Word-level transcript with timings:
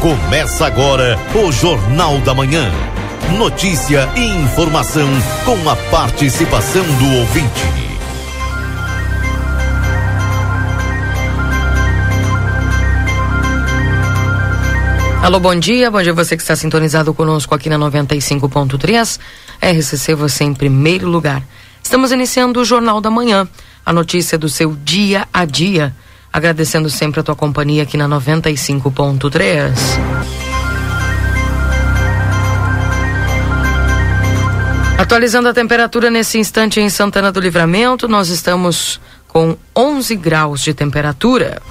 Começa 0.00 0.64
agora 0.64 1.18
o 1.34 1.50
Jornal 1.50 2.20
da 2.20 2.32
Manhã. 2.32 2.70
Notícia 3.36 4.08
e 4.14 4.20
informação 4.20 5.08
com 5.44 5.68
a 5.68 5.74
participação 5.90 6.84
do 6.84 7.18
ouvinte. 7.18 7.64
Alô, 15.20 15.40
bom 15.40 15.56
dia. 15.56 15.90
Bom 15.90 16.00
dia 16.00 16.12
você 16.12 16.36
que 16.36 16.42
está 16.42 16.54
sintonizado 16.54 17.12
conosco 17.12 17.52
aqui 17.52 17.68
na 17.68 17.76
95.3. 17.76 19.18
RCC, 19.60 20.14
você 20.14 20.44
em 20.44 20.54
primeiro 20.54 21.08
lugar. 21.08 21.42
Estamos 21.82 22.12
iniciando 22.12 22.60
o 22.60 22.64
Jornal 22.64 23.00
da 23.00 23.10
Manhã, 23.10 23.48
a 23.84 23.92
notícia 23.92 24.38
do 24.38 24.48
seu 24.48 24.76
dia 24.76 25.26
a 25.34 25.44
dia. 25.44 25.92
Agradecendo 26.32 26.90
sempre 26.90 27.20
a 27.20 27.22
tua 27.22 27.34
companhia 27.34 27.82
aqui 27.82 27.96
na 27.96 28.08
95.3. 28.08 29.72
Atualizando 34.98 35.48
a 35.48 35.54
temperatura 35.54 36.10
nesse 36.10 36.38
instante 36.38 36.80
em 36.80 36.90
Santana 36.90 37.32
do 37.32 37.40
Livramento, 37.40 38.08
nós 38.08 38.28
estamos 38.28 39.00
com 39.28 39.56
11 39.76 40.16
graus 40.16 40.60
de 40.60 40.74
temperatura. 40.74 41.62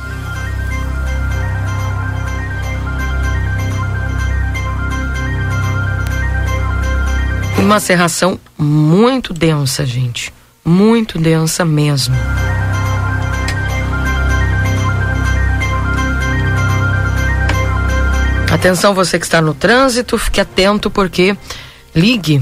Uma 7.59 7.79
serração 7.81 8.39
muito 8.57 9.33
densa, 9.33 9.85
gente. 9.85 10.33
Muito 10.63 11.19
densa 11.19 11.65
mesmo. 11.65 12.15
Atenção 18.51 18.93
você 18.93 19.19
que 19.19 19.25
está 19.25 19.41
no 19.41 19.53
trânsito, 19.53 20.17
fique 20.17 20.39
atento 20.39 20.89
porque 20.89 21.35
ligue, 21.93 22.41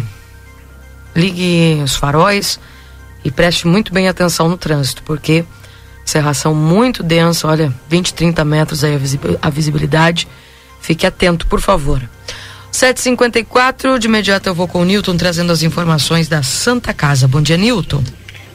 ligue 1.15 1.81
os 1.83 1.95
faróis 1.95 2.59
e 3.23 3.31
preste 3.31 3.67
muito 3.67 3.91
bem 3.91 4.07
atenção 4.07 4.47
no 4.47 4.55
trânsito, 4.55 5.01
porque 5.03 5.43
serração 6.05 6.53
muito 6.53 7.01
densa, 7.01 7.47
olha, 7.47 7.73
20, 7.89 8.13
30 8.13 8.45
metros 8.45 8.83
aí 8.83 8.97
a 9.41 9.49
visibilidade. 9.49 10.27
Fique 10.79 11.07
atento, 11.07 11.47
por 11.47 11.59
favor. 11.59 12.01
754, 12.71 13.97
de 13.97 14.07
imediato 14.07 14.47
eu 14.47 14.53
vou 14.53 14.67
com 14.67 14.81
o 14.81 14.85
Newton 14.85 15.17
trazendo 15.17 15.51
as 15.51 15.63
informações 15.63 16.27
da 16.27 16.43
Santa 16.43 16.93
Casa. 16.93 17.27
Bom 17.27 17.41
dia, 17.41 17.57
Newton. 17.57 18.03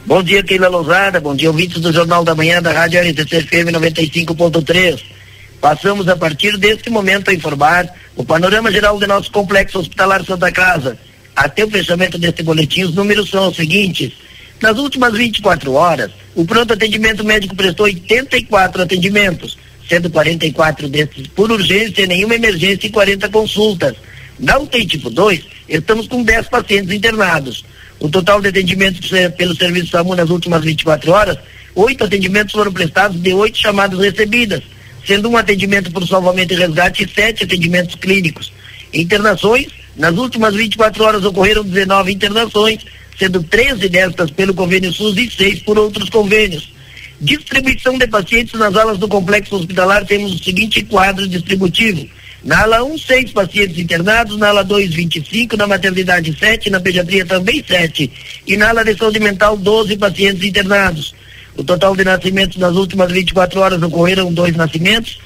Bom 0.05 0.23
dia, 0.23 0.41
Keila 0.41 0.69
Lousada. 0.69 1.19
Bom 1.19 1.35
dia, 1.35 1.49
ouvintes 1.49 1.81
do 1.81 1.91
Jornal 1.91 2.23
da 2.23 2.33
Manhã 2.33 2.61
da 2.61 2.71
Rádio 2.71 3.01
RCC 3.01 3.41
FM 3.41 3.71
95.3. 3.73 5.20
Passamos 5.61 6.07
a 6.07 6.15
partir 6.15 6.57
deste 6.57 6.89
momento 6.89 7.29
a 7.29 7.33
informar 7.35 7.87
o 8.15 8.25
panorama 8.25 8.71
geral 8.71 8.97
do 8.97 9.05
nosso 9.05 9.31
complexo 9.31 9.77
hospitalar 9.77 10.25
Santa 10.25 10.51
Casa. 10.51 10.97
Até 11.35 11.63
o 11.63 11.69
fechamento 11.69 12.17
deste 12.17 12.41
boletim, 12.41 12.81
os 12.83 12.95
números 12.95 13.29
são 13.29 13.47
os 13.47 13.55
seguintes. 13.55 14.11
Nas 14.59 14.79
últimas 14.79 15.13
24 15.13 15.71
horas, 15.73 16.09
o 16.33 16.43
pronto 16.45 16.73
atendimento 16.73 17.23
médico 17.23 17.55
prestou 17.55 17.85
84 17.85 18.81
atendimentos, 18.81 19.55
sendo 19.87 20.09
44 20.09 20.89
desses 20.89 21.27
por 21.27 21.51
urgência, 21.51 22.07
nenhuma 22.07 22.33
emergência 22.33 22.87
e 22.87 22.89
40 22.89 23.29
consultas. 23.29 23.93
Na 24.39 24.57
UTI 24.57 24.87
tipo 24.87 25.11
2, 25.11 25.41
estamos 25.69 26.07
com 26.07 26.23
10 26.23 26.49
pacientes 26.49 26.91
internados. 26.91 27.63
O 27.99 28.09
total 28.09 28.41
de 28.41 28.47
atendimentos 28.47 29.11
pelo 29.37 29.55
serviço 29.55 29.91
SAMU 29.91 30.15
nas 30.15 30.31
últimas 30.31 30.63
24 30.63 31.11
horas, 31.11 31.37
oito 31.75 32.03
atendimentos 32.03 32.51
foram 32.51 32.73
prestados 32.73 33.21
de 33.21 33.31
oito 33.31 33.59
chamadas 33.59 33.99
recebidas 33.99 34.63
sendo 35.05 35.29
um 35.29 35.37
atendimento 35.37 35.91
por 35.91 36.07
salvamento 36.07 36.53
e 36.53 36.57
resgate 36.57 37.03
e 37.03 37.09
sete 37.09 37.43
atendimentos 37.43 37.95
clínicos. 37.95 38.51
Internações, 38.93 39.67
nas 39.95 40.17
últimas 40.17 40.55
24 40.55 41.03
horas 41.03 41.25
ocorreram 41.25 41.63
19 41.63 42.13
internações, 42.13 42.85
sendo 43.17 43.43
13 43.43 43.89
destas 43.89 44.31
pelo 44.31 44.53
convênio 44.53 44.91
SUS 44.91 45.17
e 45.17 45.29
seis 45.29 45.59
por 45.59 45.77
outros 45.77 46.09
convênios. 46.09 46.71
Distribuição 47.19 47.97
de 47.97 48.07
pacientes 48.07 48.59
nas 48.59 48.75
alas 48.75 48.97
do 48.97 49.07
complexo 49.07 49.55
hospitalar, 49.55 50.05
temos 50.05 50.33
o 50.33 50.43
seguinte 50.43 50.81
quadro 50.83 51.27
distributivo. 51.27 52.07
Na 52.43 52.63
ala 52.63 52.83
1, 52.83 52.93
um, 52.93 52.97
seis 52.97 53.31
pacientes 53.31 53.77
internados, 53.77 54.35
na 54.37 54.47
ala 54.47 54.63
2, 54.63 54.95
25, 54.95 55.55
na 55.55 55.67
maternidade 55.67 56.35
7, 56.35 56.71
na 56.71 56.79
pediatria 56.79 57.23
também 57.23 57.63
7. 57.63 58.11
E 58.47 58.57
na 58.57 58.69
ala 58.69 58.83
de 58.83 58.97
saúde 58.97 59.19
mental, 59.19 59.55
12 59.55 59.95
pacientes 59.97 60.43
internados. 60.43 61.13
O 61.57 61.63
total 61.63 61.95
de 61.95 62.03
nascimentos 62.03 62.57
nas 62.57 62.75
últimas 62.75 63.11
24 63.11 63.59
horas 63.59 63.81
ocorreram 63.81 64.33
dois 64.33 64.55
nascimentos, 64.55 65.19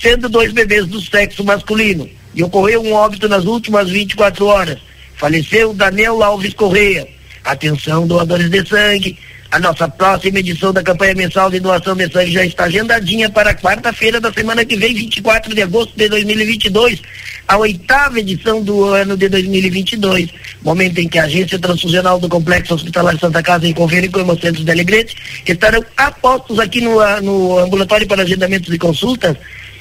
sendo 0.00 0.28
dois 0.28 0.52
bebês 0.52 0.86
do 0.86 1.00
sexo 1.00 1.44
masculino. 1.44 2.08
E 2.34 2.42
ocorreu 2.42 2.82
um 2.82 2.92
óbito 2.92 3.28
nas 3.28 3.44
últimas 3.44 3.88
24 3.88 4.46
horas. 4.46 4.78
Faleceu 5.16 5.72
Daniel 5.72 6.22
Alves 6.22 6.54
Correia. 6.54 7.08
Atenção, 7.44 8.06
doadores 8.06 8.50
de 8.50 8.66
sangue. 8.68 9.18
A 9.50 9.58
nossa 9.58 9.88
próxima 9.88 10.40
edição 10.40 10.72
da 10.72 10.82
campanha 10.82 11.14
mensal 11.14 11.50
de 11.50 11.58
doação 11.58 11.96
de 11.96 12.12
sangue 12.12 12.32
já 12.32 12.44
está 12.44 12.64
agendadinha 12.64 13.30
para 13.30 13.54
quarta-feira 13.54 14.20
da 14.20 14.30
semana 14.32 14.64
que 14.64 14.76
vem, 14.76 14.94
24 14.94 15.54
de 15.54 15.62
agosto 15.62 15.92
de 15.96 16.08
2022 16.08 17.00
a 17.48 17.56
oitava 17.56 18.20
edição 18.20 18.62
do 18.62 18.84
ano 18.84 19.16
de 19.16 19.26
2022, 19.26 20.28
momento 20.62 20.98
em 20.98 21.08
que 21.08 21.18
a 21.18 21.24
Agência 21.24 21.58
Transfusional 21.58 22.20
do 22.20 22.28
Complexo 22.28 22.74
Hospitalar 22.74 23.18
Santa 23.18 23.42
Casa, 23.42 23.66
em 23.66 23.72
convênio 23.72 24.12
com 24.12 24.18
o 24.18 24.22
Hemocentro 24.22 24.62
de 24.62 24.70
Alegrete, 24.70 25.16
estarão 25.46 25.82
apostos 25.96 26.58
aqui 26.58 26.82
no, 26.82 27.00
no 27.22 27.58
ambulatório 27.58 28.06
para 28.06 28.22
agendamentos 28.22 28.72
e 28.72 28.76
consultas 28.76 29.34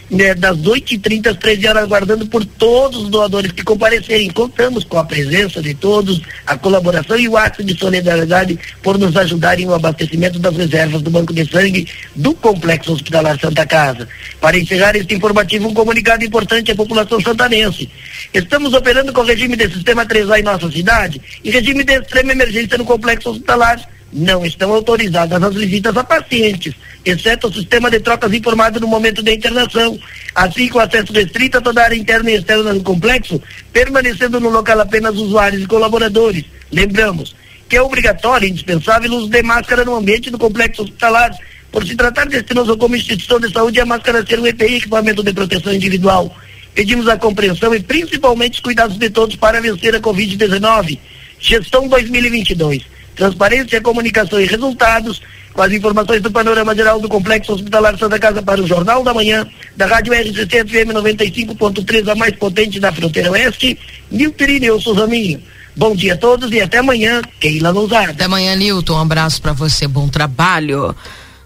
né, 0.09 0.33
das 0.33 0.57
8h30 0.57 1.31
às 1.31 1.37
13 1.37 1.67
horas, 1.67 1.83
aguardando 1.83 2.25
por 2.27 2.45
todos 2.45 3.03
os 3.03 3.09
doadores 3.09 3.51
que 3.51 3.63
comparecerem. 3.63 4.29
Contamos 4.29 4.83
com 4.83 4.97
a 4.97 5.03
presença 5.03 5.61
de 5.61 5.73
todos, 5.73 6.21
a 6.45 6.57
colaboração 6.57 7.17
e 7.17 7.27
o 7.27 7.37
ato 7.37 7.63
de 7.63 7.77
solidariedade 7.77 8.57
por 8.81 8.97
nos 8.97 9.15
ajudarem 9.15 9.65
no 9.65 9.73
abastecimento 9.73 10.39
das 10.39 10.55
reservas 10.55 11.01
do 11.01 11.09
Banco 11.09 11.33
de 11.33 11.45
Sangue 11.49 11.87
do 12.15 12.33
Complexo 12.33 12.93
Hospitalar 12.93 13.39
Santa 13.39 13.65
Casa. 13.65 14.07
Para 14.39 14.57
encerrar 14.57 14.95
este 14.95 15.13
informativo, 15.13 15.67
um 15.67 15.73
comunicado 15.73 16.23
importante 16.23 16.71
à 16.71 16.75
população 16.75 17.19
santanense. 17.19 17.89
Estamos 18.33 18.73
operando 18.73 19.11
com 19.11 19.21
regime 19.21 19.55
de 19.55 19.69
sistema 19.71 20.05
3A 20.05 20.39
em 20.39 20.43
nossa 20.43 20.71
cidade 20.71 21.21
e 21.43 21.51
regime 21.51 21.83
de 21.83 21.93
extrema 21.93 22.31
emergência 22.31 22.77
no 22.77 22.85
Complexo 22.85 23.31
Hospitalar 23.31 23.96
não 24.11 24.45
estão 24.45 24.71
autorizadas 24.73 25.41
as 25.41 25.55
visitas 25.55 25.95
a 25.95 26.03
pacientes, 26.03 26.73
exceto 27.03 27.47
o 27.47 27.53
sistema 27.53 27.89
de 27.89 27.99
trocas 27.99 28.33
informado 28.33 28.79
no 28.79 28.87
momento 28.87 29.21
da 29.21 29.33
internação, 29.33 29.99
assim 30.33 30.67
com 30.69 30.79
acesso 30.79 31.11
restrito 31.13 31.57
a 31.57 31.61
toda 31.61 31.81
a 31.81 31.85
área 31.85 31.95
interna 31.95 32.31
e 32.31 32.35
externa 32.35 32.73
do 32.73 32.81
complexo, 32.81 33.41
permanecendo 33.71 34.39
no 34.39 34.49
local 34.49 34.79
apenas 34.79 35.15
usuários 35.15 35.63
e 35.63 35.67
colaboradores. 35.67 36.45
Lembramos 36.71 37.35
que 37.67 37.75
é 37.75 37.81
obrigatório 37.81 38.47
e 38.47 38.51
indispensável 38.51 39.11
o 39.11 39.15
uso 39.17 39.29
de 39.29 39.43
máscara 39.43 39.83
no 39.83 39.95
ambiente 39.95 40.29
do 40.29 40.37
complexo 40.37 40.83
hospitalar, 40.83 41.31
por 41.71 41.85
se 41.85 41.95
tratar 41.95 42.27
destinoso 42.27 42.77
como 42.77 42.95
instituição 42.95 43.39
de 43.39 43.51
saúde, 43.51 43.79
a 43.81 43.85
máscara 43.85 44.25
ser 44.25 44.39
um 44.39 44.47
EPI, 44.47 44.77
equipamento 44.77 45.21
de 45.21 45.33
proteção 45.33 45.73
individual. 45.73 46.33
Pedimos 46.73 47.07
a 47.09 47.17
compreensão 47.17 47.73
e 47.75 47.81
principalmente 47.81 48.53
os 48.53 48.59
cuidados 48.61 48.97
de 48.97 49.09
todos 49.09 49.35
para 49.35 49.59
vencer 49.59 49.93
a 49.95 49.99
Covid-19. 49.99 50.97
Gestão 51.39 51.87
2022 51.87 52.96
transparência, 53.17 53.81
comunicação 53.81 54.39
e 54.39 54.45
resultados, 54.45 55.21
com 55.51 55.61
as 55.63 55.71
informações 55.71 56.21
do 56.21 56.31
panorama 56.31 56.73
geral 56.75 57.01
do 57.01 57.09
Complexo 57.09 57.53
Hospitalar 57.53 57.97
Santa 57.97 58.19
Casa 58.19 58.41
para 58.43 58.61
o 58.61 58.67
Jornal 58.67 59.03
da 59.03 59.13
Manhã, 59.13 59.45
da 59.75 59.87
Rádio 59.87 60.13
RCC 60.13 60.63
FM 60.65 60.93
95.3, 60.93 62.09
a 62.09 62.15
mais 62.15 62.35
potente 62.35 62.79
da 62.79 62.93
fronteira 62.93 63.31
oeste, 63.31 63.77
Nilton 64.11 64.43
Irineu 64.43 64.79
Souzaminho. 64.79 65.41
Bom 65.75 65.95
dia 65.95 66.13
a 66.13 66.17
todos 66.17 66.51
e 66.51 66.61
até 66.61 66.77
amanhã, 66.77 67.21
Keila 67.39 67.71
Lousada. 67.71 68.11
Até 68.11 68.25
amanhã, 68.25 68.55
Nilton. 68.55 68.93
Um 68.93 69.01
abraço 69.01 69.41
para 69.41 69.53
você, 69.53 69.87
bom 69.87 70.07
trabalho. 70.07 70.95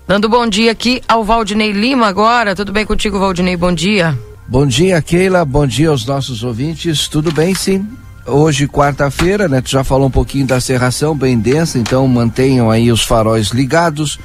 Dando 0.07 0.27
bom 0.27 0.47
dia 0.47 0.71
aqui 0.71 1.01
ao 1.07 1.23
Valdinei 1.23 1.71
Lima 1.71 2.07
agora. 2.07 2.55
Tudo 2.55 2.73
bem 2.73 2.85
contigo, 2.85 3.17
Valdinei? 3.17 3.55
Bom 3.55 3.73
dia. 3.73 4.17
Bom 4.47 4.67
dia, 4.67 5.01
Keila. 5.01 5.45
Bom 5.45 5.65
dia 5.65 5.89
aos 5.89 6.05
nossos 6.05 6.43
ouvintes. 6.43 7.07
Tudo 7.07 7.31
bem, 7.31 7.55
sim? 7.55 7.87
Hoje, 8.25 8.67
quarta-feira, 8.67 9.47
né? 9.47 9.61
Tu 9.61 9.71
já 9.71 9.83
falou 9.83 10.07
um 10.07 10.11
pouquinho 10.11 10.45
da 10.45 10.61
serração 10.61 11.15
bem 11.15 11.39
densa, 11.39 11.79
então 11.79 12.07
mantenham 12.07 12.69
aí 12.69 12.91
os 12.91 13.03
faróis 13.03 13.47
ligados. 13.47 14.19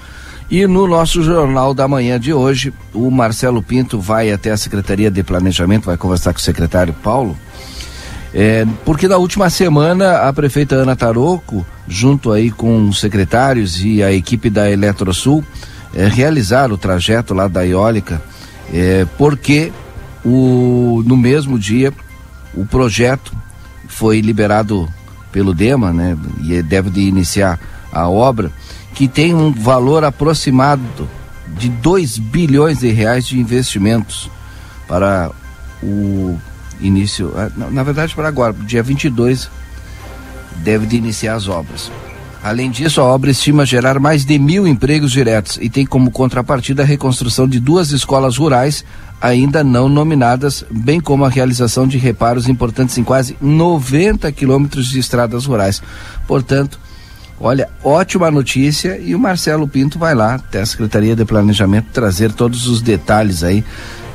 E 0.51 0.67
no 0.67 0.87
nosso 0.87 1.23
Jornal 1.23 1.73
da 1.73 1.89
Manhã 1.89 2.21
de 2.21 2.33
hoje, 2.33 2.73
o 2.93 3.11
Marcelo 3.11 3.63
Pinto 3.63 3.99
vai 3.99 4.31
até 4.31 4.51
a 4.51 4.57
Secretaria 4.57 5.11
de 5.11 5.23
Planejamento, 5.23 5.87
vai 5.87 5.97
conversar 5.97 6.33
com 6.33 6.39
o 6.39 6.43
secretário 6.43 6.95
Paulo, 7.03 7.37
é, 8.33 8.67
porque 8.85 9.09
na 9.09 9.17
última 9.17 9.49
semana 9.49 10.29
a 10.29 10.33
prefeita 10.33 10.77
Ana 10.77 10.95
Taroco, 10.95 11.67
junto 11.89 12.31
aí 12.31 12.51
com 12.51 12.87
os 12.89 13.01
secretários 13.01 13.83
e 13.83 14.03
a 14.03 14.13
equipe 14.13 14.51
da 14.51 14.71
Eletrosul, 14.71 15.43
é, 15.95 16.07
realizaram 16.07 16.75
o 16.75 16.79
trajeto 16.79 17.33
lá 17.33 17.49
da 17.49 17.67
Eólica, 17.67 18.23
é, 18.73 19.07
porque 19.17 19.73
o, 20.25 21.03
no 21.07 21.17
mesmo 21.17 21.59
dia 21.59 21.93
o 22.55 22.65
projeto 22.65 23.33
foi 23.97 24.21
liberado 24.21 24.87
pelo 25.33 25.55
DEMA, 25.55 25.91
né, 25.91 26.17
e 26.43 26.63
deve 26.63 26.91
de 26.91 27.01
iniciar 27.01 27.59
a 27.91 28.07
obra, 28.07 28.53
que 28.95 29.09
tem 29.09 29.35
um 29.35 29.51
valor 29.53 30.05
aproximado 30.05 31.09
de 31.59 31.71
2 31.71 32.19
bilhões 32.19 32.81
de 32.81 32.91
reais 32.91 33.27
de 33.27 33.39
investimentos 33.39 34.31
para 34.87 35.31
o 35.83 36.39
início, 36.79 37.33
ah, 37.37 37.51
na 37.71 37.83
verdade 37.83 38.15
para 38.15 38.29
agora, 38.29 38.53
dia 38.53 38.83
22 38.83 39.49
deve 40.57 40.87
de 40.87 40.97
iniciar 40.97 41.35
as 41.35 41.49
obras. 41.49 41.91
Além 42.47 42.71
disso, 42.71 43.01
a 43.01 43.05
obra 43.05 43.29
estima 43.29 43.67
gerar 43.67 43.99
mais 43.99 44.25
de 44.25 44.39
mil 44.39 44.69
empregos 44.69 45.11
diretos 45.11 45.59
e 45.61 45.69
tem 45.69 45.85
como 45.85 46.13
contrapartida 46.13 46.85
a 46.85 46.87
reconstrução 46.87 47.49
de 47.49 47.59
duas 47.59 47.91
escolas 47.91 48.37
rurais 48.37 48.85
ainda 49.21 49.65
não 49.65 49.89
nominadas, 49.89 50.65
bem 50.71 51.01
como 51.01 51.25
a 51.25 51.29
realização 51.29 51.89
de 51.89 51.99
reparos 51.99 52.49
importantes 52.49 52.97
em 52.99 53.03
quase 53.03 53.37
90 53.41 54.31
quilômetros 54.31 54.91
de 54.91 55.01
estradas 55.01 55.45
rurais. 55.45 55.83
Portanto, 56.25 56.79
olha, 57.41 57.69
ótima 57.83 58.31
notícia 58.31 58.97
e 58.97 59.13
o 59.13 59.19
Marcelo 59.19 59.67
Pinto 59.67 59.99
vai 59.99 60.15
lá 60.15 60.37
até 60.37 60.61
a 60.61 60.67
Secretaria 60.67 61.17
de 61.17 61.25
Planejamento 61.25 61.89
trazer 61.93 62.31
todos 62.31 62.69
os 62.69 62.81
detalhes 62.81 63.43
aí, 63.43 63.65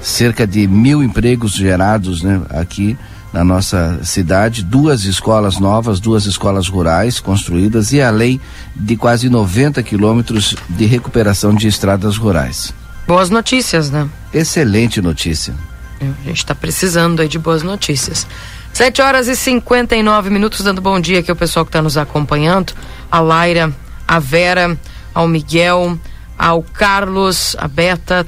cerca 0.02 0.48
de 0.48 0.70
mil 0.70 1.04
empregos 1.04 1.52
gerados 1.52 2.24
né, 2.24 2.42
aqui 2.50 2.98
na 3.32 3.44
nossa 3.44 4.00
cidade, 4.04 4.64
duas 4.64 5.06
escolas 5.06 5.58
novas, 5.58 6.00
duas 6.00 6.26
escolas 6.26 6.68
rurais 6.68 7.20
construídas 7.20 7.94
e 7.94 8.02
além 8.02 8.42
de 8.76 8.98
quase 8.98 9.30
90 9.30 9.82
quilômetros 9.84 10.56
de 10.70 10.86
recuperação 10.86 11.54
de 11.56 11.68
estradas 11.68 12.18
rurais. 12.18 12.74
Boas 13.08 13.30
notícias, 13.30 13.90
né? 13.90 14.08
Excelente 14.34 15.02
notícia. 15.02 15.54
É, 16.00 16.06
a 16.06 16.28
gente 16.28 16.38
está 16.38 16.56
precisando 16.56 17.22
aí 17.22 17.28
de 17.28 17.40
boas 17.40 17.64
notícias. 17.64 18.28
7 18.74 19.02
horas 19.02 19.28
e 19.28 19.36
59 19.36 20.30
minutos, 20.30 20.64
dando 20.64 20.82
bom 20.82 21.00
dia 21.00 21.20
aqui 21.20 21.30
ao 21.30 21.38
pessoal 21.38 21.66
que 21.66 21.70
está 21.70 21.82
nos 21.82 21.98
acompanhando. 21.98 22.74
A 23.12 23.20
Laira, 23.20 23.74
a 24.08 24.20
Vera, 24.20 24.78
ao 25.14 25.28
Miguel, 25.28 25.98
ao 26.38 26.64
Carlos, 26.64 27.56
a 27.60 27.68
Beta, 27.68 28.26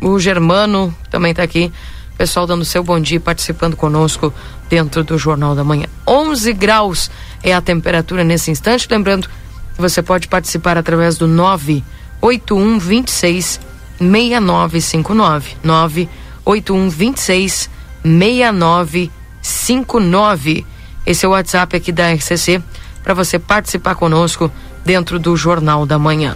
o 0.00 0.18
Germano 0.18 0.94
também 1.10 1.32
está 1.32 1.42
aqui 1.42 1.72
pessoal 2.16 2.46
dando 2.46 2.64
seu 2.64 2.82
bom 2.82 2.98
dia 3.00 3.20
participando 3.20 3.76
conosco 3.76 4.32
dentro 4.68 5.04
do 5.04 5.18
Jornal 5.18 5.54
da 5.54 5.64
Manhã. 5.64 5.86
11 6.06 6.52
graus 6.52 7.10
é 7.42 7.52
a 7.52 7.60
temperatura 7.60 8.22
nesse 8.24 8.50
instante. 8.50 8.88
Lembrando 8.90 9.28
que 9.74 9.80
você 9.80 10.02
pode 10.02 10.28
participar 10.28 10.78
através 10.78 11.18
do 11.18 11.26
981 11.26 12.78
26 12.78 13.60
6959. 13.98 15.56
981 15.62 16.90
26 16.90 17.70
6959. 18.04 20.66
Esse 21.06 21.26
é 21.26 21.28
o 21.28 21.32
WhatsApp 21.32 21.76
aqui 21.76 21.92
da 21.92 22.10
RCC 22.12 22.62
para 23.02 23.12
você 23.12 23.38
participar 23.38 23.94
conosco 23.94 24.50
dentro 24.84 25.18
do 25.18 25.36
Jornal 25.36 25.84
da 25.84 25.98
Manhã. 25.98 26.34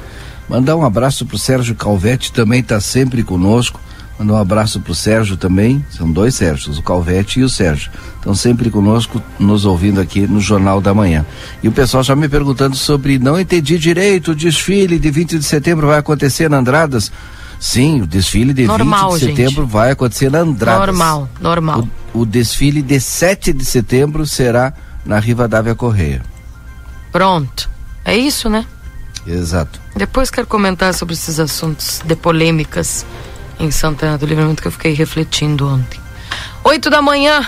Mandar 0.48 0.76
um 0.76 0.84
abraço 0.84 1.24
para 1.26 1.36
o 1.36 1.38
Sérgio 1.38 1.74
Calvete, 1.74 2.32
também 2.32 2.60
está 2.60 2.80
sempre 2.80 3.22
conosco. 3.22 3.80
Mandar 4.18 4.34
um 4.34 4.36
abraço 4.36 4.80
para 4.80 4.90
o 4.90 4.94
Sérgio 4.94 5.36
também. 5.36 5.84
São 5.90 6.10
dois 6.10 6.34
Sérgios, 6.34 6.78
o 6.78 6.82
Calvete 6.82 7.38
e 7.38 7.44
o 7.44 7.48
Sérgio. 7.48 7.90
Estão 8.16 8.34
sempre 8.34 8.68
conosco, 8.68 9.22
nos 9.38 9.64
ouvindo 9.64 10.00
aqui 10.00 10.26
no 10.26 10.40
Jornal 10.40 10.80
da 10.80 10.92
Manhã. 10.92 11.24
E 11.62 11.68
o 11.68 11.72
pessoal 11.72 12.02
já 12.02 12.16
me 12.16 12.28
perguntando 12.28 12.74
sobre. 12.74 13.18
Não 13.18 13.38
entendi 13.38 13.78
direito, 13.78 14.32
o 14.32 14.34
desfile 14.34 14.98
de 14.98 15.10
20 15.10 15.38
de 15.38 15.44
setembro 15.44 15.86
vai 15.86 15.98
acontecer 15.98 16.50
na 16.50 16.58
Andradas. 16.58 17.12
Sim, 17.60 18.02
o 18.02 18.06
desfile 18.06 18.52
de 18.52 18.66
normal, 18.66 19.12
20 19.12 19.20
de 19.20 19.26
setembro 19.26 19.62
gente. 19.62 19.72
vai 19.72 19.90
acontecer 19.92 20.30
na 20.30 20.38
Andradas. 20.40 20.86
Normal, 20.86 21.28
normal. 21.40 21.88
O, 22.12 22.20
o 22.20 22.26
desfile 22.26 22.82
de 22.82 23.00
7 23.00 23.52
de 23.52 23.64
setembro 23.64 24.26
será 24.26 24.72
na 25.06 25.20
Rivadavia 25.20 25.74
Correia. 25.74 26.22
Pronto. 27.12 27.70
É 28.04 28.16
isso, 28.16 28.48
né? 28.48 28.66
Exato. 29.26 29.80
Depois 29.94 30.30
quero 30.30 30.46
comentar 30.46 30.94
sobre 30.94 31.14
esses 31.14 31.38
assuntos 31.38 32.00
de 32.04 32.16
polêmicas 32.16 33.04
em 33.58 33.70
Santana 33.70 34.16
do 34.16 34.26
Livramento 34.26 34.62
que 34.62 34.68
eu 34.68 34.72
fiquei 34.72 34.92
refletindo 34.92 35.68
ontem. 35.68 36.00
Oito 36.64 36.90
da 36.90 37.02
manhã, 37.02 37.46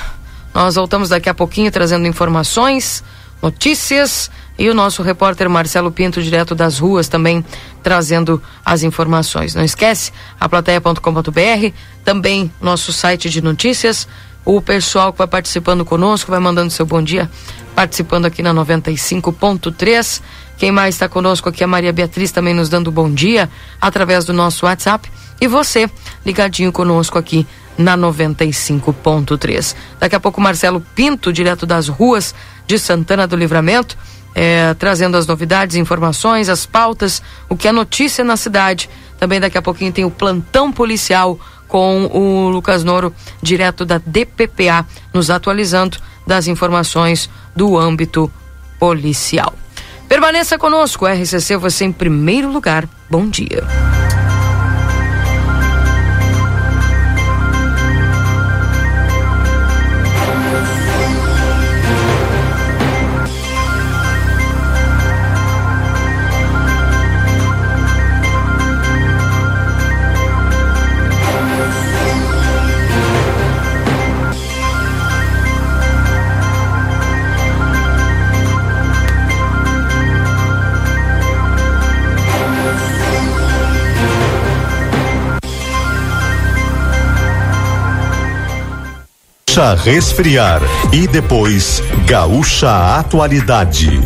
nós 0.55 0.75
voltamos 0.75 1.09
daqui 1.09 1.29
a 1.29 1.35
pouquinho 1.35 1.71
trazendo 1.71 2.07
informações, 2.07 3.05
notícias 3.43 4.31
e 4.59 4.69
o 4.69 4.75
nosso 4.75 5.03
repórter 5.03 5.49
Marcelo 5.49 5.91
Pinto, 5.91 6.23
direto 6.23 6.55
das 6.55 6.79
ruas, 6.79 7.09
também 7.09 7.45
trazendo 7.83 8.43
as 8.65 8.83
informações. 8.83 9.55
Não 9.55 9.65
esquece, 9.65 10.12
a 10.39 10.49
plateia.com.br, 10.49 11.75
também 12.05 12.53
nosso 12.61 12.93
site 12.93 13.31
de 13.31 13.41
notícias. 13.41 14.07
O 14.45 14.61
pessoal 14.61 15.12
que 15.12 15.19
vai 15.19 15.27
participando 15.27 15.85
conosco, 15.85 16.31
vai 16.31 16.41
mandando 16.41 16.71
seu 16.71 16.85
bom 16.85 17.03
dia, 17.03 17.31
participando 17.75 18.27
aqui 18.27 18.43
na 18.43 18.53
95.3. 18.53 20.21
Quem 20.59 20.71
mais 20.71 20.95
está 20.95 21.09
conosco 21.09 21.49
aqui 21.49 21.62
é 21.62 21.65
a 21.65 21.69
Maria 21.69 21.93
Beatriz, 21.93 22.31
também 22.31 22.53
nos 22.53 22.69
dando 22.69 22.91
bom 22.91 23.11
dia 23.11 23.49
através 23.81 24.27
do 24.27 24.33
nosso 24.35 24.67
WhatsApp. 24.67 25.11
E 25.41 25.47
você, 25.47 25.89
ligadinho 26.25 26.71
conosco 26.71 27.19
aqui 27.19 27.47
na 27.79 27.97
95.3. 27.97 29.75
Daqui 29.99 30.15
a 30.15 30.21
pouco, 30.21 30.41
Marcelo 30.41 30.85
Pinto, 30.95 31.33
direto 31.33 31.65
das 31.65 31.89
ruas 31.89 32.35
de 32.67 32.79
Santana 32.79 33.27
do 33.27 33.37
Livramento, 33.37 33.97
é, 34.35 34.75
trazendo 34.75 35.17
as 35.17 35.27
novidades, 35.27 35.77
informações, 35.77 36.49
as 36.49 36.67
pautas, 36.67 37.23
o 37.49 37.57
que 37.57 37.67
é 37.67 37.73
notícia 37.73 38.23
na 38.23 38.37
cidade. 38.37 38.89
Também 39.19 39.41
daqui 39.41 39.59
a 39.59 39.63
pouquinho 39.63 39.93
tem 39.93 40.05
o 40.05 40.11
plantão 40.11 40.71
policial 40.71 41.39
com 41.67 42.07
o 42.07 42.49
Lucas 42.49 42.85
Noro, 42.85 43.15
direto 43.41 43.85
da 43.85 43.99
DPPA, 43.99 44.85
nos 45.15 45.31
atualizando 45.31 45.99
das 46.27 46.49
informações 46.49 47.31
do 47.55 47.79
âmbito 47.79 48.31
policial. 48.79 49.55
Permaneça 50.09 50.59
conosco, 50.59 51.07
RCC, 51.07 51.57
você 51.57 51.85
em 51.85 51.93
primeiro 51.93 52.51
lugar. 52.51 52.89
Bom 53.09 53.29
dia. 53.29 53.65
Resfriar 89.61 90.62
e 90.90 91.07
depois 91.07 91.83
Gaúcha 92.07 92.97
Atualidade. 92.99 94.00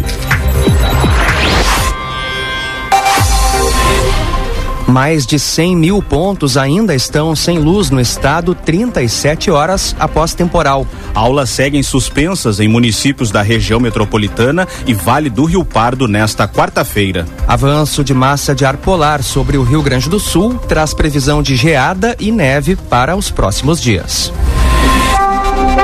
Mais 4.88 5.24
de 5.24 5.38
100 5.38 5.76
mil 5.76 6.02
pontos 6.02 6.56
ainda 6.56 6.92
estão 6.92 7.36
sem 7.36 7.60
luz 7.60 7.88
no 7.88 8.00
estado 8.00 8.52
37 8.52 9.48
horas 9.48 9.94
após 9.98 10.34
temporal. 10.34 10.86
Aulas 11.14 11.50
seguem 11.50 11.84
suspensas 11.84 12.58
em 12.58 12.66
municípios 12.66 13.30
da 13.30 13.40
região 13.40 13.78
metropolitana 13.78 14.66
e 14.84 14.92
Vale 14.92 15.30
do 15.30 15.44
Rio 15.44 15.64
Pardo 15.64 16.08
nesta 16.08 16.48
quarta-feira. 16.48 17.26
Avanço 17.46 18.02
de 18.02 18.12
massa 18.12 18.56
de 18.56 18.64
ar 18.64 18.76
polar 18.76 19.22
sobre 19.22 19.56
o 19.56 19.62
Rio 19.62 19.82
Grande 19.82 20.10
do 20.10 20.18
Sul 20.18 20.58
traz 20.68 20.92
previsão 20.92 21.44
de 21.44 21.54
geada 21.54 22.16
e 22.18 22.32
neve 22.32 22.74
para 22.74 23.14
os 23.14 23.30
próximos 23.30 23.80
dias. 23.80 24.32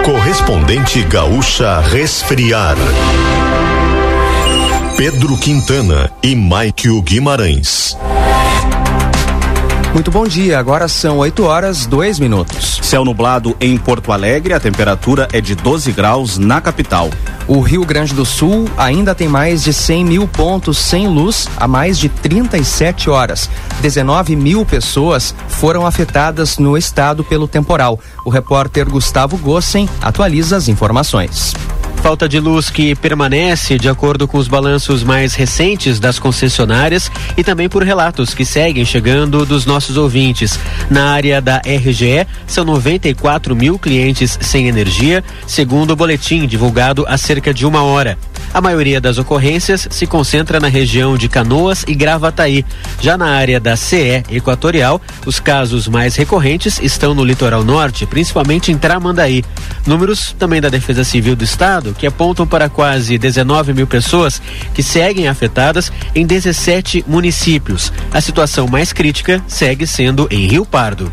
Correspondente 0.05 1.03
Gaúcha 1.03 1.81
Resfriar. 1.81 2.77
Pedro 4.97 5.37
Quintana 5.37 6.11
e 6.23 6.35
Maikio 6.35 7.03
Guimarães. 7.03 7.99
Muito 9.93 10.09
bom 10.09 10.25
dia, 10.25 10.57
agora 10.57 10.87
são 10.87 11.19
8 11.19 11.43
horas, 11.43 11.85
2 11.85 12.21
minutos. 12.21 12.79
Céu 12.81 13.05
nublado 13.05 13.57
em 13.61 13.77
Porto 13.77 14.13
Alegre, 14.13 14.55
a 14.55 14.61
temperatura 14.61 15.27
é 15.33 15.41
de 15.41 15.57
12 15.57 15.91
graus 15.91 16.39
na 16.39 16.61
capital. 16.61 17.11
O 17.49 17.61
Rio 17.61 17.85
Grande 17.85 18.15
do 18.15 18.25
Sul 18.25 18.71
ainda 18.79 19.17
tem 19.17 19.27
mais 19.27 19.65
de 19.65 19.73
100 19.73 20.05
mil 20.05 20.29
pontos 20.29 20.79
sem 20.79 21.09
luz 21.09 21.49
há 21.57 21.67
mais 21.67 21.99
de 21.99 22.09
37 22.09 23.11
horas. 23.11 23.51
19 23.81 24.37
mil 24.37 24.65
pessoas 24.65 25.35
foram 25.49 25.85
afetadas 25.85 26.57
no 26.57 26.79
estado 26.79 27.25
pelo 27.25 27.49
temporal. 27.49 27.99
O 28.25 28.31
repórter 28.31 28.89
Gustavo 28.89 29.37
Gossen 29.39 29.89
atualiza 30.01 30.57
as 30.57 30.69
informações. 30.69 31.53
Falta 32.03 32.27
de 32.27 32.41
luz 32.41 32.71
que 32.71 32.95
permanece 32.95 33.79
de 33.79 33.89
acordo 33.89 34.27
com 34.27 34.39
os 34.39 34.49
balanços 34.49 35.05
mais 35.05 35.35
recentes 35.35 36.01
das 36.01 36.19
concessionárias 36.19 37.11
e 37.37 37.45
também 37.45 37.69
por 37.69 37.83
relatos 37.83 38.33
que 38.33 38.45
seguem 38.45 38.87
chegando 38.87 39.45
dos 39.45 39.67
nossos 39.67 39.99
ouvintes. 39.99 40.59
Na 40.89 41.11
área 41.11 41.43
da 41.43 41.59
RGE, 41.59 42.27
são 42.47 42.65
94 42.65 43.55
mil 43.55 43.79
clientes 43.79 44.39
sem 44.41 44.67
energia, 44.67 45.23
segundo 45.47 45.91
o 45.91 45.97
boletim 45.97 46.47
divulgado 46.47 47.05
há 47.07 47.19
cerca 47.19 47.53
de 47.53 47.67
uma 47.67 47.83
hora. 47.83 48.19
A 48.53 48.61
maioria 48.61 49.01
das 49.01 49.17
ocorrências 49.17 49.87
se 49.91 50.07
concentra 50.07 50.59
na 50.59 50.67
região 50.67 51.17
de 51.17 51.29
Canoas 51.29 51.85
e 51.87 51.95
Gravataí. 51.95 52.65
Já 53.01 53.17
na 53.17 53.27
área 53.27 53.61
da 53.61 53.77
CE 53.77 54.25
Equatorial, 54.29 55.01
os 55.25 55.39
casos 55.39 55.87
mais 55.87 56.17
recorrentes 56.17 56.81
estão 56.83 57.15
no 57.15 57.25
litoral 57.25 57.63
norte, 57.63 58.07
principalmente 58.07 58.73
em 58.73 58.77
Tramandaí. 58.77 59.45
Números 59.87 60.35
também 60.37 60.61
da 60.61 60.69
Defesa 60.69 61.05
Civil 61.05 61.37
do 61.37 61.45
Estado, 61.45 61.95
que 61.97 62.07
apontam 62.07 62.47
para 62.47 62.69
quase 62.69 63.17
19 63.17 63.73
mil 63.73 63.87
pessoas 63.87 64.43
que 64.75 64.83
seguem 64.83 65.29
afetadas 65.29 65.93
em 66.13 66.27
17 66.27 67.05
municípios. 67.07 67.93
A 68.13 68.21
situação 68.21 68.67
mais 68.67 68.93
crítica 68.93 69.41
segue 69.47 69.87
sendo 69.87 70.27
em 70.31 70.47
Rio 70.47 70.67
Pardo. 70.67 71.13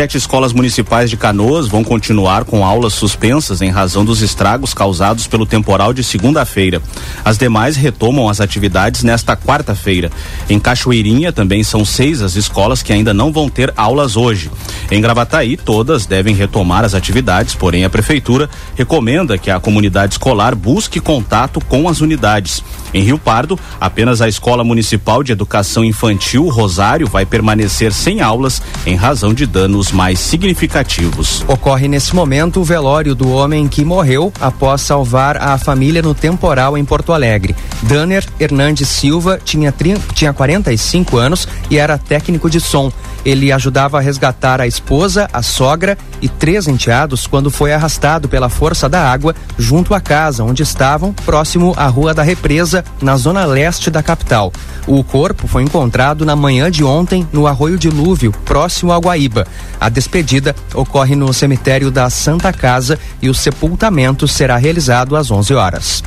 Sete 0.00 0.16
escolas 0.16 0.54
municipais 0.54 1.10
de 1.10 1.16
Canoas 1.18 1.68
vão 1.68 1.84
continuar 1.84 2.46
com 2.46 2.64
aulas 2.64 2.94
suspensas 2.94 3.60
em 3.60 3.68
razão 3.68 4.02
dos 4.02 4.22
estragos 4.22 4.72
causados 4.72 5.26
pelo 5.26 5.44
temporal 5.44 5.92
de 5.92 6.02
segunda-feira. 6.02 6.80
As 7.22 7.36
demais 7.36 7.76
retomam 7.76 8.26
as 8.26 8.40
atividades 8.40 9.02
nesta 9.02 9.36
quarta-feira. 9.36 10.10
Em 10.48 10.58
Cachoeirinha 10.58 11.34
também 11.34 11.62
são 11.62 11.84
seis 11.84 12.22
as 12.22 12.34
escolas 12.34 12.82
que 12.82 12.94
ainda 12.94 13.12
não 13.12 13.30
vão 13.30 13.50
ter 13.50 13.74
aulas 13.76 14.16
hoje. 14.16 14.50
Em 14.90 15.02
Gravataí, 15.02 15.58
todas 15.58 16.06
devem 16.06 16.34
retomar 16.34 16.82
as 16.82 16.94
atividades, 16.94 17.54
porém 17.54 17.84
a 17.84 17.90
prefeitura 17.90 18.48
recomenda 18.76 19.36
que 19.36 19.50
a 19.50 19.60
comunidade 19.60 20.14
escolar 20.14 20.54
busque 20.54 20.98
contato 20.98 21.60
com 21.60 21.86
as 21.86 22.00
unidades. 22.00 22.64
Em 22.92 23.02
Rio 23.02 23.18
Pardo, 23.18 23.58
apenas 23.80 24.20
a 24.20 24.28
Escola 24.28 24.64
Municipal 24.64 25.22
de 25.22 25.32
Educação 25.32 25.84
Infantil 25.84 26.48
Rosário 26.48 27.06
vai 27.06 27.24
permanecer 27.24 27.92
sem 27.92 28.20
aulas 28.20 28.62
em 28.84 28.96
razão 28.96 29.32
de 29.32 29.46
danos 29.46 29.92
mais 29.92 30.18
significativos. 30.18 31.44
Ocorre 31.46 31.88
nesse 31.88 32.14
momento 32.14 32.60
o 32.60 32.64
velório 32.64 33.14
do 33.14 33.30
homem 33.30 33.68
que 33.68 33.84
morreu 33.84 34.32
após 34.40 34.80
salvar 34.80 35.36
a 35.36 35.56
família 35.58 36.02
no 36.02 36.14
temporal 36.14 36.76
em 36.76 36.84
Porto 36.84 37.12
Alegre. 37.12 37.54
Danner 37.82 38.24
Hernandes 38.38 38.88
Silva 38.88 39.38
tinha, 39.42 39.72
tinha 40.14 40.32
45 40.32 41.16
anos 41.16 41.48
e 41.70 41.78
era 41.78 41.96
técnico 41.96 42.50
de 42.50 42.60
som. 42.60 42.92
Ele 43.24 43.52
ajudava 43.52 43.98
a 43.98 44.00
resgatar 44.00 44.60
a 44.60 44.66
esposa, 44.66 45.28
a 45.32 45.42
sogra 45.42 45.96
e 46.22 46.28
três 46.28 46.66
enteados 46.66 47.26
quando 47.26 47.50
foi 47.50 47.72
arrastado 47.72 48.28
pela 48.28 48.48
força 48.48 48.88
da 48.88 49.10
água 49.10 49.34
junto 49.58 49.94
à 49.94 50.00
casa 50.00 50.42
onde 50.42 50.62
estavam, 50.62 51.12
próximo 51.12 51.74
à 51.76 51.86
Rua 51.86 52.14
da 52.14 52.22
Represa, 52.22 52.79
na 53.00 53.16
zona 53.16 53.44
leste 53.44 53.90
da 53.90 54.02
capital. 54.02 54.52
O 54.86 55.02
corpo 55.04 55.46
foi 55.46 55.62
encontrado 55.62 56.24
na 56.24 56.34
manhã 56.34 56.70
de 56.70 56.82
ontem 56.82 57.26
no 57.32 57.46
Arroio 57.46 57.78
Dilúvio, 57.78 58.32
próximo 58.44 58.92
a 58.92 58.98
Guaíba. 58.98 59.46
A 59.80 59.88
despedida 59.88 60.54
ocorre 60.74 61.14
no 61.14 61.32
cemitério 61.32 61.90
da 61.90 62.08
Santa 62.10 62.52
Casa 62.52 62.98
e 63.20 63.28
o 63.28 63.34
sepultamento 63.34 64.26
será 64.26 64.56
realizado 64.56 65.16
às 65.16 65.30
11 65.30 65.54
horas. 65.54 66.02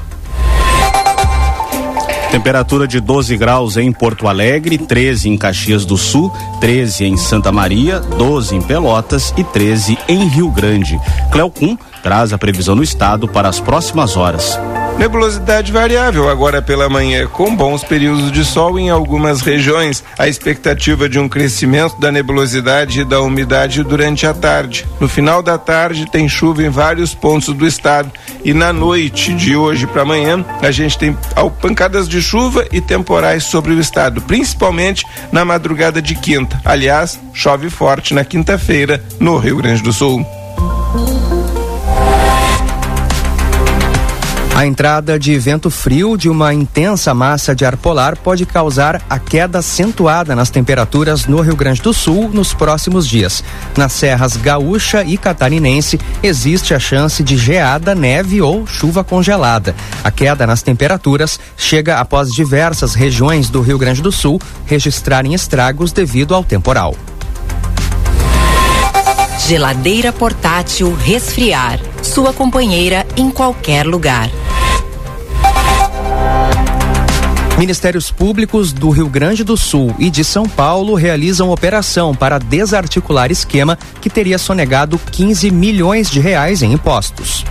Temperatura 2.33 2.87
de 2.87 2.99
12 2.99 3.37
graus 3.37 3.77
em 3.77 3.91
Porto 3.91 4.27
Alegre, 4.27 4.75
13 4.75 5.29
em 5.29 5.37
Caxias 5.37 5.85
do 5.85 5.95
Sul, 5.95 6.33
13 6.59 7.05
em 7.05 7.15
Santa 7.15 7.51
Maria, 7.51 7.99
12 7.99 8.55
em 8.55 8.61
Pelotas 8.61 9.31
e 9.37 9.43
13 9.43 9.99
em 10.07 10.27
Rio 10.27 10.49
Grande. 10.49 10.99
Cleocum 11.31 11.77
traz 12.01 12.33
a 12.33 12.37
previsão 12.39 12.73
no 12.73 12.81
estado 12.81 13.27
para 13.27 13.47
as 13.47 13.59
próximas 13.59 14.17
horas. 14.17 14.57
Nebulosidade 14.97 15.71
variável 15.71 16.29
agora 16.29 16.61
pela 16.61 16.87
manhã, 16.87 17.27
com 17.27 17.53
bons 17.55 17.83
períodos 17.83 18.31
de 18.31 18.45
sol 18.45 18.79
em 18.79 18.89
algumas 18.89 19.41
regiões. 19.41 20.03
A 20.17 20.27
expectativa 20.27 21.09
de 21.09 21.19
um 21.19 21.27
crescimento 21.27 21.99
da 21.99 22.11
nebulosidade 22.11 23.01
e 23.01 23.05
da 23.05 23.19
umidade 23.21 23.83
durante 23.83 24.25
a 24.25 24.33
tarde. 24.33 24.85
No 24.99 25.09
final 25.09 25.41
da 25.41 25.57
tarde 25.57 26.09
tem 26.09 26.29
chuva 26.29 26.63
em 26.63 26.69
vários 26.69 27.13
pontos 27.13 27.53
do 27.53 27.67
estado 27.67 28.11
e 28.43 28.53
na 28.53 28.71
noite 28.71 29.33
de 29.33 29.55
hoje 29.55 29.87
para 29.87 30.03
amanhã 30.03 30.45
a 30.61 30.71
gente 30.71 30.97
tem 30.97 31.17
pancadas 31.61 32.07
de 32.07 32.21
chuva 32.21 32.65
e 32.71 32.79
temporais 32.79 33.43
sobre 33.43 33.73
o 33.73 33.79
estado, 33.79 34.21
principalmente 34.21 35.05
na 35.31 35.43
madrugada 35.43 36.01
de 36.01 36.15
quinta. 36.15 36.61
Aliás, 36.63 37.19
chove 37.33 37.69
forte 37.69 38.13
na 38.13 38.23
quinta-feira 38.23 39.03
no 39.19 39.37
Rio 39.37 39.57
Grande 39.57 39.81
do 39.81 39.91
Sul. 39.91 40.25
A 44.55 44.67
entrada 44.67 45.17
de 45.17 45.35
vento 45.39 45.71
frio 45.71 46.15
de 46.15 46.29
uma 46.29 46.53
intensa 46.53 47.11
massa 47.11 47.55
de 47.55 47.65
ar 47.65 47.75
polar 47.75 48.15
pode 48.15 48.45
causar 48.45 49.01
a 49.09 49.17
queda 49.17 49.57
acentuada 49.57 50.35
nas 50.35 50.51
temperaturas 50.51 51.25
no 51.25 51.41
Rio 51.41 51.55
Grande 51.55 51.81
do 51.81 51.91
Sul 51.91 52.29
nos 52.29 52.53
próximos 52.53 53.07
dias. 53.07 53.43
Nas 53.75 53.93
serras 53.93 54.37
gaúcha 54.37 55.03
e 55.03 55.17
catarinense 55.17 55.99
existe 56.21 56.75
a 56.75 56.79
chance 56.79 57.23
de 57.23 57.35
geada, 57.35 57.95
neve 57.95 58.41
ou 58.43 58.67
chuva 58.67 59.03
congelada. 59.03 59.75
A 60.03 60.11
queda 60.11 60.45
nas 60.45 60.61
temperaturas 60.61 61.39
chega 61.57 61.99
após 61.99 62.29
diversas 62.29 62.93
regiões 62.93 63.49
do 63.49 63.59
Rio 63.59 63.79
Grande 63.79 64.03
do 64.03 64.11
Sul 64.11 64.39
registrarem 64.67 65.33
estragos 65.33 65.91
devido 65.91 66.35
ao 66.35 66.43
temporal. 66.43 66.95
Geladeira 69.47 70.13
portátil 70.13 70.95
resfriar. 70.95 71.77
Sua 72.01 72.31
companheira 72.31 73.05
em 73.17 73.29
qualquer 73.29 73.85
lugar. 73.85 74.29
Ministérios 77.57 78.09
públicos 78.09 78.71
do 78.71 78.89
Rio 78.89 79.09
Grande 79.09 79.43
do 79.43 79.57
Sul 79.57 79.93
e 79.99 80.09
de 80.09 80.23
São 80.23 80.47
Paulo 80.47 80.95
realizam 80.95 81.51
operação 81.51 82.15
para 82.15 82.39
desarticular 82.39 83.31
esquema 83.31 83.77
que 83.99 84.09
teria 84.09 84.37
sonegado 84.37 84.97
15 84.97 85.51
milhões 85.51 86.09
de 86.09 86.21
reais 86.21 86.63
em 86.63 86.71
impostos. 86.71 87.43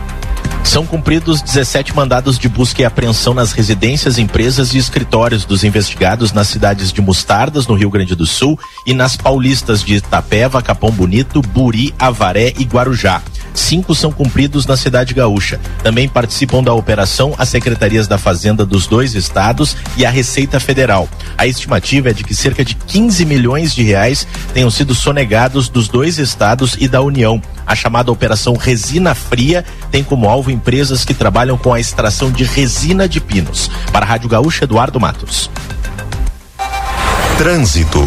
São 0.64 0.86
cumpridos 0.86 1.42
17 1.42 1.94
mandados 1.94 2.38
de 2.38 2.48
busca 2.48 2.82
e 2.82 2.84
apreensão 2.84 3.34
nas 3.34 3.52
residências, 3.52 4.18
empresas 4.18 4.72
e 4.74 4.78
escritórios 4.78 5.44
dos 5.44 5.64
investigados 5.64 6.32
nas 6.32 6.48
cidades 6.48 6.92
de 6.92 7.02
Mostardas, 7.02 7.66
no 7.66 7.74
Rio 7.74 7.90
Grande 7.90 8.14
do 8.14 8.26
Sul, 8.26 8.58
e 8.86 8.94
nas 8.94 9.16
paulistas 9.16 9.82
de 9.82 9.96
Itapeva, 9.96 10.62
Capão 10.62 10.90
Bonito, 10.90 11.42
Buri, 11.42 11.94
Avaré 11.98 12.54
e 12.58 12.64
Guarujá 12.64 13.22
cinco 13.54 13.94
são 13.94 14.12
cumpridos 14.12 14.66
na 14.66 14.76
cidade 14.76 15.14
gaúcha. 15.14 15.60
Também 15.82 16.08
participam 16.08 16.62
da 16.62 16.72
operação 16.72 17.34
as 17.38 17.48
secretarias 17.48 18.06
da 18.06 18.18
Fazenda 18.18 18.64
dos 18.64 18.86
dois 18.86 19.14
estados 19.14 19.76
e 19.96 20.04
a 20.04 20.10
Receita 20.10 20.60
Federal. 20.60 21.08
A 21.36 21.46
estimativa 21.46 22.10
é 22.10 22.12
de 22.12 22.24
que 22.24 22.34
cerca 22.34 22.64
de 22.64 22.74
15 22.74 23.24
milhões 23.24 23.74
de 23.74 23.82
reais 23.82 24.26
tenham 24.52 24.70
sido 24.70 24.94
sonegados 24.94 25.68
dos 25.68 25.88
dois 25.88 26.18
estados 26.18 26.76
e 26.78 26.88
da 26.88 27.00
União. 27.00 27.42
A 27.66 27.74
chamada 27.74 28.10
Operação 28.10 28.56
Resina 28.56 29.14
Fria 29.14 29.64
tem 29.90 30.02
como 30.02 30.28
alvo 30.28 30.50
empresas 30.50 31.04
que 31.04 31.14
trabalham 31.14 31.56
com 31.56 31.72
a 31.72 31.80
extração 31.80 32.30
de 32.30 32.44
resina 32.44 33.08
de 33.08 33.20
pinos. 33.20 33.70
Para 33.92 34.04
a 34.04 34.08
Rádio 34.08 34.28
Gaúcha, 34.28 34.64
Eduardo 34.64 34.98
Matos. 35.00 35.50
Trânsito. 37.38 38.04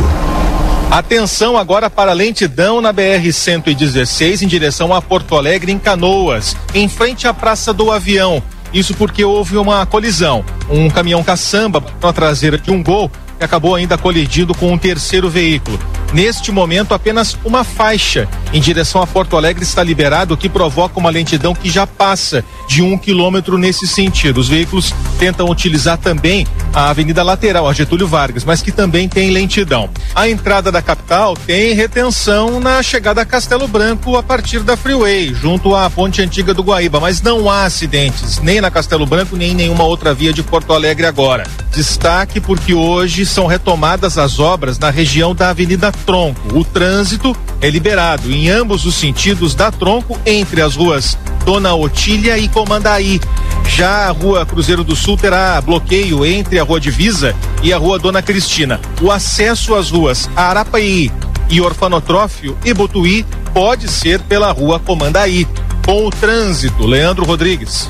Atenção 0.92 1.58
agora 1.58 1.90
para 1.90 2.12
a 2.12 2.14
lentidão 2.14 2.80
na 2.80 2.94
BR-116 2.94 4.44
em 4.44 4.48
direção 4.48 4.94
a 4.94 5.02
Porto 5.02 5.36
Alegre, 5.36 5.72
em 5.72 5.80
Canoas, 5.80 6.56
em 6.74 6.88
frente 6.88 7.28
à 7.28 7.34
Praça 7.34 7.74
do 7.74 7.92
Avião. 7.92 8.42
Isso 8.74 8.94
porque 8.94 9.24
houve 9.24 9.58
uma 9.58 9.86
colisão. 9.86 10.46
Um 10.70 10.90
caminhão 10.90 11.24
caçamba 11.24 11.84
na 12.02 12.14
traseira 12.14 12.58
de 12.58 12.72
um 12.72 12.82
gol 12.82 13.10
que 13.38 13.44
acabou 13.44 13.76
ainda 13.76 13.98
colidindo 13.98 14.54
com 14.54 14.72
um 14.72 14.78
terceiro 14.78 15.30
veículo. 15.30 15.80
Neste 16.14 16.52
momento, 16.52 16.94
apenas 16.94 17.38
uma 17.44 17.64
faixa 17.64 18.28
em 18.54 18.62
direção 18.62 19.02
a 19.02 19.08
Porto 19.08 19.36
Alegre 19.36 19.64
está 19.64 19.84
liberado, 19.84 20.34
o 20.34 20.38
que 20.38 20.48
provoca 20.48 20.98
uma 21.00 21.10
lentidão 21.10 21.54
que 21.54 21.70
já 21.70 21.86
passa 21.86 22.44
de 22.68 22.82
um 22.82 22.98
quilômetro 22.98 23.58
nesse 23.58 23.86
sentido. 23.86 24.40
Os 24.40 24.48
veículos 24.48 24.94
tentam 25.20 25.50
utilizar 25.50 25.98
também 25.98 26.48
a 26.74 26.90
avenida 26.90 27.24
lateral, 27.24 27.68
a 27.68 27.74
Getúlio 27.74 28.08
Vargas, 28.08 28.44
mas 28.44 28.62
que 28.62 28.72
também 28.72 29.10
tem 29.10 29.32
lentidão. 29.32 29.90
A 30.14 30.30
entrada 30.30 30.72
da 30.72 30.82
capital 30.82 31.36
tem 31.36 31.74
retenção 31.74 32.60
na 32.60 32.82
chegada 32.82 33.22
a 33.22 33.26
Castelo 33.26 33.68
Branco 33.68 34.16
a 34.16 34.24
partir 34.24 34.60
da 34.60 34.78
Freeway, 34.78 35.34
junto 35.34 35.76
à 35.76 35.90
ponte 35.90 36.22
antiga 36.22 36.54
do 36.54 36.64
Guaíba, 36.64 37.00
mas 37.00 37.22
não 37.22 37.50
há 37.50 37.66
acidentes, 37.66 38.40
nem 38.40 38.62
na 38.62 38.72
Castelo 38.72 39.06
Branco, 39.06 39.36
nem 39.36 39.52
em 39.52 39.56
nenhuma 39.56 39.84
outra 39.84 40.14
via 40.14 40.34
de 40.34 40.44
Porto 40.44 40.74
Alegre 40.74 41.06
agora. 41.06 41.46
Destaque 41.74 42.40
porque 42.40 42.74
hoje 42.74 43.26
são 43.26 43.48
retomadas 43.48 44.18
as 44.18 44.40
obras 44.40 44.80
na 44.80 44.90
região 44.90 45.36
da 45.36 45.50
Avenida 45.50 45.92
Tronco. 45.96 46.58
O 46.58 46.64
trânsito 46.64 47.36
é 47.62 47.70
liberado 47.70 48.32
em 48.32 48.50
ambos 48.50 48.86
os 48.86 48.96
sentidos 48.96 49.56
da 49.56 49.72
Tronco 49.72 50.20
entre 50.26 50.62
as 50.62 50.76
ruas 50.76 51.18
Dona 51.46 51.74
Otília 51.74 52.38
e 52.38 52.48
Comandaí. 52.48 53.20
Já 53.68 54.08
a 54.08 54.12
Rua 54.12 54.46
Cruzeiro 54.46 54.84
do 54.84 54.96
Sul 54.96 55.18
terá 55.18 55.60
bloqueio 55.62 56.26
entre 56.26 56.60
a 56.60 56.64
Rua 56.64 56.80
Divisa 56.80 57.36
e 57.64 57.74
a 57.74 57.78
Rua 57.78 58.00
Dona 58.00 58.22
Cristina. 58.22 58.80
O 59.02 59.12
acesso 59.12 59.76
às 59.76 59.90
ruas 59.90 60.30
Arapaí 60.36 61.12
e 61.50 61.62
Orfanotrófio 61.62 62.58
e 62.64 62.74
Botuí 62.74 63.26
pode 63.54 63.88
ser 63.88 64.20
pela 64.22 64.52
Rua 64.52 64.80
Comandaí. 64.80 65.48
Com 65.86 66.06
o 66.06 66.10
trânsito, 66.10 66.86
Leandro 66.86 67.26
Rodrigues. 67.26 67.90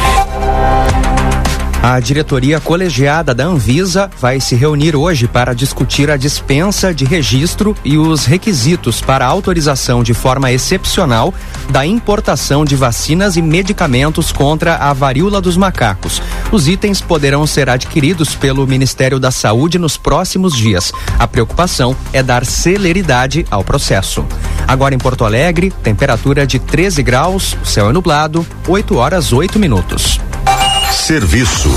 A 1.82 1.98
diretoria 2.02 2.60
colegiada 2.60 3.34
da 3.34 3.46
Anvisa 3.46 4.12
vai 4.20 4.42
se 4.42 4.54
reunir 4.54 4.98
hoje 4.98 5.30
para 5.30 5.56
discutir 5.56 6.12
a 6.12 6.18
dispensa 6.18 6.94
de 6.94 7.06
registro 7.06 7.74
e 7.86 7.98
os 7.98 8.26
requisitos 8.26 9.00
para 9.00 9.26
autorização 9.26 10.04
de 10.04 10.14
forma 10.14 10.52
excepcional 10.52 11.34
da 11.70 11.86
importação 11.86 12.66
de 12.66 12.76
vacinas 12.76 13.38
e 13.38 13.42
medicamentos 13.42 14.30
contra 14.30 14.76
a 14.76 14.92
varíola 14.92 15.40
dos 15.40 15.56
macacos. 15.56 16.22
Os 16.52 16.68
itens 16.68 17.00
poderão 17.00 17.48
ser 17.48 17.70
adquiridos 17.70 18.36
pelo 18.36 18.68
Ministério 18.68 19.18
da 19.18 19.32
Saúde 19.32 19.80
nos 19.80 19.96
próximos 19.96 20.58
dias. 20.58 20.92
A 21.18 21.28
preocupação 21.28 21.96
é 22.12 22.22
dar 22.22 22.46
celeridade 22.46 23.46
ao 23.50 23.64
processo. 23.64 24.26
Agora 24.68 24.94
em 24.94 25.00
Porto 25.00 25.24
Alegre, 25.24 25.72
temperatura 25.82 26.46
de 26.46 26.60
13 26.60 27.02
graus, 27.02 27.58
céu 27.64 27.90
é 27.90 27.94
nublado, 27.94 28.46
8 28.68 28.98
horas 28.98 29.32
8 29.32 29.58
minutos. 29.58 30.20
Serviço. 30.92 31.70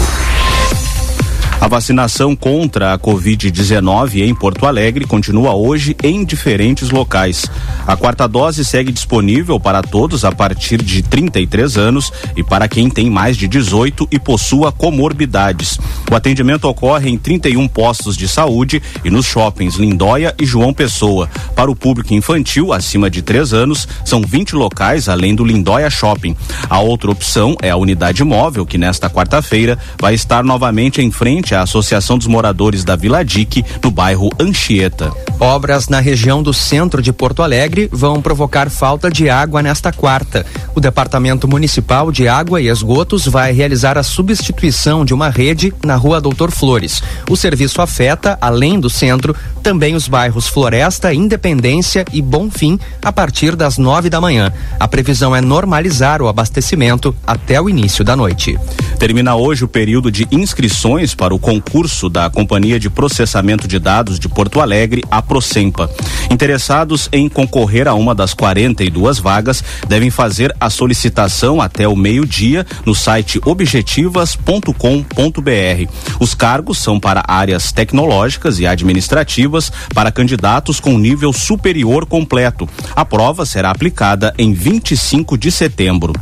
A 1.62 1.68
vacinação 1.68 2.34
contra 2.34 2.92
a 2.92 2.98
Covid-19 2.98 4.22
em 4.22 4.34
Porto 4.34 4.66
Alegre 4.66 5.06
continua 5.06 5.54
hoje 5.54 5.96
em 6.02 6.24
diferentes 6.24 6.90
locais. 6.90 7.46
A 7.86 7.96
quarta 7.96 8.26
dose 8.26 8.64
segue 8.64 8.90
disponível 8.90 9.60
para 9.60 9.80
todos 9.80 10.24
a 10.24 10.32
partir 10.32 10.82
de 10.82 11.02
33 11.02 11.78
anos 11.78 12.12
e 12.36 12.42
para 12.42 12.66
quem 12.66 12.90
tem 12.90 13.08
mais 13.08 13.36
de 13.36 13.46
18 13.46 14.08
e 14.10 14.18
possua 14.18 14.72
comorbidades. 14.72 15.78
O 16.10 16.16
atendimento 16.16 16.64
ocorre 16.64 17.08
em 17.08 17.16
31 17.16 17.68
postos 17.68 18.16
de 18.16 18.26
saúde 18.26 18.82
e 19.04 19.08
nos 19.08 19.26
shoppings 19.26 19.76
Lindóia 19.76 20.34
e 20.40 20.44
João 20.44 20.74
Pessoa. 20.74 21.30
Para 21.54 21.70
o 21.70 21.76
público 21.76 22.12
infantil 22.12 22.72
acima 22.72 23.08
de 23.08 23.22
3 23.22 23.54
anos, 23.54 23.86
são 24.04 24.20
20 24.20 24.56
locais 24.56 25.08
além 25.08 25.32
do 25.32 25.44
Lindóia 25.44 25.88
Shopping. 25.88 26.36
A 26.68 26.80
outra 26.80 27.12
opção 27.12 27.54
é 27.62 27.70
a 27.70 27.76
unidade 27.76 28.24
móvel, 28.24 28.66
que 28.66 28.76
nesta 28.76 29.08
quarta-feira 29.08 29.78
vai 30.00 30.14
estar 30.14 30.42
novamente 30.42 31.00
em 31.00 31.10
frente 31.12 31.51
à 31.54 31.62
Associação 31.62 32.18
dos 32.18 32.26
Moradores 32.26 32.84
da 32.84 32.96
Vila 32.96 33.24
Dique, 33.24 33.64
no 33.82 33.90
bairro 33.90 34.30
Anchieta. 34.38 35.12
Obras 35.38 35.88
na 35.88 36.00
região 36.00 36.42
do 36.42 36.52
centro 36.52 37.02
de 37.02 37.12
Porto 37.12 37.42
Alegre 37.42 37.88
vão 37.92 38.22
provocar 38.22 38.70
falta 38.70 39.10
de 39.10 39.28
água 39.28 39.62
nesta 39.62 39.92
quarta. 39.92 40.46
O 40.74 40.80
Departamento 40.80 41.48
Municipal 41.48 42.12
de 42.12 42.28
Água 42.28 42.60
e 42.60 42.68
Esgotos 42.68 43.26
vai 43.26 43.52
realizar 43.52 43.98
a 43.98 44.02
substituição 44.02 45.04
de 45.04 45.12
uma 45.12 45.28
rede 45.28 45.72
na 45.84 45.96
rua 45.96 46.20
Doutor 46.20 46.50
Flores. 46.50 47.02
O 47.28 47.36
serviço 47.36 47.82
afeta, 47.82 48.38
além 48.40 48.78
do 48.78 48.88
centro, 48.88 49.34
também 49.62 49.94
os 49.94 50.08
bairros 50.08 50.46
Floresta, 50.48 51.12
Independência 51.12 52.04
e 52.12 52.20
Bonfim 52.20 52.78
a 53.02 53.12
partir 53.12 53.56
das 53.56 53.78
nove 53.78 54.08
da 54.08 54.20
manhã. 54.20 54.52
A 54.78 54.88
previsão 54.88 55.34
é 55.34 55.40
normalizar 55.40 56.22
o 56.22 56.28
abastecimento 56.28 57.14
até 57.26 57.60
o 57.60 57.68
início 57.68 58.04
da 58.04 58.16
noite. 58.16 58.58
Termina 58.98 59.34
hoje 59.34 59.64
o 59.64 59.68
período 59.68 60.10
de 60.10 60.26
inscrições 60.30 61.14
para 61.14 61.34
o 61.34 61.38
concurso 61.42 62.08
da 62.08 62.30
Companhia 62.30 62.78
de 62.78 62.88
Processamento 62.88 63.66
de 63.66 63.80
Dados 63.80 64.18
de 64.18 64.28
Porto 64.28 64.60
Alegre, 64.60 65.02
a 65.10 65.20
Procempa. 65.20 65.90
Interessados 66.30 67.08
em 67.12 67.28
concorrer 67.28 67.88
a 67.88 67.94
uma 67.94 68.14
das 68.14 68.32
42 68.32 69.18
vagas 69.18 69.62
devem 69.88 70.08
fazer 70.08 70.54
a 70.60 70.70
solicitação 70.70 71.60
até 71.60 71.86
o 71.86 71.96
meio-dia 71.96 72.64
no 72.86 72.94
site 72.94 73.40
objetivas.com.br. 73.44 75.92
Os 76.20 76.34
cargos 76.34 76.78
são 76.78 77.00
para 77.00 77.24
áreas 77.26 77.72
tecnológicas 77.72 78.60
e 78.60 78.66
administrativas 78.66 79.72
para 79.92 80.12
candidatos 80.12 80.78
com 80.78 80.96
nível 80.96 81.32
superior 81.32 82.06
completo. 82.06 82.68
A 82.94 83.04
prova 83.04 83.44
será 83.44 83.70
aplicada 83.70 84.32
em 84.38 84.52
25 84.52 85.36
de 85.36 85.50
setembro. 85.50 86.12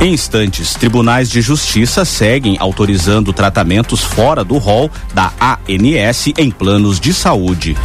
Em 0.00 0.14
instantes, 0.14 0.72
tribunais 0.72 1.28
de 1.28 1.42
justiça 1.42 2.06
seguem 2.06 2.56
autorizando 2.58 3.34
tratamentos 3.34 4.02
fora 4.02 4.42
do 4.42 4.56
rol 4.56 4.90
da 5.12 5.30
ANS 5.38 6.32
em 6.38 6.50
planos 6.50 6.98
de 6.98 7.12
saúde. 7.12 7.76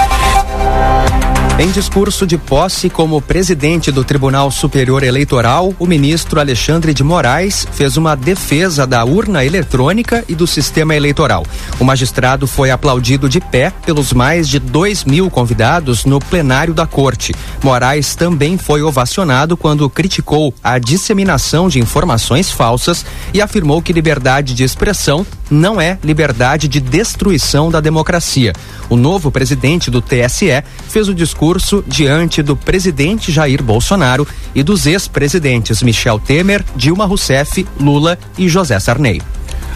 Em 1.57 1.71
discurso 1.71 2.27
de 2.27 2.37
posse 2.37 2.89
como 2.89 3.21
presidente 3.21 3.89
do 3.89 4.03
Tribunal 4.03 4.51
Superior 4.51 5.03
Eleitoral, 5.03 5.73
o 5.79 5.87
ministro 5.87 6.37
Alexandre 6.37 6.93
de 6.93 7.01
Moraes 7.01 7.65
fez 7.71 7.95
uma 7.95 8.13
defesa 8.13 8.85
da 8.85 9.05
urna 9.05 9.45
eletrônica 9.45 10.25
e 10.27 10.35
do 10.35 10.45
sistema 10.45 10.93
eleitoral. 10.93 11.45
O 11.79 11.85
magistrado 11.85 12.45
foi 12.45 12.71
aplaudido 12.71 13.29
de 13.29 13.39
pé 13.39 13.71
pelos 13.85 14.11
mais 14.11 14.49
de 14.49 14.59
dois 14.59 15.05
mil 15.05 15.29
convidados 15.29 16.03
no 16.03 16.19
plenário 16.19 16.73
da 16.73 16.85
corte. 16.85 17.33
Moraes 17.63 18.15
também 18.17 18.57
foi 18.57 18.81
ovacionado 18.81 19.55
quando 19.55 19.89
criticou 19.89 20.53
a 20.61 20.77
disseminação 20.77 21.69
de 21.69 21.79
informações 21.79 22.51
falsas 22.51 23.05
e 23.33 23.41
afirmou 23.41 23.81
que 23.81 23.93
liberdade 23.93 24.53
de 24.53 24.65
expressão 24.65 25.25
não 25.49 25.79
é 25.79 25.97
liberdade 26.03 26.67
de 26.67 26.81
destruição 26.81 27.69
da 27.69 27.79
democracia. 27.79 28.51
O 28.89 28.97
novo 28.97 29.31
presidente 29.31 29.89
do 29.89 30.01
TSE 30.01 30.63
fez 30.89 31.07
o 31.07 31.13
discurso 31.13 31.44
diante 31.87 32.41
do 32.41 32.55
presidente 32.55 33.31
Jair 33.31 33.61
Bolsonaro 33.61 34.27
e 34.53 34.63
dos 34.63 34.85
ex-presidentes 34.85 35.83
Michel 35.83 36.19
Temer, 36.19 36.63
Dilma 36.75 37.05
Rousseff, 37.05 37.65
Lula 37.79 38.17
e 38.37 38.47
José 38.49 38.79
Sarney. 38.79 39.21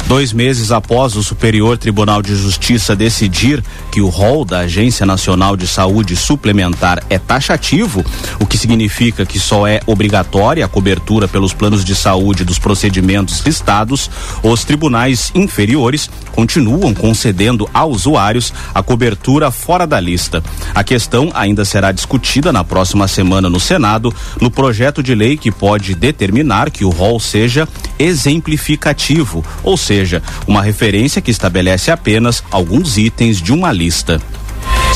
Dois 0.07 0.33
meses 0.33 0.71
após 0.71 1.15
o 1.15 1.23
Superior 1.23 1.77
Tribunal 1.77 2.23
de 2.23 2.35
Justiça 2.35 2.95
decidir 2.95 3.63
que 3.91 4.01
o 4.01 4.07
rol 4.07 4.43
da 4.43 4.61
Agência 4.61 5.05
Nacional 5.05 5.55
de 5.55 5.67
Saúde 5.67 6.15
Suplementar 6.15 7.03
é 7.11 7.19
taxativo, 7.19 8.03
o 8.39 8.45
que 8.45 8.57
significa 8.57 9.23
que 9.23 9.39
só 9.39 9.67
é 9.67 9.79
obrigatória 9.85 10.65
a 10.65 10.67
cobertura 10.67 11.27
pelos 11.27 11.53
planos 11.53 11.85
de 11.85 11.93
saúde 11.93 12.43
dos 12.43 12.57
procedimentos 12.57 13.39
listados, 13.45 14.09
os 14.41 14.63
tribunais 14.63 15.31
inferiores 15.35 16.09
continuam 16.33 16.91
concedendo 16.91 17.69
a 17.71 17.85
usuários 17.85 18.51
a 18.73 18.81
cobertura 18.81 19.51
fora 19.51 19.85
da 19.85 19.99
lista. 19.99 20.43
A 20.73 20.83
questão 20.83 21.29
ainda 21.35 21.63
será 21.63 21.91
discutida 21.91 22.51
na 22.51 22.63
próxima 22.63 23.07
semana 23.07 23.47
no 23.47 23.59
Senado, 23.59 24.13
no 24.41 24.49
projeto 24.49 25.03
de 25.03 25.13
lei 25.13 25.37
que 25.37 25.51
pode 25.51 25.93
determinar 25.93 26.71
que 26.71 26.83
o 26.83 26.89
rol 26.89 27.19
seja 27.19 27.67
exemplificativo, 27.99 29.45
ou 29.63 29.77
seja, 29.77 29.88
uma 30.47 30.61
referência 30.61 31.21
que 31.21 31.31
estabelece 31.31 31.91
apenas 31.91 32.43
alguns 32.51 32.97
itens 32.97 33.41
de 33.41 33.51
uma 33.51 33.71
lista. 33.71 34.21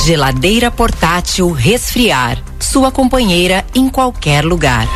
Geladeira 0.06 0.70
portátil 0.70 1.52
resfriar. 1.52 2.38
Sua 2.60 2.92
companheira 2.92 3.66
em 3.74 3.90
qualquer 3.90 4.44
lugar. 4.44 4.88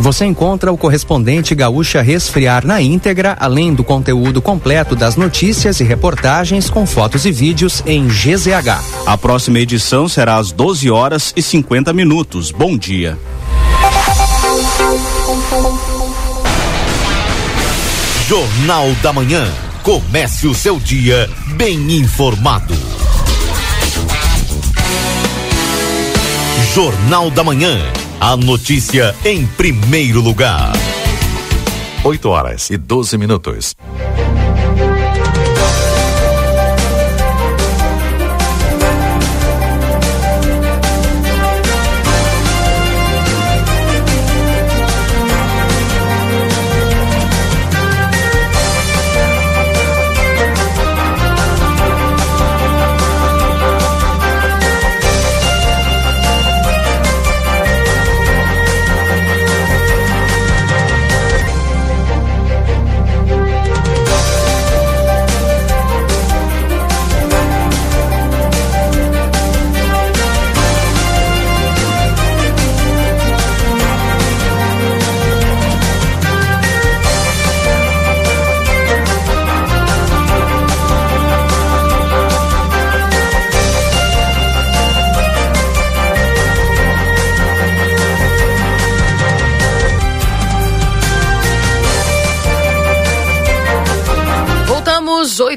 Você 0.00 0.24
encontra 0.24 0.72
o 0.72 0.78
correspondente 0.78 1.54
Gaúcha 1.54 2.00
Resfriar 2.00 2.66
na 2.66 2.80
íntegra, 2.80 3.36
além 3.38 3.74
do 3.74 3.84
conteúdo 3.84 4.40
completo 4.40 4.96
das 4.96 5.14
notícias 5.14 5.78
e 5.78 5.84
reportagens 5.84 6.70
com 6.70 6.86
fotos 6.86 7.26
e 7.26 7.30
vídeos 7.30 7.82
em 7.84 8.08
GZH. 8.08 8.82
A 9.04 9.18
próxima 9.18 9.58
edição 9.58 10.08
será 10.08 10.36
às 10.36 10.52
12 10.52 10.90
horas 10.90 11.34
e 11.36 11.42
50 11.42 11.92
minutos. 11.92 12.50
Bom 12.50 12.78
dia. 12.78 13.18
Jornal 18.30 18.92
da 19.02 19.12
Manhã. 19.12 19.52
Comece 19.82 20.46
o 20.46 20.54
seu 20.54 20.78
dia 20.78 21.28
bem 21.56 21.96
informado. 21.96 22.72
Jornal 26.72 27.28
da 27.32 27.42
Manhã. 27.42 27.76
A 28.20 28.36
notícia 28.36 29.16
em 29.24 29.44
primeiro 29.44 30.20
lugar. 30.20 30.70
8 32.04 32.28
horas 32.28 32.70
e 32.70 32.76
12 32.76 33.18
minutos. 33.18 33.74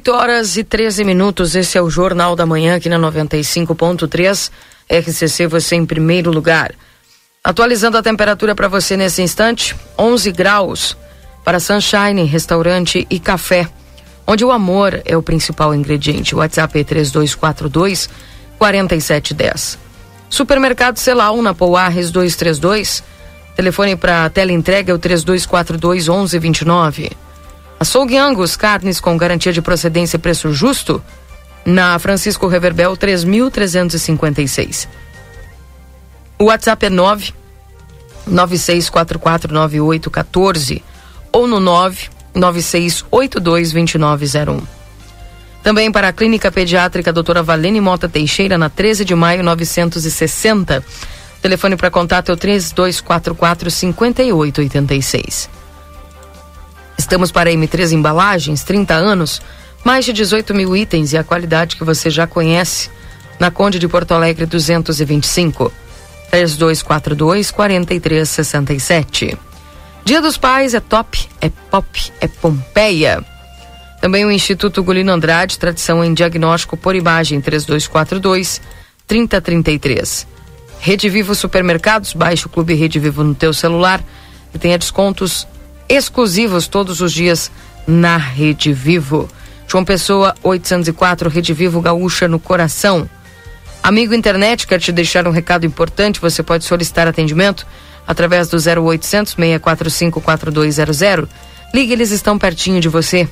8 0.04 0.12
horas 0.12 0.58
e 0.58 0.66
13 0.66 1.06
minutos. 1.06 1.56
Esse 1.56 1.78
é 1.78 1.82
o 1.82 1.90
Jornal 1.90 2.36
da 2.36 2.46
Manhã 2.46 2.76
aqui 2.76 2.90
na 2.90 3.00
95.3. 3.00 4.52
RCC, 4.90 5.48
você 5.48 5.78
em 5.78 5.86
primeiro 5.86 6.30
lugar. 6.30 6.76
Atualizando 7.42 7.98
a 7.98 8.04
temperatura 8.04 8.54
para 8.54 8.68
você 8.68 8.98
nesse 8.98 9.22
instante: 9.22 9.74
11 9.98 10.30
graus 10.34 10.98
para 11.46 11.58
Sunshine, 11.58 12.26
restaurante 12.26 13.08
e 13.10 13.18
café, 13.18 13.66
onde 14.28 14.44
o 14.44 14.52
amor 14.52 15.02
é 15.06 15.16
o 15.16 15.24
principal 15.24 15.74
ingrediente. 15.74 16.36
WhatsApp 16.36 16.82
é 16.82 16.84
3242 16.84 18.10
4710. 18.60 19.80
Supermercado 20.30 20.98
Celal 20.98 21.42
na 21.42 21.54
Pouarres 21.54 22.12
232. 22.12 23.02
Telefone 23.56 23.96
para 23.96 24.30
tela 24.30 24.52
entrega 24.52 24.92
é 24.92 24.96
o 24.96 25.00
3242 25.00 26.10
1129. 26.10 27.23
Açougue 27.84 28.18
Angus, 28.18 28.56
carnes 28.56 29.00
com 29.02 29.18
garantia 29.18 29.52
de 29.52 29.62
procedência 29.62 30.16
e 30.16 30.20
preço 30.20 30.54
justo, 30.54 31.04
na 31.66 32.00
Francisco 32.00 32.48
Reverbel 32.48 32.96
3356. 32.96 34.88
O 36.40 36.46
WhatsApp 36.46 36.86
é 36.86 36.90
9 36.90 37.34
96449814 38.26 40.82
ou 41.30 41.46
no 41.46 41.60
996822901. 42.34 44.64
Também 45.62 45.92
para 45.92 46.08
a 46.08 46.14
Clínica 46.14 46.50
Pediátrica 46.50 47.12
Doutora 47.12 47.44
Valene 47.44 47.82
Mota 47.82 48.08
Teixeira, 48.08 48.58
na 48.58 48.70
13 48.70 49.04
de 49.04 49.14
maio 49.14 49.44
960. 49.44 50.82
O 51.38 51.42
telefone 51.42 51.76
para 51.76 51.92
contato 51.92 52.30
é 52.30 52.34
o 52.34 52.38
3244 52.38 53.70
5886. 53.70 55.63
Estamos 56.98 57.32
para 57.32 57.52
M3 57.52 57.92
Embalagens, 57.92 58.64
30 58.64 58.94
anos, 58.94 59.42
mais 59.84 60.06
de 60.06 60.14
18 60.14 60.54
mil 60.54 60.76
itens 60.76 61.14
e 61.14 61.18
a 61.18 61.24
qualidade 61.24 61.76
que 61.76 61.84
você 61.84 62.10
já 62.10 62.26
conhece. 62.26 62.90
Na 63.40 63.52
Conde 63.52 63.80
de 63.80 63.88
Porto 63.88 64.14
Alegre 64.14 64.46
225. 64.46 65.72
3242 66.30 67.52
4367. 67.52 69.38
Dia 70.04 70.22
dos 70.22 70.38
Pais 70.38 70.74
é 70.74 70.80
top, 70.80 71.30
é 71.40 71.50
pop, 71.70 72.12
é 72.20 72.28
Pompeia. 72.28 73.24
Também 74.02 74.26
o 74.26 74.32
Instituto 74.32 74.84
Gulino 74.84 75.12
Andrade, 75.12 75.58
tradição 75.58 76.04
em 76.04 76.14
diagnóstico 76.14 76.76
por 76.76 76.96
imagem 76.96 77.40
3242 77.40 78.60
3033. 79.08 80.28
Rede 80.80 81.08
Vivo 81.08 81.34
Supermercados, 81.34 82.14
baixe 82.14 82.46
o 82.48 82.50
Clube 82.50 82.74
Rede 82.74 83.00
Vivo 83.00 83.24
no 83.24 83.34
teu 83.34 83.54
celular 83.54 84.04
e 84.54 84.58
tenha 84.58 84.78
descontos 84.78 85.48
exclusivos 85.96 86.68
todos 86.68 87.02
os 87.02 87.14
dias 87.14 87.52
na 87.86 88.18
Rede 88.18 88.74
Vivo. 88.74 89.30
João 89.68 89.86
Pessoa 89.86 90.34
804, 90.42 91.30
Rede 91.30 91.54
Vivo 91.54 91.82
Gaúcha 91.82 92.28
no 92.28 92.40
coração. 92.40 93.08
Amigo 93.82 94.16
internet, 94.16 94.66
quer 94.66 94.80
te 94.80 94.92
deixar 94.92 95.28
um 95.28 95.32
recado 95.32 95.66
importante, 95.66 96.20
você 96.20 96.42
pode 96.42 96.64
solicitar 96.64 97.08
atendimento 97.08 97.68
através 98.08 98.48
do 98.48 98.58
0800 98.58 99.34
645 99.34 100.20
4200. 100.20 101.30
Ligue, 101.74 101.94
eles 101.94 102.12
estão 102.12 102.40
pertinho 102.40 102.82
de 102.82 102.90
você. 102.90 103.28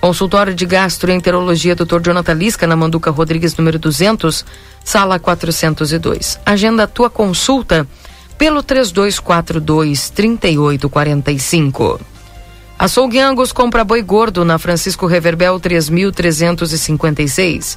Consultório 0.00 0.54
de 0.54 0.64
Gastroenterologia 0.64 1.74
Dr. 1.74 2.00
Jonathan 2.02 2.32
Lisca, 2.32 2.66
na 2.66 2.76
Manduca 2.76 3.10
Rodrigues, 3.10 3.54
número 3.56 3.78
200, 3.78 4.44
sala 4.82 5.18
402. 5.18 6.40
Agenda 6.46 6.84
a 6.84 6.86
tua 6.86 7.10
consulta 7.10 7.86
pelo 8.40 8.62
3242 8.62 10.08
3845. 10.08 12.00
Açougue 12.78 13.20
Angus 13.20 13.52
compra 13.52 13.84
boi 13.84 14.00
gordo 14.00 14.46
na 14.46 14.58
Francisco 14.58 15.06
Reverbel 15.06 15.60
3356. 15.60 17.76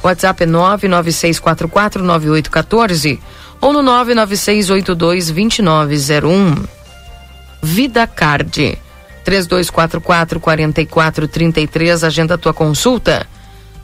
WhatsApp 0.00 0.44
é 0.44 0.46
996449814 0.46 3.18
ou 3.60 3.72
no 3.72 3.82
996822901. 3.82 6.64
Vida 7.60 8.06
Card 8.06 8.78
3244 9.24 10.38
4433, 10.38 12.04
agenda 12.04 12.38
tua 12.38 12.54
consulta. 12.54 13.26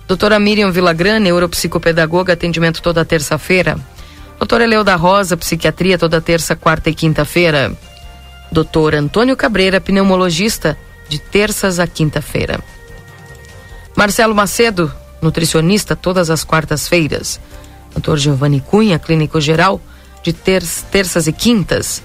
Doutora 0.06 0.38
Miriam 0.38 0.70
Villagrana, 0.70 1.18
neuropsicopedagoga, 1.18 2.34
atendimento 2.34 2.80
toda 2.80 3.04
terça-feira. 3.04 3.76
Doutora 4.40 4.64
Eleuda 4.64 4.96
Rosa, 4.96 5.36
psiquiatria 5.36 5.98
toda 5.98 6.18
terça, 6.18 6.56
quarta 6.56 6.88
e 6.88 6.94
quinta-feira. 6.94 7.76
Doutor 8.50 8.94
Antônio 8.94 9.36
Cabreira, 9.36 9.82
pneumologista, 9.82 10.78
de 11.10 11.18
terças 11.18 11.78
a 11.78 11.86
quinta-feira. 11.86 12.58
Marcelo 13.94 14.34
Macedo, 14.34 14.90
nutricionista, 15.20 15.94
todas 15.94 16.30
as 16.30 16.42
quartas-feiras. 16.42 17.38
Doutor 17.92 18.16
Giovanni 18.16 18.62
Cunha, 18.62 18.98
clínico 18.98 19.42
geral, 19.42 19.78
de 20.22 20.32
ter 20.32 20.62
terças 20.90 21.26
e 21.26 21.34
quintas. 21.34 22.02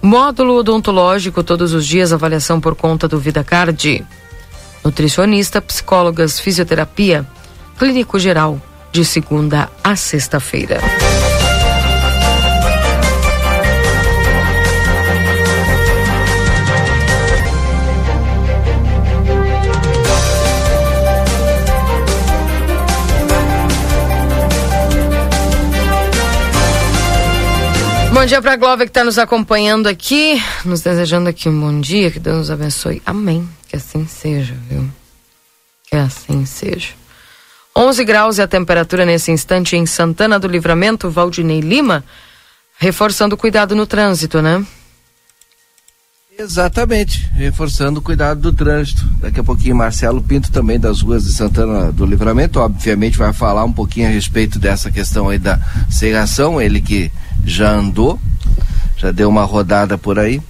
Módulo 0.00 0.54
odontológico, 0.54 1.44
todos 1.44 1.74
os 1.74 1.86
dias, 1.86 2.14
avaliação 2.14 2.62
por 2.62 2.74
conta 2.74 3.06
do 3.06 3.18
VidaCard. 3.18 4.06
Nutricionista, 4.82 5.60
psicólogas, 5.60 6.40
fisioterapia, 6.40 7.26
clínico 7.78 8.18
geral, 8.18 8.58
de 8.90 9.04
segunda 9.04 9.68
a 9.84 9.94
sexta-feira. 9.94 10.80
Bom 28.18 28.26
dia 28.26 28.42
para 28.42 28.54
a 28.54 28.56
Glóvia 28.56 28.84
que 28.84 28.90
está 28.90 29.04
nos 29.04 29.16
acompanhando 29.16 29.86
aqui, 29.86 30.42
nos 30.64 30.80
desejando 30.80 31.28
aqui 31.28 31.48
um 31.48 31.60
bom 31.60 31.80
dia, 31.80 32.10
que 32.10 32.18
Deus 32.18 32.36
nos 32.36 32.50
abençoe. 32.50 33.00
Amém. 33.06 33.48
Que 33.68 33.76
assim 33.76 34.08
seja, 34.08 34.56
viu? 34.68 34.90
Que 35.88 35.94
assim 35.94 36.44
seja. 36.44 36.88
11 37.76 38.04
graus 38.04 38.38
e 38.38 38.42
a 38.42 38.48
temperatura 38.48 39.06
nesse 39.06 39.30
instante 39.30 39.76
em 39.76 39.86
Santana 39.86 40.36
do 40.36 40.48
Livramento, 40.48 41.08
Valdinei 41.08 41.60
Lima, 41.60 42.04
reforçando 42.76 43.36
o 43.36 43.38
cuidado 43.38 43.76
no 43.76 43.86
trânsito, 43.86 44.42
né? 44.42 44.66
Exatamente, 46.36 47.30
reforçando 47.36 48.00
o 48.00 48.02
cuidado 48.02 48.40
do 48.40 48.52
trânsito. 48.52 49.04
Daqui 49.20 49.38
a 49.38 49.44
pouquinho 49.44 49.76
Marcelo 49.76 50.20
Pinto 50.20 50.50
também 50.50 50.80
das 50.80 51.02
ruas 51.02 51.22
de 51.22 51.32
Santana 51.32 51.92
do 51.92 52.04
Livramento, 52.04 52.58
obviamente 52.58 53.16
vai 53.16 53.32
falar 53.32 53.64
um 53.64 53.72
pouquinho 53.72 54.08
a 54.08 54.10
respeito 54.10 54.58
dessa 54.58 54.90
questão 54.90 55.28
aí 55.28 55.38
da 55.38 55.60
serração, 55.88 56.60
ele 56.60 56.80
que 56.80 57.12
já 57.48 57.72
andou, 57.72 58.20
já 58.96 59.10
deu 59.10 59.28
uma 59.28 59.44
rodada 59.44 59.96
por 59.96 60.18
aí. 60.18 60.40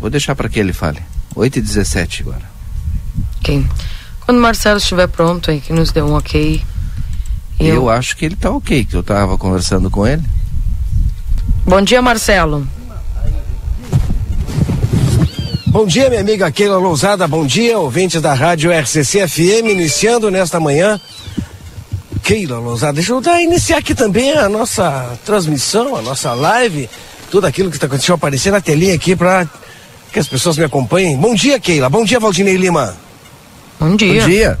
Vou 0.00 0.10
deixar 0.10 0.34
para 0.34 0.48
que 0.48 0.58
ele 0.58 0.72
fale. 0.72 1.00
8 1.34 1.58
e 1.58 1.62
17 1.62 2.22
agora. 2.22 2.42
Ok. 3.38 3.64
Quando 4.20 4.38
o 4.38 4.40
Marcelo 4.40 4.78
estiver 4.78 5.06
pronto 5.06 5.50
aí, 5.50 5.60
que 5.60 5.72
nos 5.72 5.92
dê 5.92 6.02
um 6.02 6.14
ok. 6.14 6.62
Eu... 7.58 7.74
eu 7.74 7.90
acho 7.90 8.16
que 8.16 8.24
ele 8.24 8.36
tá 8.36 8.50
ok, 8.50 8.84
que 8.84 8.94
eu 8.94 9.02
tava 9.02 9.38
conversando 9.38 9.90
com 9.90 10.06
ele. 10.06 10.22
Bom 11.64 11.80
dia, 11.80 12.02
Marcelo. 12.02 12.66
Bom 15.66 15.86
dia, 15.86 16.08
minha 16.08 16.20
amiga 16.20 16.50
Keila 16.52 16.78
Lousada. 16.78 17.26
Bom 17.26 17.46
dia, 17.46 17.78
ouvintes 17.78 18.22
da 18.22 18.32
Rádio 18.32 18.70
RCC 18.70 19.26
FM, 19.26 19.70
iniciando 19.70 20.30
nesta 20.30 20.60
manhã. 20.60 21.00
Keila 22.24 22.58
Lousada, 22.58 22.94
deixa 22.94 23.12
eu 23.12 23.20
dar, 23.20 23.40
iniciar 23.42 23.76
aqui 23.76 23.94
também 23.94 24.32
a 24.32 24.48
nossa 24.48 25.18
transmissão, 25.26 25.94
a 25.94 26.00
nossa 26.00 26.32
live, 26.32 26.88
tudo 27.30 27.46
aquilo 27.46 27.68
que 27.68 27.76
está 27.76 27.86
acontecendo, 27.86 28.14
aparecer 28.14 28.50
na 28.50 28.62
telinha 28.62 28.94
aqui 28.94 29.14
para 29.14 29.46
que 30.10 30.18
as 30.18 30.26
pessoas 30.26 30.56
me 30.56 30.64
acompanhem. 30.64 31.18
Bom 31.18 31.34
dia, 31.34 31.60
Keila. 31.60 31.90
Bom 31.90 32.02
dia, 32.02 32.18
Valdinei 32.18 32.56
Lima. 32.56 32.96
Bom 33.78 33.94
dia. 33.94 34.22
Bom 34.22 34.26
dia. 34.26 34.58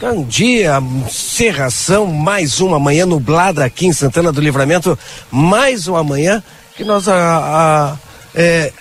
Bom 0.00 0.24
dia, 0.24 0.82
serração, 1.10 2.06
mais 2.06 2.60
uma 2.60 2.78
manhã 2.78 3.06
nublada 3.06 3.64
aqui 3.64 3.86
em 3.86 3.92
Santana 3.92 4.30
do 4.32 4.40
Livramento, 4.40 4.98
mais 5.30 5.88
uma 5.88 6.04
manhã 6.04 6.42
que 6.76 6.84
nós 6.84 7.08
a, 7.08 7.16
a 7.16 7.96
é, 8.34 8.72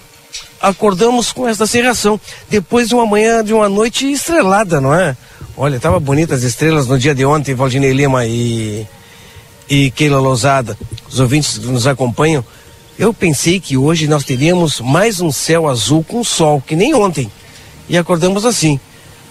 acordamos 0.62 1.32
com 1.32 1.48
esta 1.48 1.66
serração, 1.66 2.20
depois 2.50 2.90
de 2.90 2.96
uma 2.96 3.06
manhã, 3.06 3.44
de 3.44 3.54
uma 3.54 3.68
noite 3.68 4.12
estrelada, 4.12 4.80
não 4.80 4.94
é? 4.94 5.18
Olha, 5.60 5.80
tava 5.80 6.00
bonitas 6.00 6.40
as 6.40 6.44
estrelas 6.46 6.86
no 6.86 7.00
dia 7.00 7.16
de 7.16 7.26
ontem, 7.26 7.56
Valdinei 7.56 7.92
Lima 7.92 8.28
e, 8.28 8.86
e 9.68 9.90
Keila 9.90 10.20
Lousada, 10.20 10.78
os 11.10 11.20
ouvintes 11.20 11.58
que 11.58 11.66
nos 11.66 11.88
acompanham. 11.88 12.46
Eu 12.98 13.12
pensei 13.12 13.60
que 13.60 13.76
hoje 13.76 14.08
nós 14.08 14.24
teríamos 14.24 14.80
mais 14.80 15.20
um 15.20 15.32
céu 15.32 15.68
azul 15.68 16.04
com 16.04 16.24
sol, 16.24 16.62
que 16.62 16.76
nem 16.76 16.94
ontem. 16.94 17.32
E 17.90 17.98
acordamos 17.98 18.46
assim. 18.46 18.80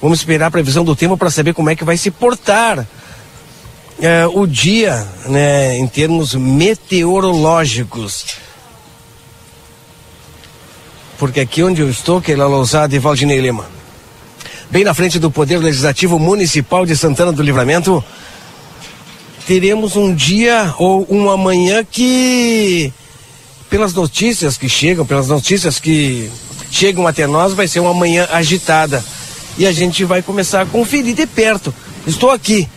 Vamos 0.03 0.19
esperar 0.19 0.47
a 0.47 0.51
previsão 0.51 0.85
do 0.85 0.97
tempo 0.97 1.17
para 1.17 1.31
saber 1.31 1.55
como 1.55 1.71
é 1.71 1.77
que 1.77 1.85
vai 1.85 1.97
se 1.97 2.11
portar 2.11 2.85
é, 4.01 4.27
o 4.27 4.47
dia, 4.47 5.07
né, 5.27 5.79
em 5.79 5.87
termos 5.87 6.35
meteorológicos 6.35 8.25
porque 11.19 11.41
aqui 11.41 11.63
onde 11.63 11.81
eu 11.81 11.89
estou, 11.89 12.23
é 12.27 12.35
Lousada 12.35 12.95
e 12.95 12.99
Valdinei 12.99 13.41
Lima, 13.41 13.65
bem 14.71 14.85
na 14.85 14.95
frente 14.95 15.19
do 15.19 15.31
Poder 15.31 15.59
Legislativo 15.59 16.19
Municipal 16.19 16.85
de 16.85 16.97
Santana 16.97 17.33
do 17.33 17.43
Livramento, 17.43 18.03
teremos 19.47 19.97
um 19.97 20.15
dia 20.15 20.75
ou 20.79 21.03
uma 21.05 21.37
manhã 21.37 21.85
que, 21.85 22.93
pelas 23.71 23.95
notícias 23.95 24.57
que 24.57 24.69
chegam, 24.69 25.07
pelas 25.07 25.29
notícias 25.29 25.79
que 25.79 26.31
chegam 26.71 27.07
até 27.07 27.27
nós, 27.27 27.55
vai 27.55 27.69
ser 27.69 27.81
uma 27.81 27.95
manhã 27.95 28.29
agitada. 28.33 29.05
E 29.59 29.67
a 29.67 29.73
gente 29.73 30.05
vai 30.05 30.21
começar 30.21 30.63
a 30.63 30.67
conferir 30.67 31.15
de 31.15 31.27
perto. 31.27 31.73
Estou 32.07 32.31
aqui, 32.31 32.69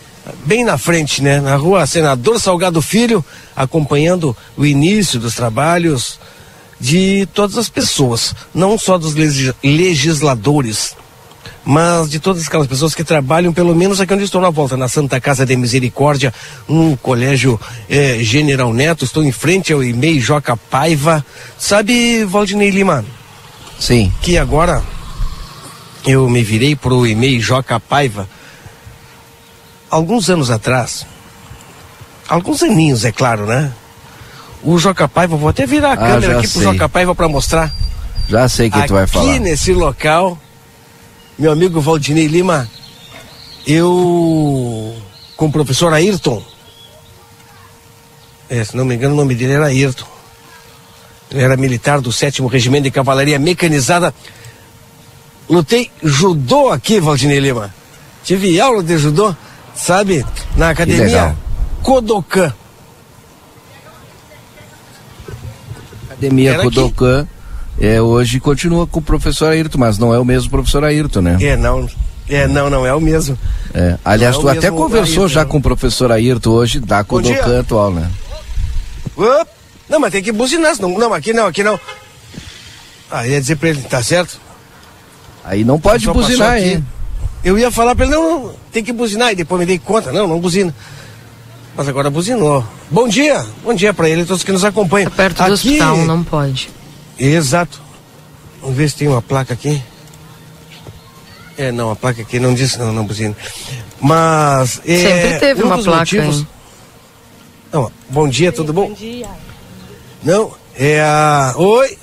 bem 0.46 0.64
na 0.64 0.78
frente, 0.78 1.22
né, 1.22 1.40
na 1.40 1.56
rua 1.56 1.86
Senador 1.86 2.40
Salgado 2.40 2.80
Filho, 2.80 3.24
acompanhando 3.54 4.34
o 4.56 4.64
início 4.64 5.20
dos 5.20 5.34
trabalhos 5.34 6.18
de 6.80 7.28
todas 7.34 7.58
as 7.58 7.68
pessoas, 7.68 8.34
não 8.54 8.78
só 8.78 8.96
dos 8.96 9.14
legis- 9.14 9.52
legisladores, 9.62 10.96
mas 11.64 12.08
de 12.10 12.18
todas 12.18 12.46
aquelas 12.46 12.66
pessoas 12.66 12.94
que 12.94 13.04
trabalham, 13.04 13.52
pelo 13.52 13.74
menos 13.74 14.00
aqui 14.00 14.12
onde 14.14 14.24
estou 14.24 14.40
na 14.40 14.50
volta, 14.50 14.76
na 14.76 14.88
Santa 14.88 15.20
Casa 15.20 15.44
de 15.44 15.56
Misericórdia, 15.56 16.32
no 16.68 16.96
Colégio 16.96 17.60
eh, 17.88 18.18
General 18.22 18.72
Neto, 18.72 19.04
estou 19.04 19.22
em 19.22 19.30
frente 19.32 19.72
ao 19.72 19.82
IMEI 19.84 20.20
Joca 20.20 20.56
Paiva. 20.56 21.24
Sabe, 21.58 22.24
Valdinei 22.24 22.70
Lima? 22.70 23.04
Sim. 23.78 24.12
Que 24.22 24.38
agora 24.38 24.82
eu 26.06 26.28
me 26.30 26.42
virei 26.42 26.74
pro 26.74 27.06
IMEI 27.06 27.40
Joca 27.40 27.78
Paiva. 27.78 28.26
Alguns 29.90 30.30
anos 30.30 30.50
atrás, 30.50 31.04
alguns 32.28 32.62
aninhos, 32.62 33.04
é 33.04 33.10
claro, 33.12 33.44
né? 33.44 33.72
O 34.62 34.78
Joca 34.78 35.08
Paiva, 35.08 35.36
vou 35.36 35.48
até 35.48 35.66
virar 35.66 35.90
a 35.90 35.92
Ah, 35.94 35.96
câmera 35.96 36.38
aqui 36.38 36.48
pro 36.48 36.60
sei. 36.60 36.72
Joca 36.72 36.88
Paiva 36.88 37.14
para 37.14 37.28
mostrar. 37.28 37.72
Já 38.28 38.48
sei 38.48 38.68
o 38.68 38.70
que 38.70 38.78
Aqui 38.78 38.86
tu 38.88 38.94
vai 38.94 39.06
falar. 39.06 39.38
nesse 39.40 39.72
local, 39.72 40.38
meu 41.40 41.50
amigo 41.50 41.80
Valdinei 41.80 42.26
Lima, 42.26 42.68
eu 43.66 44.94
com 45.38 45.46
o 45.46 45.52
professor 45.52 45.90
Ayrton, 45.90 46.44
é, 48.50 48.62
se 48.62 48.76
não 48.76 48.84
me 48.84 48.94
engano 48.94 49.14
o 49.14 49.16
nome 49.16 49.34
dele 49.34 49.54
era 49.54 49.66
Ayrton, 49.66 50.06
ele 51.30 51.40
era 51.40 51.56
militar 51.56 52.02
do 52.02 52.12
7 52.12 52.42
Regimento 52.42 52.84
de 52.84 52.90
Cavalaria 52.90 53.38
Mecanizada, 53.38 54.12
lutei 55.48 55.90
judô 56.02 56.68
aqui, 56.68 57.00
Valdinei 57.00 57.40
Lima, 57.40 57.74
tive 58.22 58.60
aula 58.60 58.82
de 58.82 58.98
judô, 58.98 59.34
sabe, 59.74 60.22
na 60.58 60.68
academia. 60.68 61.34
Kodokan. 61.82 62.52
Academia. 66.10 66.58
Kodokan 66.58 67.26
é, 67.80 68.00
hoje 68.00 68.38
continua 68.38 68.86
com 68.86 69.00
o 69.00 69.02
professor 69.02 69.52
Ayrton, 69.52 69.78
mas 69.78 69.98
não 69.98 70.12
é 70.12 70.18
o 70.18 70.24
mesmo 70.24 70.50
professor 70.50 70.84
Ayrton, 70.84 71.22
né? 71.22 71.38
É, 71.40 71.56
não, 71.56 71.88
é, 72.28 72.46
não, 72.46 72.68
não 72.68 72.86
é 72.86 72.94
o 72.94 73.00
mesmo. 73.00 73.38
É. 73.72 73.96
Aliás, 74.04 74.36
Não 74.36 74.50
é 74.50 74.54
tu 74.54 74.58
até 74.58 74.70
conversou 74.70 75.24
Ayrton, 75.24 75.28
já 75.28 75.42
não. 75.42 75.50
com 75.50 75.58
o 75.58 75.62
professor 75.62 76.12
Ayrton 76.12 76.50
hoje 76.50 76.78
da. 76.78 77.02
Kodokan 77.02 77.60
atual, 77.60 77.90
né? 77.90 78.10
Op! 79.16 79.50
Não, 79.88 79.98
mas 79.98 80.12
tem 80.12 80.22
que 80.22 80.30
buzinar, 80.30 80.76
senão, 80.76 80.96
não, 80.96 81.12
aqui 81.12 81.32
não, 81.32 81.46
aqui 81.46 81.64
não. 81.64 81.80
Ah, 83.10 83.26
ia 83.26 83.40
dizer 83.40 83.56
pra 83.56 83.70
ele, 83.70 83.82
tá 83.82 84.02
certo? 84.02 84.38
Aí 85.44 85.64
não 85.64 85.80
pode 85.80 86.06
buzinar, 86.06 86.58
hein? 86.58 86.84
Eu 87.42 87.58
ia 87.58 87.70
falar 87.70 87.96
pra 87.96 88.04
ele, 88.04 88.14
não, 88.14 88.44
não, 88.44 88.54
tem 88.70 88.84
que 88.84 88.92
buzinar, 88.92 89.32
e 89.32 89.34
depois 89.34 89.58
me 89.58 89.66
dei 89.66 89.78
conta, 89.78 90.12
não, 90.12 90.28
não 90.28 90.38
buzina. 90.38 90.72
Mas 91.76 91.88
agora 91.88 92.10
buzinou. 92.10 92.64
Bom 92.90 93.08
dia, 93.08 93.44
bom 93.64 93.74
dia 93.74 93.92
pra 93.92 94.08
ele 94.08 94.22
e 94.22 94.24
todos 94.26 94.44
que 94.44 94.52
nos 94.52 94.64
acompanham. 94.64 95.10
Perto 95.10 95.38
do 95.38 95.42
aqui... 95.42 95.52
hospital, 95.52 95.96
não 95.98 96.22
pode. 96.22 96.70
Exato. 97.20 97.80
Vamos 98.62 98.76
ver 98.76 98.88
se 98.88 98.96
tem 98.96 99.08
uma 99.08 99.20
placa 99.20 99.52
aqui. 99.52 99.82
É, 101.58 101.70
não, 101.70 101.90
a 101.90 101.96
placa 101.96 102.22
aqui 102.22 102.40
não 102.40 102.54
disse, 102.54 102.78
não, 102.78 102.92
não 102.92 103.04
buzina. 103.04 103.36
Mas. 104.00 104.80
É, 104.86 104.96
Sempre 104.96 105.38
teve 105.38 105.62
um 105.62 105.66
uma 105.66 105.76
placa, 105.82 105.98
motivos-? 105.98 106.46
Não, 107.70 107.92
bom 108.08 108.26
dia, 108.26 108.50
tudo 108.50 108.72
bom? 108.72 108.88
Bom 108.88 108.94
dia. 108.94 109.28
Não, 110.22 110.52
é 110.74 111.00
a. 111.00 111.52
Oi! 111.56 111.98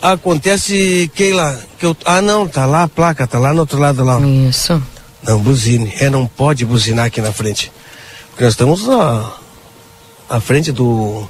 Acontece, 0.00 1.10
Keila, 1.14 1.60
que 1.78 1.84
eu. 1.84 1.94
Ah, 2.06 2.22
não, 2.22 2.48
tá 2.48 2.64
lá 2.64 2.84
a 2.84 2.88
placa, 2.88 3.26
tá 3.26 3.38
lá 3.38 3.52
no 3.52 3.60
outro 3.60 3.78
lado 3.78 4.02
lá. 4.02 4.18
Isso. 4.20 4.82
Não, 5.22 5.38
buzine. 5.38 5.92
É, 6.00 6.08
não 6.08 6.26
pode 6.26 6.64
buzinar 6.64 7.06
aqui 7.06 7.20
na 7.20 7.32
frente. 7.32 7.70
Porque 8.30 8.44
nós 8.44 8.54
estamos 8.54 8.86
na, 8.86 9.30
à 10.30 10.40
frente 10.40 10.72
do. 10.72 11.28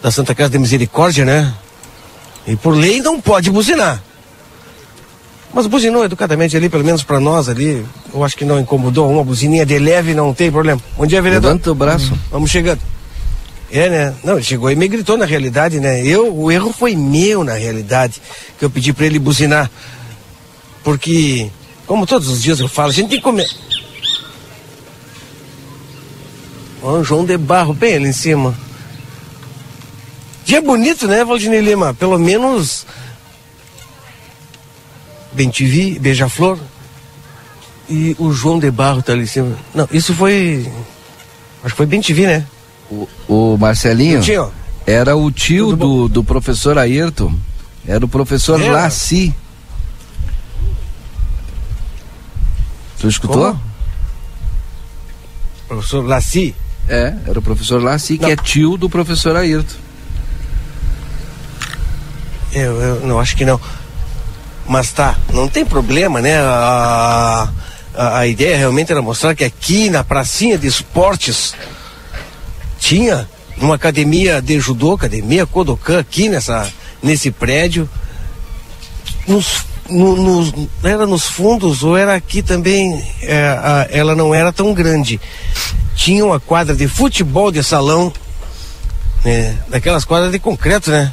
da 0.00 0.12
Santa 0.12 0.32
Casa 0.36 0.50
de 0.50 0.58
Misericórdia, 0.60 1.24
né? 1.24 1.52
E 2.48 2.56
por 2.56 2.74
lei 2.74 3.02
não 3.02 3.20
pode 3.20 3.50
buzinar. 3.50 4.02
Mas 5.52 5.66
buzinou 5.66 6.02
educadamente 6.02 6.56
ali, 6.56 6.68
pelo 6.70 6.82
menos 6.82 7.02
pra 7.02 7.20
nós 7.20 7.46
ali. 7.48 7.84
Eu 8.12 8.24
acho 8.24 8.36
que 8.36 8.44
não 8.44 8.58
incomodou. 8.58 9.10
Uma 9.10 9.22
buzininha 9.22 9.66
de 9.66 9.78
leve 9.78 10.14
não 10.14 10.32
tem 10.32 10.50
problema. 10.50 10.80
Bom 10.96 11.06
dia, 11.06 11.20
vereador. 11.20 11.50
Levanta 11.50 11.70
o 11.70 11.74
braço. 11.74 12.18
Vamos 12.30 12.50
chegando. 12.50 12.80
É, 13.70 13.90
né? 13.90 14.14
Não, 14.24 14.34
ele 14.34 14.42
chegou 14.42 14.70
e 14.70 14.76
me 14.76 14.88
gritou 14.88 15.18
na 15.18 15.26
realidade, 15.26 15.78
né? 15.78 16.02
Eu, 16.02 16.34
o 16.34 16.50
erro 16.50 16.72
foi 16.72 16.96
meu 16.96 17.44
na 17.44 17.52
realidade, 17.52 18.22
que 18.58 18.64
eu 18.64 18.70
pedi 18.70 18.94
pra 18.94 19.04
ele 19.04 19.18
buzinar. 19.18 19.70
Porque, 20.82 21.50
como 21.86 22.06
todos 22.06 22.28
os 22.28 22.42
dias 22.42 22.60
eu 22.60 22.68
falo, 22.68 22.88
a 22.88 22.94
gente 22.94 23.10
tem 23.10 23.18
que 23.18 23.24
comer. 23.24 23.48
Ó, 26.82 27.02
João 27.02 27.26
de 27.26 27.36
Barro, 27.36 27.74
bem 27.74 27.96
ali 27.96 28.08
em 28.08 28.12
cima. 28.12 28.54
Dia 30.48 30.62
bonito, 30.62 31.06
né, 31.06 31.22
Valdinei 31.26 31.60
Lima? 31.60 31.92
Pelo 31.92 32.18
menos. 32.18 32.86
Bem 35.30 35.50
TV, 35.50 35.98
Beija-Flor. 36.00 36.58
E 37.86 38.16
o 38.18 38.32
João 38.32 38.58
de 38.58 38.70
Barro 38.70 39.02
tá 39.02 39.12
ali 39.12 39.24
em 39.24 39.26
cima. 39.26 39.54
Não, 39.74 39.86
isso 39.92 40.14
foi. 40.14 40.66
Acho 41.62 41.74
que 41.74 41.76
foi 41.76 41.84
bem 41.84 42.00
TV, 42.00 42.26
né? 42.26 42.46
O, 42.90 43.06
o 43.28 43.58
Marcelinho 43.58 44.20
O 44.20 44.22
tio? 44.22 44.50
era 44.86 45.14
o 45.14 45.30
tio 45.30 45.76
do, 45.76 46.08
do 46.08 46.24
professor 46.24 46.78
Ayrton. 46.78 47.34
Era 47.86 48.02
o 48.02 48.08
professor 48.08 48.58
Era? 48.58 48.72
Laci. 48.72 49.34
Tu 52.98 53.06
escutou? 53.06 53.48
Como? 53.48 53.60
Professor 55.68 56.06
Laci. 56.06 56.54
É, 56.88 57.14
era 57.26 57.38
o 57.38 57.42
professor 57.42 57.82
Laci, 57.82 58.16
que 58.16 58.30
é 58.30 58.34
tio 58.34 58.78
do 58.78 58.88
professor 58.88 59.36
Ayrton. 59.36 59.87
Eu, 62.52 62.80
eu 62.80 63.00
não 63.00 63.18
acho 63.20 63.36
que 63.36 63.44
não. 63.44 63.60
Mas 64.66 64.92
tá, 64.92 65.16
não 65.32 65.48
tem 65.48 65.64
problema, 65.64 66.20
né? 66.20 66.38
A, 66.40 67.48
a, 67.94 68.18
a 68.18 68.26
ideia 68.26 68.56
realmente 68.56 68.92
era 68.92 69.00
mostrar 69.02 69.34
que 69.34 69.44
aqui 69.44 69.88
na 69.90 70.04
pracinha 70.04 70.58
de 70.58 70.66
esportes 70.66 71.54
tinha 72.78 73.28
uma 73.58 73.74
academia 73.74 74.40
de 74.40 74.58
judô, 74.60 74.92
academia 74.94 75.46
Kodokan, 75.46 75.98
aqui 76.00 76.28
nessa, 76.28 76.68
nesse 77.02 77.30
prédio. 77.30 77.88
Nos, 79.26 79.64
no- 79.88 80.16
nos- 80.16 80.52
era 80.82 81.06
nos 81.06 81.24
fundos 81.26 81.82
ou 81.82 81.96
era 81.96 82.14
aqui 82.14 82.42
também, 82.42 83.02
é, 83.22 83.48
a- 83.48 83.86
ela 83.90 84.14
não 84.14 84.34
era 84.34 84.52
tão 84.52 84.72
grande. 84.72 85.20
Tinha 85.94 86.24
uma 86.24 86.38
quadra 86.38 86.74
de 86.76 86.86
futebol 86.86 87.50
de 87.50 87.62
salão, 87.62 88.12
né? 89.24 89.56
Daquelas 89.68 90.04
quadras 90.04 90.30
de 90.30 90.38
concreto, 90.38 90.90
né? 90.90 91.12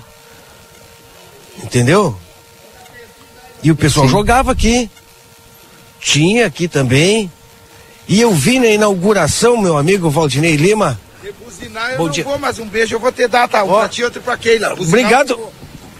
Entendeu? 1.63 2.15
E 3.63 3.71
o 3.71 3.75
pessoal 3.75 4.07
jogava 4.07 4.51
aqui. 4.51 4.89
Tinha 5.99 6.45
aqui 6.45 6.67
também. 6.67 7.31
E 8.07 8.21
eu 8.21 8.31
vi 8.33 8.59
na 8.59 8.67
inauguração, 8.67 9.57
meu 9.57 9.77
amigo 9.77 10.09
Valdinei 10.09 10.55
Lima. 10.55 10.99
Buzinar 11.43 11.91
eu 11.91 11.97
Bom 11.97 12.03
não 12.05 12.11
dia. 12.11 12.23
vou, 12.23 12.37
mas 12.37 12.59
um 12.59 12.67
beijo 12.67 12.95
eu 12.95 12.99
vou 12.99 13.11
te 13.11 13.27
dar, 13.27 13.47
tá? 13.47 13.63
Um 13.63 13.69
Ó. 13.71 13.79
pra 13.79 13.89
ti, 13.89 14.03
outro 14.03 14.21
pra 14.21 14.37
Keila. 14.37 14.75
Buzinar 14.75 14.87
Obrigado. 14.99 15.39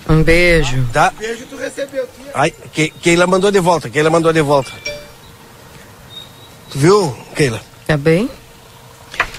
Um 0.07 0.21
beijo. 0.21 0.87
Tá? 0.93 1.11
Um 1.15 1.19
beijo 1.19 1.45
tu 1.49 1.55
recebeu. 1.57 2.03
tia. 2.15 2.31
Ai, 2.35 2.51
Ke- 2.71 2.93
Keila 3.01 3.25
mandou 3.25 3.49
de 3.49 3.59
volta, 3.59 3.89
Keila 3.89 4.09
mandou 4.11 4.31
de 4.31 4.41
volta. 4.41 4.71
Tu 6.71 6.77
viu, 6.79 7.17
Keila? 7.35 7.59
Tá 7.87 7.97
bem? 7.97 8.29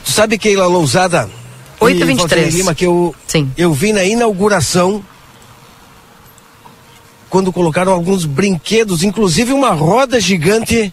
Tu 0.05 0.11
sabe, 0.11 0.37
Keila 0.38 0.66
Lousada? 0.66 1.31
e 1.81 1.85
8h23. 1.85 2.16
Valdinei 2.16 2.50
Lima, 2.50 2.74
que 2.74 2.87
eu, 2.87 3.14
Sim. 3.29 3.52
eu 3.57 3.72
vi 3.72 3.92
na 3.92 4.02
inauguração 4.02 5.05
quando 7.28 7.52
colocaram 7.52 7.92
alguns 7.92 8.24
brinquedos, 8.24 9.02
inclusive 9.02 9.52
uma 9.52 9.70
roda 9.70 10.20
gigante 10.20 10.92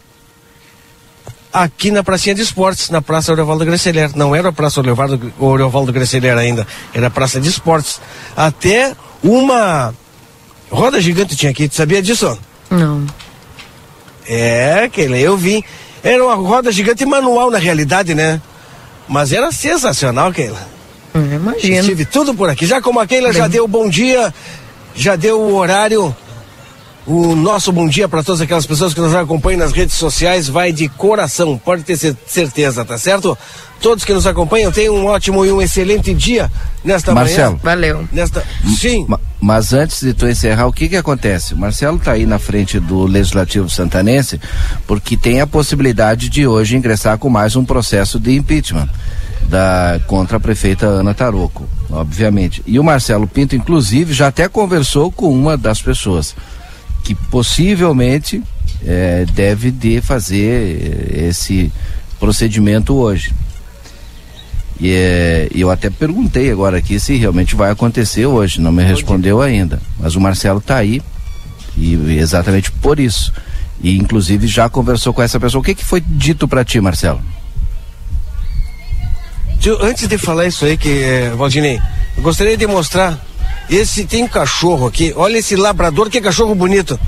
aqui 1.51 1.91
na 1.91 2.03
pracinha 2.03 2.33
de 2.33 2.41
esportes, 2.41 2.89
na 2.89 3.01
Praça 3.01 3.31
Orevaldo 3.31 3.63
Greceler. 3.63 4.11
Não 4.15 4.35
era 4.35 4.49
a 4.49 4.51
Praça 4.51 4.79
Orevaldo, 4.79 5.31
Orevaldo 5.37 5.93
Greceler 5.93 6.37
ainda, 6.37 6.65
era 6.93 7.07
a 7.07 7.11
Praça 7.11 7.39
de 7.39 7.47
Esportes. 7.47 8.01
Até 8.35 8.95
uma 9.23 9.93
roda 10.69 10.99
gigante 10.99 11.35
tinha 11.35 11.51
aqui, 11.51 11.69
tu 11.69 11.75
sabia 11.75 12.01
disso? 12.01 12.37
Não. 12.69 13.05
É, 14.27 14.89
Keila, 14.91 15.17
eu 15.17 15.37
vi. 15.37 15.63
Era 16.03 16.25
uma 16.25 16.35
roda 16.35 16.71
gigante 16.71 17.05
manual 17.05 17.51
na 17.51 17.59
realidade, 17.59 18.15
né? 18.15 18.41
Mas 19.07 19.31
era 19.31 19.51
sensacional, 19.51 20.33
Keila. 20.33 20.67
Eu 21.13 21.33
imagino. 21.33 21.79
Estive 21.79 22.05
tudo 22.05 22.33
por 22.33 22.49
aqui. 22.49 22.65
Já 22.65 22.81
como 22.81 22.99
a 22.99 23.05
Keila 23.05 23.31
já 23.31 23.47
deu 23.47 23.67
bom 23.67 23.87
dia, 23.87 24.33
já 24.95 25.15
deu 25.15 25.39
o 25.39 25.55
horário 25.55 26.15
O 27.05 27.35
nosso 27.35 27.71
bom 27.73 27.87
dia 27.87 28.07
para 28.07 28.23
todas 28.23 28.39
aquelas 28.39 28.65
pessoas 28.65 28.93
que 28.93 29.01
nos 29.01 29.13
acompanham 29.13 29.59
nas 29.59 29.73
redes 29.73 29.95
sociais 29.95 30.47
vai 30.47 30.71
de 30.71 30.87
coração, 30.87 31.57
pode 31.57 31.83
ter 31.83 31.97
cer- 31.97 32.15
certeza, 32.25 32.85
tá 32.85 32.97
certo? 32.97 33.37
Todos 33.81 34.05
que 34.05 34.13
nos 34.13 34.25
acompanham 34.25 34.71
tenham 34.71 34.95
um 34.95 35.05
ótimo 35.07 35.45
e 35.45 35.51
um 35.51 35.61
excelente 35.61 36.13
dia 36.13 36.49
nesta 36.81 37.13
Marcelo. 37.13 37.51
manhã. 37.51 37.59
Valeu. 37.61 38.07
Nesta... 38.09 38.41
Sim. 38.79 39.05
Ma- 39.09 39.19
Mas 39.41 39.73
antes 39.73 39.99
de 39.99 40.13
tu 40.13 40.25
encerrar, 40.29 40.65
o 40.67 40.71
que 40.71 40.87
que 40.87 40.95
acontece? 40.95 41.53
O 41.53 41.57
Marcelo 41.57 41.97
está 41.97 42.13
aí 42.13 42.25
na 42.25 42.39
frente 42.39 42.79
do 42.79 43.03
Legislativo 43.05 43.69
Santanense 43.69 44.39
porque 44.87 45.17
tem 45.17 45.41
a 45.41 45.47
possibilidade 45.47 46.29
de 46.29 46.47
hoje 46.47 46.77
ingressar 46.77 47.17
com 47.17 47.29
mais 47.29 47.57
um 47.57 47.65
processo 47.65 48.17
de 48.17 48.33
impeachment 48.33 48.87
da 49.49 49.99
contra 50.07 50.37
a 50.37 50.39
prefeita 50.39 50.85
Ana 50.85 51.13
Taroco, 51.13 51.67
obviamente. 51.91 52.63
E 52.65 52.79
o 52.79 52.83
Marcelo 52.83 53.27
Pinto, 53.27 53.57
inclusive, 53.57 54.13
já 54.13 54.27
até 54.27 54.47
conversou 54.47 55.11
com 55.11 55.29
uma 55.33 55.57
das 55.57 55.81
pessoas 55.81 56.33
que 57.03 57.13
possivelmente 57.13 58.41
eh, 58.85 59.25
deve 59.33 59.71
de 59.71 60.01
fazer 60.01 61.15
eh, 61.15 61.27
esse 61.27 61.71
procedimento 62.19 62.95
hoje. 62.95 63.33
E 64.79 64.89
eh, 64.89 65.49
eu 65.53 65.69
até 65.69 65.89
perguntei 65.89 66.51
agora 66.51 66.77
aqui 66.77 66.99
se 66.99 67.15
realmente 67.15 67.55
vai 67.55 67.69
acontecer 67.69 68.25
hoje, 68.25 68.59
não 68.59 68.71
me 68.71 68.83
respondeu 68.83 69.41
ainda. 69.41 69.81
Mas 69.99 70.15
o 70.15 70.21
Marcelo 70.21 70.59
está 70.59 70.77
aí 70.77 71.01
e 71.77 71.93
exatamente 72.17 72.71
por 72.71 72.99
isso. 72.99 73.31
E 73.81 73.97
inclusive 73.97 74.47
já 74.47 74.69
conversou 74.69 75.13
com 75.13 75.21
essa 75.21 75.39
pessoa. 75.39 75.61
O 75.61 75.63
que, 75.63 75.75
que 75.75 75.85
foi 75.85 76.01
dito 76.01 76.47
para 76.47 76.63
ti, 76.63 76.79
Marcelo? 76.79 77.21
Antes 79.81 80.07
de 80.07 80.17
falar 80.17 80.47
isso 80.47 80.65
aí, 80.65 80.75
que, 80.75 80.89
eh, 80.89 81.33
Valdinei, 81.37 81.79
eu 82.17 82.23
gostaria 82.23 82.57
de 82.57 82.67
mostrar. 82.67 83.17
Esse 83.69 84.06
tem 84.06 84.23
um 84.23 84.28
cachorro 84.28 84.88
aqui. 84.88 85.13
Olha 85.15 85.38
esse 85.38 85.56
labrador, 85.56 86.10
que 86.10 86.21
cachorro 86.21 86.54
bonito. 86.54 86.99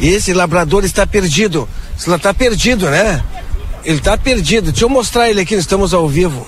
Esse 0.00 0.32
labrador 0.32 0.84
está 0.84 1.06
perdido. 1.06 1.68
Está 1.96 2.34
perdido, 2.34 2.90
né? 2.90 3.22
Ele 3.84 3.98
está 3.98 4.18
perdido. 4.18 4.70
Deixa 4.70 4.84
eu 4.84 4.88
mostrar 4.88 5.30
ele 5.30 5.40
aqui, 5.40 5.54
estamos 5.54 5.94
ao 5.94 6.08
vivo. 6.08 6.46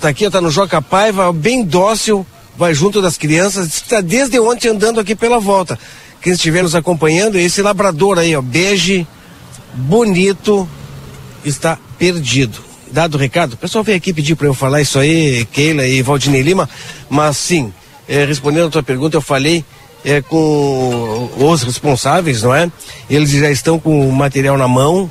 Tá 0.00 0.08
aqui, 0.08 0.28
tá 0.30 0.40
no 0.40 0.50
Joca 0.50 0.80
Paiva, 0.80 1.32
bem 1.32 1.64
dócil, 1.64 2.24
vai 2.56 2.72
junto 2.72 3.02
das 3.02 3.18
crianças. 3.18 3.66
Está 3.66 4.00
desde 4.00 4.38
ontem 4.38 4.68
andando 4.68 5.00
aqui 5.00 5.14
pela 5.14 5.38
volta. 5.38 5.78
Quem 6.20 6.32
estiver 6.32 6.62
nos 6.62 6.74
acompanhando, 6.74 7.36
esse 7.36 7.62
labrador 7.62 8.18
aí, 8.18 8.34
ó, 8.34 8.40
bege, 8.40 9.06
bonito, 9.74 10.68
está 11.44 11.78
perdido. 11.98 12.58
Dado 12.90 13.16
o 13.16 13.18
recado, 13.18 13.52
o 13.52 13.56
pessoal 13.56 13.84
veio 13.84 13.98
aqui 13.98 14.12
pedir 14.12 14.34
para 14.34 14.46
eu 14.46 14.54
falar 14.54 14.80
isso 14.80 14.98
aí, 14.98 15.44
Keila 15.52 15.86
e 15.86 16.00
Valdinei 16.00 16.42
Lima, 16.42 16.68
mas 17.10 17.36
sim, 17.36 17.72
eh, 18.08 18.24
respondendo 18.24 18.68
a 18.68 18.70
tua 18.70 18.82
pergunta, 18.82 19.16
eu 19.16 19.20
falei 19.20 19.64
eh, 20.04 20.22
com 20.22 21.30
os 21.36 21.62
responsáveis, 21.62 22.42
não 22.42 22.54
é? 22.54 22.70
Eles 23.10 23.30
já 23.30 23.50
estão 23.50 23.78
com 23.78 24.08
o 24.08 24.12
material 24.12 24.56
na 24.56 24.66
mão, 24.66 25.10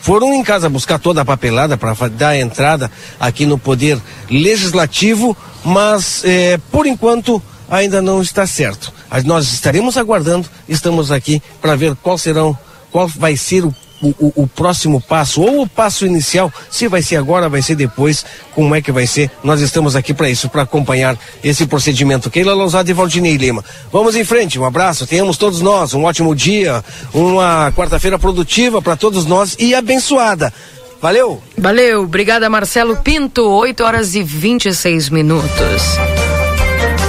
foram 0.00 0.34
em 0.34 0.42
casa 0.42 0.68
buscar 0.68 0.98
toda 0.98 1.22
a 1.22 1.24
papelada 1.24 1.76
para 1.76 1.94
dar 2.10 2.36
entrada 2.36 2.90
aqui 3.18 3.46
no 3.46 3.58
Poder 3.58 3.98
Legislativo, 4.28 5.36
mas 5.64 6.22
eh, 6.24 6.58
por 6.70 6.86
enquanto 6.86 7.42
ainda 7.70 8.02
não 8.02 8.20
está 8.20 8.46
certo. 8.46 8.92
Nós 9.24 9.52
estaremos 9.52 9.96
aguardando, 9.96 10.48
estamos 10.68 11.10
aqui 11.10 11.42
para 11.60 11.76
ver 11.76 11.94
qual 12.02 12.18
serão, 12.18 12.56
qual 12.90 13.08
vai 13.08 13.36
ser 13.36 13.64
o, 13.64 13.74
o, 14.08 14.42
o 14.42 14.46
próximo 14.46 15.00
passo, 15.00 15.40
ou 15.42 15.62
o 15.62 15.68
passo 15.68 16.04
inicial, 16.04 16.52
se 16.70 16.88
vai 16.88 17.02
ser 17.02 17.16
agora, 17.16 17.48
vai 17.48 17.62
ser 17.62 17.74
depois, 17.74 18.24
como 18.54 18.74
é 18.74 18.82
que 18.82 18.92
vai 18.92 19.06
ser. 19.06 19.30
Nós 19.42 19.60
estamos 19.60 19.96
aqui 19.96 20.12
para 20.12 20.28
isso, 20.28 20.48
para 20.48 20.62
acompanhar 20.62 21.16
esse 21.42 21.66
procedimento. 21.66 22.30
Keila 22.30 22.54
Lousada 22.54 22.90
e 22.90 22.94
Valdinei 22.94 23.36
Lima. 23.36 23.64
Vamos 23.92 24.16
em 24.16 24.24
frente, 24.24 24.58
um 24.58 24.64
abraço, 24.64 25.06
tenhamos 25.06 25.36
todos 25.36 25.60
nós 25.60 25.94
um 25.94 26.04
ótimo 26.04 26.34
dia, 26.34 26.84
uma 27.12 27.72
quarta-feira 27.72 28.18
produtiva 28.18 28.82
para 28.82 28.96
todos 28.96 29.26
nós 29.26 29.56
e 29.58 29.74
abençoada. 29.74 30.52
Valeu! 31.00 31.42
Valeu, 31.58 32.02
obrigada 32.02 32.48
Marcelo 32.48 32.96
Pinto, 32.96 33.42
8 33.42 33.84
horas 33.84 34.14
e 34.14 34.22
26 34.22 35.10
minutos. 35.10 35.82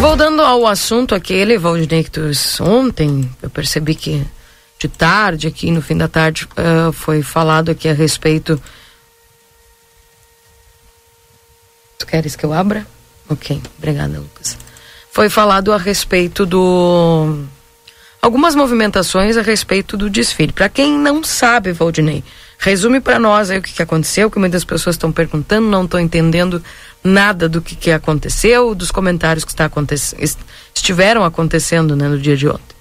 Voltando 0.01 0.41
ao 0.41 0.67
assunto 0.67 1.15
aquele, 1.15 1.57
Valdinei, 1.57 2.03
que 2.03 2.11
tu 2.11 2.21
ontem, 2.61 3.29
eu 3.41 3.49
percebi 3.49 3.95
que 3.95 4.21
de 4.87 4.97
tarde, 4.97 5.47
aqui 5.47 5.71
no 5.71 5.81
fim 5.81 5.97
da 5.97 6.07
tarde, 6.07 6.47
ah, 6.55 6.91
foi 6.91 7.21
falado 7.21 7.69
aqui 7.71 7.87
a 7.87 7.93
respeito. 7.93 8.61
Tu 11.97 12.05
queres 12.05 12.35
que 12.35 12.45
eu 12.45 12.53
abra? 12.53 12.85
Ok, 13.29 13.61
obrigada, 13.77 14.19
Lucas. 14.19 14.57
Foi 15.11 15.29
falado 15.29 15.73
a 15.73 15.77
respeito 15.77 16.45
do. 16.45 17.45
Algumas 18.21 18.55
movimentações 18.55 19.37
a 19.37 19.41
respeito 19.41 19.95
do 19.95 20.09
desfile. 20.09 20.51
Para 20.51 20.67
quem 20.67 20.97
não 20.97 21.23
sabe, 21.23 21.71
Valdinei, 21.71 22.23
resume 22.57 22.99
para 22.99 23.19
nós 23.19 23.49
aí 23.49 23.59
o 23.59 23.61
que, 23.61 23.73
que 23.73 23.83
aconteceu, 23.83 24.31
que 24.31 24.39
muitas 24.39 24.63
pessoas 24.63 24.95
estão 24.95 25.11
perguntando, 25.11 25.67
não 25.67 25.85
estão 25.85 25.99
entendendo 25.99 26.63
nada 27.03 27.47
do 27.47 27.61
que, 27.61 27.75
que 27.75 27.91
aconteceu, 27.91 28.73
dos 28.73 28.89
comentários 28.89 29.45
que 29.45 29.51
está 29.51 29.65
acontecendo, 29.65 30.23
estiveram 30.73 31.23
acontecendo 31.23 31.95
né, 31.95 32.07
no 32.07 32.17
dia 32.19 32.35
de 32.35 32.47
ontem. 32.47 32.74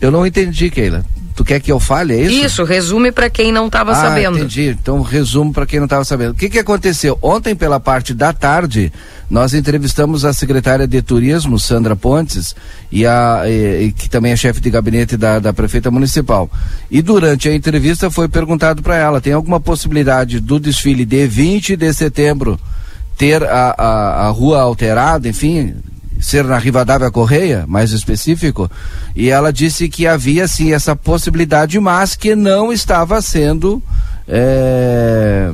Eu 0.00 0.10
não 0.10 0.26
entendi, 0.26 0.70
Keila. 0.70 1.04
Tu 1.34 1.44
quer 1.44 1.58
que 1.60 1.72
eu 1.72 1.80
fale, 1.80 2.14
é 2.14 2.22
isso? 2.22 2.46
Isso, 2.46 2.64
resume 2.64 3.10
para 3.10 3.28
quem 3.28 3.50
não 3.50 3.66
estava 3.66 3.90
ah, 3.90 3.94
sabendo. 3.96 4.38
entendi. 4.38 4.68
Então, 4.68 5.02
resumo 5.02 5.52
para 5.52 5.66
quem 5.66 5.80
não 5.80 5.86
estava 5.86 6.04
sabendo. 6.04 6.30
O 6.30 6.34
que, 6.34 6.48
que 6.48 6.60
aconteceu? 6.60 7.18
Ontem, 7.20 7.56
pela 7.56 7.80
parte 7.80 8.14
da 8.14 8.32
tarde, 8.32 8.92
nós 9.28 9.52
entrevistamos 9.52 10.24
a 10.24 10.32
secretária 10.32 10.86
de 10.86 11.02
Turismo, 11.02 11.58
Sandra 11.58 11.96
Pontes, 11.96 12.54
e 12.90 13.04
a, 13.04 13.42
e- 13.46 13.86
e 13.86 13.92
que 13.92 14.08
também 14.08 14.30
é 14.30 14.36
chefe 14.36 14.60
de 14.60 14.70
gabinete 14.70 15.16
da, 15.16 15.40
da 15.40 15.52
prefeita 15.52 15.90
municipal. 15.90 16.48
E 16.88 17.02
durante 17.02 17.48
a 17.48 17.54
entrevista 17.54 18.08
foi 18.10 18.28
perguntado 18.28 18.80
para 18.80 18.96
ela: 18.96 19.20
tem 19.20 19.32
alguma 19.32 19.58
possibilidade 19.58 20.38
do 20.38 20.60
desfile 20.60 21.04
de 21.04 21.26
20 21.26 21.74
de 21.76 21.92
setembro 21.92 22.60
ter 23.18 23.42
a, 23.42 23.74
a, 23.76 24.26
a 24.26 24.28
rua 24.28 24.60
alterada, 24.60 25.28
enfim, 25.28 25.74
ser 26.20 26.44
na 26.44 26.58
Rivadavia 26.58 27.10
Correia, 27.10 27.64
mais 27.66 27.90
específico, 27.92 28.70
e 29.14 29.28
ela 29.30 29.52
disse 29.52 29.88
que 29.88 30.06
havia 30.06 30.46
sim 30.48 30.72
essa 30.72 30.94
possibilidade, 30.96 31.78
mas 31.80 32.14
que 32.14 32.34
não 32.34 32.72
estava 32.72 33.20
sendo. 33.20 33.82
é, 34.26 35.50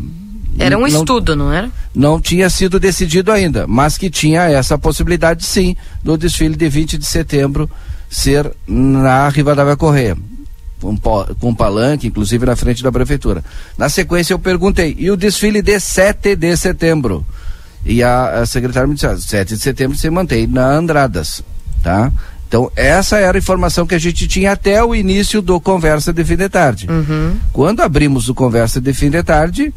Era 0.59 0.77
um 0.77 0.83
não- 0.83 0.87
estudo, 0.89 1.35
não 1.37 1.53
era? 1.53 1.71
Não 1.95 2.21
tinha 2.21 2.49
sido 2.51 2.79
decidido 2.79 3.33
ainda, 3.33 3.67
mas 3.67 3.97
que 3.99 4.09
tinha 4.11 4.43
essa 4.43 4.77
possibilidade 4.79 5.45
sim 5.45 5.77
do 6.03 6.17
desfile 6.17 6.57
de 6.57 6.69
20 6.69 6.97
de 6.99 7.07
setembro 7.07 7.69
ser 8.09 8.51
na 8.67 9.29
Rivadavia 9.29 9.77
Correia. 9.77 10.17
Com, 10.81 10.97
com 11.39 11.55
palanque, 11.55 12.07
inclusive 12.07 12.47
na 12.47 12.57
frente 12.57 12.83
da 12.83 12.91
prefeitura. 12.91 13.45
Na 13.77 13.91
sequência 13.91 14.33
eu 14.33 14.39
perguntei, 14.39 14.97
e 14.99 15.11
o 15.11 15.17
desfile 15.17 15.61
de 15.61 15.79
7 15.79 16.35
de 16.35 16.57
setembro? 16.57 17.25
E 17.85 18.03
a, 18.03 18.41
a 18.41 18.47
secretária 18.47 18.87
me 18.87 18.95
disse, 18.95 19.07
ah, 19.07 19.17
7 19.17 19.55
de 19.55 19.61
setembro 19.61 19.97
se 19.97 20.09
mantém 20.11 20.47
na 20.47 20.67
Andradas, 20.67 21.43
tá? 21.83 22.13
Então, 22.47 22.71
essa 22.75 23.17
era 23.19 23.39
a 23.39 23.41
informação 23.41 23.87
que 23.87 23.95
a 23.95 23.99
gente 23.99 24.27
tinha 24.27 24.53
até 24.53 24.83
o 24.83 24.93
início 24.95 25.41
do 25.41 25.61
Conversa 25.61 26.13
de 26.13 26.25
Fim 26.25 26.37
de 26.37 26.49
Tarde. 26.49 26.87
Quando 27.53 27.81
abrimos 27.81 28.29
o 28.29 28.35
Conversa 28.35 28.81
de 28.81 28.93
Fim 28.93 29.09
de 29.09 29.23
Tarde, 29.23 29.73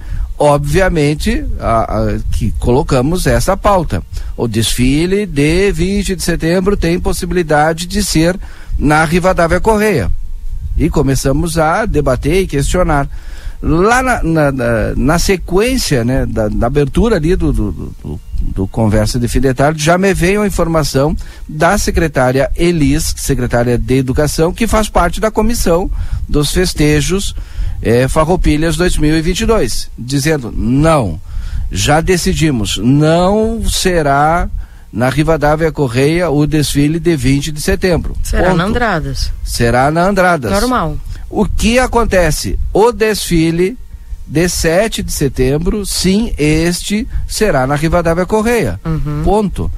obviamente 0.57 1.45
a- 1.59 1.83
a- 1.99 2.19
que 2.31 2.51
colocamos 2.59 3.27
essa 3.27 3.55
pauta. 3.55 4.01
O 4.35 4.47
desfile 4.47 5.25
de 5.25 5.71
20 5.71 6.15
de 6.15 6.23
setembro 6.23 6.75
tem 6.75 6.99
possibilidade 6.99 7.85
de 7.85 8.03
ser 8.03 8.37
na 8.77 9.03
Rivadavia 9.05 9.59
Correia. 9.59 10.11
E 10.75 10.89
começamos 10.89 11.57
a 11.59 11.85
debater 11.85 12.41
e 12.41 12.47
questionar. 12.47 13.07
Lá 13.65 14.03
na, 14.03 14.21
na, 14.21 14.51
na- 14.97 15.19
sequência, 15.19 16.03
né, 16.03 16.25
da, 16.25 16.49
da 16.49 16.67
abertura 16.67 17.15
ali 17.15 17.33
do, 17.33 17.53
do, 17.53 17.71
do- 17.71 18.19
do- 18.41 18.67
Conversa 18.67 19.17
de 19.17 19.27
Fim 19.29 19.39
de 19.39 19.53
Tarde, 19.53 19.81
já 19.81 19.97
me 19.97 20.13
veio 20.13 20.41
a 20.41 20.47
informação 20.47 21.15
da 21.47 21.77
secretária 21.77 22.51
Elis, 22.57 23.13
secretária 23.17 23.77
de 23.77 23.95
Educação, 23.95 24.51
que 24.51 24.67
faz 24.67 24.89
parte 24.89 25.21
da 25.21 25.31
comissão 25.31 25.89
dos 26.27 26.51
festejos 26.51 27.33
eh, 27.81 28.07
Farroupilhas 28.09 28.75
2022, 28.75 29.89
dizendo, 29.97 30.53
não, 30.53 31.17
já 31.71 32.01
decidimos, 32.01 32.77
não 32.83 33.63
será 33.69 34.49
na 34.91 35.07
Rivadavia 35.09 35.71
Correia 35.71 36.29
o 36.29 36.45
desfile 36.45 36.99
de 36.99 37.15
20 37.15 37.51
de 37.51 37.61
setembro. 37.61 38.15
Será 38.23 38.47
Ponto. 38.49 38.57
na 38.57 38.65
Andradas. 38.65 39.31
Será 39.43 39.89
na 39.89 40.03
Andradas. 40.07 40.51
Normal. 40.51 40.97
O 41.35 41.45
que 41.45 41.79
acontece? 41.79 42.59
O 42.71 42.91
desfile 42.91 43.75
de 44.27 44.47
7 44.47 45.01
de 45.01 45.11
setembro, 45.11 45.83
sim, 45.83 46.31
este 46.37 47.07
será 47.27 47.65
na 47.65 47.73
Rivadavia 47.75 48.25
Correia. 48.25 48.79
Ponto. 49.23 49.71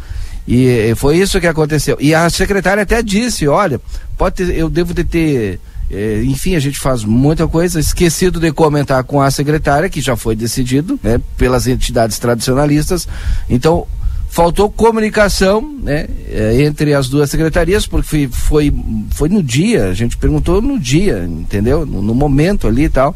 E 0.45 0.67
eh, 0.67 0.95
foi 0.95 1.17
isso 1.17 1.39
que 1.39 1.47
aconteceu. 1.47 1.97
E 1.99 2.13
a 2.13 2.29
secretária 2.29 2.83
até 2.83 3.01
disse, 3.01 3.47
olha, 3.47 3.79
pode 4.17 4.35
ter, 4.35 4.53
eu 4.53 4.69
devo 4.69 4.93
de 4.93 5.05
ter, 5.05 5.59
eh, 5.89 6.23
enfim, 6.25 6.55
a 6.55 6.59
gente 6.59 6.77
faz 6.77 7.05
muita 7.05 7.47
coisa, 7.47 7.79
esquecido 7.79 8.37
de 8.37 8.51
comentar 8.51 9.03
com 9.05 9.21
a 9.21 9.31
secretária, 9.31 9.89
que 9.89 10.01
já 10.01 10.17
foi 10.17 10.35
decidido, 10.35 10.99
né, 11.01 11.21
pelas 11.37 11.67
entidades 11.67 12.19
tradicionalistas. 12.19 13.07
Então, 13.49 13.87
faltou 14.35 14.69
comunicação 14.69 15.61
né, 15.81 16.09
eh, 16.27 16.61
entre 16.63 16.93
as 16.93 17.07
duas 17.07 17.29
secretarias, 17.29 17.87
porque 17.87 18.05
foi, 18.05 18.27
foi, 18.27 18.73
foi 19.11 19.29
no 19.29 19.41
dia, 19.41 19.85
a 19.85 19.93
gente 19.93 20.17
perguntou 20.17 20.61
no 20.61 20.77
dia, 20.77 21.23
entendeu? 21.23 21.85
No, 21.85 22.01
no 22.01 22.13
momento 22.13 22.67
ali 22.67 22.83
e 22.83 22.89
tal. 22.89 23.15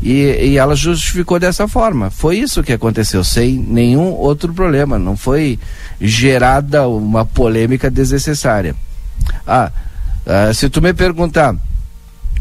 E, 0.00 0.12
e 0.12 0.56
ela 0.56 0.76
justificou 0.76 1.40
dessa 1.40 1.66
forma. 1.66 2.08
Foi 2.08 2.38
isso 2.38 2.62
que 2.62 2.72
aconteceu, 2.72 3.24
sem 3.24 3.58
nenhum 3.58 4.12
outro 4.12 4.54
problema. 4.54 4.96
Não 4.96 5.16
foi 5.16 5.58
gerada 6.00 6.86
uma 6.86 7.24
polêmica 7.24 7.90
desnecessária. 7.90 8.76
Ah, 9.44 9.72
ah, 10.24 10.54
se 10.54 10.68
tu 10.68 10.80
me 10.80 10.94
perguntar, 10.94 11.56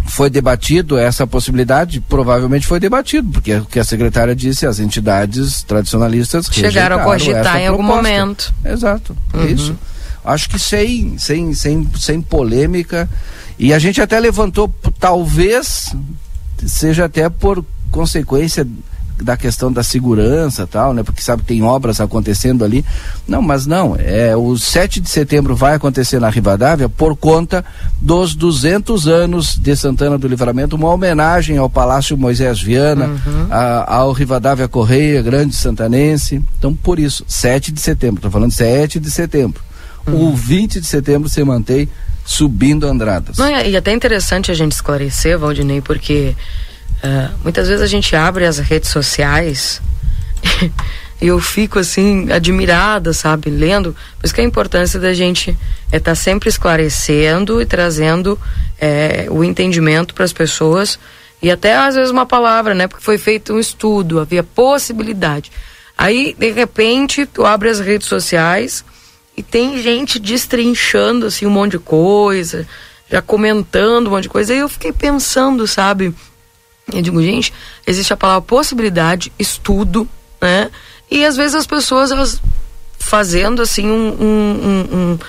foi 0.05 0.29
debatido 0.29 0.97
essa 0.97 1.25
possibilidade? 1.25 1.99
Provavelmente 2.01 2.67
foi 2.67 2.79
debatido, 2.79 3.29
porque 3.31 3.55
o 3.55 3.65
que 3.65 3.79
a 3.79 3.83
secretária 3.83 4.35
disse, 4.35 4.65
as 4.65 4.79
entidades 4.79 5.63
tradicionalistas 5.63 6.47
chegaram 6.51 6.99
a 6.99 7.03
cogitar 7.03 7.57
em 7.57 7.67
algum 7.67 7.83
proposta. 7.85 8.09
momento. 8.09 8.53
Exato, 8.65 9.15
é 9.33 9.37
Uhum. 9.37 9.45
isso. 9.47 9.75
Acho 10.25 10.49
que 10.49 10.57
sem, 10.59 11.17
sem, 11.17 11.53
sem, 11.53 11.87
sem 11.97 12.21
polêmica. 12.21 13.09
E 13.59 13.73
a 13.73 13.79
gente 13.79 14.01
até 14.01 14.19
levantou, 14.19 14.73
talvez 14.99 15.93
seja 16.65 17.05
até 17.05 17.29
por 17.29 17.63
consequência 17.91 18.65
da 19.21 19.37
questão 19.37 19.71
da 19.71 19.83
segurança 19.83 20.65
tal, 20.67 20.93
né? 20.93 21.03
Porque 21.03 21.21
sabe 21.21 21.41
que 21.43 21.47
tem 21.49 21.63
obras 21.63 22.01
acontecendo 22.01 22.63
ali. 22.65 22.83
Não, 23.27 23.41
mas 23.41 23.65
não, 23.65 23.95
é 23.99 24.35
o 24.35 24.57
7 24.57 24.99
de 24.99 25.09
setembro 25.09 25.55
vai 25.55 25.75
acontecer 25.75 26.19
na 26.19 26.29
Rivadavia 26.29 26.89
por 26.89 27.15
conta 27.15 27.63
dos 28.01 28.35
200 28.35 29.07
anos 29.07 29.55
de 29.57 29.75
Santana 29.75 30.17
do 30.17 30.27
Livramento, 30.27 30.75
uma 30.75 30.89
homenagem 30.89 31.57
ao 31.57 31.69
Palácio 31.69 32.17
Moisés 32.17 32.61
Viana, 32.61 33.09
a- 33.49 33.95
ao 33.97 34.11
Rivadavia 34.11 34.67
Correia, 34.67 35.21
grande 35.21 35.55
santanense. 35.55 36.41
Então, 36.57 36.73
por 36.73 36.99
isso, 36.99 37.23
7 37.27 37.71
de 37.71 37.79
setembro, 37.79 38.17
estou 38.17 38.31
falando 38.31 38.51
7 38.51 38.99
de 38.99 39.09
setembro. 39.11 39.61
O 40.05 40.33
20 40.33 40.81
de 40.81 40.85
setembro 40.85 41.29
se 41.29 41.41
mantém 41.43 41.87
subindo 42.25 42.85
Andradas. 42.87 43.37
Não, 43.37 43.47
e 43.49 43.75
até 43.77 43.93
interessante 43.93 44.51
a 44.51 44.53
gente 44.53 44.73
esclarecer, 44.73 45.37
Valdinei, 45.37 45.81
porque 45.81 46.35
ah, 47.03 47.31
muitas 47.43 47.67
vezes 47.67 47.83
a 47.83 47.87
gente 47.87 48.15
abre 48.15 48.45
as 48.45 48.59
redes 48.59 48.89
sociais 48.89 49.81
e 51.21 51.27
eu 51.27 51.37
fico 51.37 51.77
assim, 51.77 52.31
admirada, 52.31 53.11
sabe, 53.11 53.49
lendo. 53.49 53.93
Por 54.17 54.25
isso 54.25 54.33
que 54.33 54.39
a 54.39 54.43
importância 54.45 54.97
da 54.97 55.13
gente 55.13 55.55
é 55.91 55.97
estar 55.97 56.15
sempre 56.15 56.47
esclarecendo 56.47 57.61
e 57.61 57.65
trazendo 57.65 58.39
eh, 58.79 59.27
o 59.29 59.43
entendimento 59.43 60.13
para 60.13 60.23
as 60.23 60.31
pessoas 60.31 60.97
e 61.41 61.51
até 61.51 61.75
às 61.75 61.95
vezes 61.95 62.09
uma 62.09 62.25
palavra, 62.25 62.73
né? 62.73 62.87
Porque 62.87 63.03
foi 63.03 63.17
feito 63.17 63.53
um 63.53 63.59
estudo, 63.59 64.21
havia 64.21 64.41
possibilidade. 64.41 65.51
Aí, 65.97 66.33
de 66.39 66.51
repente, 66.51 67.25
tu 67.25 67.45
abre 67.45 67.67
as 67.67 67.81
redes 67.81 68.07
sociais 68.07 68.85
e 69.35 69.43
tem 69.43 69.81
gente 69.81 70.19
destrinchando 70.19 71.25
assim 71.25 71.45
um 71.45 71.49
monte 71.49 71.71
de 71.71 71.79
coisa, 71.79 72.65
já 73.11 73.21
comentando 73.21 74.07
um 74.07 74.11
monte 74.11 74.23
de 74.23 74.29
coisa. 74.29 74.53
Aí 74.53 74.59
eu 74.59 74.69
fiquei 74.69 74.93
pensando, 74.93 75.67
sabe? 75.67 76.15
Eu 76.91 77.01
digo, 77.01 77.21
gente, 77.21 77.53
existe 77.87 78.11
a 78.13 78.17
palavra 78.17 78.41
possibilidade, 78.41 79.31
estudo, 79.39 80.07
né? 80.41 80.69
E 81.09 81.25
às 81.25 81.35
vezes 81.37 81.55
as 81.55 81.65
pessoas 81.67 82.11
elas 82.11 82.41
fazendo 82.99 83.61
assim 83.61 83.87
um, 83.87 84.17
um- 84.19 84.59
um- 84.63 84.97
um- 84.97 85.19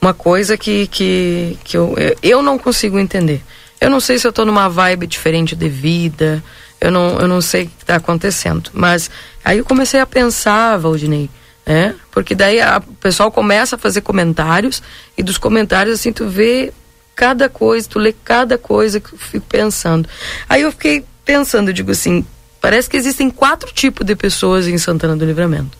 uma 0.00 0.14
coisa 0.14 0.56
que, 0.56 0.86
que, 0.88 1.58
que 1.64 1.76
eu, 1.76 1.94
eu- 2.22 2.42
não 2.42 2.58
consigo 2.58 2.98
entender. 2.98 3.42
Eu 3.80 3.90
não 3.90 4.00
sei 4.00 4.18
se 4.18 4.26
eu 4.26 4.32
tô 4.32 4.44
numa 4.44 4.68
vibe 4.68 5.06
diferente 5.06 5.54
de 5.56 5.68
vida, 5.68 6.42
eu 6.80 6.90
não, 6.90 7.18
eu 7.20 7.28
não 7.28 7.40
sei 7.40 7.64
o 7.64 7.66
que 7.66 7.72
está 7.82 7.96
acontecendo. 7.96 8.70
Mas 8.72 9.10
aí 9.44 9.58
eu 9.58 9.64
comecei 9.64 10.00
a 10.00 10.06
pensar, 10.06 10.76
Valdinei, 10.78 11.30
né? 11.66 11.94
Porque 12.10 12.34
daí 12.34 12.58
o 12.60 12.80
pessoal 13.00 13.30
começa 13.30 13.76
a 13.76 13.78
fazer 13.78 14.00
comentários 14.02 14.82
e 15.16 15.22
dos 15.22 15.38
comentários 15.38 15.98
assim 16.00 16.12
tu 16.12 16.26
vê 16.28 16.72
cada 17.14 17.48
coisa, 17.48 17.88
tu 17.88 17.98
lê 17.98 18.12
cada 18.12 18.58
coisa 18.58 19.00
que 19.00 19.12
eu 19.12 19.18
fico 19.18 19.46
pensando. 19.46 20.08
Aí 20.48 20.62
eu 20.62 20.72
fiquei 20.72 21.04
pensando, 21.24 21.68
eu 21.68 21.72
digo 21.72 21.90
assim, 21.90 22.24
parece 22.60 22.88
que 22.88 22.96
existem 22.96 23.30
quatro 23.30 23.72
tipos 23.72 24.06
de 24.06 24.14
pessoas 24.14 24.66
em 24.66 24.78
Santana 24.78 25.16
do 25.16 25.24
Livramento. 25.24 25.76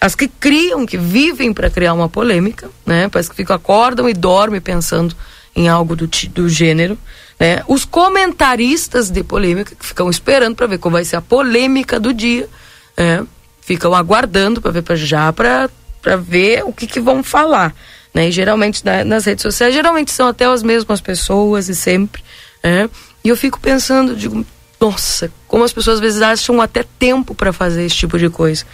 As 0.00 0.14
que 0.14 0.28
criam, 0.28 0.84
que 0.84 0.98
vivem 0.98 1.52
para 1.52 1.70
criar 1.70 1.94
uma 1.94 2.08
polêmica, 2.08 2.68
né? 2.84 3.08
Parece 3.08 3.30
que 3.30 3.36
ficam, 3.36 3.56
acordam 3.56 4.08
e 4.08 4.12
dormem 4.12 4.60
pensando 4.60 5.16
em 5.56 5.68
algo 5.68 5.96
do, 5.96 6.06
do 6.06 6.48
gênero. 6.48 6.98
Né? 7.38 7.62
Os 7.66 7.84
comentaristas 7.84 9.10
de 9.10 9.22
polêmica, 9.22 9.74
que 9.74 9.86
ficam 9.86 10.10
esperando 10.10 10.56
para 10.56 10.66
ver 10.66 10.78
qual 10.78 10.92
vai 10.92 11.04
ser 11.04 11.16
a 11.16 11.22
polêmica 11.22 11.98
do 11.98 12.12
dia. 12.12 12.48
né? 12.96 13.24
Ficam 13.62 13.94
aguardando 13.94 14.60
para 14.60 14.72
ver 14.72 14.82
para 14.82 14.96
já, 14.96 15.32
para 15.32 15.70
ver 16.18 16.64
o 16.64 16.72
que, 16.72 16.86
que 16.86 17.00
vão 17.00 17.22
falar. 17.22 17.74
Né? 18.14 18.28
E 18.28 18.30
geralmente 18.32 18.84
na- 18.84 19.04
nas 19.04 19.24
redes 19.24 19.42
sociais, 19.42 19.74
geralmente 19.74 20.12
são 20.12 20.28
até 20.28 20.44
as 20.46 20.62
mesmas 20.62 21.00
pessoas 21.00 21.68
e 21.68 21.74
sempre. 21.74 22.22
né? 22.62 22.88
E 23.22 23.28
eu 23.28 23.36
fico 23.36 23.60
pensando, 23.60 24.16
digo, 24.16 24.46
nossa, 24.80 25.30
como 25.46 25.64
as 25.64 25.72
pessoas 25.72 25.96
às 25.96 26.00
vezes 26.00 26.22
acham 26.22 26.60
até 26.60 26.84
tempo 26.98 27.34
para 27.34 27.52
fazer 27.52 27.84
esse 27.84 27.96
tipo 27.96 28.18
de 28.18 28.30
coisa. 28.30 28.64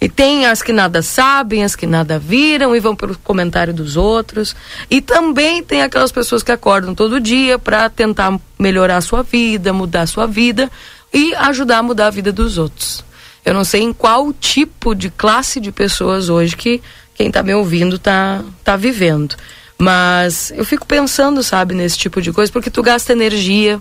E 0.00 0.08
tem 0.08 0.46
as 0.46 0.62
que 0.62 0.72
nada 0.72 1.00
sabem, 1.00 1.64
as 1.64 1.74
que 1.76 1.86
nada 1.86 2.18
viram 2.18 2.74
e 2.74 2.80
vão 2.80 2.94
pelo 2.96 3.16
comentário 3.18 3.72
dos 3.72 3.96
outros. 3.96 4.54
E 4.90 5.00
também 5.00 5.62
tem 5.62 5.82
aquelas 5.82 6.10
pessoas 6.12 6.42
que 6.42 6.52
acordam 6.52 6.94
todo 6.94 7.20
dia 7.20 7.58
para 7.58 7.88
tentar 7.88 8.38
melhorar 8.58 8.96
a 8.98 9.00
sua 9.00 9.22
vida, 9.22 9.72
mudar 9.72 10.02
a 10.02 10.06
sua 10.06 10.26
vida 10.26 10.70
e 11.12 11.34
ajudar 11.36 11.78
a 11.78 11.82
mudar 11.82 12.08
a 12.08 12.10
vida 12.10 12.32
dos 12.32 12.58
outros. 12.58 13.04
Eu 13.44 13.54
não 13.54 13.64
sei 13.64 13.82
em 13.82 13.92
qual 13.92 14.32
tipo 14.32 14.94
de 14.94 15.08
classe 15.08 15.60
de 15.60 15.70
pessoas 15.72 16.28
hoje 16.28 16.56
que 16.56 16.82
quem 17.16 17.28
está 17.28 17.42
me 17.42 17.54
ouvindo 17.54 17.98
tá, 17.98 18.44
tá 18.62 18.76
vivendo. 18.76 19.34
Mas 19.78 20.52
eu 20.54 20.64
fico 20.64 20.86
pensando, 20.86 21.42
sabe, 21.42 21.74
nesse 21.74 21.98
tipo 21.98 22.20
de 22.20 22.32
coisa, 22.32 22.52
porque 22.52 22.70
tu 22.70 22.82
gasta 22.82 23.12
energia, 23.12 23.80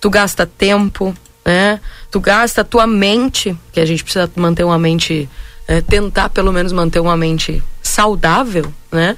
tu 0.00 0.08
gasta 0.08 0.46
tempo, 0.46 1.14
né? 1.44 1.80
Tu 2.10 2.20
gasta 2.20 2.62
a 2.62 2.64
tua 2.64 2.86
mente, 2.86 3.56
que 3.72 3.80
a 3.80 3.86
gente 3.86 4.02
precisa 4.02 4.30
manter 4.36 4.64
uma 4.64 4.78
mente, 4.78 5.28
eh, 5.68 5.80
tentar 5.82 6.30
pelo 6.30 6.52
menos 6.52 6.72
manter 6.72 7.00
uma 7.00 7.16
mente 7.16 7.62
saudável, 7.82 8.72
né? 8.90 9.16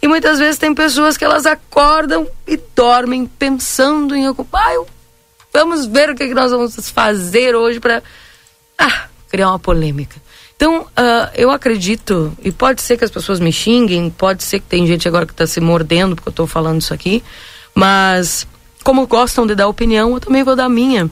E 0.00 0.08
muitas 0.08 0.38
vezes 0.38 0.58
tem 0.58 0.74
pessoas 0.74 1.16
que 1.16 1.24
elas 1.24 1.44
acordam 1.44 2.26
e 2.46 2.58
dormem 2.74 3.26
pensando 3.26 4.16
em 4.16 4.26
algo. 4.26 4.46
Ah, 4.52 4.82
vamos 5.52 5.86
ver 5.86 6.10
o 6.10 6.14
que, 6.14 6.28
que 6.28 6.34
nós 6.34 6.50
vamos 6.50 6.90
fazer 6.90 7.54
hoje 7.54 7.80
para 7.80 8.02
ah, 8.78 9.08
criar 9.28 9.48
uma 9.50 9.58
polêmica. 9.58 10.16
Então, 10.56 10.86
ah, 10.96 11.30
eu 11.34 11.50
acredito, 11.50 12.36
e 12.42 12.50
pode 12.50 12.80
ser 12.80 12.96
que 12.96 13.04
as 13.04 13.10
pessoas 13.10 13.38
me 13.38 13.52
xinguem, 13.52 14.10
pode 14.10 14.42
ser 14.42 14.58
que 14.58 14.66
tem 14.66 14.86
gente 14.86 15.06
agora 15.06 15.26
que 15.26 15.32
está 15.32 15.46
se 15.46 15.60
mordendo 15.60 16.16
porque 16.16 16.28
eu 16.28 16.30
estou 16.30 16.46
falando 16.46 16.80
isso 16.80 16.94
aqui, 16.94 17.22
mas 17.74 18.46
como 18.82 19.06
gostam 19.06 19.46
de 19.46 19.54
dar 19.54 19.68
opinião, 19.68 20.14
eu 20.14 20.20
também 20.20 20.42
vou 20.42 20.56
dar 20.56 20.68
minha. 20.68 21.10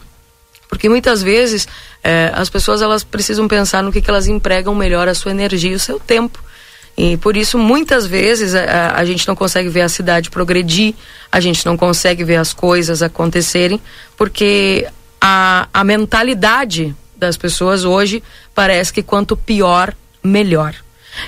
Porque 0.69 0.89
muitas 0.89 1.23
vezes 1.23 1.69
eh, 2.03 2.33
as 2.35 2.49
pessoas 2.49 2.81
elas 2.81 3.05
precisam 3.05 3.47
pensar 3.47 3.83
no 3.83 3.93
que, 3.93 4.01
que 4.01 4.09
elas 4.09 4.27
empregam 4.27 4.75
melhor 4.75 5.09
a 5.09 5.15
sua 5.15 5.31
energia 5.31 5.73
e 5.73 5.75
o 5.75 5.81
seu 5.81 6.01
tempo. 6.01 6.43
E 6.97 7.17
por 7.17 7.37
isso, 7.37 7.59
muitas 7.59 8.07
vezes, 8.07 8.55
a, 8.55 8.95
a 8.95 9.05
gente 9.05 9.27
não 9.27 9.35
consegue 9.35 9.69
ver 9.69 9.83
a 9.83 9.89
cidade 9.89 10.31
progredir, 10.31 10.95
a 11.31 11.41
gente 11.41 11.67
não 11.67 11.77
consegue 11.77 12.25
ver 12.25 12.37
as 12.37 12.53
coisas 12.53 13.03
acontecerem, 13.03 13.81
porque 14.17 14.87
a, 15.21 15.69
a 15.73 15.85
mentalidade 15.85 16.95
das 17.17 17.37
pessoas 17.37 17.85
hoje 17.85 18.23
parece 18.55 18.93
que 18.93 19.03
quanto 19.03 19.37
pior, 19.37 19.95
melhor. 20.23 20.75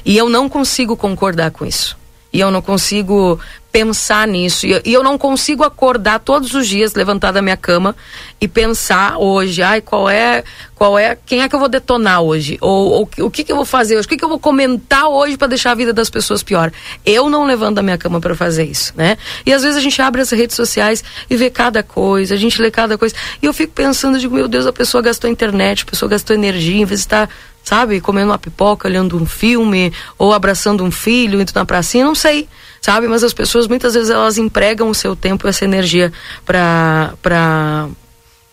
E 0.04 0.16
eu 0.16 0.28
não 0.28 0.48
consigo 0.48 0.96
concordar 0.96 1.50
com 1.50 1.64
isso. 1.64 1.96
E 2.36 2.40
eu 2.40 2.50
não 2.50 2.60
consigo 2.60 3.40
pensar 3.72 4.28
nisso. 4.28 4.66
E 4.66 4.92
eu, 4.92 5.02
não 5.02 5.16
consigo 5.16 5.64
acordar 5.64 6.18
todos 6.18 6.52
os 6.52 6.68
dias, 6.68 6.92
levantar 6.92 7.32
da 7.32 7.40
minha 7.40 7.56
cama 7.56 7.96
e 8.38 8.46
pensar 8.46 9.16
hoje, 9.16 9.62
ai, 9.62 9.80
qual 9.80 10.06
é, 10.06 10.44
qual 10.74 10.98
é, 10.98 11.16
quem 11.24 11.40
é 11.40 11.48
que 11.48 11.54
eu 11.54 11.58
vou 11.58 11.68
detonar 11.68 12.20
hoje? 12.20 12.58
Ou, 12.60 12.90
ou 12.90 13.10
o 13.20 13.30
que 13.30 13.42
que 13.42 13.50
eu 13.50 13.56
vou 13.56 13.64
fazer 13.64 13.96
hoje? 13.96 14.04
O 14.04 14.08
que 14.10 14.18
que 14.18 14.24
eu 14.24 14.28
vou 14.28 14.38
comentar 14.38 15.08
hoje 15.08 15.38
para 15.38 15.48
deixar 15.48 15.70
a 15.70 15.74
vida 15.74 15.94
das 15.94 16.10
pessoas 16.10 16.42
pior? 16.42 16.70
Eu 17.06 17.30
não 17.30 17.46
levanto 17.46 17.76
da 17.76 17.82
minha 17.82 17.96
cama 17.96 18.20
para 18.20 18.34
fazer 18.34 18.64
isso, 18.64 18.92
né? 18.94 19.16
E 19.46 19.52
às 19.52 19.62
vezes 19.62 19.78
a 19.78 19.80
gente 19.80 20.00
abre 20.02 20.20
as 20.20 20.30
redes 20.30 20.56
sociais 20.56 21.02
e 21.30 21.36
vê 21.36 21.48
cada 21.48 21.82
coisa, 21.82 22.34
a 22.34 22.38
gente 22.38 22.60
lê 22.60 22.70
cada 22.70 22.98
coisa. 22.98 23.14
E 23.42 23.46
eu 23.46 23.54
fico 23.54 23.72
pensando, 23.72 24.18
digo, 24.18 24.34
meu 24.34 24.46
Deus, 24.46 24.66
a 24.66 24.72
pessoa 24.74 25.02
gastou 25.02 25.30
internet, 25.30 25.84
a 25.84 25.90
pessoa 25.90 26.08
gastou 26.08 26.36
energia, 26.36 26.82
em 26.82 26.84
vez 26.84 27.00
de 27.00 27.06
estar 27.06 27.30
sabe, 27.66 28.00
comendo 28.00 28.30
uma 28.30 28.38
pipoca, 28.38 28.86
olhando 28.86 29.20
um 29.20 29.26
filme, 29.26 29.92
ou 30.16 30.32
abraçando 30.32 30.84
um 30.84 30.90
filho, 30.92 31.40
indo 31.40 31.50
na 31.52 31.64
pracinha, 31.64 32.04
não 32.04 32.14
sei, 32.14 32.48
sabe? 32.80 33.08
Mas 33.08 33.24
as 33.24 33.34
pessoas 33.34 33.66
muitas 33.66 33.94
vezes 33.94 34.08
elas 34.08 34.38
empregam 34.38 34.88
o 34.88 34.94
seu 34.94 35.16
tempo 35.16 35.46
e 35.46 35.50
essa 35.50 35.64
energia 35.64 36.12
para 36.44 37.14
para 37.20 37.88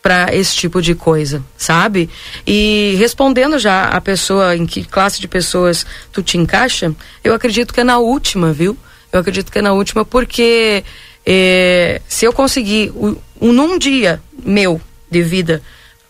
para 0.02 0.36
esse 0.36 0.56
tipo 0.56 0.82
de 0.82 0.96
coisa, 0.96 1.44
sabe? 1.56 2.10
E 2.46 2.96
respondendo 2.98 3.60
já 3.60 3.86
a 3.86 4.02
pessoa 4.02 4.56
em 4.56 4.66
que 4.66 4.84
classe 4.84 5.22
de 5.22 5.28
pessoas 5.28 5.86
tu 6.12 6.24
te 6.24 6.36
encaixa, 6.36 6.92
eu 7.24 7.36
acredito 7.36 7.72
que 7.72 7.82
é 7.82 7.84
na 7.84 8.00
última, 8.00 8.52
viu? 8.52 8.76
Eu 9.12 9.20
acredito 9.20 9.52
que 9.52 9.60
é 9.60 9.62
na 9.62 9.74
última 9.74 10.04
porque 10.04 10.84
eh, 11.24 12.02
se 12.08 12.26
eu 12.26 12.34
conseguir 12.34 12.92
um, 12.96 13.16
num 13.40 13.78
dia 13.78 14.20
meu 14.44 14.82
de 15.10 15.22
vida 15.22 15.62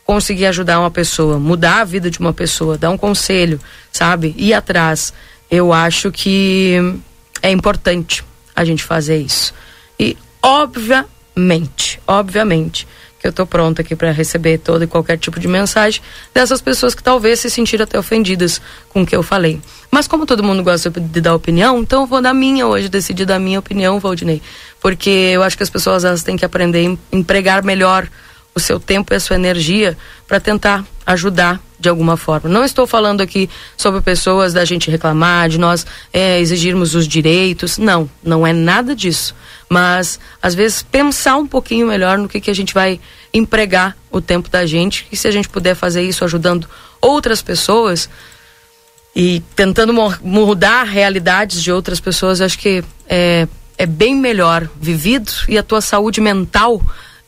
conseguir 0.05 0.45
ajudar 0.47 0.79
uma 0.79 0.91
pessoa, 0.91 1.39
mudar 1.39 1.81
a 1.81 1.83
vida 1.83 2.09
de 2.09 2.19
uma 2.19 2.33
pessoa, 2.33 2.77
dar 2.77 2.89
um 2.89 2.97
conselho, 2.97 3.59
sabe? 3.91 4.33
Ir 4.37 4.53
atrás 4.53 5.13
eu 5.49 5.71
acho 5.71 6.11
que 6.11 6.77
é 7.41 7.51
importante 7.51 8.23
a 8.55 8.65
gente 8.65 8.83
fazer 8.83 9.17
isso. 9.17 9.53
E, 9.99 10.17
obviamente, 10.41 12.01
obviamente, 12.07 12.87
que 13.19 13.27
eu 13.27 13.29
estou 13.29 13.45
pronta 13.45 13.81
aqui 13.81 13.95
para 13.95 14.11
receber 14.11 14.57
todo 14.57 14.83
e 14.83 14.87
qualquer 14.87 15.17
tipo 15.17 15.39
de 15.39 15.47
mensagem 15.47 16.01
dessas 16.33 16.59
pessoas 16.59 16.95
que 16.95 17.03
talvez 17.03 17.39
se 17.39 17.49
sentiram 17.49 17.83
até 17.83 17.97
ofendidas 17.97 18.59
com 18.89 19.03
o 19.03 19.05
que 19.05 19.15
eu 19.15 19.23
falei. 19.23 19.61
Mas 19.91 20.07
como 20.07 20.25
todo 20.25 20.43
mundo 20.43 20.63
gosta 20.63 20.89
de 20.89 21.21
dar 21.21 21.35
opinião, 21.35 21.79
então 21.79 22.01
eu 22.01 22.07
vou 22.07 22.21
dar 22.21 22.33
minha 22.33 22.65
hoje, 22.65 22.89
decidir 22.89 23.25
dar 23.25 23.39
minha 23.39 23.59
opinião, 23.59 23.99
Valdinei. 23.99 24.41
Porque 24.81 25.09
eu 25.09 25.43
acho 25.43 25.55
que 25.55 25.63
as 25.63 25.69
pessoas 25.69 26.03
elas 26.03 26.23
têm 26.23 26.35
que 26.35 26.43
aprender 26.43 26.85
a 26.85 27.15
empregar 27.15 27.63
melhor 27.63 28.09
o 28.55 28.59
seu 28.59 28.79
tempo 28.79 29.13
e 29.13 29.15
a 29.15 29.19
sua 29.19 29.35
energia 29.35 29.97
para 30.27 30.39
tentar 30.39 30.85
ajudar 31.05 31.59
de 31.79 31.89
alguma 31.89 32.15
forma. 32.15 32.49
Não 32.49 32.63
estou 32.63 32.87
falando 32.87 33.21
aqui 33.21 33.49
sobre 33.75 33.99
pessoas 33.99 34.53
da 34.53 34.63
gente 34.63 34.89
reclamar, 34.89 35.49
de 35.49 35.57
nós 35.57 35.85
é, 36.13 36.39
exigirmos 36.39 36.95
os 36.95 37.07
direitos. 37.07 37.77
Não, 37.77 38.09
não 38.23 38.47
é 38.47 38.53
nada 38.53 38.95
disso. 38.95 39.35
Mas, 39.67 40.19
às 40.41 40.55
vezes, 40.55 40.81
pensar 40.81 41.35
um 41.35 41.45
pouquinho 41.45 41.87
melhor 41.87 42.17
no 42.17 42.29
que, 42.29 42.39
que 42.39 42.49
a 42.49 42.55
gente 42.55 42.73
vai 42.73 42.99
empregar 43.33 43.97
o 44.09 44.21
tempo 44.21 44.49
da 44.49 44.65
gente. 44.65 45.05
E 45.11 45.17
se 45.17 45.27
a 45.27 45.31
gente 45.31 45.49
puder 45.49 45.75
fazer 45.75 46.03
isso 46.03 46.23
ajudando 46.23 46.69
outras 47.01 47.41
pessoas 47.41 48.09
e 49.15 49.41
tentando 49.55 49.93
mudar 50.21 50.83
realidades 50.83 51.61
de 51.61 51.71
outras 51.71 51.99
pessoas, 51.99 52.39
acho 52.39 52.57
que 52.57 52.83
é, 53.09 53.47
é 53.77 53.85
bem 53.85 54.15
melhor 54.15 54.69
vivido 54.79 55.31
e 55.49 55.57
a 55.57 55.63
tua 55.63 55.81
saúde 55.81 56.21
mental 56.21 56.81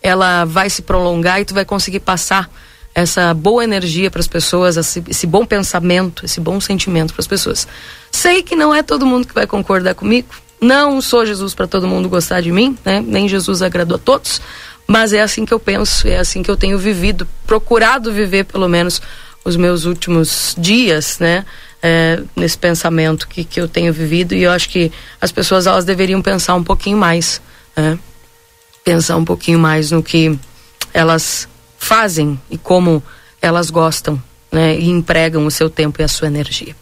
ela 0.06 0.45
vai 0.45 0.70
se 0.70 0.84
prolongar 0.84 1.41
e 1.41 1.45
tu 1.45 1.56
vai 1.56 1.66
conseguir 1.66 1.99
passar 1.99 2.47
essa 2.93 3.34
boa 3.34 3.64
energia 3.64 4.12
para 4.12 4.22
as 4.22 4.28
pessoas, 4.28 4.78
esse, 4.78 5.03
esse, 5.10 5.26
bom 5.26 5.45
pensamento, 5.45 6.24
esse 6.24 6.39
bom 6.39 6.62
sentimento 6.62 7.12
para 7.12 7.22
as 7.22 7.28
pessoas. 7.28 7.68
Sei 8.12 8.43
que 8.43 8.56
não 8.56 8.74
é 8.74 8.84
todo 8.84 9.06
mundo 9.06 9.28
que 9.28 9.34
vai 9.34 9.47
concordar 9.47 9.95
comigo. 9.95 10.28
Não 10.62 11.01
sou 11.01 11.26
Jesus 11.26 11.56
para 11.56 11.68
todo 11.68 11.88
mundo 11.88 12.08
gostar 12.08 12.39
de 12.39 12.51
mim, 12.51 12.78
né? 12.86 13.03
Nem 13.06 13.28
Jesus 13.28 13.64
agradou 13.64 13.95
a 13.95 13.99
todos, 13.99 14.39
mas 14.88 15.12
é 15.12 15.22
assim 15.22 15.43
que 15.43 15.53
eu 15.53 15.60
penso, 15.60 16.08
é 16.08 16.18
assim 16.18 16.43
que 16.43 16.49
eu 16.49 16.56
tenho 16.56 16.78
vivido, 16.78 17.28
procurado 17.47 18.14
viver 18.14 18.45
pelo 18.45 18.70
menos 18.70 19.01
os 19.43 19.58
meus 19.58 19.86
últimos 19.86 20.56
dias, 20.58 21.18
né? 21.20 21.43
É, 21.82 22.22
nesse 22.36 22.58
pensamento 22.58 23.28
que, 23.28 23.43
que 23.43 23.60
eu 23.60 23.68
tenho 23.68 23.91
vivido 23.91 24.34
e 24.34 24.43
eu 24.43 24.51
acho 24.51 24.70
que 24.70 24.91
as 25.20 25.32
pessoas 25.32 25.68
elas 25.68 25.84
deveriam 25.84 26.22
pensar 26.22 26.56
um 26.56 26.64
pouquinho 26.64 26.97
mais, 26.97 27.41
né? 27.76 27.97
Pensar 28.86 29.18
um 29.18 29.26
pouquinho 29.26 29.60
mais 29.60 29.92
no 29.92 30.02
que 30.02 30.40
elas 30.94 31.48
fazem 31.78 32.40
e 32.50 32.58
como 32.58 33.04
elas 33.42 33.70
gostam 33.70 34.22
né, 34.52 34.80
e 34.80 34.90
empregam 34.90 35.46
o 35.46 35.52
seu 35.52 35.70
tempo 35.70 36.02
e 36.02 36.04
a 36.06 36.08
sua 36.08 36.28
energia. 36.28 36.74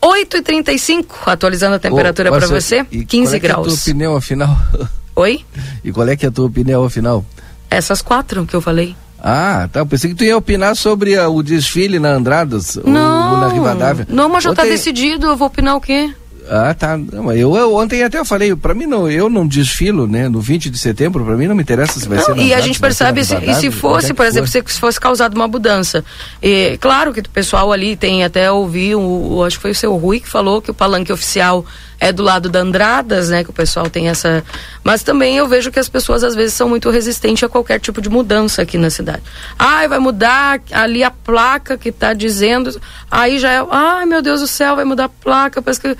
8h35, 0.00 1.06
atualizando 1.26 1.74
a 1.74 1.78
temperatura 1.78 2.30
para 2.30 2.46
você, 2.46 2.84
15 2.84 3.36
e 3.36 3.38
graus. 3.40 3.56
Qual 3.56 3.66
é 3.66 3.72
a 3.72 3.74
tua 3.74 3.82
opinião 3.82 4.16
afinal? 4.16 4.56
Oi? 5.16 5.44
E 5.82 5.90
qual 5.90 6.06
é 6.06 6.14
que 6.14 6.24
é 6.24 6.28
a 6.28 6.32
tua 6.32 6.46
opinião 6.46 6.84
afinal? 6.84 7.24
Essas 7.68 8.00
quatro 8.00 8.46
que 8.46 8.54
eu 8.54 8.60
falei. 8.60 8.94
Ah, 9.18 9.68
tá. 9.72 9.80
Eu 9.80 9.86
pensei 9.86 10.10
que 10.10 10.16
tu 10.16 10.24
ia 10.24 10.36
opinar 10.36 10.76
sobre 10.76 11.18
uh, 11.18 11.28
o 11.28 11.42
desfile 11.42 11.98
na 11.98 12.10
Andradas 12.10 12.76
não, 12.84 13.32
ou 13.32 13.38
na 13.38 13.48
Rivadavia. 13.48 14.06
Não, 14.08 14.28
mas 14.28 14.44
já 14.44 14.50
está 14.50 14.62
decidido. 14.62 15.26
Eu 15.26 15.36
vou 15.36 15.48
opinar 15.48 15.74
o 15.74 15.80
quê? 15.80 16.14
Ah, 16.48 16.74
tá. 16.74 16.96
Não, 16.96 17.32
eu, 17.32 17.56
eu, 17.56 17.74
ontem 17.74 18.02
até 18.02 18.24
falei, 18.24 18.54
para 18.54 18.74
mim 18.74 18.86
não, 18.86 19.10
eu 19.10 19.28
não 19.28 19.46
desfilo, 19.46 20.06
né? 20.06 20.28
No 20.28 20.40
20 20.40 20.70
de 20.70 20.78
setembro, 20.78 21.24
para 21.24 21.36
mim 21.36 21.46
não 21.46 21.54
me 21.54 21.62
interessa 21.62 21.98
se 21.98 22.08
vai 22.08 22.18
não, 22.18 22.24
ser. 22.24 22.36
E 22.38 22.54
a 22.54 22.60
gente 22.60 22.78
percebe 22.78 23.24
se, 23.24 23.36
e 23.36 23.54
se 23.54 23.70
fosse, 23.70 24.14
por 24.14 24.26
exemplo, 24.26 24.48
se 24.48 24.62
fosse 24.80 25.00
causado 25.00 25.34
uma 25.34 25.48
mudança. 25.48 26.04
E, 26.42 26.76
claro 26.78 27.12
que 27.12 27.20
o 27.20 27.28
pessoal 27.28 27.72
ali 27.72 27.96
tem 27.96 28.24
até 28.24 28.50
ouvi, 28.50 28.94
o, 28.94 29.42
acho 29.44 29.56
que 29.56 29.62
foi 29.62 29.70
o 29.72 29.74
seu 29.74 29.96
Rui 29.96 30.20
que 30.20 30.28
falou 30.28 30.62
que 30.62 30.70
o 30.70 30.74
palanque 30.74 31.12
oficial 31.12 31.64
é 31.98 32.12
do 32.12 32.22
lado 32.22 32.48
da 32.48 32.60
Andradas, 32.60 33.30
né? 33.30 33.42
Que 33.42 33.50
o 33.50 33.52
pessoal 33.52 33.88
tem 33.88 34.08
essa. 34.08 34.44
Mas 34.84 35.02
também 35.02 35.36
eu 35.36 35.48
vejo 35.48 35.70
que 35.70 35.78
as 35.78 35.88
pessoas 35.88 36.22
às 36.22 36.34
vezes 36.34 36.54
são 36.54 36.68
muito 36.68 36.90
resistentes 36.90 37.42
a 37.42 37.48
qualquer 37.48 37.80
tipo 37.80 38.00
de 38.00 38.08
mudança 38.08 38.62
aqui 38.62 38.76
na 38.78 38.90
cidade. 38.90 39.22
Ai, 39.58 39.88
vai 39.88 39.98
mudar 39.98 40.60
ali 40.72 41.02
a 41.02 41.10
placa 41.10 41.76
que 41.78 41.88
está 41.88 42.12
dizendo. 42.12 42.80
Aí 43.10 43.38
já 43.38 43.50
é. 43.50 43.66
Ai, 43.70 44.06
meu 44.06 44.20
Deus 44.20 44.40
do 44.40 44.46
céu, 44.46 44.76
vai 44.76 44.84
mudar 44.84 45.04
a 45.04 45.08
placa. 45.08 45.62
Parece 45.62 45.80
que 45.80 45.96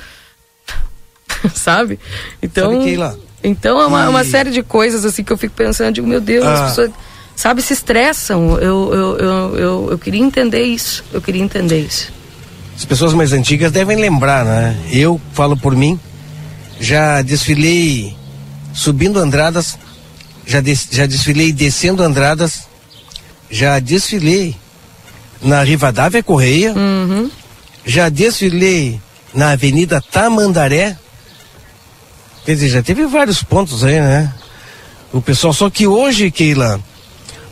sabe? 1.55 1.99
Então, 2.43 2.73
sabe 2.73 3.27
então 3.43 3.81
é 3.81 3.87
uma, 3.87 4.09
uma, 4.09 4.25
série 4.25 4.51
de 4.51 4.63
coisas 4.63 5.05
assim 5.05 5.23
que 5.23 5.33
eu 5.33 5.39
fico 5.39 5.55
pensando, 5.55 5.95
digo, 5.95 6.07
meu 6.07 6.21
Deus, 6.21 6.45
ah. 6.45 6.55
as 6.55 6.71
pessoas, 6.71 6.91
sabe, 7.37 7.63
se 7.63 7.73
estressam. 7.73 8.59
Eu, 8.59 8.93
eu, 8.93 9.19
eu, 9.19 9.57
eu, 9.57 9.89
eu 9.93 9.99
queria 9.99 10.21
entender 10.21 10.63
isso. 10.63 11.05
Eu 11.13 11.23
queria 11.23 11.43
entender 11.43 11.81
isso. 11.81 12.13
As 12.77 12.85
pessoas 12.85 13.15
mais 13.15 13.33
antigas 13.33 13.71
devem 13.71 13.97
lembrar, 13.97 14.45
né? 14.45 14.77
Eu 14.91 15.21
falo 15.33 15.57
por 15.57 15.77
mim, 15.77 15.99
já 16.81 17.23
desfilei 17.23 18.17
subindo 18.75 19.19
Andradas, 19.19 19.79
já, 20.47 20.61
des, 20.61 20.89
já 20.91 21.07
desfilei 21.07 21.53
descendo 21.53 22.03
Andradas, 22.03 22.65
já 23.51 23.79
desfilei 23.79 24.55
na 25.41 25.63
Rivadavia 25.63 26.23
Correia, 26.23 26.75
uhum. 26.75 27.31
já 27.85 28.09
desfilei 28.09 29.01
na 29.33 29.53
Avenida 29.53 30.01
Tamandaré, 30.01 30.99
Quer 32.47 32.55
dizer, 32.55 32.69
já 32.69 32.81
teve 32.81 33.05
vários 33.07 33.43
pontos 33.43 33.83
aí, 33.83 34.01
né? 34.01 34.33
O 35.13 35.21
pessoal, 35.21 35.53
só 35.53 35.69
que 35.69 35.85
hoje, 35.85 36.31
Keila, 36.31 36.79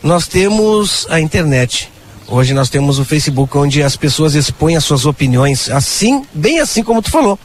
nós 0.01 0.25
temos 0.25 1.05
a 1.09 1.19
internet. 1.19 1.91
Hoje 2.29 2.53
nós 2.53 2.69
temos 2.69 2.97
o 2.97 3.03
Facebook, 3.03 3.57
onde 3.57 3.83
as 3.83 3.97
pessoas 3.97 4.35
expõem 4.35 4.77
as 4.77 4.85
suas 4.85 5.05
opiniões, 5.05 5.69
assim, 5.69 6.25
bem 6.33 6.61
assim 6.61 6.81
como 6.81 7.01
tu 7.01 7.11
falou. 7.11 7.37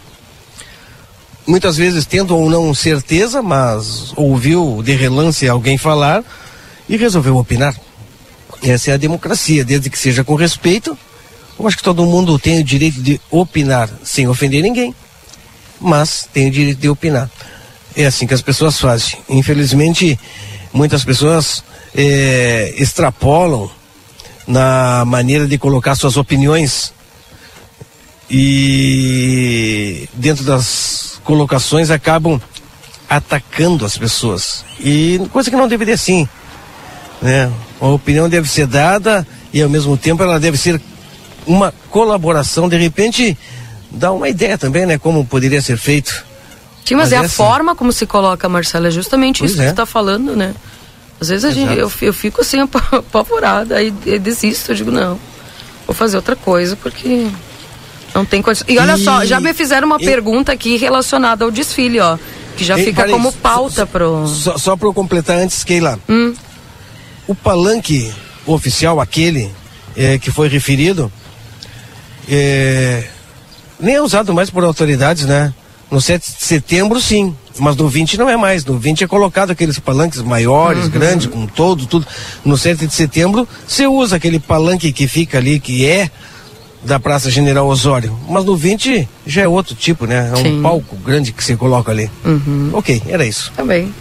Muitas 1.44 1.76
vezes 1.76 2.07
tendo 2.07 2.36
ou 2.36 2.48
não 2.48 2.72
certeza, 2.72 3.42
mas 3.42 4.12
ouviu 4.14 4.80
de 4.80 4.94
relance 4.94 5.48
alguém 5.48 5.76
falar 5.76 6.22
e 6.88 6.96
resolveu 6.96 7.36
opinar. 7.36 7.74
Essa 8.62 8.92
é 8.92 8.94
a 8.94 8.96
democracia, 8.96 9.64
desde 9.64 9.90
que 9.90 9.98
seja 9.98 10.22
com 10.22 10.36
respeito. 10.36 10.96
Eu 11.59 11.66
acho 11.66 11.78
que 11.78 11.82
todo 11.82 12.07
mundo 12.07 12.38
tem 12.38 12.61
o 12.61 12.64
direito 12.64 13.03
de 13.03 13.20
opinar 13.28 13.90
sem 14.05 14.28
ofender 14.28 14.62
ninguém 14.62 14.94
mas 15.81 16.28
tem 16.33 16.49
o 16.49 16.51
direito 16.51 16.78
de 16.78 16.89
opinar. 16.89 17.31
É 17.97 18.07
assim 18.07 18.26
que 18.26 18.35
as 18.35 18.43
pessoas 18.43 18.78
fazem. 18.78 19.18
Infelizmente, 19.28 20.18
muitas 20.72 21.05
pessoas 21.05 21.64
é, 21.95 22.74
extrapolam 22.76 23.70
na 24.47 25.05
maneira 25.05 25.47
de 25.47 25.59
colocar 25.59 25.95
suas 25.95 26.16
opiniões 26.16 26.93
e 28.31 30.09
dentro 30.14 30.45
das 30.45 31.20
colocações 31.24 31.91
acabam 31.91 32.41
atacando 33.09 33.85
as 33.85 33.99
pessoas. 33.99 34.64
E 34.78 35.20
coisa 35.33 35.51
que 35.51 35.57
não 35.57 35.66
deveria 35.66 35.95
assim. 35.95 36.28
Né? 37.20 37.51
A 37.81 37.87
opinião 37.87 38.28
deve 38.28 38.49
ser 38.49 38.66
dada 38.66 39.26
e 39.53 39.61
ao 39.61 39.68
mesmo 39.68 39.97
tempo 39.97 40.22
ela 40.22 40.39
deve 40.39 40.57
ser 40.57 40.81
uma 41.47 41.74
colaboração. 41.91 42.68
De 42.68 42.76
repente, 42.76 43.37
dá 43.91 44.12
uma 44.12 44.28
ideia 44.28 44.57
também, 44.57 44.86
né? 44.86 44.99
Como 44.99 45.24
poderia 45.24 45.61
ser 45.61 45.76
feito. 45.76 46.24
Sim, 46.84 46.95
mas, 46.95 47.11
mas 47.11 47.12
é, 47.12 47.16
a 47.16 47.20
assim. 47.20 47.34
forma 47.34 47.74
como 47.74 47.93
se 47.93 48.07
coloca, 48.07 48.49
Marcela, 48.49 48.88
é 48.88 48.91
justamente 48.91 49.41
pois 49.41 49.53
isso 49.53 49.61
é. 49.61 49.64
que 49.64 49.68
você 49.68 49.72
está 49.72 49.86
falando, 49.86 50.34
né? 50.36 50.55
Às 51.20 51.28
vezes 51.28 51.45
a 51.45 51.51
gente, 51.51 51.76
eu, 51.76 51.93
eu 52.01 52.12
fico 52.12 52.41
assim 52.41 52.59
apavorada, 52.93 53.76
aí 53.76 53.91
desisto, 53.91 54.72
eu 54.72 54.76
digo, 54.76 54.91
não, 54.91 55.18
vou 55.86 55.95
fazer 55.95 56.16
outra 56.16 56.34
coisa, 56.34 56.76
porque 56.76 57.26
não 58.14 58.24
tem 58.24 58.41
condição. 58.41 58.66
E 58.68 58.78
olha 58.78 58.97
e... 58.97 59.05
só, 59.05 59.24
já 59.24 59.38
me 59.38 59.53
fizeram 59.53 59.86
uma 59.86 59.99
e... 60.01 60.05
pergunta 60.05 60.53
aqui 60.53 60.76
relacionada 60.76 61.45
ao 61.45 61.51
desfile, 61.51 62.01
ó. 62.01 62.18
Que 62.57 62.64
já 62.64 62.78
e, 62.78 62.84
fica 62.84 63.09
como 63.09 63.32
pauta 63.32 63.86
pro. 63.86 64.26
Só, 64.26 64.59
só 64.59 64.76
para 64.76 64.88
eu 64.88 64.95
completar 64.95 65.36
antes, 65.36 65.62
Keila. 65.62 65.99
Hum. 66.09 66.34
O 67.26 67.34
palanque 67.34 68.12
oficial, 68.47 69.01
aquele 69.01 69.51
é, 69.97 70.18
que 70.18 70.30
foi 70.30 70.49
referido, 70.49 71.12
é, 72.28 73.05
nem 73.81 73.95
é 73.97 74.03
usado 74.03 74.33
mais 74.35 74.51
por 74.51 74.64
autoridades, 74.64 75.24
né? 75.24 75.53
No 75.91 76.01
7 76.01 76.24
de 76.24 76.45
setembro, 76.45 77.01
sim. 77.01 77.35
Mas 77.59 77.74
no 77.74 77.89
20 77.89 78.16
não 78.16 78.28
é 78.28 78.37
mais. 78.37 78.64
No 78.64 78.78
20 78.78 79.05
é 79.05 79.07
colocado 79.07 79.51
aqueles 79.51 79.78
palanques 79.78 80.22
maiores, 80.22 80.85
uhum. 80.85 80.91
grandes, 80.91 81.26
com 81.26 81.47
todo, 81.47 81.85
tudo. 81.87 82.07
No 82.45 82.57
7 82.57 82.87
de 82.87 82.95
setembro, 82.95 83.47
você 83.66 83.87
usa 83.87 84.16
aquele 84.16 84.39
palanque 84.39 84.93
que 84.93 85.09
fica 85.09 85.39
ali, 85.39 85.59
que 85.59 85.85
é 85.85 86.11
da 86.83 86.99
Praça 86.99 87.31
General 87.31 87.66
Osório. 87.66 88.16
Mas 88.28 88.45
no 88.45 88.57
20 88.57 89.09
já 89.26 89.43
é 89.43 89.49
outro 89.49 89.74
tipo, 89.74 90.07
né? 90.07 90.31
É 90.35 90.39
um 90.39 90.43
Sim. 90.43 90.62
palco 90.62 90.97
grande 90.97 91.33
que 91.33 91.43
você 91.43 91.57
coloca 91.57 91.91
ali. 91.91 92.11
Uhum. 92.24 92.70
Ok, 92.72 93.03
era 93.07 93.24
isso. 93.24 93.53
Tá 93.55 93.64
bem. 93.64 93.95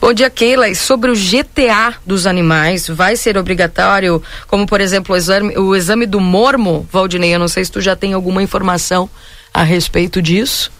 Bom 0.00 0.12
dia, 0.12 0.28
Keila. 0.28 0.68
E 0.68 0.74
sobre 0.74 1.10
o 1.10 1.14
GTA 1.14 1.94
dos 2.04 2.26
animais, 2.26 2.86
vai 2.88 3.16
ser 3.16 3.38
obrigatório, 3.38 4.22
como 4.46 4.66
por 4.66 4.80
exemplo 4.80 5.14
o 5.14 5.18
exame, 5.18 5.56
o 5.56 5.74
exame 5.74 6.06
do 6.06 6.20
mormo, 6.20 6.86
Valdinei? 6.92 7.34
Eu 7.34 7.38
não 7.38 7.48
sei 7.48 7.64
se 7.64 7.72
tu 7.72 7.80
já 7.80 7.96
tem 7.96 8.12
alguma 8.12 8.42
informação 8.42 9.08
a 9.52 9.62
respeito 9.62 10.20
disso. 10.20 10.70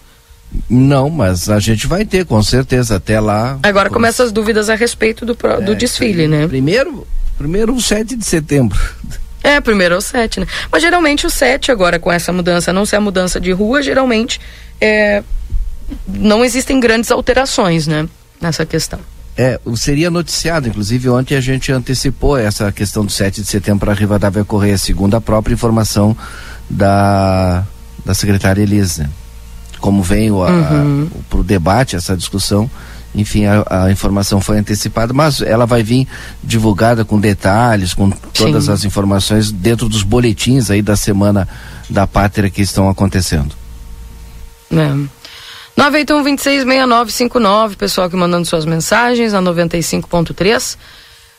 Não, 0.69 1.09
mas 1.09 1.49
a 1.49 1.59
gente 1.59 1.87
vai 1.87 2.05
ter, 2.05 2.25
com 2.25 2.41
certeza, 2.41 2.95
até 2.95 3.19
lá. 3.19 3.59
Agora 3.63 3.89
começam 3.89 4.25
as 4.25 4.31
dúvidas 4.31 4.69
a 4.69 4.75
respeito 4.75 5.25
do, 5.25 5.33
do 5.33 5.71
é, 5.71 5.75
desfile, 5.75 6.27
né? 6.27 6.47
Primeiro, 6.47 7.05
primeiro 7.37 7.73
o 7.73 7.81
7 7.81 8.15
de 8.15 8.25
setembro. 8.25 8.79
É, 9.47 9.61
primeiro 9.61 9.95
é 9.95 9.97
o 9.97 10.01
7, 10.01 10.41
né? 10.41 10.47
Mas 10.69 10.81
geralmente 10.81 11.25
o 11.25 11.29
7 11.29 11.71
agora 11.71 11.97
com 11.99 12.11
essa 12.11 12.33
mudança, 12.33 12.73
não 12.73 12.85
ser 12.85 12.97
a 12.97 13.01
mudança 13.01 13.39
de 13.39 13.51
rua, 13.53 13.81
geralmente 13.81 14.41
é, 14.81 15.23
não 16.05 16.43
existem 16.43 16.79
grandes 16.81 17.11
alterações, 17.11 17.87
né? 17.87 18.07
Nessa 18.41 18.65
questão. 18.65 18.99
É, 19.37 19.59
seria 19.75 20.09
noticiado, 20.09 20.67
inclusive 20.67 21.07
ontem 21.09 21.35
a 21.35 21.39
gente 21.41 21.71
antecipou 21.71 22.37
essa 22.37 22.71
questão 22.71 23.05
do 23.05 23.11
7 23.11 23.41
de 23.41 23.47
setembro 23.47 23.81
para 23.85 23.93
a 23.93 23.95
Rivadavia 23.95 24.43
Correia, 24.43 24.77
segundo 24.77 25.15
a 25.15 25.21
própria 25.21 25.53
informação 25.53 26.17
da, 26.69 27.63
da 28.03 28.13
secretária 28.13 28.61
Elisa. 28.61 29.09
Como 29.79 30.01
vem 30.03 30.29
o, 30.31 30.43
Uhum. 30.43 31.07
para 31.29 31.39
o 31.39 31.43
debate, 31.43 31.95
essa 31.95 32.17
discussão, 32.17 32.69
enfim, 33.17 33.45
a, 33.45 33.85
a 33.85 33.91
informação 33.91 34.39
foi 34.39 34.57
antecipada, 34.59 35.11
mas 35.13 35.41
ela 35.41 35.65
vai 35.65 35.83
vir 35.83 36.07
divulgada 36.43 37.03
com 37.03 37.19
detalhes, 37.19 37.93
com 37.93 38.09
todas 38.09 38.65
Sim. 38.65 38.71
as 38.71 38.85
informações 38.85 39.51
dentro 39.51 39.89
dos 39.89 40.03
boletins 40.03 40.69
aí 40.69 40.81
da 40.81 40.95
semana 40.95 41.47
da 41.89 42.05
pátria 42.05 42.49
que 42.49 42.61
estão 42.61 42.87
acontecendo. 42.89 43.53
É. 44.71 44.93
981-266959, 45.77 47.75
pessoal 47.75 48.09
que 48.09 48.15
mandando 48.15 48.47
suas 48.47 48.65
mensagens 48.65 49.33
na 49.33 49.41
95.3. 49.41 50.77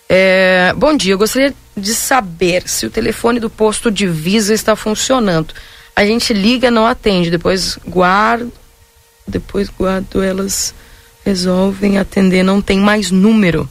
É, 0.09 0.72
bom 0.76 0.97
dia, 0.97 1.12
eu 1.14 1.18
gostaria 1.18 1.53
de 1.76 1.95
saber 1.95 2.62
se 2.66 2.87
o 2.87 2.91
telefone 2.91 3.41
do 3.41 3.51
posto 3.51 3.91
de 3.91 4.07
Visa 4.07 4.55
está 4.55 4.74
funcionando. 4.76 5.53
A 5.95 6.07
gente 6.07 6.33
liga, 6.33 6.70
não 6.70 6.87
atende, 6.87 7.31
depois 7.31 7.79
guardo, 7.87 8.53
depois 9.26 9.68
guardo, 9.68 10.22
elas 10.22 10.72
resolvem 11.29 11.99
atender, 11.99 12.43
não 12.43 12.62
tem 12.62 12.81
mais 12.81 13.11
número. 13.11 13.68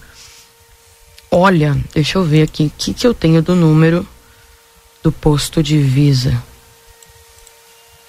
Olha, 1.32 1.76
deixa 1.92 2.20
eu 2.20 2.24
ver 2.24 2.44
aqui, 2.44 2.66
o 2.68 2.72
que, 2.78 2.94
que 2.94 3.08
eu 3.08 3.16
tenho 3.16 3.42
do 3.42 3.56
número 3.56 4.08
do 5.02 5.12
posto 5.12 5.64
de 5.64 5.80
Visa? 5.80 6.42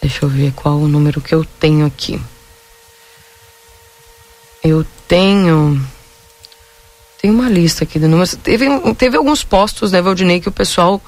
Deixa 0.02 0.26
eu 0.26 0.28
ver 0.28 0.52
qual 0.52 0.76
o 0.76 0.86
número 0.86 1.20
que 1.22 1.34
eu 1.34 1.46
tenho 1.58 1.86
aqui. 1.86 2.20
Eu 4.62 4.84
tenho. 5.08 5.82
Tem 7.20 7.30
uma 7.30 7.48
lista 7.48 7.84
aqui 7.84 7.98
de 7.98 8.06
números. 8.06 8.36
Teve, 8.42 8.66
teve 8.96 9.16
alguns 9.16 9.42
postos, 9.42 9.92
né, 9.92 10.02
Valdinei, 10.02 10.40
que 10.40 10.48
o 10.48 10.52
pessoal 10.52 11.02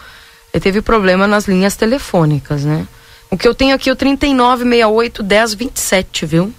eh, 0.53 0.59
teve 0.59 0.81
problema 0.81 1.27
nas 1.27 1.47
linhas 1.47 1.77
telefônicas, 1.77 2.65
né? 2.65 2.89
O 3.31 3.37
que 3.37 3.47
eu 3.47 3.55
tenho 3.55 3.75
aqui 3.75 3.91
é 3.91 3.93
o 3.93 3.97
3968 3.97 5.23
1027, 5.23 6.27
viu? 6.27 6.55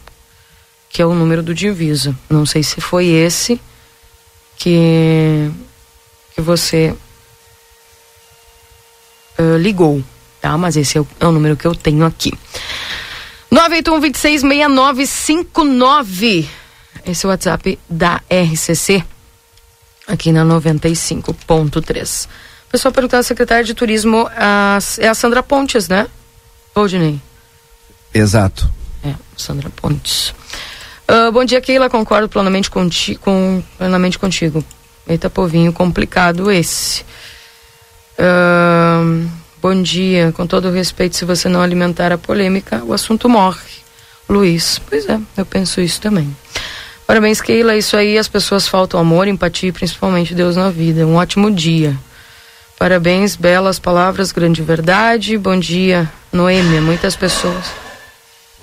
Que 0.91 1.01
é 1.01 1.05
o 1.05 1.13
número 1.13 1.41
do 1.41 1.53
Divisa. 1.53 2.13
Não 2.29 2.45
sei 2.45 2.63
se 2.63 2.81
foi 2.81 3.07
esse 3.07 3.61
que, 4.57 5.49
que 6.35 6.41
você 6.41 6.93
eh, 9.37 9.57
ligou, 9.57 10.03
tá? 10.39 10.57
Mas 10.57 10.77
esse 10.77 10.97
é 10.97 11.01
o, 11.01 11.07
é 11.19 11.25
o 11.25 11.31
número 11.31 11.57
que 11.57 11.65
eu 11.65 11.73
tenho 11.73 12.05
aqui. 12.05 12.31
981-266959. 13.51 16.47
Esse 17.05 17.25
é 17.25 17.27
o 17.27 17.31
WhatsApp 17.31 17.79
da 17.89 18.21
RCC, 18.29 19.03
aqui 20.07 20.31
na 20.31 20.45
95.3. 20.45 22.27
O 22.67 22.71
pessoal 22.71 22.91
perguntando 22.91 23.21
à 23.21 23.23
secretária 23.23 23.63
de 23.63 23.73
turismo, 23.73 24.29
a, 24.35 24.77
é 24.99 25.07
a 25.07 25.15
Sandra 25.15 25.41
Pontes, 25.41 25.89
né? 25.89 26.05
Valdinei. 26.75 27.19
Exato. 28.13 28.69
É, 29.03 29.15
Sandra 29.35 29.71
Pontes. 29.71 30.35
Ah, 31.13 31.29
bom 31.29 31.43
dia, 31.43 31.59
Keila. 31.59 31.89
Concordo 31.89 32.29
plenamente, 32.29 32.71
conti 32.71 33.15
com, 33.15 33.61
plenamente 33.77 34.17
contigo. 34.17 34.63
Eita, 35.05 35.29
povinho, 35.29 35.73
complicado 35.73 36.49
esse. 36.49 37.03
Ah, 38.17 39.03
bom 39.61 39.81
dia. 39.81 40.31
Com 40.31 40.47
todo 40.47 40.71
respeito, 40.71 41.17
se 41.17 41.25
você 41.25 41.49
não 41.49 41.61
alimentar 41.61 42.13
a 42.13 42.17
polêmica, 42.17 42.81
o 42.85 42.93
assunto 42.93 43.27
morre. 43.27 43.59
Luiz. 44.29 44.79
Pois 44.89 45.05
é, 45.09 45.19
eu 45.35 45.45
penso 45.45 45.81
isso 45.81 45.99
também. 45.99 46.33
Parabéns, 47.05 47.41
Keila. 47.41 47.75
Isso 47.75 47.97
aí, 47.97 48.17
as 48.17 48.29
pessoas 48.29 48.65
faltam 48.65 48.97
amor, 48.97 49.27
empatia 49.27 49.67
e 49.67 49.73
principalmente 49.73 50.33
Deus 50.33 50.55
na 50.55 50.69
vida. 50.69 51.05
Um 51.05 51.15
ótimo 51.15 51.51
dia. 51.51 51.93
Parabéns, 52.79 53.35
belas 53.35 53.79
palavras, 53.79 54.31
grande 54.31 54.61
verdade. 54.61 55.37
Bom 55.37 55.59
dia, 55.59 56.09
Noêmia. 56.31 56.79
Muitas 56.79 57.17
pessoas. 57.17 57.65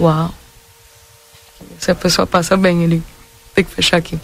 Uau. 0.01 0.38
Se 1.79 1.91
a 1.91 1.95
pessoa 1.95 2.27
passa 2.27 2.57
bem 2.57 2.85
ali. 2.85 3.03
Tem 3.55 3.65
que 3.65 3.75
fechar 3.75 3.97
aqui. 3.97 4.19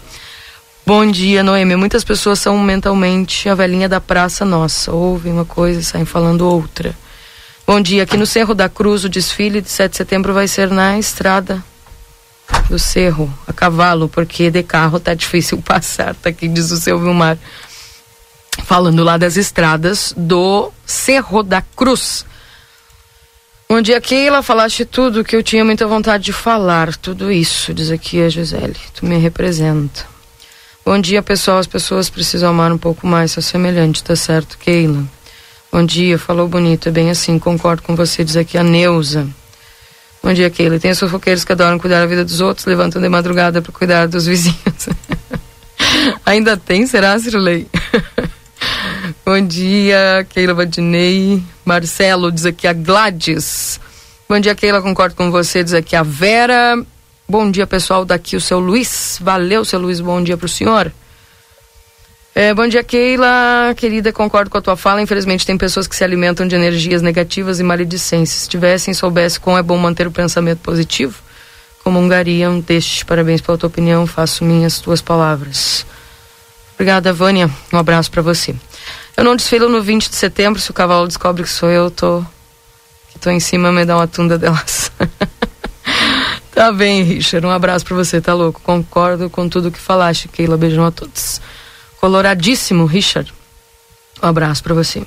Bom 0.85 1.09
dia, 1.09 1.41
Noêmia. 1.41 1.77
Muitas 1.77 2.03
pessoas 2.03 2.39
são 2.39 2.57
mentalmente 2.59 3.49
a 3.49 3.55
velhinha 3.55 3.89
da 3.89 3.99
praça 3.99 4.45
nossa. 4.45 4.91
Ouvem 4.91 5.33
uma 5.33 5.45
coisa 5.45 5.79
e 5.79 5.83
saem 5.83 6.05
falando 6.05 6.47
outra. 6.47 6.95
Bom 7.65 7.81
dia. 7.81 8.03
Aqui 8.03 8.15
no 8.15 8.25
Cerro 8.27 8.53
da 8.53 8.69
Cruz, 8.69 9.03
o 9.03 9.09
desfile 9.09 9.61
de 9.61 9.69
7 9.69 9.91
de 9.91 9.97
setembro 9.97 10.31
vai 10.31 10.47
ser 10.47 10.69
na 10.69 10.99
estrada 10.99 11.63
do 12.69 12.77
Cerro, 12.77 13.33
a 13.47 13.53
cavalo, 13.53 14.07
porque 14.07 14.51
de 14.51 14.61
carro 14.61 14.99
tá 14.99 15.15
difícil 15.15 15.57
passar. 15.65 16.13
Tá 16.13 16.29
aqui, 16.29 16.47
diz 16.47 16.69
o 16.69 16.77
seu 16.77 16.99
Vilmar. 16.99 17.37
Falando 18.63 19.03
lá 19.03 19.17
das 19.17 19.37
estradas 19.37 20.13
do 20.15 20.71
Cerro 20.85 21.41
da 21.41 21.63
Cruz. 21.75 22.25
Bom 23.67 23.81
dia, 23.81 23.99
Keila. 23.99 24.43
Falaste 24.43 24.85
tudo 24.85 25.23
que 25.23 25.35
eu 25.35 25.41
tinha 25.41 25.65
muita 25.65 25.87
vontade 25.87 26.25
de 26.25 26.31
falar. 26.31 26.95
Tudo 26.95 27.31
isso, 27.31 27.73
diz 27.73 27.89
aqui 27.89 28.21
a 28.21 28.29
Gisele. 28.29 28.75
Tu 28.93 29.03
me 29.03 29.17
representa. 29.17 30.05
Bom 30.85 30.99
dia, 30.99 31.23
pessoal. 31.23 31.57
As 31.57 31.65
pessoas 31.65 32.07
precisam 32.07 32.51
amar 32.51 32.71
um 32.71 32.77
pouco 32.77 33.07
mais 33.07 33.31
seu 33.31 33.41
semelhante, 33.41 34.03
tá 34.03 34.15
certo, 34.15 34.59
Keila? 34.59 35.03
Bom 35.71 35.83
dia, 35.83 36.19
falou 36.19 36.47
bonito. 36.47 36.89
É 36.89 36.91
bem 36.91 37.09
assim, 37.09 37.39
concordo 37.39 37.81
com 37.81 37.95
você, 37.95 38.23
diz 38.23 38.37
aqui 38.37 38.55
a 38.55 38.63
Neuza. 38.63 39.27
Bom 40.21 40.31
dia, 40.31 40.49
Keila. 40.51 40.79
Tem 40.79 40.91
os 40.91 40.99
fofoqueiros 40.99 41.43
que 41.43 41.51
adoram 41.51 41.79
cuidar 41.79 42.01
da 42.01 42.05
vida 42.05 42.23
dos 42.23 42.41
outros, 42.41 42.67
levantam 42.67 43.01
de 43.01 43.09
madrugada 43.09 43.63
para 43.63 43.73
cuidar 43.73 44.07
dos 44.07 44.27
vizinhos. 44.27 44.89
Ainda 46.23 46.55
tem, 46.55 46.85
será, 46.85 47.17
Cirlei? 47.17 47.67
Bom 49.23 49.45
dia, 49.45 50.25
Keila 50.29 50.53
Vadinei. 50.53 51.43
Marcelo 51.63 52.31
diz 52.31 52.45
aqui 52.45 52.67
a 52.67 52.73
Gladys. 52.73 53.79
Bom 54.27 54.39
dia, 54.39 54.55
Keila, 54.55 54.81
concordo 54.81 55.15
com 55.15 55.29
você, 55.29 55.63
diz 55.63 55.73
aqui 55.73 55.95
a 55.95 56.01
Vera. 56.01 56.83
Bom 57.29 57.49
dia, 57.49 57.67
pessoal, 57.67 58.03
daqui 58.03 58.35
o 58.35 58.41
seu 58.41 58.59
Luiz. 58.59 59.19
Valeu, 59.21 59.63
seu 59.63 59.79
Luiz, 59.79 59.99
bom 59.99 60.21
dia 60.23 60.35
pro 60.35 60.47
senhor. 60.47 60.91
É, 62.37 62.53
bom 62.53 62.67
dia, 62.67 62.83
Keila. 62.83 63.73
Querida, 63.77 64.11
concordo 64.11 64.49
com 64.49 64.57
a 64.57 64.61
tua 64.61 64.75
fala. 64.75 65.01
Infelizmente, 65.01 65.45
tem 65.45 65.57
pessoas 65.57 65.87
que 65.87 65.95
se 65.95 66.03
alimentam 66.03 66.45
de 66.45 66.53
energias 66.53 67.01
negativas 67.01 67.61
e 67.61 67.63
maledicências. 67.63 68.41
Se 68.41 68.49
tivessem, 68.49 68.93
soubesse 68.93 69.39
como 69.39 69.57
é 69.57 69.63
bom 69.63 69.77
manter 69.77 70.05
o 70.05 70.11
pensamento 70.11 70.59
positivo, 70.59 71.17
comungariam. 71.81 72.59
Deixe 72.59 73.05
parabéns 73.05 73.39
pela 73.39 73.57
tua 73.57 73.67
opinião. 73.67 74.05
Faço 74.05 74.43
minhas 74.43 74.79
tuas 74.79 75.01
palavras. 75.01 75.85
Obrigada, 76.73 77.13
Vânia. 77.13 77.49
Um 77.71 77.77
abraço 77.77 78.11
para 78.11 78.21
você. 78.21 78.53
Eu 79.17 79.23
não 79.23 79.35
desfilo 79.35 79.69
no 79.69 79.81
20 79.81 80.09
de 80.09 80.15
setembro. 80.15 80.59
Se 80.59 80.69
o 80.71 80.73
cavalo 80.73 81.07
descobre 81.07 81.43
que 81.43 81.49
sou 81.49 81.69
eu, 81.69 81.89
tô, 81.89 82.23
que 83.11 83.19
tô 83.19 83.29
em 83.29 83.39
cima, 83.39 83.71
me 83.71 83.85
dá 83.85 83.95
uma 83.95 84.07
tunda 84.07 84.37
delas. 84.37 84.91
tá 86.53 86.71
bem, 86.71 87.03
Richard. 87.03 87.45
Um 87.45 87.51
abraço 87.51 87.85
para 87.85 87.95
você, 87.95 88.19
tá 88.19 88.33
louco? 88.33 88.61
Concordo 88.61 89.29
com 89.29 89.47
tudo 89.47 89.71
que 89.71 89.79
falaste, 89.79 90.27
Keila. 90.27 90.57
Beijão 90.57 90.85
a 90.85 90.91
todos. 90.91 91.39
Coloradíssimo, 92.01 92.85
Richard. 92.85 93.33
Um 94.21 94.27
abraço 94.27 94.61
para 94.61 94.73
você. 94.73 95.05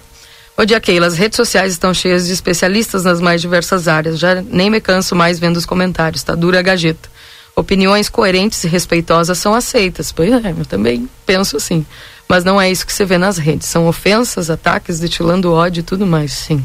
Bom 0.57 0.65
dia, 0.65 0.81
Keila. 0.81 1.07
As 1.07 1.17
redes 1.17 1.37
sociais 1.37 1.73
estão 1.73 1.93
cheias 1.93 2.27
de 2.27 2.33
especialistas 2.33 3.05
nas 3.05 3.21
mais 3.21 3.41
diversas 3.41 3.87
áreas. 3.87 4.19
Já 4.19 4.37
nem 4.43 4.71
me 4.71 4.81
canso 4.81 5.15
mais 5.15 5.39
vendo 5.39 5.57
os 5.57 5.67
comentários. 5.67 6.23
Tá 6.23 6.35
dura 6.35 6.59
a 6.59 6.63
gajeta. 6.63 7.09
Opiniões 7.55 8.09
coerentes 8.09 8.65
e 8.65 8.69
respeitosas 8.69 9.37
são 9.37 9.55
aceitas. 9.55 10.11
Pois 10.11 10.33
é, 10.33 10.51
eu 10.51 10.65
também 10.65 11.09
penso 11.27 11.57
assim. 11.57 11.87
Mas 12.29 12.45
não 12.45 12.61
é 12.61 12.70
isso 12.70 12.87
que 12.87 12.93
você 12.93 13.05
vê 13.05 13.16
nas 13.16 13.39
redes. 13.39 13.66
São 13.66 13.87
ofensas, 13.87 14.51
ataques, 14.51 15.01
destilando 15.01 15.53
ódio 15.53 15.81
e 15.81 15.85
tudo 15.85 16.07
mais, 16.07 16.33
sim. 16.33 16.62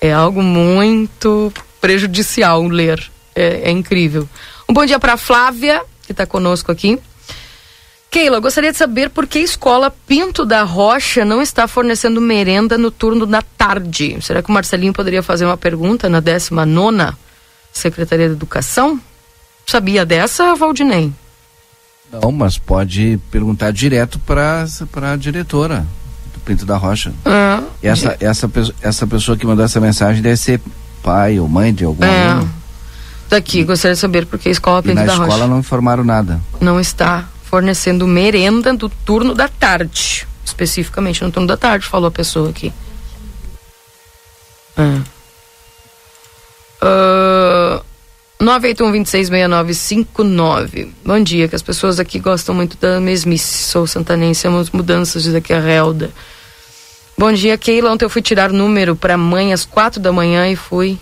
É 0.00 0.12
algo 0.12 0.42
muito 0.42 1.52
prejudicial 1.80 2.62
ler. 2.64 3.10
É, 3.34 3.68
é 3.68 3.70
incrível. 3.70 4.28
Um 4.68 4.74
bom 4.74 4.84
dia 4.84 4.98
para 4.98 5.16
Flávia, 5.16 5.82
que 6.04 6.12
está 6.12 6.26
conosco 6.26 6.70
aqui. 6.70 6.98
Keila, 8.10 8.40
gostaria 8.40 8.70
de 8.70 8.76
saber 8.76 9.08
por 9.08 9.26
que 9.26 9.38
a 9.38 9.42
escola 9.42 9.90
Pinto 10.06 10.44
da 10.44 10.64
Rocha 10.64 11.24
não 11.24 11.40
está 11.40 11.66
fornecendo 11.66 12.20
merenda 12.20 12.76
no 12.76 12.90
turno 12.90 13.24
da 13.24 13.40
tarde. 13.40 14.18
Será 14.20 14.42
que 14.42 14.50
o 14.50 14.52
Marcelinho 14.52 14.92
poderia 14.92 15.22
fazer 15.22 15.46
uma 15.46 15.56
pergunta 15.56 16.10
na 16.10 16.20
19 16.20 17.16
Secretaria 17.72 18.28
de 18.28 18.34
Educação? 18.34 19.00
Sabia 19.66 20.04
dessa, 20.04 20.54
Valdinei? 20.54 21.10
Não, 22.20 22.30
mas 22.30 22.58
pode 22.58 23.18
perguntar 23.30 23.72
direto 23.72 24.18
para 24.18 24.66
a 25.12 25.16
diretora 25.16 25.86
do 26.34 26.40
Pinto 26.40 26.66
da 26.66 26.76
Rocha. 26.76 27.12
Ah, 27.24 27.62
Essa, 27.82 28.16
essa, 28.20 28.50
essa 28.82 29.06
pessoa 29.06 29.36
que 29.36 29.46
mandou 29.46 29.64
essa 29.64 29.80
mensagem 29.80 30.20
deve 30.22 30.36
ser 30.36 30.60
pai 31.02 31.40
ou 31.40 31.48
mãe 31.48 31.72
de 31.72 31.84
algum 31.84 32.04
É. 32.04 32.28
aluno. 32.28 32.52
Daqui, 33.30 33.64
gostaria 33.64 33.94
de 33.94 34.00
saber 34.00 34.26
por 34.26 34.38
que 34.38 34.50
a 34.50 34.52
escola 34.52 34.82
Pinto 34.82 34.94
na 34.96 35.04
da 35.06 35.12
escola 35.12 35.32
Rocha 35.32 35.46
não 35.46 35.58
informaram 35.60 36.04
nada. 36.04 36.38
não 36.60 36.78
está 36.78 37.26
fornecendo 37.44 38.06
merenda 38.06 38.74
do 38.74 38.88
turno 38.90 39.34
da 39.34 39.48
tarde. 39.48 40.26
Especificamente 40.44 41.24
no 41.24 41.30
turno 41.32 41.48
da 41.48 41.56
tarde, 41.56 41.86
falou 41.86 42.08
a 42.08 42.10
pessoa 42.10 42.50
aqui. 42.50 42.70
Ah, 46.80 47.80
981-266959. 48.42 50.88
Bom 51.04 51.22
dia, 51.22 51.46
que 51.46 51.54
as 51.54 51.62
pessoas 51.62 52.00
aqui 52.00 52.18
gostam 52.18 52.52
muito 52.54 52.76
da 52.76 53.00
mesmice. 53.00 53.62
Sou 53.62 53.86
santanense, 53.86 54.48
amo 54.48 54.66
mudanças, 54.72 55.22
diz 55.22 55.34
aqui 55.34 55.52
a 55.52 55.58
Helda. 55.58 56.10
Bom 57.16 57.32
dia, 57.32 57.56
Keila. 57.56 57.92
Ontem 57.92 58.04
eu 58.04 58.10
fui 58.10 58.20
tirar 58.20 58.50
número 58.50 58.96
para 58.96 59.16
mãe 59.16 59.52
às 59.52 59.64
quatro 59.64 60.00
da 60.00 60.10
manhã 60.10 60.48
e 60.48 60.56
fui 60.56 60.98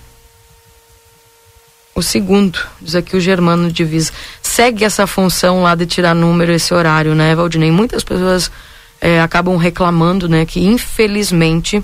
o 1.94 2.02
segundo, 2.02 2.58
diz 2.80 2.94
aqui 2.94 3.16
o 3.16 3.20
Germano 3.20 3.72
Divisa. 3.72 4.12
Segue 4.42 4.84
essa 4.84 5.06
função 5.06 5.62
lá 5.62 5.74
de 5.74 5.86
tirar 5.86 6.14
número 6.14 6.52
esse 6.52 6.74
horário, 6.74 7.14
né, 7.14 7.34
Valdinei? 7.34 7.70
Muitas 7.70 8.04
pessoas 8.04 8.50
é, 9.00 9.18
acabam 9.20 9.56
reclamando, 9.56 10.28
né, 10.28 10.44
que 10.44 10.60
infelizmente 10.60 11.82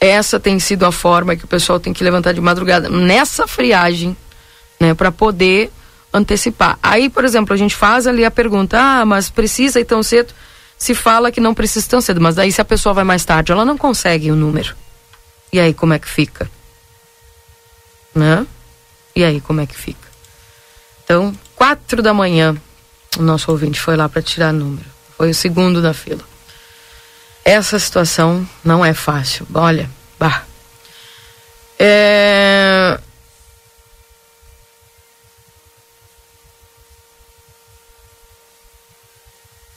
essa 0.00 0.40
tem 0.40 0.58
sido 0.58 0.86
a 0.86 0.90
forma 0.90 1.36
que 1.36 1.44
o 1.44 1.48
pessoal 1.48 1.78
tem 1.78 1.92
que 1.92 2.02
levantar 2.02 2.32
de 2.32 2.40
madrugada 2.40 2.88
nessa 2.88 3.46
friagem, 3.46 4.16
né, 4.80 4.94
para 4.94 5.12
poder 5.12 5.70
antecipar. 6.12 6.78
Aí, 6.82 7.10
por 7.10 7.24
exemplo, 7.24 7.52
a 7.52 7.56
gente 7.56 7.76
faz 7.76 8.06
ali 8.06 8.24
a 8.24 8.30
pergunta: 8.30 8.78
"Ah, 8.80 9.04
mas 9.04 9.28
precisa 9.28 9.78
ir 9.78 9.84
tão 9.84 10.02
cedo?" 10.02 10.32
Se 10.78 10.94
fala 10.94 11.30
que 11.30 11.40
não 11.40 11.52
precisa 11.52 11.86
tão 11.86 12.00
cedo, 12.00 12.22
mas 12.22 12.36
daí 12.36 12.50
se 12.50 12.60
a 12.60 12.64
pessoa 12.64 12.94
vai 12.94 13.04
mais 13.04 13.22
tarde, 13.22 13.52
ela 13.52 13.66
não 13.66 13.76
consegue 13.76 14.30
o 14.30 14.34
número. 14.34 14.74
E 15.52 15.60
aí 15.60 15.74
como 15.74 15.92
é 15.92 15.98
que 15.98 16.08
fica? 16.08 16.50
Né? 18.14 18.46
E 19.14 19.22
aí 19.22 19.42
como 19.42 19.60
é 19.60 19.66
que 19.66 19.76
fica? 19.76 20.08
Então, 21.04 21.34
quatro 21.54 22.00
da 22.00 22.14
manhã, 22.14 22.56
o 23.18 23.22
nosso 23.22 23.50
ouvinte 23.50 23.78
foi 23.78 23.94
lá 23.94 24.08
para 24.08 24.22
tirar 24.22 24.52
número. 24.52 24.86
Foi 25.18 25.30
o 25.30 25.34
segundo 25.34 25.82
da 25.82 25.92
fila. 25.92 26.29
Essa 27.50 27.80
situação 27.80 28.48
não 28.62 28.84
é 28.84 28.94
fácil. 28.94 29.44
Olha, 29.52 29.90
bah. 30.16 30.44
É... 31.76 32.96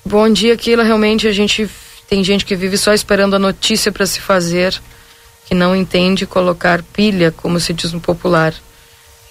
Bom 0.06 0.32
dia, 0.32 0.56
Keila. 0.56 0.84
Realmente 0.84 1.28
a 1.28 1.32
gente 1.32 1.68
tem 2.08 2.24
gente 2.24 2.46
que 2.46 2.56
vive 2.56 2.78
só 2.78 2.94
esperando 2.94 3.36
a 3.36 3.40
notícia 3.40 3.92
para 3.92 4.06
se 4.06 4.22
fazer, 4.22 4.80
que 5.48 5.56
não 5.56 5.76
entende 5.76 6.28
colocar 6.28 6.84
pilha, 6.84 7.32
como 7.32 7.60
se 7.60 7.74
diz 7.74 7.92
no 7.92 8.00
popular. 8.00 8.54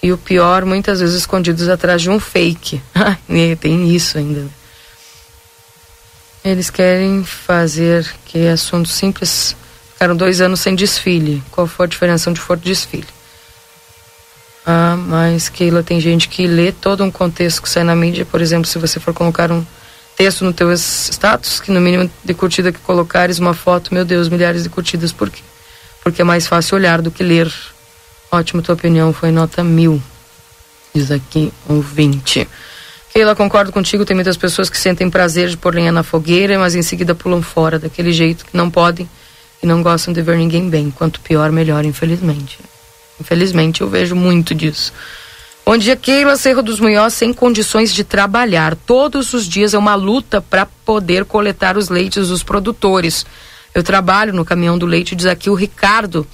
E 0.01 0.11
o 0.11 0.17
pior, 0.17 0.65
muitas 0.65 0.99
vezes 0.99 1.15
escondidos 1.15 1.69
atrás 1.69 2.01
de 2.01 2.09
um 2.09 2.19
fake. 2.19 2.81
tem 3.61 3.89
isso 3.95 4.17
ainda. 4.17 4.62
Eles 6.43 6.69
querem 6.69 7.23
fazer 7.23 8.05
que 8.25 8.47
assunto 8.47 8.89
simples. 8.89 9.55
Ficaram 9.93 10.15
dois 10.15 10.41
anos 10.41 10.59
sem 10.59 10.75
desfile. 10.75 11.41
Qual 11.49 11.65
foi 11.65 11.85
a 11.85 11.89
diferença 11.89 12.29
onde 12.29 12.41
for 12.41 12.57
desfile? 12.57 13.07
Ah, 14.65 14.95
mas 14.97 15.49
Keila, 15.49 15.83
tem 15.83 15.99
gente 15.99 16.27
que 16.27 16.45
lê 16.47 16.71
todo 16.71 17.03
um 17.03 17.11
contexto 17.11 17.61
que 17.61 17.69
sai 17.69 17.83
na 17.83 17.95
mídia. 17.95 18.25
Por 18.25 18.41
exemplo, 18.41 18.67
se 18.67 18.77
você 18.77 18.99
for 18.99 19.13
colocar 19.13 19.51
um 19.51 19.65
texto 20.17 20.43
no 20.43 20.53
teu 20.53 20.71
status, 20.73 21.59
que 21.59 21.71
no 21.71 21.81
mínimo 21.81 22.09
de 22.23 22.33
curtida 22.33 22.71
que 22.71 22.79
colocares 22.79 23.39
uma 23.39 23.53
foto, 23.53 23.93
meu 23.93 24.03
Deus, 24.03 24.29
milhares 24.29 24.63
de 24.63 24.69
curtidas. 24.69 25.11
Por 25.11 25.29
quê? 25.29 25.41
Porque 26.03 26.21
é 26.21 26.25
mais 26.25 26.45
fácil 26.45 26.75
olhar 26.75 27.01
do 27.01 27.11
que 27.11 27.23
ler. 27.23 27.51
Ótimo, 28.31 28.61
tua 28.61 28.75
opinião 28.75 29.13
foi 29.13 29.31
nota 29.31 29.63
mil. 29.63 30.01
Diz 30.93 31.11
aqui 31.11 31.51
um 31.69 31.79
20. 31.79 32.47
Keila, 33.13 33.35
concordo 33.35 33.71
contigo, 33.71 34.03
tem 34.05 34.15
muitas 34.15 34.35
pessoas 34.35 34.71
que 34.71 34.77
sentem 34.77 35.07
prazer 35.07 35.47
de 35.47 35.55
pôr 35.55 35.75
lenha 35.75 35.91
na 35.91 36.01
fogueira, 36.01 36.57
mas 36.57 36.73
em 36.73 36.81
seguida 36.81 37.13
pulam 37.13 37.43
fora, 37.43 37.77
daquele 37.77 38.11
jeito 38.11 38.43
que 38.43 38.57
não 38.57 38.71
podem 38.71 39.07
e 39.61 39.67
não 39.67 39.83
gostam 39.83 40.11
de 40.11 40.19
ver 40.19 40.35
ninguém 40.35 40.67
bem. 40.67 40.89
Quanto 40.89 41.19
pior, 41.19 41.51
melhor, 41.51 41.85
infelizmente. 41.85 42.57
Infelizmente, 43.21 43.81
eu 43.81 43.87
vejo 43.87 44.15
muito 44.15 44.55
disso. 44.55 44.91
Bom 45.63 45.77
dia, 45.77 45.95
Keila 45.95 46.35
Cerro 46.37 46.63
dos 46.63 46.79
Munhós, 46.79 47.13
sem 47.13 47.31
condições 47.31 47.93
de 47.93 48.03
trabalhar. 48.03 48.75
Todos 48.75 49.31
os 49.35 49.47
dias 49.47 49.75
é 49.75 49.77
uma 49.77 49.93
luta 49.93 50.41
para 50.41 50.65
poder 50.83 51.23
coletar 51.23 51.77
os 51.77 51.89
leites 51.89 52.29
dos 52.29 52.41
produtores. 52.41 53.27
Eu 53.75 53.83
trabalho 53.83 54.33
no 54.33 54.43
caminhão 54.43 54.75
do 54.75 54.87
leite, 54.87 55.15
diz 55.15 55.27
aqui 55.27 55.51
o 55.51 55.53
Ricardo, 55.53 56.25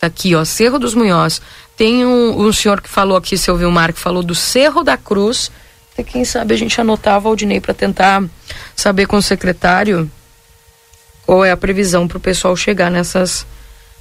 tá 0.00 0.08
aqui, 0.08 0.34
ó, 0.34 0.44
Cerro 0.44 0.76
dos 0.76 0.92
Munhós. 0.92 1.40
Tem 1.76 2.04
um, 2.04 2.46
um 2.46 2.52
senhor 2.52 2.80
que 2.80 2.88
falou 2.88 3.16
aqui, 3.16 3.38
se 3.38 3.48
ouviu 3.48 3.68
o 3.68 3.72
Marco, 3.72 4.00
falou 4.00 4.24
do 4.24 4.34
Cerro 4.34 4.82
da 4.82 4.96
Cruz. 4.96 5.52
E 5.98 6.04
quem 6.04 6.24
sabe 6.24 6.54
a 6.54 6.56
gente 6.58 6.78
anotava, 6.80 7.28
Aldinei, 7.28 7.60
para 7.60 7.72
tentar 7.74 8.22
saber 8.74 9.06
com 9.06 9.16
o 9.16 9.22
secretário 9.22 10.10
qual 11.24 11.44
é 11.44 11.50
a 11.50 11.56
previsão 11.56 12.06
para 12.06 12.18
o 12.18 12.20
pessoal 12.20 12.54
chegar 12.56 12.90
nessas 12.90 13.46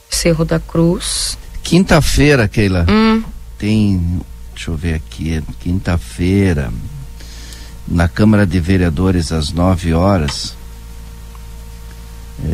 Cerro 0.10 0.44
da 0.46 0.60
Cruz. 0.60 1.38
Quinta-feira, 1.64 2.48
Keila, 2.48 2.86
Hum. 2.90 3.24
tem, 3.58 4.22
deixa 4.54 4.70
eu 4.72 4.76
ver 4.76 4.96
aqui, 4.96 5.42
quinta-feira, 5.62 6.72
na 7.88 8.08
Câmara 8.08 8.46
de 8.46 8.60
Vereadores 8.60 9.32
às 9.32 9.52
9 9.52 9.94
horas. 9.94 10.56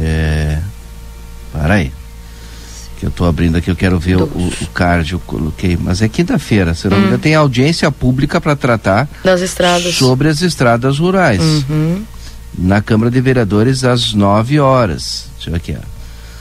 É. 0.02 0.60
Para 1.52 1.74
aí. 1.76 1.92
Que 3.02 3.08
eu 3.08 3.10
estou 3.10 3.28
abrindo 3.28 3.56
aqui, 3.58 3.72
eu 3.72 3.76
quero 3.76 3.98
ver 3.98 4.18
o, 4.18 4.26
o 4.26 4.68
card, 4.76 5.14
eu 5.14 5.20
coloquei. 5.22 5.76
Mas 5.76 6.04
é 6.04 6.08
quinta-feira, 6.08 6.76
se 6.76 6.88
não 6.88 7.00
Hum. 7.00 7.18
tem 7.18 7.34
audiência 7.34 7.92
pública 7.92 8.40
para 8.40 8.56
tratar 8.56 9.10
Das 9.24 9.42
estradas. 9.42 9.96
sobre 9.96 10.30
as 10.30 10.44
estradas 10.44 11.00
rurais. 11.00 11.42
Uhum. 11.68 12.04
Na 12.56 12.80
Câmara 12.80 13.10
de 13.10 13.20
Vereadores 13.20 13.84
às 13.84 14.14
9 14.14 14.60
horas. 14.60 15.26
Deixa 15.34 15.50
eu 15.50 15.54
ver 15.54 15.58
aqui, 15.58 15.76
ó. 15.80 15.84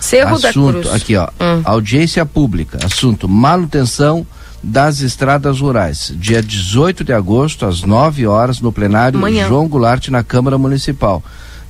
Cerro 0.01 0.39
da 0.39 0.51
assunto, 0.51 0.81
Cruz. 0.81 0.95
aqui 0.95 1.17
ó, 1.17 1.29
Hum. 1.41 1.63
audiência 1.65 2.27
pública, 2.27 2.79
assunto 2.85 3.27
manutenção 3.27 4.27
das 4.63 5.01
estradas 5.01 5.61
rurais, 5.61 6.13
dia 6.17 6.43
18 6.43 7.03
de 7.03 7.13
agosto 7.15 7.65
às 7.65 7.81
9 7.83 8.27
horas 8.27 8.61
no 8.61 8.71
plenário 8.71 9.17
Amanhã. 9.19 9.49
João 9.49 9.67
Goulart 9.67 10.09
na 10.09 10.23
Câmara 10.23 10.59
Municipal. 10.59 11.23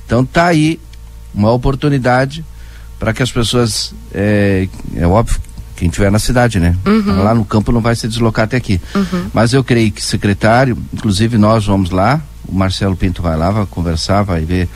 Então 0.05 0.25
tá 0.25 0.47
aí 0.47 0.77
uma 1.33 1.49
oportunidade 1.53 2.43
para 3.01 3.13
que 3.13 3.23
as 3.23 3.31
pessoas 3.31 3.95
é, 4.13 4.67
é 4.95 5.07
óbvio 5.07 5.39
quem 5.75 5.87
estiver 5.87 6.11
na 6.11 6.19
cidade, 6.19 6.59
né? 6.59 6.75
Uhum. 6.85 7.23
Lá 7.23 7.33
no 7.33 7.43
campo 7.43 7.71
não 7.71 7.81
vai 7.81 7.95
se 7.95 8.07
deslocar 8.07 8.45
até 8.45 8.57
aqui. 8.57 8.79
Uhum. 8.93 9.25
Mas 9.33 9.53
eu 9.53 9.63
creio 9.63 9.91
que 9.91 10.03
secretário, 10.05 10.77
inclusive 10.93 11.35
nós 11.39 11.65
vamos 11.65 11.89
lá, 11.89 12.21
o 12.47 12.53
Marcelo 12.53 12.95
Pinto 12.95 13.19
vai 13.23 13.35
lá, 13.35 13.49
vai 13.49 13.65
conversar, 13.65 14.21
vai 14.21 14.41
ver 14.45 14.69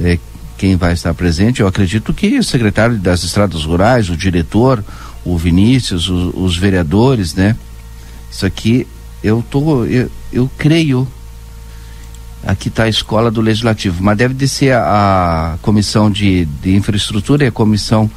eh, 0.00 0.18
quem 0.58 0.74
vai 0.74 0.92
estar 0.94 1.14
presente. 1.14 1.60
Eu 1.60 1.68
acredito 1.68 2.12
que 2.12 2.36
o 2.36 2.42
secretário 2.42 2.96
das 2.96 3.22
estradas 3.22 3.64
rurais, 3.64 4.10
o 4.10 4.16
diretor, 4.16 4.84
o 5.24 5.38
Vinícius, 5.38 6.08
o- 6.08 6.32
os 6.34 6.56
vereadores, 6.56 7.32
né? 7.36 7.54
Isso 8.28 8.44
aqui 8.44 8.84
eu 9.22 9.44
tô, 9.48 9.84
eu, 9.84 10.10
eu 10.32 10.50
creio. 10.58 11.06
Aqui 12.46 12.68
está 12.68 12.84
a 12.84 12.88
escola 12.88 13.30
do 13.30 13.40
legislativo, 13.40 14.02
mas 14.02 14.18
deve 14.18 14.34
descer 14.34 14.72
a, 14.74 15.54
a 15.54 15.58
comissão 15.58 16.10
de, 16.10 16.44
de 16.44 16.74
infraestrutura 16.74 17.44
e 17.44 17.46
a 17.48 17.52
comissão 17.52 18.10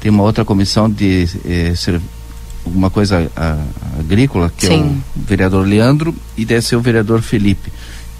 tem 0.00 0.10
uma 0.10 0.22
outra 0.22 0.44
comissão 0.44 0.88
de 0.90 1.28
eh, 1.44 1.74
ser, 1.76 2.00
alguma 2.64 2.88
coisa 2.88 3.30
a- 3.36 3.58
agrícola, 4.00 4.50
que 4.56 4.66
é 4.66 4.70
Sim. 4.70 5.02
o 5.14 5.20
vereador 5.20 5.66
Leandro, 5.66 6.14
e 6.36 6.44
deve 6.44 6.62
ser 6.62 6.76
o 6.76 6.80
vereador 6.80 7.20
Felipe, 7.20 7.70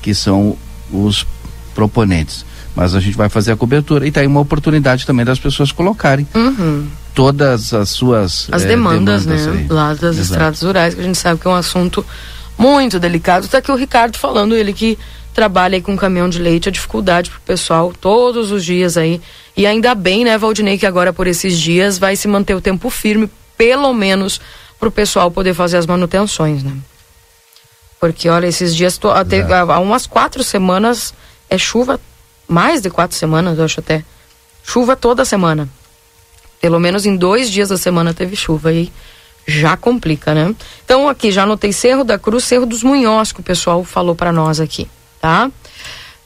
que 0.03 0.15
são 0.15 0.57
os 0.93 1.27
proponentes. 1.75 2.45
Mas 2.75 2.95
a 2.95 3.01
gente 3.01 3.17
vai 3.17 3.29
fazer 3.31 3.53
a 3.53 3.57
cobertura 3.57 4.07
e 4.07 4.11
tá 4.11 4.21
aí 4.21 4.27
uma 4.27 4.41
oportunidade 4.41 5.07
também 5.07 5.25
das 5.25 5.39
pessoas 5.39 5.73
colocarem 5.73 6.27
Uhum. 6.35 6.87
todas 7.15 7.73
as 7.73 7.89
suas 7.89 8.49
As 8.53 8.63
eh, 8.65 8.69
demandas, 8.69 9.25
né? 9.25 9.37
aí. 9.37 9.67
Lá 9.71 9.95
das 9.95 10.17
Exato. 10.19 10.21
estradas 10.23 10.63
rurais, 10.63 10.95
que 10.95 11.01
a 11.01 11.05
gente 11.05 11.17
sabe 11.19 11.41
que 11.41 11.47
é 11.47 11.51
um 11.51 11.55
assunto 11.55 12.05
muito 12.59 12.99
delicado. 13.01 13.49
Tá 13.49 13.59
aqui 13.59 13.71
o 13.73 13.77
Ricardo 13.77 14.19
falando, 14.19 14.55
ele 14.55 14.73
que 14.75 14.99
trabalha 15.37 15.77
aí 15.77 15.83
com 15.83 15.95
caminhão 15.97 16.29
de 16.31 16.39
leite, 16.41 16.69
a 16.71 16.73
dificuldade 16.73 17.31
pro 17.31 17.41
pessoal 17.43 17.93
todos 18.01 18.51
os 18.51 18.65
dias 18.65 18.97
aí. 18.97 19.21
E 19.55 19.67
ainda 19.67 19.95
bem, 19.95 20.25
né, 20.25 20.39
Valdinei, 20.39 20.79
que 20.79 20.87
agora 20.87 21.13
por 21.13 21.27
esses 21.27 21.61
dias 21.61 21.99
vai 21.99 22.17
se 22.17 22.27
manter 22.27 22.55
o 22.55 22.61
tempo 22.61 22.89
firme, 22.89 23.31
pelo 23.57 23.93
menos 23.93 24.41
pro 24.81 24.91
pessoal 24.91 25.31
poder 25.31 25.53
fazer 25.53 25.77
as 25.77 25.87
manutenções, 25.87 26.63
né? 26.63 26.73
Porque, 28.01 28.29
olha, 28.31 28.47
esses 28.47 28.75
dias, 28.75 28.97
to- 28.97 29.11
até, 29.11 29.43
há 29.43 29.61
há 29.61 29.79
umas 29.79 30.07
quatro 30.07 30.43
semanas, 30.43 31.13
é 31.51 31.59
chuva, 31.59 32.01
mais 32.49 32.81
de 32.81 32.89
quatro 32.89 33.17
semanas, 33.17 33.59
eu 33.59 33.65
acho 33.65 33.81
até. 33.81 34.03
Chuva 34.65 34.97
toda 34.97 35.25
semana. 35.25 35.69
Pelo 36.61 36.81
menos 36.81 37.05
em 37.05 37.15
dois 37.15 37.51
dias 37.51 37.69
da 37.69 37.77
semana 37.77 38.15
teve 38.15 38.35
chuva 38.37 38.73
e 38.73 38.91
já 39.47 39.77
complica, 39.77 40.35
né? 40.35 40.55
Então 40.85 41.09
aqui 41.09 41.31
já 41.31 41.43
anotei 41.43 41.73
Cerro 41.73 42.05
da 42.05 42.19
Cruz, 42.19 42.45
Cerro 42.45 42.65
dos 42.67 42.83
Munhós, 42.83 43.33
que 43.33 43.41
o 43.41 43.43
pessoal 43.43 43.85
falou 43.85 44.15
para 44.15 44.33
nós 44.33 44.61
aqui, 44.61 44.89
tá? 45.27 45.51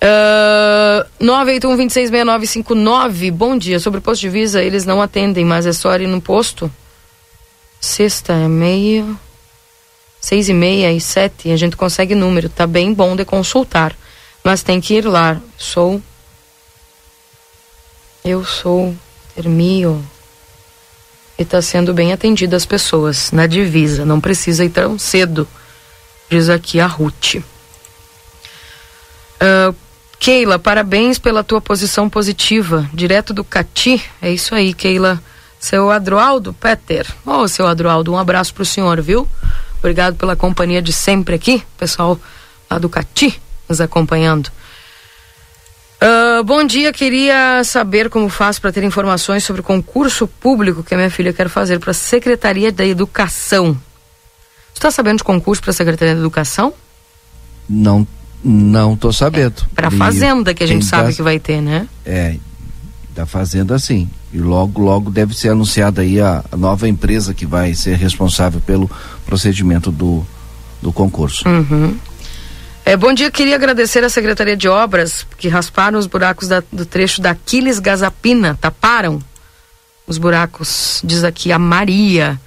Uh, 0.03 1.25
981-266959, 1.25 3.33
bom 3.33 3.57
dia. 3.57 3.81
Sobre 3.81 3.99
o 3.99 4.03
posto 4.03 4.21
de 4.21 4.29
visa, 4.29 4.63
eles 4.63 4.85
não 4.85 5.01
atendem, 5.01 5.43
mas 5.43 5.65
é 5.65 5.73
só 5.73 5.97
ir 5.97 6.07
no 6.07 6.21
posto. 6.21 6.71
Sexta 7.81 8.35
é 8.35 8.47
meio. 8.47 9.19
Seis 10.21 10.51
e 10.51 10.53
meia 10.53 10.93
e 10.93 11.01
sete, 11.01 11.51
a 11.51 11.57
gente 11.57 11.77
consegue 11.77 12.15
número. 12.15 12.51
Tá 12.51 12.67
bem 12.67 12.93
bom 12.93 13.17
de 13.17 13.25
consultar. 13.25 13.97
Mas 14.45 14.63
tem 14.63 14.83
que 14.83 14.95
ir 14.95 15.07
lá. 15.07 15.41
Sou. 15.57 16.03
Eu 18.23 18.45
sou. 18.45 18.95
Termio. 19.35 20.05
e 21.39 21.43
está 21.43 21.63
sendo 21.63 21.95
bem 21.95 22.13
atendido 22.13 22.55
as 22.55 22.67
pessoas 22.67 23.33
na 23.33 23.47
divisa. 23.47 24.05
Não 24.05 24.21
precisa 24.21 24.63
ir 24.63 24.71
tão 24.71 24.99
cedo, 24.99 25.49
diz 26.29 26.51
aqui 26.51 26.79
a 26.79 26.87
Ruth. 26.87 27.37
Uh, 29.41 29.75
Keila, 30.19 30.59
parabéns 30.59 31.19
pela 31.19 31.43
tua 31.43 31.61
posição 31.61 32.09
positiva, 32.09 32.89
direto 32.93 33.33
do 33.33 33.43
Cati. 33.43 34.03
É 34.21 34.31
isso 34.31 34.55
aí, 34.55 34.75
Keila. 34.75 35.21
Seu 35.59 35.91
Adroaldo 35.91 36.55
Peter. 36.55 37.07
Ô, 37.25 37.39
oh, 37.39 37.49
seu 37.49 37.67
Adroaldo, 37.67 38.13
um 38.13 38.19
abraço 38.19 38.55
pro 38.55 38.65
senhor, 38.65 39.01
viu? 39.01 39.29
Obrigado 39.79 40.17
pela 40.17 40.37
companhia 40.37 40.81
de 40.81 40.93
sempre 40.93 41.35
aqui, 41.35 41.63
pessoal 41.79 42.19
lá 42.71 42.79
do 42.79 42.89
Cati 42.89 43.41
nos 43.71 43.81
acompanhando. 43.81 44.51
Uh, 46.03 46.43
bom 46.45 46.65
dia, 46.65 46.93
queria 46.93 47.63
saber 47.63 48.11
como 48.11 48.29
faço 48.29 48.61
para 48.61 48.73
ter 48.73 48.83
informações 48.83 49.45
sobre 49.45 49.61
o 49.61 49.65
concurso 49.65 50.27
público 50.27 50.83
que 50.83 50.95
a 50.95 50.97
minha 50.97 51.11
filha 51.11 51.33
quer 51.33 51.49
fazer 51.49 51.79
para 51.79 51.93
a 51.93 51.95
Secretaria 51.95 52.73
da 52.73 52.85
Educação. 52.85 53.75
Você 54.73 54.79
está 54.79 54.91
sabendo 54.91 55.19
de 55.19 55.25
concurso 55.25 55.63
para 55.63 55.71
a 55.71 55.75
Secretaria 55.75 56.15
da 56.15 56.21
Educação? 56.21 56.73
Não, 57.69 58.07
não 58.43 58.97
tô 58.97 59.13
sabendo. 59.13 59.63
É, 59.73 59.75
para 59.75 59.89
a 59.89 59.91
Fazenda 59.91 60.55
que 60.55 60.63
a 60.63 60.67
gente 60.67 60.85
sabe 60.85 61.15
que 61.15 61.23
vai 61.23 61.39
ter, 61.39 61.61
né? 61.61 61.87
É, 62.05 62.37
da 63.15 63.27
Fazenda 63.27 63.79
sim. 63.79 64.09
E 64.33 64.39
logo, 64.39 64.81
logo 64.81 65.11
deve 65.11 65.37
ser 65.37 65.51
anunciada 65.51 66.03
aí 66.03 66.21
a, 66.21 66.45
a 66.51 66.57
nova 66.57 66.89
empresa 66.89 67.35
que 67.35 67.45
vai 67.45 67.75
ser 67.75 67.97
responsável 67.97 68.61
pelo 68.61 68.91
procedimento 69.27 69.91
do, 69.91 70.25
do 70.81 70.93
concurso. 70.93 71.49
Uhum. 71.49 71.97
É, 72.85 72.97
bom 72.97 73.13
dia, 73.13 73.31
queria 73.31 73.57
agradecer 73.57 74.03
à 74.03 74.09
Secretaria 74.09 74.57
de 74.57 74.69
Obras 74.69 75.27
que 75.37 75.49
rasparam 75.49 75.99
os 75.99 76.07
buracos 76.07 76.49
da, 76.49 76.63
do 76.73 76.87
trecho 76.87 77.21
da 77.21 77.31
Aquiles 77.31 77.79
Gazapina, 77.79 78.59
taparam 78.61 79.21
os 80.07 80.19
buracos, 80.19 81.01
diz 81.05 81.23
aqui 81.23 81.53
a 81.53 81.59
Maria. 81.59 82.41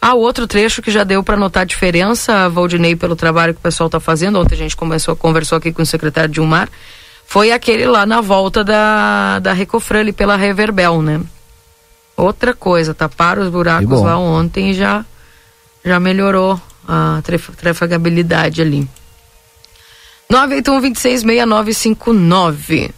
Ah, 0.00 0.14
outro 0.14 0.46
trecho 0.46 0.80
que 0.80 0.90
já 0.90 1.02
deu 1.02 1.24
para 1.24 1.36
notar 1.36 1.62
a 1.62 1.66
diferença, 1.66 2.48
Valdinei, 2.48 2.94
pelo 2.94 3.16
trabalho 3.16 3.52
que 3.52 3.60
o 3.60 3.62
pessoal 3.62 3.88
está 3.88 3.98
fazendo. 3.98 4.38
Ontem 4.38 4.54
a 4.54 4.58
gente 4.58 4.76
começou, 4.76 5.16
conversou 5.16 5.58
aqui 5.58 5.72
com 5.72 5.82
o 5.82 5.86
secretário 5.86 6.30
Dilmar. 6.30 6.68
Foi 7.26 7.50
aquele 7.50 7.86
lá 7.86 8.06
na 8.06 8.20
volta 8.20 8.62
da, 8.62 9.40
da 9.40 9.52
Recofran, 9.52 10.00
ali 10.00 10.12
pela 10.12 10.36
Reverbel, 10.36 11.02
né? 11.02 11.20
Outra 12.16 12.54
coisa, 12.54 12.94
taparam 12.94 13.42
os 13.42 13.48
buracos 13.48 14.00
lá 14.00 14.16
ontem 14.18 14.70
e 14.70 14.74
já, 14.74 15.04
já 15.84 16.00
melhorou 16.00 16.60
a 16.86 17.20
trafegabilidade 17.56 18.62
ali. 18.62 18.88
981-266959. 20.32 22.90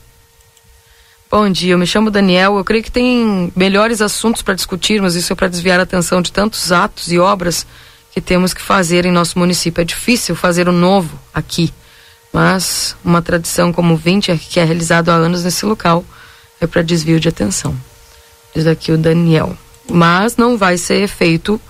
Bom 1.31 1.49
dia, 1.49 1.74
eu 1.74 1.78
me 1.78 1.87
chamo 1.87 2.11
Daniel. 2.11 2.57
Eu 2.57 2.64
creio 2.64 2.83
que 2.83 2.91
tem 2.91 3.53
melhores 3.55 4.03
assuntos 4.03 4.43
para 4.43 4.53
discutirmos. 4.53 5.14
Isso 5.14 5.33
é 5.33 5.37
para 5.37 5.47
desviar 5.47 5.78
a 5.78 5.85
atenção 5.85 6.20
de 6.20 6.33
tantos 6.33 6.72
atos 6.72 7.12
e 7.12 7.20
obras 7.20 7.64
que 8.11 8.20
temos 8.20 8.53
que 8.53 8.61
fazer 8.61 9.07
em 9.07 9.12
nosso 9.12 9.39
município. 9.39 9.81
É 9.81 9.85
difícil 9.85 10.35
fazer 10.35 10.68
o 10.68 10.72
novo 10.72 11.16
aqui, 11.33 11.72
mas 12.33 12.97
uma 13.05 13.22
tradição 13.22 13.72
como 13.72 13.97
20 13.97 14.37
que 14.39 14.59
é 14.59 14.64
realizado 14.64 15.09
há 15.11 15.14
anos 15.14 15.45
nesse 15.45 15.64
local 15.64 16.05
é 16.61 16.66
para 16.66 16.83
desvio 16.83 17.20
de 17.20 17.28
atenção. 17.28 17.76
Diz 18.53 18.66
aqui 18.66 18.91
o 18.91 18.99
Daniel. 18.99 19.57
Mas 19.89 20.37
não 20.37 20.59
vai 20.59 20.76
ser 20.76 21.07
feito 21.07 21.61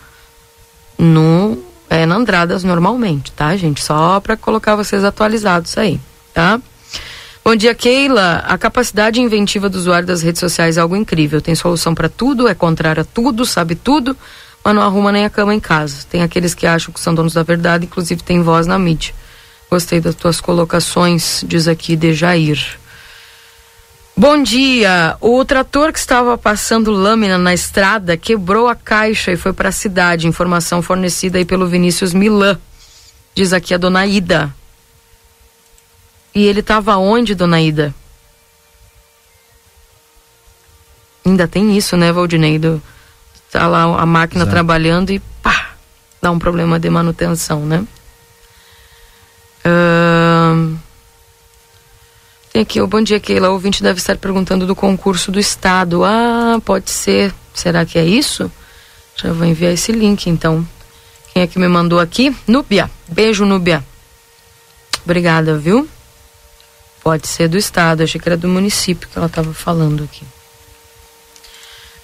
no 0.96 1.62
é, 1.90 2.06
na 2.06 2.16
Andradas 2.16 2.64
normalmente, 2.64 3.30
tá, 3.32 3.54
gente? 3.58 3.84
Só 3.84 4.20
para 4.20 4.38
colocar 4.38 4.74
vocês 4.74 5.04
atualizados 5.04 5.76
aí, 5.76 6.00
tá? 6.32 6.58
Bom 7.42 7.56
dia, 7.56 7.74
Keila. 7.74 8.44
A 8.46 8.58
capacidade 8.58 9.20
inventiva 9.20 9.68
do 9.68 9.76
usuário 9.78 10.06
das 10.06 10.22
redes 10.22 10.40
sociais 10.40 10.76
é 10.76 10.80
algo 10.80 10.94
incrível. 10.94 11.40
Tem 11.40 11.54
solução 11.54 11.94
para 11.94 12.08
tudo, 12.08 12.46
é 12.46 12.54
contrário 12.54 13.00
a 13.00 13.04
tudo, 13.04 13.46
sabe 13.46 13.74
tudo, 13.74 14.16
mas 14.62 14.74
não 14.74 14.82
arruma 14.82 15.10
nem 15.10 15.24
a 15.24 15.30
cama 15.30 15.54
em 15.54 15.60
casa. 15.60 16.04
Tem 16.08 16.22
aqueles 16.22 16.54
que 16.54 16.66
acham 16.66 16.92
que 16.92 17.00
são 17.00 17.14
donos 17.14 17.32
da 17.32 17.42
verdade, 17.42 17.86
inclusive 17.86 18.22
tem 18.22 18.42
voz 18.42 18.66
na 18.66 18.78
mídia. 18.78 19.14
Gostei 19.70 20.00
das 20.00 20.14
tuas 20.14 20.40
colocações, 20.40 21.42
diz 21.46 21.66
aqui 21.66 21.96
Dejair. 21.96 22.78
Bom 24.14 24.42
dia. 24.42 25.16
O 25.18 25.42
trator 25.44 25.94
que 25.94 25.98
estava 25.98 26.36
passando 26.36 26.90
lâmina 26.90 27.38
na 27.38 27.54
estrada 27.54 28.18
quebrou 28.18 28.68
a 28.68 28.74
caixa 28.74 29.32
e 29.32 29.36
foi 29.36 29.54
para 29.54 29.70
a 29.70 29.72
cidade. 29.72 30.26
Informação 30.28 30.82
fornecida 30.82 31.38
aí 31.38 31.46
pelo 31.46 31.66
Vinícius 31.66 32.12
Milan. 32.12 32.58
Diz 33.34 33.54
aqui 33.54 33.72
a 33.72 33.78
dona 33.78 34.06
Ida. 34.06 34.54
E 36.34 36.46
ele 36.46 36.60
estava 36.60 36.96
onde, 36.96 37.34
dona 37.34 37.60
Ida? 37.60 37.94
Ainda 41.24 41.46
tem 41.46 41.76
isso, 41.76 41.96
né, 41.96 42.12
Valdinei? 42.12 42.58
Do, 42.58 42.82
tá 43.50 43.66
lá 43.66 43.82
a 43.82 44.06
máquina 44.06 44.42
Exato. 44.42 44.54
trabalhando 44.54 45.10
e 45.10 45.18
pá, 45.42 45.74
dá 46.20 46.30
um 46.30 46.38
problema 46.38 46.78
de 46.78 46.88
manutenção, 46.88 47.66
né? 47.66 47.84
Uh... 49.66 50.78
Tem 52.52 52.62
aqui, 52.62 52.80
o 52.80 52.86
bom 52.86 53.00
dia, 53.00 53.20
Keila. 53.20 53.48
O 53.50 53.52
ouvinte 53.52 53.82
deve 53.82 54.00
estar 54.00 54.16
perguntando 54.16 54.66
do 54.66 54.74
concurso 54.74 55.30
do 55.30 55.38
Estado. 55.38 56.04
Ah, 56.04 56.60
pode 56.64 56.90
ser. 56.90 57.32
Será 57.54 57.86
que 57.86 57.96
é 57.96 58.04
isso? 58.04 58.50
Já 59.14 59.32
vou 59.32 59.46
enviar 59.46 59.72
esse 59.72 59.92
link, 59.92 60.28
então. 60.28 60.66
Quem 61.32 61.44
é 61.44 61.46
que 61.46 61.60
me 61.60 61.68
mandou 61.68 62.00
aqui? 62.00 62.34
Núbia. 62.48 62.90
Beijo, 63.06 63.44
Núbia. 63.44 63.84
Obrigada, 65.04 65.56
viu? 65.56 65.88
Pode 67.02 67.26
ser 67.26 67.48
do 67.48 67.56
Estado. 67.56 68.02
Achei 68.02 68.20
que 68.20 68.28
era 68.28 68.36
do 68.36 68.48
município 68.48 69.08
que 69.08 69.16
ela 69.16 69.26
estava 69.26 69.52
falando 69.54 70.04
aqui. 70.04 70.24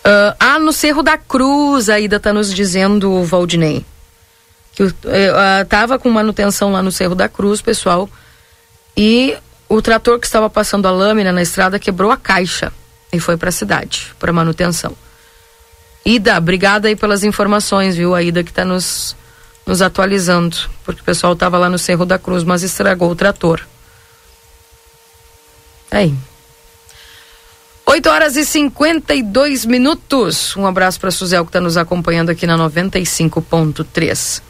Uh, 0.07 0.37
ah, 0.39 0.59
no 0.59 0.73
Cerro 0.73 1.03
da 1.03 1.19
Cruz, 1.19 1.89
a 1.89 1.99
Ida 1.99 2.17
está 2.17 2.33
nos 2.33 2.55
dizendo, 2.55 3.11
o 3.11 3.25
Valdinei. 3.25 3.85
Que 4.73 4.85
uh, 4.85 4.95
tava 5.69 5.99
com 5.99 6.09
manutenção 6.11 6.71
lá 6.71 6.83
no 6.83 6.93
Cerro 6.93 7.15
da 7.15 7.29
Cruz, 7.29 7.61
pessoal. 7.61 8.09
E 8.97 9.37
o 9.69 9.83
trator 9.83 10.19
que 10.21 10.27
estava 10.27 10.49
passando 10.49 10.87
a 10.87 10.91
lâmina 10.91 11.33
na 11.33 11.43
estrada 11.43 11.79
quebrou 11.79 12.11
a 12.11 12.17
caixa 12.17 12.73
e 13.13 13.19
foi 13.19 13.37
para 13.37 13.49
a 13.49 13.53
cidade, 13.53 14.15
para 14.19 14.33
manutenção. 14.33 14.97
Ida, 16.05 16.39
obrigada 16.39 16.87
aí 16.87 16.95
pelas 16.95 17.25
informações, 17.25 17.97
viu? 17.97 18.15
A 18.15 18.23
Ida 18.23 18.45
que 18.45 18.51
está 18.51 18.65
nos, 18.65 19.17
nos 19.67 19.83
atualizando, 19.83 20.57
porque 20.85 21.01
o 21.01 21.05
pessoal 21.05 21.33
estava 21.33 21.59
lá 21.59 21.69
no 21.69 21.79
Cerro 21.79 22.07
da 22.07 22.17
Cruz, 22.17 22.45
mas 22.45 22.63
estragou 22.63 23.11
o 23.11 23.17
trator. 23.17 23.61
Aí. 25.97 26.15
8 27.87 28.11
horas 28.11 28.37
e 28.37 28.45
52 28.45 29.65
minutos. 29.65 30.55
Um 30.55 30.67
abraço 30.67 31.01
para 31.01 31.11
Suzel 31.11 31.43
que 31.45 31.49
está 31.49 31.61
nos 31.61 31.79
acompanhando 31.79 32.29
aqui 32.31 32.47
na 32.47 32.59
95.3. 32.59 34.43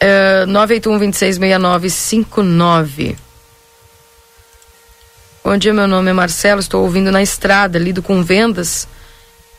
Uh, 0.00 0.46
981-266959. 0.46 3.16
Bom 5.42 5.56
dia, 5.56 5.74
meu 5.74 5.88
nome 5.88 6.10
é 6.10 6.12
Marcelo, 6.12 6.60
estou 6.60 6.84
ouvindo 6.84 7.10
na 7.10 7.20
estrada, 7.20 7.80
lido 7.80 8.00
com 8.00 8.22
vendas 8.22 8.86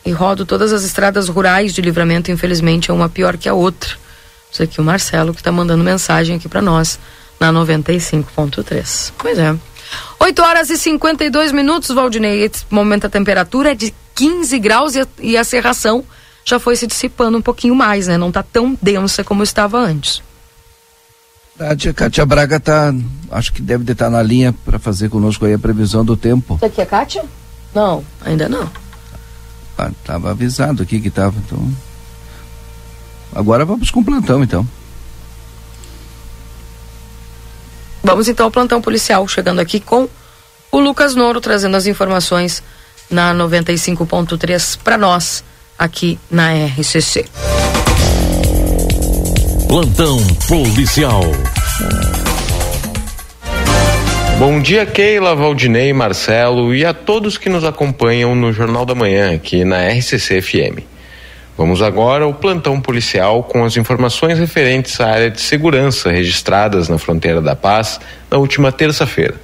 e 0.06 0.12
rodo 0.12 0.46
todas 0.46 0.72
as 0.72 0.82
estradas 0.82 1.28
rurais 1.28 1.74
de 1.74 1.82
livramento, 1.82 2.30
infelizmente 2.30 2.90
é 2.90 2.94
uma 2.94 3.10
pior 3.10 3.36
que 3.36 3.50
a 3.50 3.54
outra. 3.54 3.90
Isso 4.50 4.62
aqui 4.62 4.80
é 4.80 4.82
o 4.82 4.86
Marcelo 4.86 5.34
que 5.34 5.40
está 5.40 5.52
mandando 5.52 5.84
mensagem 5.84 6.36
aqui 6.36 6.48
para 6.48 6.62
nós 6.62 6.98
na 7.38 7.52
95.3. 7.52 9.12
Pois 9.18 9.38
é. 9.38 9.54
8 10.20 10.42
horas 10.42 10.70
e 10.70 10.78
52 10.78 11.52
minutos, 11.52 11.90
Valdinei. 11.90 12.42
Esse 12.44 12.64
momento 12.70 13.06
a 13.06 13.10
temperatura 13.10 13.72
é 13.72 13.74
de 13.74 13.94
15 14.14 14.58
graus 14.58 14.94
e 14.94 15.00
a, 15.00 15.06
e 15.20 15.36
a 15.36 15.44
serração 15.44 16.04
já 16.44 16.58
foi 16.58 16.76
se 16.76 16.86
dissipando 16.86 17.38
um 17.38 17.42
pouquinho 17.42 17.74
mais, 17.74 18.06
né? 18.06 18.18
Não 18.18 18.28
está 18.28 18.42
tão 18.42 18.78
densa 18.80 19.24
como 19.24 19.42
estava 19.42 19.78
antes. 19.78 20.22
A 21.58 21.74
tia 21.76 21.94
Kátia 21.94 22.26
Braga 22.26 22.58
tá, 22.58 22.92
acho 23.30 23.52
que 23.52 23.62
deve 23.62 23.90
estar 23.90 24.10
na 24.10 24.22
linha 24.22 24.52
para 24.64 24.78
fazer 24.78 25.08
conosco 25.08 25.44
aí 25.46 25.54
a 25.54 25.58
previsão 25.58 26.04
do 26.04 26.16
tempo. 26.16 26.56
Isso 26.56 26.64
aqui 26.64 26.80
é 26.80 26.86
Kátia? 26.86 27.24
Não, 27.72 28.04
ainda 28.24 28.48
não. 28.48 28.68
Ah, 29.78 29.90
tava 30.04 30.30
avisado 30.30 30.82
aqui 30.82 31.00
que 31.00 31.10
tava, 31.10 31.38
então. 31.38 31.72
Agora 33.34 33.64
vamos 33.64 33.90
com 33.90 34.00
o 34.00 34.04
plantão, 34.04 34.42
então. 34.42 34.66
Vamos 38.04 38.28
então 38.28 38.44
ao 38.44 38.52
plantão 38.52 38.82
policial, 38.82 39.26
chegando 39.26 39.60
aqui 39.60 39.80
com 39.80 40.06
o 40.70 40.78
Lucas 40.78 41.14
Noro, 41.14 41.40
trazendo 41.40 41.74
as 41.74 41.86
informações 41.86 42.62
na 43.08 43.34
95.3 43.34 44.78
para 44.84 44.98
nós, 44.98 45.42
aqui 45.78 46.18
na 46.30 46.52
RCC. 46.52 47.24
Plantão 49.66 50.18
policial. 50.46 51.22
Bom 54.38 54.60
dia, 54.60 54.84
Keila, 54.84 55.34
Valdinei, 55.34 55.92
Marcelo 55.94 56.74
e 56.74 56.84
a 56.84 56.92
todos 56.92 57.38
que 57.38 57.48
nos 57.48 57.64
acompanham 57.64 58.34
no 58.34 58.52
Jornal 58.52 58.84
da 58.84 58.94
Manhã 58.94 59.34
aqui 59.34 59.64
na 59.64 59.88
RCC 59.88 60.42
FM. 60.42 60.93
Vamos 61.56 61.80
agora 61.82 62.24
ao 62.24 62.34
plantão 62.34 62.80
policial 62.80 63.44
com 63.44 63.64
as 63.64 63.76
informações 63.76 64.40
referentes 64.40 65.00
à 65.00 65.08
área 65.08 65.30
de 65.30 65.40
segurança 65.40 66.10
registradas 66.10 66.88
na 66.88 66.98
fronteira 66.98 67.40
da 67.40 67.54
Paz 67.54 68.00
na 68.28 68.38
última 68.38 68.72
terça-feira. 68.72 69.36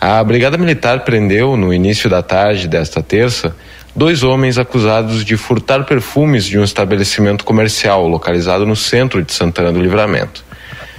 A 0.00 0.24
Brigada 0.24 0.56
Militar 0.56 1.00
prendeu, 1.00 1.54
no 1.54 1.74
início 1.74 2.08
da 2.08 2.22
tarde 2.22 2.66
desta 2.66 3.02
terça, 3.02 3.54
dois 3.94 4.22
homens 4.22 4.56
acusados 4.56 5.22
de 5.22 5.36
furtar 5.36 5.84
perfumes 5.84 6.46
de 6.46 6.58
um 6.58 6.64
estabelecimento 6.64 7.44
comercial 7.44 8.06
localizado 8.08 8.64
no 8.64 8.76
centro 8.76 9.22
de 9.22 9.32
Santana 9.32 9.70
do 9.70 9.82
Livramento. 9.82 10.42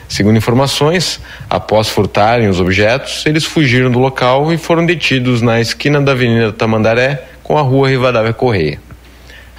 Segundo 0.07 0.37
informações, 0.37 1.19
após 1.49 1.87
furtarem 1.87 2.49
os 2.49 2.59
objetos, 2.59 3.25
eles 3.25 3.45
fugiram 3.45 3.89
do 3.89 3.99
local 3.99 4.53
e 4.53 4.57
foram 4.57 4.85
detidos 4.85 5.41
na 5.41 5.59
esquina 5.59 5.99
da 5.99 6.11
Avenida 6.11 6.51
Tamandaré 6.51 7.23
com 7.41 7.57
a 7.57 7.61
rua 7.61 7.89
Rivadavia 7.89 8.33
Correia. 8.33 8.88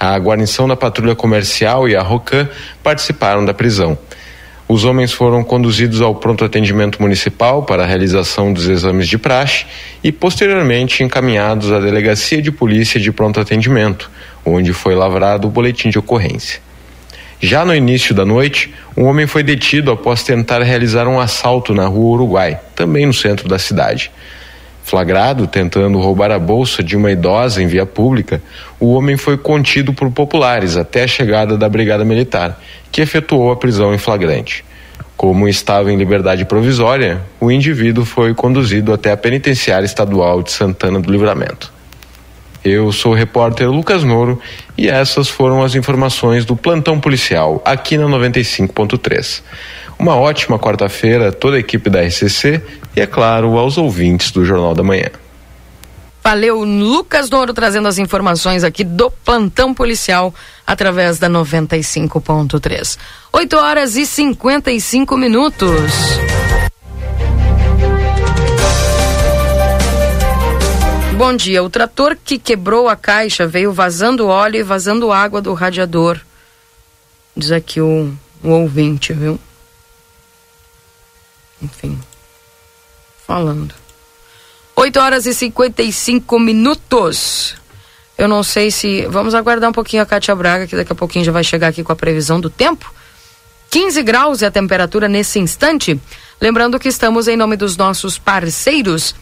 A 0.03 0.17
guarnição 0.17 0.67
da 0.67 0.75
patrulha 0.75 1.13
comercial 1.13 1.87
e 1.87 1.95
a 1.95 2.01
Rocan 2.01 2.49
participaram 2.81 3.45
da 3.45 3.53
prisão. 3.53 3.95
Os 4.67 4.83
homens 4.83 5.13
foram 5.13 5.43
conduzidos 5.43 6.01
ao 6.01 6.15
pronto 6.15 6.43
atendimento 6.43 6.99
municipal 6.99 7.61
para 7.61 7.83
a 7.83 7.85
realização 7.85 8.51
dos 8.51 8.67
exames 8.67 9.07
de 9.07 9.19
praxe 9.19 9.67
e 10.03 10.11
posteriormente 10.11 11.03
encaminhados 11.03 11.71
à 11.71 11.79
delegacia 11.79 12.41
de 12.41 12.51
polícia 12.51 12.99
de 12.99 13.11
pronto 13.11 13.39
atendimento, 13.39 14.09
onde 14.43 14.73
foi 14.73 14.95
lavrado 14.95 15.47
o 15.47 15.51
boletim 15.51 15.91
de 15.91 15.99
ocorrência. 15.99 16.59
Já 17.39 17.63
no 17.63 17.75
início 17.75 18.15
da 18.15 18.25
noite, 18.25 18.73
um 18.97 19.03
homem 19.03 19.27
foi 19.27 19.43
detido 19.43 19.91
após 19.91 20.23
tentar 20.23 20.63
realizar 20.63 21.07
um 21.07 21.19
assalto 21.19 21.75
na 21.75 21.85
rua 21.85 22.15
Uruguai, 22.15 22.59
também 22.73 23.05
no 23.05 23.13
centro 23.13 23.47
da 23.47 23.59
cidade. 23.59 24.09
Flagrado 24.91 25.47
tentando 25.47 25.97
roubar 25.99 26.31
a 26.31 26.37
bolsa 26.37 26.83
de 26.83 26.97
uma 26.97 27.09
idosa 27.09 27.63
em 27.63 27.65
via 27.65 27.85
pública, 27.85 28.41
o 28.77 28.91
homem 28.91 29.15
foi 29.15 29.37
contido 29.37 29.93
por 29.93 30.11
populares 30.11 30.75
até 30.75 31.03
a 31.03 31.07
chegada 31.07 31.57
da 31.57 31.69
Brigada 31.69 32.03
Militar, 32.03 32.59
que 32.91 32.99
efetuou 32.99 33.53
a 33.53 33.55
prisão 33.55 33.93
em 33.93 33.97
flagrante. 33.97 34.65
Como 35.15 35.47
estava 35.47 35.93
em 35.93 35.95
liberdade 35.95 36.43
provisória, 36.43 37.21
o 37.39 37.49
indivíduo 37.49 38.03
foi 38.03 38.33
conduzido 38.33 38.91
até 38.91 39.13
a 39.13 39.17
penitenciária 39.17 39.85
estadual 39.85 40.43
de 40.43 40.51
Santana 40.51 40.99
do 40.99 41.09
Livramento. 41.09 41.71
Eu 42.61 42.91
sou 42.91 43.13
o 43.13 43.15
repórter 43.15 43.71
Lucas 43.71 44.03
Noro 44.03 44.41
e 44.77 44.89
essas 44.89 45.29
foram 45.29 45.63
as 45.63 45.73
informações 45.73 46.43
do 46.43 46.57
plantão 46.57 46.99
policial 46.99 47.61
aqui 47.63 47.97
na 47.97 48.07
95.3. 48.07 49.41
Uma 49.97 50.17
ótima 50.17 50.59
quarta-feira 50.59 51.29
a 51.29 51.31
toda 51.31 51.55
a 51.55 51.59
equipe 51.59 51.89
da 51.89 52.01
RCC 52.01 52.61
e, 52.95 53.01
é 53.01 53.07
claro, 53.07 53.57
aos 53.57 53.77
ouvintes 53.77 54.31
do 54.31 54.45
Jornal 54.45 54.73
da 54.73 54.83
Manhã. 54.83 55.09
Valeu, 56.23 56.63
Lucas 56.63 57.29
Noro 57.29 57.53
trazendo 57.53 57.87
as 57.87 57.97
informações 57.97 58.63
aqui 58.63 58.83
do 58.83 59.09
plantão 59.09 59.73
policial 59.73 60.33
através 60.67 61.17
da 61.17 61.27
95.3. 61.27 62.97
8 63.33 63.57
horas 63.57 63.95
e 63.95 64.05
55 64.05 65.17
minutos. 65.17 65.91
Bom 71.17 71.35
dia. 71.35 71.63
O 71.63 71.69
trator 71.69 72.15
que 72.23 72.37
quebrou 72.37 72.87
a 72.87 72.95
caixa 72.95 73.47
veio 73.47 73.71
vazando 73.71 74.27
óleo 74.27 74.59
e 74.59 74.63
vazando 74.63 75.11
água 75.11 75.41
do 75.41 75.53
radiador. 75.53 76.19
Diz 77.35 77.51
aqui 77.51 77.81
o, 77.81 78.13
o 78.43 78.49
ouvinte, 78.49 79.13
viu? 79.13 79.39
Enfim. 81.61 81.99
Falando. 83.31 83.73
8 84.75 84.99
horas 84.99 85.25
e 85.25 85.33
55 85.33 86.37
minutos. 86.37 87.55
Eu 88.17 88.27
não 88.27 88.43
sei 88.43 88.69
se. 88.69 89.05
Vamos 89.05 89.33
aguardar 89.33 89.69
um 89.69 89.73
pouquinho 89.73 90.03
a 90.03 90.05
Cátia 90.05 90.35
Braga, 90.35 90.67
que 90.67 90.75
daqui 90.75 90.91
a 90.91 90.95
pouquinho 90.95 91.23
já 91.23 91.31
vai 91.31 91.41
chegar 91.41 91.69
aqui 91.69 91.81
com 91.81 91.93
a 91.93 91.95
previsão 91.95 92.41
do 92.41 92.49
tempo. 92.49 92.93
15 93.69 94.03
graus 94.03 94.41
é 94.41 94.47
a 94.47 94.51
temperatura 94.51 95.07
nesse 95.07 95.39
instante. 95.39 95.97
Lembrando 96.41 96.77
que 96.77 96.89
estamos 96.89 97.29
em 97.29 97.37
nome 97.37 97.55
dos 97.55 97.77
nossos 97.77 98.17
parceiros 98.17 99.15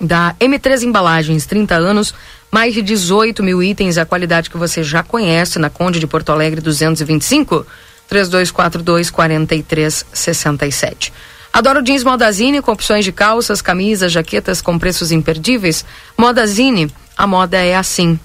da 0.00 0.34
M3 0.40 0.84
Embalagens, 0.84 1.44
30 1.44 1.74
anos, 1.74 2.14
mais 2.50 2.72
de 2.72 2.80
18 2.80 3.42
mil 3.42 3.62
itens, 3.62 3.98
a 3.98 4.06
qualidade 4.06 4.48
que 4.48 4.56
você 4.56 4.82
já 4.82 5.02
conhece, 5.02 5.58
na 5.58 5.68
Conde 5.68 6.00
de 6.00 6.06
Porto 6.06 6.32
Alegre 6.32 6.62
225, 6.62 7.66
3242 8.08 9.10
4367. 9.10 11.12
Adoro 11.52 11.82
jeans 11.82 12.04
Modazine 12.04 12.62
com 12.62 12.72
opções 12.72 13.04
de 13.04 13.12
calças, 13.12 13.60
camisas, 13.60 14.12
jaquetas 14.12 14.62
com 14.62 14.78
preços 14.78 15.10
imperdíveis. 15.10 15.84
Modazine, 16.16 16.90
a 17.16 17.26
moda 17.26 17.58
é 17.58 17.74
assim. 17.74 18.18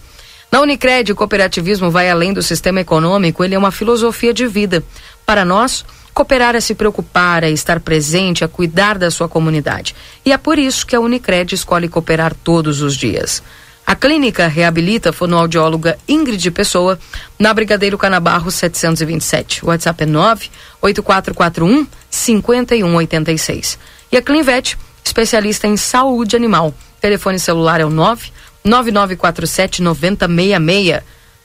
Na 0.52 0.60
Unicred, 0.60 1.10
o 1.10 1.16
cooperativismo 1.16 1.90
vai 1.90 2.08
além 2.08 2.32
do 2.32 2.40
sistema 2.40 2.80
econômico, 2.80 3.42
ele 3.42 3.56
é 3.56 3.58
uma 3.58 3.72
filosofia 3.72 4.32
de 4.32 4.46
vida. 4.46 4.84
Para 5.26 5.44
nós, 5.44 5.84
cooperar 6.14 6.54
é 6.54 6.60
se 6.60 6.74
preocupar, 6.74 7.42
é 7.42 7.50
estar 7.50 7.80
presente, 7.80 8.44
é 8.44 8.48
cuidar 8.48 8.96
da 8.96 9.10
sua 9.10 9.28
comunidade. 9.28 9.94
E 10.24 10.32
é 10.32 10.38
por 10.38 10.58
isso 10.58 10.86
que 10.86 10.94
a 10.94 11.00
Unicred 11.00 11.54
escolhe 11.54 11.88
cooperar 11.88 12.34
todos 12.34 12.80
os 12.80 12.96
dias. 12.96 13.42
A 13.86 13.94
clínica 13.94 14.46
reabilita 14.46 15.10
a 15.10 15.12
fonoaudióloga 15.12 15.98
Ingrid 16.08 16.50
Pessoa, 16.52 16.98
na 17.38 17.52
Brigadeiro 17.52 17.98
Canabarro 17.98 18.50
727. 18.50 19.62
O 19.64 19.68
WhatsApp 19.68 20.04
é 20.04 20.06
98441 20.06 21.86
5186. 22.08 23.78
E 24.10 24.16
a 24.16 24.22
Clinvet, 24.22 24.78
especialista 25.04 25.66
em 25.66 25.76
saúde 25.76 26.34
animal. 26.34 26.72
Telefone 26.98 27.38
celular 27.38 27.80
é 27.80 27.84
o 27.84 27.90
9 27.90 28.32
9947 28.64 29.82
9066. 29.82 31.02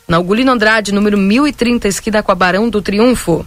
Na 0.07 0.17
Ugolino 0.17 0.51
Andrade, 0.51 0.93
número 0.93 1.17
1030, 1.17 1.87
esquina 1.89 2.23
com 2.23 2.31
a 2.31 2.35
Barão 2.35 2.69
do 2.69 2.81
Triunfo. 2.81 3.45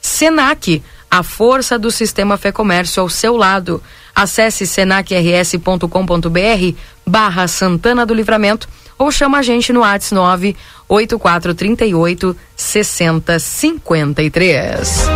Senac, 0.00 0.82
a 1.10 1.22
força 1.22 1.78
do 1.78 1.90
sistema 1.90 2.36
Fé 2.36 2.52
Comércio 2.52 3.02
ao 3.02 3.08
seu 3.08 3.34
lado. 3.36 3.82
Acesse 4.14 4.66
senacrs.com.br 4.66 6.76
barra 7.06 7.48
Santana 7.48 8.04
do 8.04 8.12
Livramento 8.12 8.68
ou 8.98 9.10
chama 9.12 9.38
a 9.38 9.42
gente 9.42 9.72
no 9.72 9.82
ATS 9.84 10.12
9 10.12 10.54
8438 10.88 12.36
6053. 12.56 15.08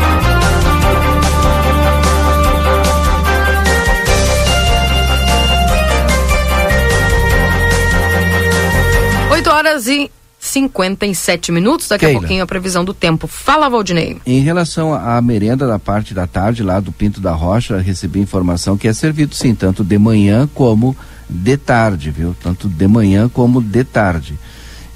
Oito 9.32 9.50
horas 9.50 9.88
e 9.88 10.08
57 10.52 11.50
minutos. 11.50 11.88
Daqui 11.88 12.04
Keila. 12.04 12.18
a 12.18 12.20
pouquinho 12.20 12.44
a 12.44 12.46
previsão 12.46 12.84
do 12.84 12.92
tempo. 12.92 13.26
Fala, 13.26 13.68
Valdinei. 13.68 14.18
Em 14.26 14.40
relação 14.40 14.92
à 14.94 15.20
merenda 15.22 15.66
da 15.66 15.78
parte 15.78 16.12
da 16.12 16.26
tarde 16.26 16.62
lá 16.62 16.78
do 16.78 16.92
Pinto 16.92 17.20
da 17.20 17.32
Rocha, 17.32 17.78
recebi 17.78 18.20
informação 18.20 18.76
que 18.76 18.86
é 18.86 18.92
servido 18.92 19.34
sim, 19.34 19.54
tanto 19.54 19.82
de 19.82 19.98
manhã 19.98 20.48
como 20.54 20.96
de 21.28 21.56
tarde, 21.56 22.10
viu? 22.10 22.36
Tanto 22.42 22.68
de 22.68 22.86
manhã 22.86 23.28
como 23.28 23.62
de 23.62 23.82
tarde. 23.84 24.38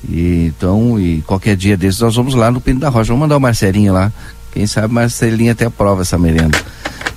E, 0.08 0.52
então, 0.54 1.00
e 1.00 1.22
qualquer 1.22 1.56
dia 1.56 1.76
desses 1.76 2.00
nós 2.00 2.14
vamos 2.14 2.34
lá 2.34 2.50
no 2.50 2.60
Pinto 2.60 2.80
da 2.80 2.88
Rocha. 2.88 3.08
Vamos 3.08 3.22
mandar 3.22 3.38
o 3.38 3.40
Marcelinho 3.40 3.92
lá. 3.92 4.12
Quem 4.52 4.66
sabe 4.66 4.92
Marcelinho 4.92 5.52
até 5.52 5.64
aprova 5.64 6.02
essa 6.02 6.18
merenda. 6.18 6.58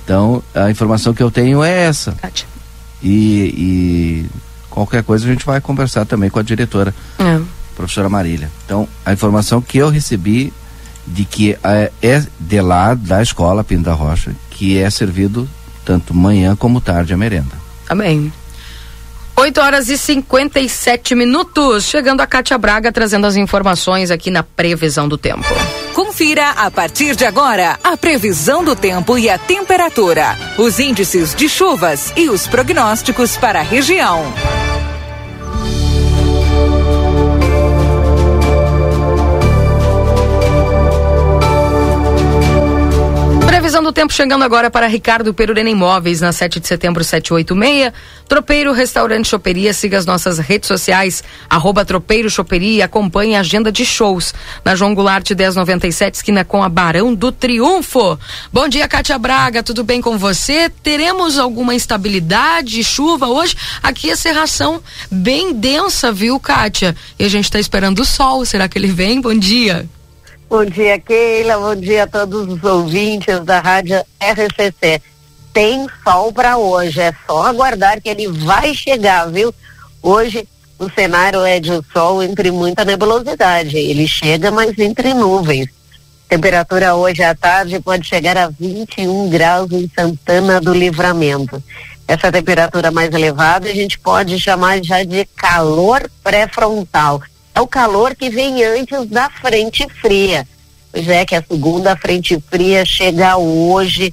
Então, 0.04 0.42
a 0.54 0.70
informação 0.70 1.12
que 1.12 1.22
eu 1.22 1.30
tenho 1.30 1.62
é 1.62 1.82
essa. 1.84 2.16
E, 3.02 3.54
e 3.56 4.26
qualquer 4.68 5.02
coisa 5.02 5.26
a 5.26 5.28
gente 5.28 5.44
vai 5.44 5.60
conversar 5.60 6.04
também 6.04 6.30
com 6.30 6.38
a 6.38 6.42
diretora 6.42 6.94
É. 7.18 7.40
professora 7.80 8.08
Marília. 8.08 8.50
Então, 8.64 8.88
a 9.04 9.12
informação 9.12 9.60
que 9.60 9.78
eu 9.78 9.88
recebi 9.88 10.52
de 11.06 11.24
que 11.24 11.56
é, 11.62 11.90
é 12.02 12.24
de 12.38 12.60
lá 12.60 12.94
da 12.94 13.22
escola 13.22 13.64
Pinto 13.64 13.84
da 13.84 13.92
Rocha, 13.92 14.32
que 14.50 14.78
é 14.78 14.88
servido 14.90 15.48
tanto 15.84 16.14
manhã 16.14 16.54
como 16.54 16.80
tarde 16.80 17.12
a 17.12 17.16
merenda. 17.16 17.58
Bem. 17.96 18.32
8 19.36 19.60
horas 19.60 19.88
e 19.88 19.96
57 19.96 21.14
minutos. 21.14 21.84
Chegando 21.84 22.20
a 22.20 22.26
Cátia 22.26 22.58
Braga 22.58 22.92
trazendo 22.92 23.26
as 23.26 23.36
informações 23.36 24.10
aqui 24.10 24.30
na 24.30 24.42
previsão 24.42 25.08
do 25.08 25.16
tempo. 25.16 25.48
Confira 25.94 26.50
a 26.50 26.70
partir 26.70 27.16
de 27.16 27.24
agora 27.24 27.78
a 27.82 27.96
previsão 27.96 28.62
do 28.62 28.76
tempo 28.76 29.16
e 29.16 29.30
a 29.30 29.38
temperatura, 29.38 30.36
os 30.58 30.78
índices 30.78 31.34
de 31.34 31.48
chuvas 31.48 32.12
e 32.16 32.28
os 32.28 32.46
prognósticos 32.46 33.36
para 33.36 33.60
a 33.60 33.64
região. 33.64 34.22
Previsão 43.60 43.82
do 43.82 43.92
tempo 43.92 44.10
chegando 44.10 44.42
agora 44.42 44.70
para 44.70 44.86
Ricardo 44.86 45.34
Perurena 45.34 45.68
Imóveis, 45.68 46.22
na 46.22 46.32
7 46.32 46.60
de 46.60 46.66
setembro 46.66 47.04
786. 47.04 47.92
Tropeiro 48.26 48.72
Restaurante 48.72 49.28
Choperia, 49.28 49.74
siga 49.74 49.98
as 49.98 50.06
nossas 50.06 50.38
redes 50.38 50.66
sociais, 50.66 51.22
arroba 51.46 51.84
Tropeiro 51.84 52.30
Choperia 52.30 52.86
acompanhe 52.86 53.36
a 53.36 53.40
agenda 53.40 53.70
de 53.70 53.84
shows. 53.84 54.32
Na 54.64 54.74
João 54.74 54.94
Goulart 54.94 55.28
1097, 55.28 56.14
esquina 56.14 56.42
com 56.42 56.62
a 56.62 56.70
Barão 56.70 57.14
do 57.14 57.30
Triunfo. 57.30 58.18
Bom 58.50 58.66
dia, 58.66 58.88
Cátia 58.88 59.18
Braga, 59.18 59.62
tudo 59.62 59.84
bem 59.84 60.00
com 60.00 60.16
você? 60.16 60.70
Teremos 60.82 61.38
alguma 61.38 61.74
instabilidade, 61.74 62.82
chuva 62.82 63.26
hoje? 63.26 63.54
Aqui 63.82 64.10
a 64.10 64.16
serração 64.16 64.82
bem 65.10 65.52
densa, 65.52 66.10
viu, 66.10 66.40
Kátia? 66.40 66.96
E 67.18 67.24
a 67.24 67.28
gente 67.28 67.44
está 67.44 67.60
esperando 67.60 67.98
o 67.98 68.06
sol, 68.06 68.42
será 68.46 68.66
que 68.66 68.78
ele 68.78 68.88
vem? 68.88 69.20
Bom 69.20 69.34
dia. 69.34 69.86
Bom 70.50 70.64
dia, 70.64 70.98
Keila. 70.98 71.58
Bom 71.58 71.76
dia 71.76 72.02
a 72.02 72.06
todos 72.08 72.48
os 72.48 72.64
ouvintes 72.64 73.38
da 73.44 73.60
Rádio 73.60 74.04
RCC. 74.20 75.00
Tem 75.52 75.86
sol 76.02 76.32
para 76.32 76.56
hoje, 76.56 77.00
é 77.00 77.14
só 77.24 77.46
aguardar 77.46 78.02
que 78.02 78.08
ele 78.08 78.26
vai 78.26 78.74
chegar, 78.74 79.30
viu? 79.30 79.54
Hoje 80.02 80.48
o 80.76 80.90
cenário 80.90 81.42
é 81.42 81.60
de 81.60 81.70
sol 81.92 82.20
entre 82.20 82.50
muita 82.50 82.84
nebulosidade. 82.84 83.76
Ele 83.78 84.08
chega, 84.08 84.50
mas 84.50 84.76
entre 84.76 85.14
nuvens. 85.14 85.68
Temperatura 86.28 86.96
hoje 86.96 87.22
à 87.22 87.32
tarde 87.32 87.78
pode 87.78 88.08
chegar 88.08 88.36
a 88.36 88.48
21 88.48 89.30
graus 89.30 89.70
em 89.70 89.88
Santana 89.94 90.60
do 90.60 90.74
Livramento. 90.74 91.62
Essa 92.08 92.32
temperatura 92.32 92.90
mais 92.90 93.14
elevada 93.14 93.68
a 93.68 93.72
gente 93.72 93.96
pode 94.00 94.40
chamar 94.40 94.82
já 94.82 95.04
de 95.04 95.24
calor 95.26 96.10
pré-frontal 96.24 97.22
é 97.54 97.60
o 97.60 97.66
calor 97.66 98.14
que 98.14 98.30
vem 98.30 98.64
antes 98.64 99.06
da 99.06 99.28
frente 99.30 99.86
fria. 100.00 100.46
Pois 100.92 101.08
é, 101.08 101.24
que 101.24 101.34
a 101.34 101.42
segunda 101.42 101.96
frente 101.96 102.42
fria 102.50 102.84
chega 102.84 103.36
hoje, 103.36 104.12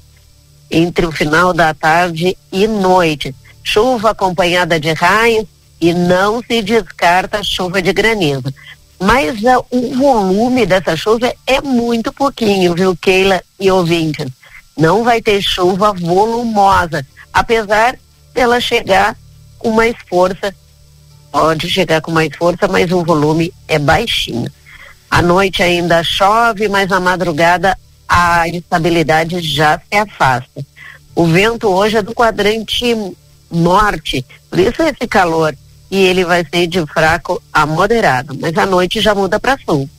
entre 0.69 1.05
o 1.05 1.11
final 1.11 1.53
da 1.53 1.73
tarde 1.73 2.38
e 2.51 2.67
noite. 2.67 3.33
Chuva 3.63 4.11
acompanhada 4.11 4.79
de 4.79 4.93
raios 4.93 5.45
e 5.79 5.93
não 5.93 6.41
se 6.41 6.61
descarta 6.61 7.43
chuva 7.43 7.81
de 7.81 7.93
granizo. 7.93 8.53
Mas 8.99 9.39
uh, 9.41 9.65
o 9.69 9.95
volume 9.95 10.65
dessa 10.65 10.95
chuva 10.95 11.33
é 11.45 11.61
muito 11.61 12.11
pouquinho, 12.11 12.73
viu, 12.73 12.95
Keila 12.95 13.43
e 13.59 13.69
ouvintes? 13.69 14.27
Não 14.75 15.03
vai 15.03 15.21
ter 15.21 15.41
chuva 15.41 15.93
volumosa, 15.93 17.05
apesar 17.31 17.97
dela 18.33 18.59
chegar 18.59 19.15
com 19.59 19.71
mais 19.71 19.95
força 20.07 20.53
pode 21.32 21.69
chegar 21.69 22.01
com 22.01 22.11
mais 22.11 22.36
força, 22.36 22.67
mas 22.67 22.91
o 22.91 23.03
volume 23.03 23.53
é 23.67 23.78
baixinho. 23.78 24.51
À 25.09 25.21
noite 25.21 25.63
ainda 25.63 26.03
chove, 26.03 26.67
mas 26.67 26.91
à 26.91 26.99
madrugada 26.99 27.78
a 28.07 28.47
estabilidade 28.47 29.41
já 29.41 29.80
se 29.80 29.97
afasta. 29.97 30.65
O 31.15 31.25
vento 31.25 31.67
hoje 31.67 31.97
é 31.97 32.01
do 32.01 32.13
quadrante 32.13 32.95
norte, 33.49 34.25
por 34.49 34.59
isso 34.59 34.82
esse 34.84 35.07
calor. 35.07 35.55
E 35.89 35.97
ele 35.97 36.25
vai 36.25 36.45
ser 36.45 36.67
de 36.67 36.86
fraco 36.88 37.41
a 37.51 37.65
moderado, 37.65 38.38
mas 38.39 38.57
à 38.57 38.65
noite 38.65 38.99
já 38.99 39.15
muda 39.15 39.39
para 39.39 39.57
sul. 39.65 39.89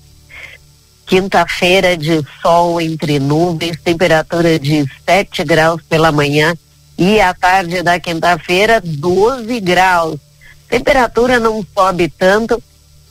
Quinta-feira 1.06 1.96
de 1.96 2.22
sol 2.42 2.78
entre 2.78 3.18
nuvens, 3.18 3.78
temperatura 3.82 4.58
de 4.58 4.86
7 5.06 5.42
graus 5.44 5.80
pela 5.88 6.12
manhã 6.12 6.54
e 6.98 7.18
à 7.20 7.32
tarde 7.32 7.82
da 7.82 7.98
quinta-feira 7.98 8.82
12 8.84 9.60
graus 9.60 10.20
temperatura 10.68 11.38
não 11.38 11.64
sobe 11.74 12.08
tanto 12.08 12.62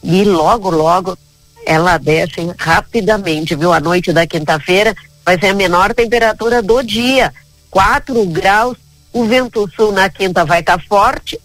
e 0.03 0.24
logo, 0.24 0.70
logo 0.70 1.18
ela 1.66 1.97
desce 1.97 2.53
rapidamente, 2.58 3.55
viu? 3.55 3.74
A 3.74 3.80
noite 3.80 4.14
da 4.14 4.26
quinta-feira 4.26 4.95
vai 5.26 5.38
ser 5.38 5.47
a 5.47 5.53
menor 5.53 5.93
temperatura 5.93 6.62
do 6.62 6.82
dia, 6.82 7.34
4 7.70 8.26
graus. 8.28 8.78
O 9.12 9.26
vento 9.26 9.70
sul 9.76 9.91
na 9.91 10.10
quinta 10.10 10.45
vai 10.45 10.60
estar 10.60 10.78
tá 10.78 10.84
forte 10.88 11.39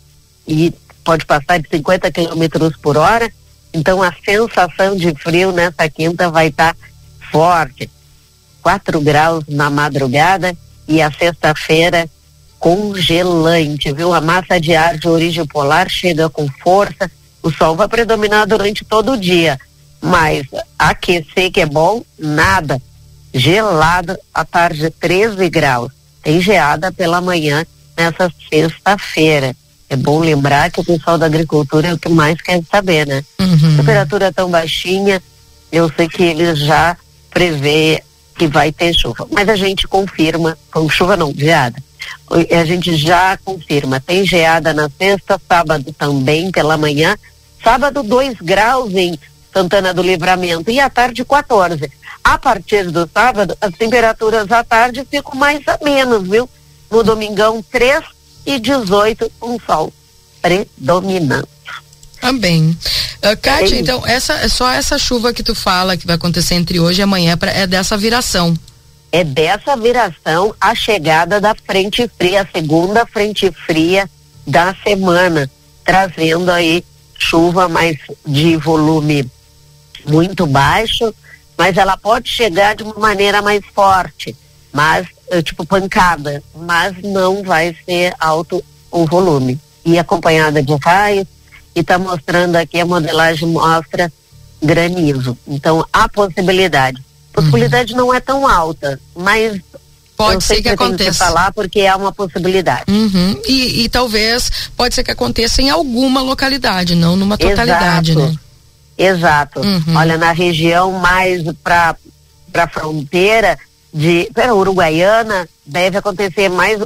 e 0.47 0.73
pode 1.03 1.25
passar 1.25 1.59
de 1.59 1.69
50 1.69 2.13
quilômetros 2.13 2.77
por 2.77 2.97
hora. 2.97 3.33
Então 3.73 4.03
a 4.03 4.15
sensação 4.25 4.95
de 4.95 5.15
frio 5.15 5.51
nessa 5.51 5.89
quinta 5.89 6.31
vai 6.31 6.49
estar 6.49 6.75
tá 6.75 6.81
forte. 7.33 7.91
4 8.63 9.01
graus 9.01 9.45
na 9.49 9.71
madrugada 9.71 10.57
e 10.87 11.03
a 11.03 11.11
sexta-feira 11.11 12.09
congelante, 12.63 13.93
viu? 13.93 14.15
A 14.15 14.21
massa 14.21 14.61
de 14.61 14.73
ar 14.73 14.97
de 14.97 15.09
origem 15.09 15.45
polar 15.45 15.91
chega 15.91 16.31
com 16.31 16.47
força, 16.63 17.11
o 17.43 17.51
sol 17.51 17.75
vai 17.75 17.89
predominar 17.89 18.47
durante 18.47 18.85
todo 18.85 19.13
o 19.13 19.17
dia, 19.17 19.59
mas 20.01 20.47
aquecer 20.79 21.51
que 21.51 21.61
é 21.61 21.67
bom, 21.67 22.05
nada. 22.17 22.81
Gelado 23.35 24.17
à 24.33 24.45
tarde 24.45 24.91
13 24.91 25.51
graus. 25.51 25.91
Tem 26.23 26.41
geada 26.41 26.93
pela 26.93 27.21
manhã 27.21 27.67
nessa 27.97 28.31
sexta-feira. 28.49 29.57
É 29.91 29.97
bom 29.97 30.21
lembrar 30.21 30.71
que 30.71 30.81
o 30.81 30.85
pessoal 30.85 31.19
da 31.19 31.27
agricultura 31.27 31.89
é 31.89 31.95
o 31.95 31.99
que 31.99 32.09
mais 32.09 32.41
quer 32.41 32.63
saber, 32.71 33.09
né? 33.09 33.25
Uhum. 33.41 33.77
Temperatura 33.77 34.33
tão 34.33 34.49
baixinha, 34.49 35.21
eu 35.73 35.91
sei 35.97 36.09
que 36.09 36.23
eles 36.23 36.61
já 36.61 36.97
prevê 37.29 38.05
que 38.39 38.47
vai 38.47 38.71
ter 38.71 38.95
chuva, 38.95 39.27
mas 39.33 39.49
a 39.49 39.57
gente 39.57 39.89
confirma, 39.89 40.57
com 40.71 40.89
chuva 40.89 41.17
não, 41.17 41.35
geada 41.35 41.83
a 42.51 42.65
gente 42.65 42.97
já 42.97 43.37
confirma. 43.45 44.01
Tem 44.01 44.25
geada 44.27 44.73
na 44.73 44.91
sexta, 44.99 45.41
sábado 45.49 45.93
também 45.93 46.51
pela 46.51 46.77
manhã. 46.77 47.17
Sábado 47.63 48.03
2 48.03 48.39
graus 48.41 48.93
em 48.95 49.19
Santana 49.53 49.93
do 49.93 50.03
Livramento 50.03 50.71
e 50.71 50.81
à 50.81 50.89
tarde 50.89 51.25
14. 51.25 51.91
A 52.25 52.39
partir 52.39 52.91
do 52.91 53.09
sábado, 53.13 53.57
as 53.61 53.73
temperaturas 53.73 54.51
à 54.51 54.65
tarde 54.65 55.07
ficam 55.09 55.35
mais 55.35 55.61
a 55.69 55.79
menos, 55.83 56.27
viu? 56.27 56.49
No 56.91 57.03
domingão 57.03 57.63
3 57.71 58.03
e 58.47 58.59
18 58.59 59.31
com 59.39 59.59
sol 59.61 59.93
predominante. 60.41 61.49
Também. 62.21 62.77
Uh, 63.19 63.37
Kátia, 63.41 63.79
então, 63.79 64.05
essa, 64.07 64.35
é 64.35 64.49
só 64.49 64.71
essa 64.71 64.99
chuva 64.99 65.33
que 65.33 65.43
tu 65.43 65.55
fala 65.55 65.97
que 65.97 66.07
vai 66.07 66.17
acontecer 66.17 66.55
entre 66.55 66.81
hoje 66.81 67.01
e 67.01 67.03
amanhã 67.03 67.37
pra, 67.37 67.53
é 67.53 67.67
dessa 67.67 67.97
viração 67.97 68.57
é 69.13 69.23
dessa 69.23 69.77
viração 69.77 70.55
a 70.59 70.75
chegada 70.75 71.39
da 71.39 71.55
frente 71.55 72.11
fria, 72.17 72.41
a 72.41 72.47
segunda 72.47 73.05
frente 73.05 73.53
fria 73.53 74.11
da 74.47 74.75
semana, 74.83 75.49
trazendo 75.85 76.51
aí 76.51 76.83
chuva 77.19 77.69
mais 77.69 77.99
de 78.27 78.57
volume 78.57 79.31
muito 80.09 80.47
baixo, 80.47 81.15
mas 81.57 81.77
ela 81.77 81.97
pode 81.97 82.29
chegar 82.31 82.75
de 82.75 82.83
uma 82.83 82.95
maneira 82.95 83.43
mais 83.43 83.63
forte, 83.75 84.35
mas 84.73 85.07
eh, 85.31 85.43
tipo 85.43 85.65
pancada, 85.67 86.43
mas 86.55 86.97
não 87.03 87.43
vai 87.43 87.77
ser 87.85 88.15
alto 88.19 88.65
o 88.91 89.07
volume. 89.07 89.61
E 89.85 89.99
acompanhada 89.99 90.63
de 90.63 90.75
raios, 90.77 91.27
e 91.75 91.81
está 91.81 91.99
mostrando 91.99 92.57
aqui 92.57 92.81
a 92.81 92.87
modelagem 92.87 93.49
mostra 93.49 94.11
granizo. 94.61 95.37
Então 95.47 95.87
há 95.93 96.09
possibilidade 96.09 97.03
possibilidade 97.33 97.93
uhum. 97.93 97.99
não 97.99 98.15
é 98.15 98.21
tão 98.21 98.47
alta, 98.47 99.01
mas 99.17 99.61
pode 100.17 100.45
ser 100.45 100.57
que, 100.57 100.63
que 100.63 100.69
aconteça. 100.69 101.25
falar 101.25 101.53
porque 101.53 101.81
é 101.81 101.95
uma 101.95 102.13
possibilidade. 102.13 102.85
Uhum. 102.89 103.41
E, 103.47 103.83
e, 103.83 103.89
talvez 103.89 104.51
pode 104.77 104.95
ser 104.95 105.03
que 105.03 105.11
aconteça 105.11 105.61
em 105.63 105.71
alguma 105.71 106.21
localidade, 106.21 106.95
não 106.95 107.17
numa 107.17 107.37
totalidade, 107.37 108.13
Exato. 108.13 108.27
né? 108.27 108.37
Exato. 108.97 109.61
Uhum. 109.61 109.97
Olha, 109.97 110.19
na 110.19 110.33
região 110.33 110.93
mais 110.93 111.43
para 111.63 111.97
para 112.53 112.69
fronteira 112.69 113.59
de 113.93 114.29
pera, 114.35 114.55
Uruguaiana 114.55 115.49
deve 115.65 115.97
acontecer 115.97 116.51
mais 116.51 116.79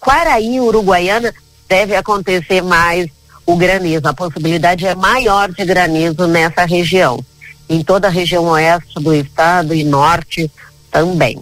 Quaraí, 0.00 0.58
Uruguaiana 0.60 1.34
deve 1.68 1.94
acontecer 1.94 2.62
mais 2.62 3.06
o 3.44 3.54
granizo. 3.56 4.08
A 4.08 4.14
possibilidade 4.14 4.86
é 4.86 4.94
maior 4.94 5.52
de 5.52 5.64
granizo 5.64 6.26
nessa 6.26 6.64
região 6.64 7.22
em 7.68 7.82
toda 7.82 8.08
a 8.08 8.10
região 8.10 8.44
oeste 8.46 8.94
do 8.94 9.14
estado 9.14 9.74
e 9.74 9.84
norte 9.84 10.50
também. 10.90 11.38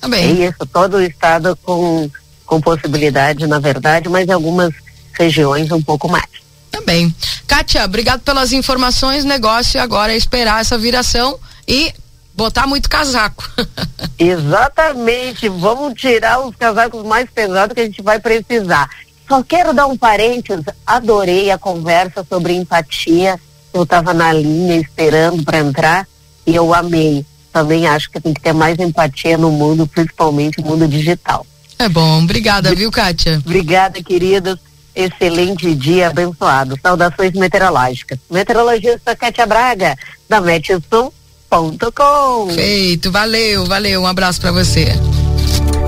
Também. 0.00 0.42
É 0.42 0.48
isso, 0.48 0.66
todo 0.72 0.98
o 0.98 1.02
estado 1.02 1.56
com, 1.62 2.10
com 2.44 2.60
possibilidade, 2.60 3.46
na 3.46 3.58
verdade, 3.58 4.08
mas 4.08 4.28
em 4.28 4.32
algumas 4.32 4.72
regiões 5.12 5.70
um 5.72 5.82
pouco 5.82 6.08
mais. 6.08 6.28
Também. 6.70 7.14
Kátia, 7.46 7.84
obrigado 7.84 8.20
pelas 8.20 8.52
informações. 8.52 9.24
Negócio 9.24 9.80
agora 9.80 10.12
é 10.12 10.16
esperar 10.16 10.60
essa 10.60 10.76
viração 10.76 11.38
e 11.66 11.92
botar 12.34 12.66
muito 12.66 12.88
casaco. 12.88 13.50
Exatamente. 14.18 15.48
Vamos 15.48 15.94
tirar 15.94 16.40
os 16.40 16.54
casacos 16.54 17.02
mais 17.04 17.28
pesados 17.30 17.74
que 17.74 17.80
a 17.80 17.84
gente 17.84 18.02
vai 18.02 18.20
precisar. 18.20 18.90
Só 19.26 19.42
quero 19.42 19.72
dar 19.72 19.86
um 19.86 19.96
parênteses. 19.96 20.64
Adorei 20.86 21.50
a 21.50 21.58
conversa 21.58 22.24
sobre 22.28 22.52
empatia 22.52 23.40
eu 23.76 23.84
estava 23.84 24.12
na 24.12 24.32
linha 24.32 24.76
esperando 24.76 25.44
para 25.44 25.58
entrar 25.58 26.08
e 26.46 26.54
eu 26.54 26.74
amei. 26.74 27.24
Também 27.52 27.86
acho 27.86 28.10
que 28.10 28.20
tem 28.20 28.34
que 28.34 28.40
ter 28.40 28.52
mais 28.52 28.78
empatia 28.78 29.38
no 29.38 29.50
mundo, 29.50 29.86
principalmente 29.86 30.60
no 30.60 30.68
mundo 30.68 30.88
digital. 30.88 31.46
É 31.78 31.88
bom, 31.88 32.22
obrigada, 32.22 32.74
viu, 32.74 32.90
Kátia? 32.90 33.40
Obrigada, 33.44 34.02
queridos. 34.02 34.58
Excelente 34.94 35.74
dia 35.74 36.08
abençoado. 36.08 36.78
Saudações 36.82 37.32
meteorológicas. 37.32 38.18
Meteorologista 38.30 39.14
Kátia 39.14 39.46
Braga, 39.46 39.96
da 40.28 40.40
Metsul 40.40 41.12
rc7.com. 41.50 42.50
Feito, 42.50 43.10
valeu, 43.10 43.66
valeu, 43.66 44.02
um 44.02 44.06
abraço 44.06 44.40
para 44.40 44.52
você. 44.52 44.88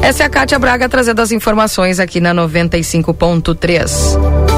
Essa 0.02 0.24
é 0.24 0.26
a 0.26 0.30
Kátia 0.30 0.58
Braga 0.58 0.88
trazendo 0.88 1.20
as 1.20 1.32
informações 1.32 2.00
aqui 2.00 2.20
na 2.20 2.34
95.3. 2.34 4.57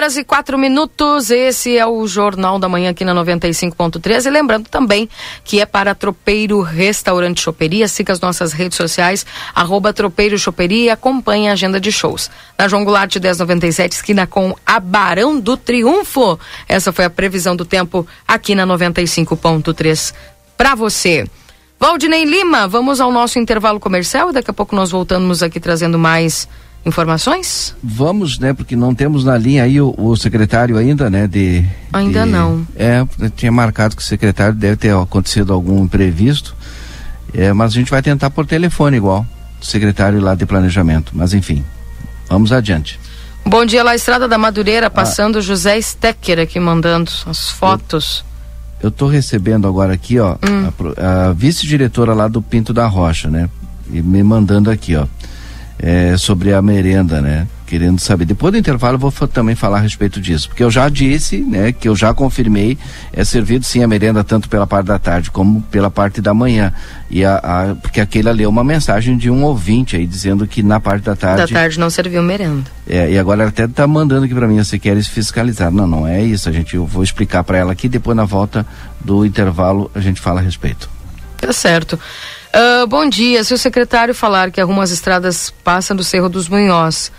Horas 0.00 0.16
e 0.16 0.24
quatro 0.24 0.56
minutos, 0.56 1.30
esse 1.30 1.76
é 1.76 1.86
o 1.86 2.06
Jornal 2.06 2.58
da 2.58 2.70
Manhã 2.70 2.88
aqui 2.88 3.04
na 3.04 3.14
95.3 3.14 4.24
e 4.24 4.30
lembrando 4.30 4.66
também 4.66 5.06
que 5.44 5.60
é 5.60 5.66
para 5.66 5.94
Tropeiro 5.94 6.62
Restaurante 6.62 7.42
Choperia, 7.42 7.86
siga 7.86 8.10
as 8.10 8.18
nossas 8.18 8.54
redes 8.54 8.78
sociais, 8.78 9.26
arroba 9.54 9.92
Tropeiro 9.92 10.38
Choperia. 10.38 10.70
E 10.80 10.88
acompanhe 10.88 11.48
a 11.48 11.52
agenda 11.52 11.78
de 11.78 11.92
shows. 11.92 12.30
Na 12.56 12.66
João 12.66 12.84
Goulart 12.84 13.14
1097, 13.14 13.92
esquina 13.92 14.26
com 14.26 14.56
a 14.64 14.80
Barão 14.80 15.38
do 15.38 15.56
Triunfo, 15.56 16.38
essa 16.66 16.92
foi 16.92 17.04
a 17.04 17.10
previsão 17.10 17.54
do 17.54 17.66
tempo 17.66 18.06
aqui 18.26 18.54
na 18.54 18.66
95.3 18.66 20.14
para 20.56 20.74
você. 20.74 21.26
Valdinei 21.78 22.24
Lima, 22.24 22.66
vamos 22.66 23.00
ao 23.00 23.12
nosso 23.12 23.38
intervalo 23.38 23.78
comercial 23.78 24.30
e 24.30 24.32
daqui 24.32 24.50
a 24.50 24.54
pouco 24.54 24.74
nós 24.74 24.90
voltamos 24.90 25.42
aqui 25.42 25.60
trazendo 25.60 25.98
mais 25.98 26.48
informações? 26.84 27.74
Vamos, 27.82 28.38
né? 28.38 28.52
Porque 28.52 28.74
não 28.76 28.94
temos 28.94 29.24
na 29.24 29.36
linha 29.36 29.64
aí 29.64 29.80
o, 29.80 29.94
o 29.96 30.16
secretário 30.16 30.76
ainda, 30.76 31.10
né? 31.10 31.26
De, 31.26 31.64
Ainda 31.92 32.24
de- 32.24 32.30
não. 32.30 32.66
É, 32.76 33.04
eu 33.18 33.30
tinha 33.30 33.52
marcado 33.52 33.94
que 33.96 34.02
o 34.02 34.04
secretário 34.04 34.54
deve 34.54 34.76
ter 34.76 34.94
acontecido 34.94 35.52
algum 35.52 35.84
imprevisto. 35.84 36.54
É, 37.32 37.52
mas 37.52 37.72
a 37.72 37.74
gente 37.74 37.90
vai 37.90 38.02
tentar 38.02 38.30
por 38.30 38.44
telefone 38.46 38.96
igual, 38.96 39.24
o 39.60 39.64
secretário 39.64 40.20
lá 40.20 40.34
de 40.34 40.44
planejamento. 40.46 41.12
Mas 41.14 41.32
enfim, 41.34 41.64
vamos 42.28 42.52
adiante. 42.52 42.98
Bom 43.46 43.64
dia 43.64 43.82
lá, 43.82 43.94
Estrada 43.94 44.26
da 44.28 44.36
Ah. 44.36 44.38
Madureira, 44.38 44.90
passando 44.90 45.40
José 45.40 45.80
Stecker 45.80 46.38
aqui 46.40 46.58
mandando 46.60 47.10
as 47.26 47.50
fotos. 47.50 48.24
Eu 48.82 48.88
estou 48.88 49.08
recebendo 49.08 49.68
agora 49.68 49.92
aqui, 49.92 50.18
ó, 50.18 50.36
Hum. 50.42 50.68
a 50.96 51.28
a, 51.28 51.32
vice-diretora 51.32 52.14
lá 52.14 52.26
do 52.28 52.40
Pinto 52.42 52.72
da 52.72 52.86
Rocha, 52.86 53.28
né? 53.28 53.48
E 53.92 54.00
me 54.02 54.22
mandando 54.22 54.70
aqui, 54.70 54.96
ó, 54.96 55.06
é, 55.82 56.16
sobre 56.18 56.52
a 56.52 56.60
merenda, 56.60 57.20
né? 57.22 57.46
Querendo 57.66 58.00
saber. 58.00 58.24
Depois 58.24 58.52
do 58.52 58.58
intervalo 58.58 58.96
eu 58.96 58.98
vou 58.98 59.12
também 59.28 59.54
falar 59.54 59.78
a 59.78 59.80
respeito 59.80 60.20
disso, 60.20 60.48
porque 60.48 60.62
eu 60.64 60.70
já 60.72 60.88
disse, 60.88 61.38
né, 61.38 61.70
que 61.70 61.88
eu 61.88 61.94
já 61.94 62.12
confirmei, 62.12 62.76
é 63.12 63.24
servido 63.24 63.64
sim 63.64 63.80
a 63.82 63.86
merenda 63.86 64.24
tanto 64.24 64.48
pela 64.48 64.66
parte 64.66 64.86
da 64.86 64.98
tarde 64.98 65.30
como 65.30 65.62
pela 65.70 65.88
parte 65.88 66.20
da 66.20 66.34
manhã. 66.34 66.72
E 67.08 67.24
a, 67.24 67.36
a- 67.36 67.74
porque 67.80 68.00
aquele 68.00 68.30
leu 68.32 68.50
uma 68.50 68.64
mensagem 68.64 69.16
de 69.16 69.30
um 69.30 69.44
ouvinte 69.44 69.94
aí 69.94 70.04
dizendo 70.04 70.48
que 70.48 70.64
na 70.64 70.80
parte 70.80 71.04
da 71.04 71.12
Da 71.12 71.16
tarde 71.36 71.54
tarde 71.54 71.78
não 71.78 71.88
serviu 71.88 72.20
merenda. 72.24 72.64
é, 72.88 73.12
e 73.12 73.16
agora 73.16 73.42
ela 73.42 73.50
até 73.50 73.68
tá 73.68 73.86
mandando 73.86 74.24
aqui 74.24 74.34
para 74.34 74.48
mim, 74.48 74.58
você 74.62 74.76
quer 74.78 75.00
fiscalizar. 75.04 75.70
Não, 75.70 75.86
não 75.86 76.06
é 76.08 76.20
isso. 76.22 76.48
A 76.48 76.52
gente, 76.52 76.74
eu 76.74 76.84
vou 76.84 77.04
explicar 77.04 77.44
para 77.44 77.56
ela 77.56 77.70
aqui, 77.72 77.88
depois 77.88 78.16
na 78.16 78.24
volta 78.24 78.66
do 79.00 79.24
intervalo 79.24 79.88
a 79.94 80.00
gente 80.00 80.20
fala 80.20 80.40
a 80.40 80.42
respeito. 80.42 80.90
Tá 81.36 81.52
certo. 81.52 81.98
Ah, 82.52 82.84
bom 82.86 83.08
dia. 83.08 83.44
Se 83.44 83.54
o 83.54 83.58
secretário 83.58 84.14
falar 84.14 84.50
que 84.50 84.60
arruma 84.60 84.82
as 84.82 84.90
estradas, 84.90 85.50
passa 85.62 85.94
do 85.94 86.02
Cerro 86.02 86.28
dos 86.28 86.48
Munhós. 86.48 87.12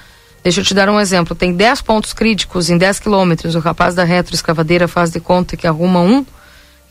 Deixa 0.43 0.59
eu 0.59 0.65
te 0.65 0.73
dar 0.73 0.89
um 0.89 0.99
exemplo. 0.99 1.35
Tem 1.35 1.53
10 1.53 1.81
pontos 1.83 2.13
críticos 2.13 2.69
em 2.69 2.77
10 2.77 2.99
quilômetros. 2.99 3.55
O 3.55 3.59
rapaz 3.59 3.95
da 3.95 4.03
retroescavadeira 4.03 4.87
faz 4.87 5.11
de 5.11 5.19
conta 5.19 5.55
que 5.55 5.67
arruma 5.67 6.01
um 6.01 6.25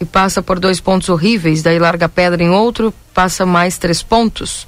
e 0.00 0.04
passa 0.04 0.40
por 0.40 0.58
dois 0.58 0.80
pontos 0.80 1.10
horríveis. 1.10 1.62
Daí 1.62 1.78
larga 1.78 2.06
a 2.06 2.08
pedra 2.08 2.42
em 2.42 2.48
outro, 2.48 2.94
passa 3.12 3.44
mais 3.44 3.76
três 3.76 4.02
pontos. 4.02 4.66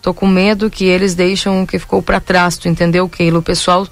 Tô 0.00 0.14
com 0.14 0.26
medo 0.26 0.70
que 0.70 0.84
eles 0.84 1.14
deixam 1.14 1.62
o 1.62 1.66
que 1.66 1.78
ficou 1.78 2.02
para 2.02 2.20
trás. 2.20 2.56
Tu 2.56 2.68
entendeu, 2.68 3.08
Keilo? 3.08 3.40
O 3.40 3.42
pessoal 3.42 3.88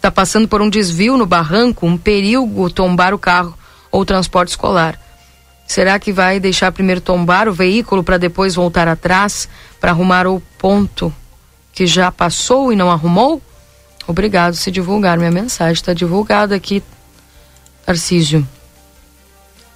tá 0.00 0.10
passando 0.10 0.46
por 0.46 0.62
um 0.62 0.70
desvio 0.70 1.16
no 1.16 1.26
barranco, 1.26 1.86
um 1.86 1.96
perigo 1.96 2.70
tombar 2.70 3.12
o 3.12 3.18
carro 3.18 3.56
ou 3.90 4.02
o 4.02 4.04
transporte 4.04 4.50
escolar. 4.50 4.98
Será 5.72 5.98
que 5.98 6.12
vai 6.12 6.38
deixar 6.38 6.70
primeiro 6.70 7.00
tombar 7.00 7.48
o 7.48 7.52
veículo 7.54 8.04
para 8.04 8.18
depois 8.18 8.54
voltar 8.54 8.86
atrás 8.86 9.48
para 9.80 9.90
arrumar 9.90 10.26
o 10.26 10.38
ponto 10.58 11.10
que 11.72 11.86
já 11.86 12.12
passou 12.12 12.70
e 12.70 12.76
não 12.76 12.90
arrumou? 12.90 13.40
Obrigado 14.06 14.52
se 14.52 14.70
divulgar 14.70 15.16
minha 15.16 15.30
mensagem. 15.30 15.72
Está 15.72 15.94
divulgada 15.94 16.54
aqui, 16.54 16.82
Tarcísio. 17.86 18.46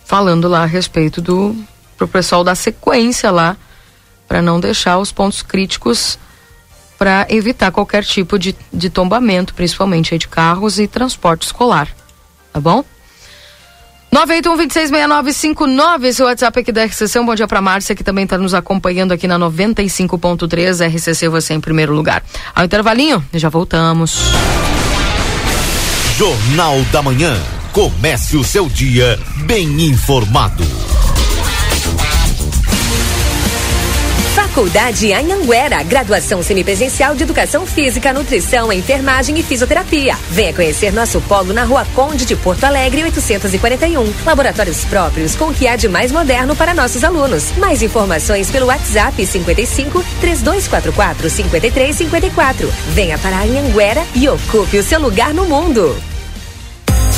Falando 0.05 0.48
lá 0.48 0.64
a 0.64 0.66
respeito 0.66 1.23
do 1.23 1.56
pro 1.97 2.06
pessoal 2.06 2.44
da 2.44 2.55
sequência 2.55 3.31
lá, 3.31 3.56
para 4.28 4.43
não 4.43 4.60
deixar 4.60 4.98
os 4.98 5.10
pontos 5.10 5.40
críticos 5.40 6.18
para 6.98 7.27
evitar 7.31 7.73
qualquer 7.73 8.05
tipo 8.05 8.39
de, 8.39 8.55
de 8.70 8.90
tombamento, 8.90 9.55
principalmente 9.55 10.18
de 10.18 10.28
carros 10.28 10.78
e 10.78 10.86
transporte 10.86 11.47
escolar. 11.47 11.89
Tá 12.52 12.60
bom? 12.60 12.85
981-266959, 14.12 16.04
esse 16.04 16.22
é 16.22 16.24
o 16.24 16.28
WhatsApp 16.28 16.60
aqui 16.60 16.72
da 16.72 16.84
RCC. 16.84 17.18
Um 17.18 17.26
bom 17.26 17.34
dia 17.34 17.46
para 17.46 17.60
Márcia, 17.60 17.94
que 17.94 18.02
também 18.04 18.24
está 18.24 18.38
nos 18.38 18.54
acompanhando 18.54 19.12
aqui 19.12 19.26
na 19.28 19.38
95.3. 19.38 20.94
RCC, 20.94 21.28
você 21.28 21.54
em 21.54 21.60
primeiro 21.60 21.92
lugar. 21.92 22.22
Ao 22.54 22.64
intervalinho, 22.64 23.24
já 23.34 23.48
voltamos. 23.48 24.18
Jornal 26.16 26.80
da 26.92 27.02
Manhã. 27.02 27.36
Comece 27.72 28.38
o 28.38 28.44
seu 28.44 28.68
dia 28.70 29.18
bem 29.44 29.82
informado. 29.82 30.64
Faculdade 34.56 35.12
Anhanguera, 35.12 35.82
graduação 35.82 36.42
semipresencial 36.42 37.14
de 37.14 37.24
Educação 37.24 37.66
Física, 37.66 38.10
Nutrição, 38.10 38.72
Enfermagem 38.72 39.38
e 39.38 39.42
Fisioterapia. 39.42 40.16
Venha 40.30 40.54
conhecer 40.54 40.94
nosso 40.94 41.20
polo 41.20 41.52
na 41.52 41.62
Rua 41.62 41.86
Conde 41.94 42.24
de 42.24 42.34
Porto 42.34 42.64
Alegre, 42.64 43.04
841. 43.04 44.14
Laboratórios 44.24 44.82
próprios 44.86 45.36
com 45.36 45.48
o 45.48 45.54
que 45.54 45.68
há 45.68 45.76
de 45.76 45.90
mais 45.90 46.10
moderno 46.10 46.56
para 46.56 46.72
nossos 46.72 47.04
alunos. 47.04 47.52
Mais 47.58 47.82
informações 47.82 48.50
pelo 48.50 48.68
WhatsApp 48.68 49.26
55 49.26 50.02
3244 50.22 51.28
5354. 51.28 52.72
Venha 52.94 53.18
para 53.18 53.42
Anhanguera 53.42 54.06
e 54.14 54.26
ocupe 54.26 54.78
o 54.78 54.82
seu 54.82 54.98
lugar 54.98 55.34
no 55.34 55.44
mundo. 55.44 56.15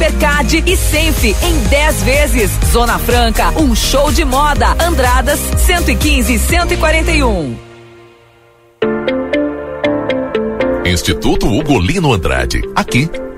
Hipercard 0.00 0.64
e 0.66 0.76
Senf 0.78 1.24
em 1.24 1.58
10 1.68 2.02
vezes. 2.02 2.50
Zona 2.72 2.98
Franca, 2.98 3.50
um 3.60 3.74
show 3.74 4.10
de 4.10 4.24
moda. 4.24 4.74
Andradas 4.82 5.38
115 5.58 6.32
e 6.32 6.38
141. 6.38 7.54
Instituto 10.86 11.46
Ugolino 11.46 12.14
Andrade. 12.14 12.62
Aqui, 12.74 13.10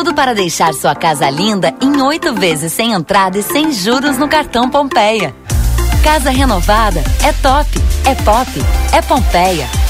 Tudo 0.00 0.14
para 0.14 0.34
deixar 0.34 0.72
sua 0.72 0.94
casa 0.94 1.28
linda 1.28 1.74
em 1.78 2.00
oito 2.00 2.32
vezes 2.32 2.72
sem 2.72 2.92
entrada 2.92 3.36
e 3.36 3.42
sem 3.42 3.70
juros 3.70 4.16
no 4.16 4.28
cartão 4.28 4.66
Pompeia. 4.70 5.36
Casa 6.02 6.30
renovada 6.30 7.04
é 7.22 7.30
top, 7.34 7.68
é 8.06 8.14
pop, 8.14 8.50
é 8.94 9.02
Pompeia. 9.02 9.89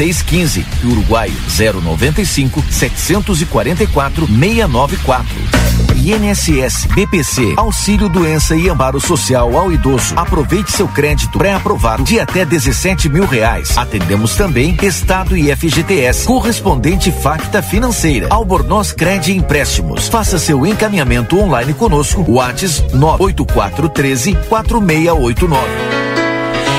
615 0.01 0.65
e 0.83 0.87
Uruguai 0.87 1.31
095 1.47 2.63
744 2.71 4.25
694. 4.25 5.61
INSS, 6.01 6.87
BPC, 6.87 7.53
Auxílio 7.55 8.09
Doença 8.09 8.55
e 8.55 8.67
Amparo 8.67 8.99
Social 8.99 9.55
ao 9.55 9.71
Idoso. 9.71 10.15
Aproveite 10.17 10.71
seu 10.71 10.87
crédito 10.87 11.37
pré-aprovado 11.37 12.03
de 12.03 12.19
até 12.19 12.43
17 12.43 13.07
mil 13.07 13.27
reais. 13.27 13.77
Atendemos 13.77 14.35
também 14.35 14.75
Estado 14.81 15.37
e 15.37 15.55
FGTS, 15.55 16.25
correspondente 16.25 17.11
Facta 17.11 17.61
Financeira, 17.61 18.25
Albornoz 18.31 18.91
Cred 18.91 19.31
Empréstimos. 19.31 20.07
Faça 20.07 20.39
seu 20.39 20.65
encaminhamento 20.65 21.37
online 21.37 21.75
conosco. 21.75 22.25
Whats 22.27 22.83
98413 22.91 24.33
4689. 24.49 25.61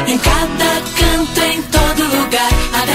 Em 0.09 0.19
cada 0.19 0.72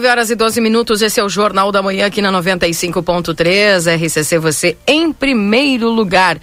9 0.00 0.08
horas 0.08 0.30
e 0.30 0.34
12 0.34 0.62
minutos. 0.62 1.02
Esse 1.02 1.20
é 1.20 1.24
o 1.24 1.28
Jornal 1.28 1.70
da 1.70 1.82
Manhã 1.82 2.06
aqui 2.06 2.22
na 2.22 2.32
95.3. 2.32 3.86
RCC 3.96 4.38
você 4.38 4.76
em 4.86 5.12
primeiro 5.12 5.90
lugar. 5.90 6.38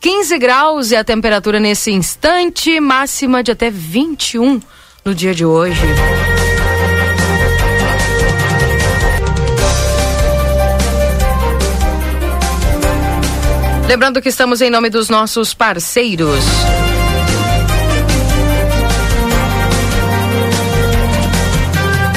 15 0.00 0.38
graus 0.38 0.90
e 0.90 0.96
a 0.96 1.04
temperatura 1.04 1.60
nesse 1.60 1.92
instante, 1.92 2.80
máxima 2.80 3.42
de 3.42 3.52
até 3.52 3.70
21 3.70 4.58
no 5.04 5.14
dia 5.14 5.34
de 5.34 5.44
hoje. 5.44 5.82
Lembrando 13.86 14.22
que 14.22 14.30
estamos 14.30 14.62
em 14.62 14.70
nome 14.70 14.88
dos 14.88 15.10
nossos 15.10 15.52
parceiros. 15.52 16.42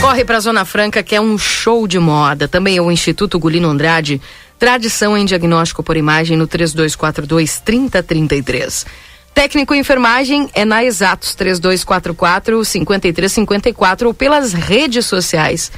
Corre 0.02 0.24
para 0.24 0.38
a 0.38 0.40
Zona 0.40 0.64
Franca, 0.64 1.02
que 1.02 1.16
é 1.16 1.22
um 1.22 1.38
show 1.38 1.88
de 1.88 2.00
moda. 2.00 2.48
Também 2.48 2.78
é 2.78 2.82
o 2.82 2.92
Instituto 2.92 3.40
Gulino 3.40 3.68
Andrade, 3.68 4.22
tradição 4.60 5.18
em 5.18 5.26
diagnóstico 5.26 5.82
por 5.82 5.98
imagem 5.98 6.38
no 6.38 6.48
3242 6.48 7.60
3033. 7.60 8.86
Técnico 9.34 9.74
em 9.74 9.80
enfermagem 9.80 10.50
é 10.54 10.66
na 10.66 10.84
Exatos 10.84 11.36
3244 11.36 12.64
5354 12.64 14.08
ou 14.08 14.14
pelas 14.14 14.54
redes 14.54 15.06
sociais. 15.06 15.72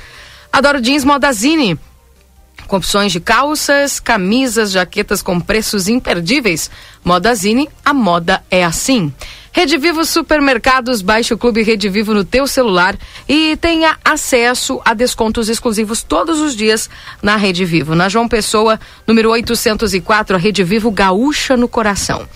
Adoro 0.51 0.81
Jeans 0.81 1.03
Modazine. 1.03 1.77
Com 2.67 2.77
opções 2.77 3.11
de 3.11 3.19
calças, 3.19 3.99
camisas, 3.99 4.71
jaquetas 4.71 5.21
com 5.21 5.39
preços 5.39 5.87
imperdíveis. 5.87 6.69
Modazine, 7.03 7.69
a 7.83 7.93
moda 7.93 8.43
é 8.51 8.63
assim. 8.63 9.13
Rede 9.51 9.77
Vivo 9.77 10.05
Supermercados, 10.05 11.01
baixe 11.01 11.33
o 11.33 11.37
Clube 11.37 11.63
Rede 11.63 11.89
Vivo 11.89 12.13
no 12.13 12.23
teu 12.23 12.45
celular 12.45 12.95
e 13.27 13.57
tenha 13.57 13.97
acesso 14.05 14.79
a 14.85 14.93
descontos 14.93 15.49
exclusivos 15.49 16.03
todos 16.03 16.39
os 16.39 16.55
dias 16.55 16.89
na 17.21 17.35
Rede 17.35 17.65
Vivo. 17.65 17.95
Na 17.95 18.07
João 18.07 18.27
Pessoa, 18.27 18.79
número 19.07 19.31
804, 19.31 20.35
a 20.35 20.39
Rede 20.39 20.63
Vivo 20.63 20.91
Gaúcha 20.91 21.57
no 21.57 21.67
Coração. 21.67 22.27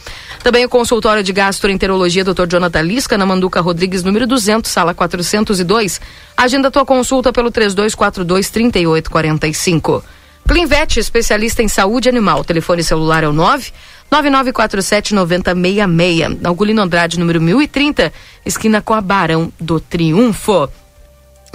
Também 0.43 0.65
o 0.65 0.69
consultório 0.69 1.23
de 1.23 1.31
gastroenterologia 1.31 2.23
Dr. 2.23 2.47
Jonathan 2.47 2.81
Lisca, 2.81 3.17
na 3.17 3.25
Manduca 3.25 3.61
Rodrigues, 3.61 4.03
número 4.03 4.27
200, 4.27 4.69
sala 4.69 4.93
402. 4.93 6.01
Agenda 6.35 6.71
tua 6.71 6.83
consulta 6.83 7.31
pelo 7.31 7.51
3242 7.51 8.49
3845. 8.49 10.03
Clinvet, 10.45 10.99
especialista 10.99 11.63
em 11.63 11.69
saúde 11.69 12.09
animal. 12.09 12.43
Telefone 12.43 12.83
celular 12.83 13.23
é 13.23 13.27
o 13.27 13.33
9 13.33 13.71
9947 14.13 15.15
9066. 15.15 16.45
Algolino 16.45 16.83
Andrade, 16.83 17.19
número 17.19 17.41
1030, 17.41 18.13
esquina 18.45 18.79
com 18.79 18.93
a 18.93 19.01
Barão 19.01 19.51
do 19.59 19.79
Triunfo. 19.79 20.69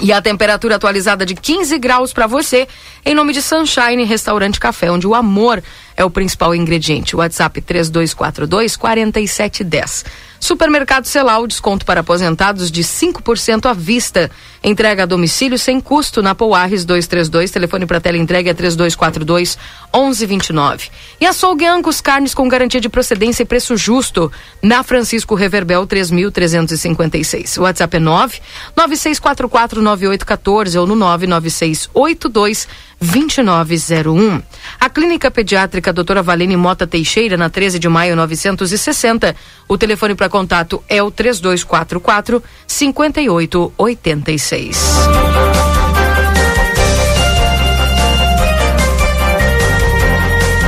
E 0.01 0.13
a 0.13 0.21
temperatura 0.21 0.75
atualizada 0.75 1.25
de 1.25 1.35
15 1.35 1.79
graus 1.79 2.13
para 2.13 2.27
você, 2.27 2.67
em 3.05 3.15
nome 3.15 3.33
de 3.33 3.43
Sunshine 3.43 4.05
Restaurante 4.05 4.59
Café, 4.59 4.91
onde 4.91 5.07
o 5.07 5.15
amor 5.15 5.63
é 5.99 6.05
o 6.05 6.11
principal 6.11 6.55
ingrediente. 6.55 7.17
WhatsApp 7.17 7.61
3242 7.61 8.77
4710. 8.77 10.05
Supermercado 10.41 11.07
Celal, 11.07 11.45
desconto 11.49 11.85
para 11.85 12.01
aposentados 12.01 12.71
de 12.71 12.85
5% 12.85 13.67
à 13.67 13.73
vista. 13.73 14.31
Entrega 14.63 15.03
a 15.03 15.07
domicílio 15.07 15.59
sem 15.59 15.81
custo 15.81 16.23
na 16.23 16.37
Pouarres 16.37 16.85
232, 16.85 17.51
telefone 17.51 17.87
para 17.87 18.01
tela 18.01 18.17
entrega 18.17 18.51
é 18.51 18.55
3242 18.55 19.59
1129. 19.93 20.91
E 21.21 21.27
açougue 21.27 21.67
Angus 21.67 22.01
carnes 22.01 22.35
com 22.35 22.49
garantia 22.49 22.81
de 22.81 22.89
procedência 22.89 23.43
e 23.43 23.47
preço 23.47 23.77
justo 23.77 24.31
na 24.63 24.85
Francisco 24.85 25.35
Reverbel 25.35 25.85
3356. 25.85 27.59
O 27.59 27.63
WhatsApp 27.63 27.97
é 27.97 28.01
9 28.01 28.41
9644 28.77 29.83
9814 29.83 30.79
ou 30.79 30.87
no 30.87 30.95
99682 30.95 32.69
2901. 33.01 34.43
A 34.81 34.91
Clínica 34.91 35.31
Pediátrica 35.31 35.93
Doutora 35.93 36.23
Valene 36.23 36.57
Mota 36.57 36.87
Teixeira, 36.87 37.37
na 37.37 37.49
13 37.49 37.79
de 37.79 37.89
maio 37.89 38.17
960. 38.17 39.35
O 39.69 39.79
telefone 39.79 40.15
para 40.15 40.29
contato 40.29 40.83
é 40.89 41.03
o 41.03 41.11
3244 41.11 42.43
5886. 42.67 44.79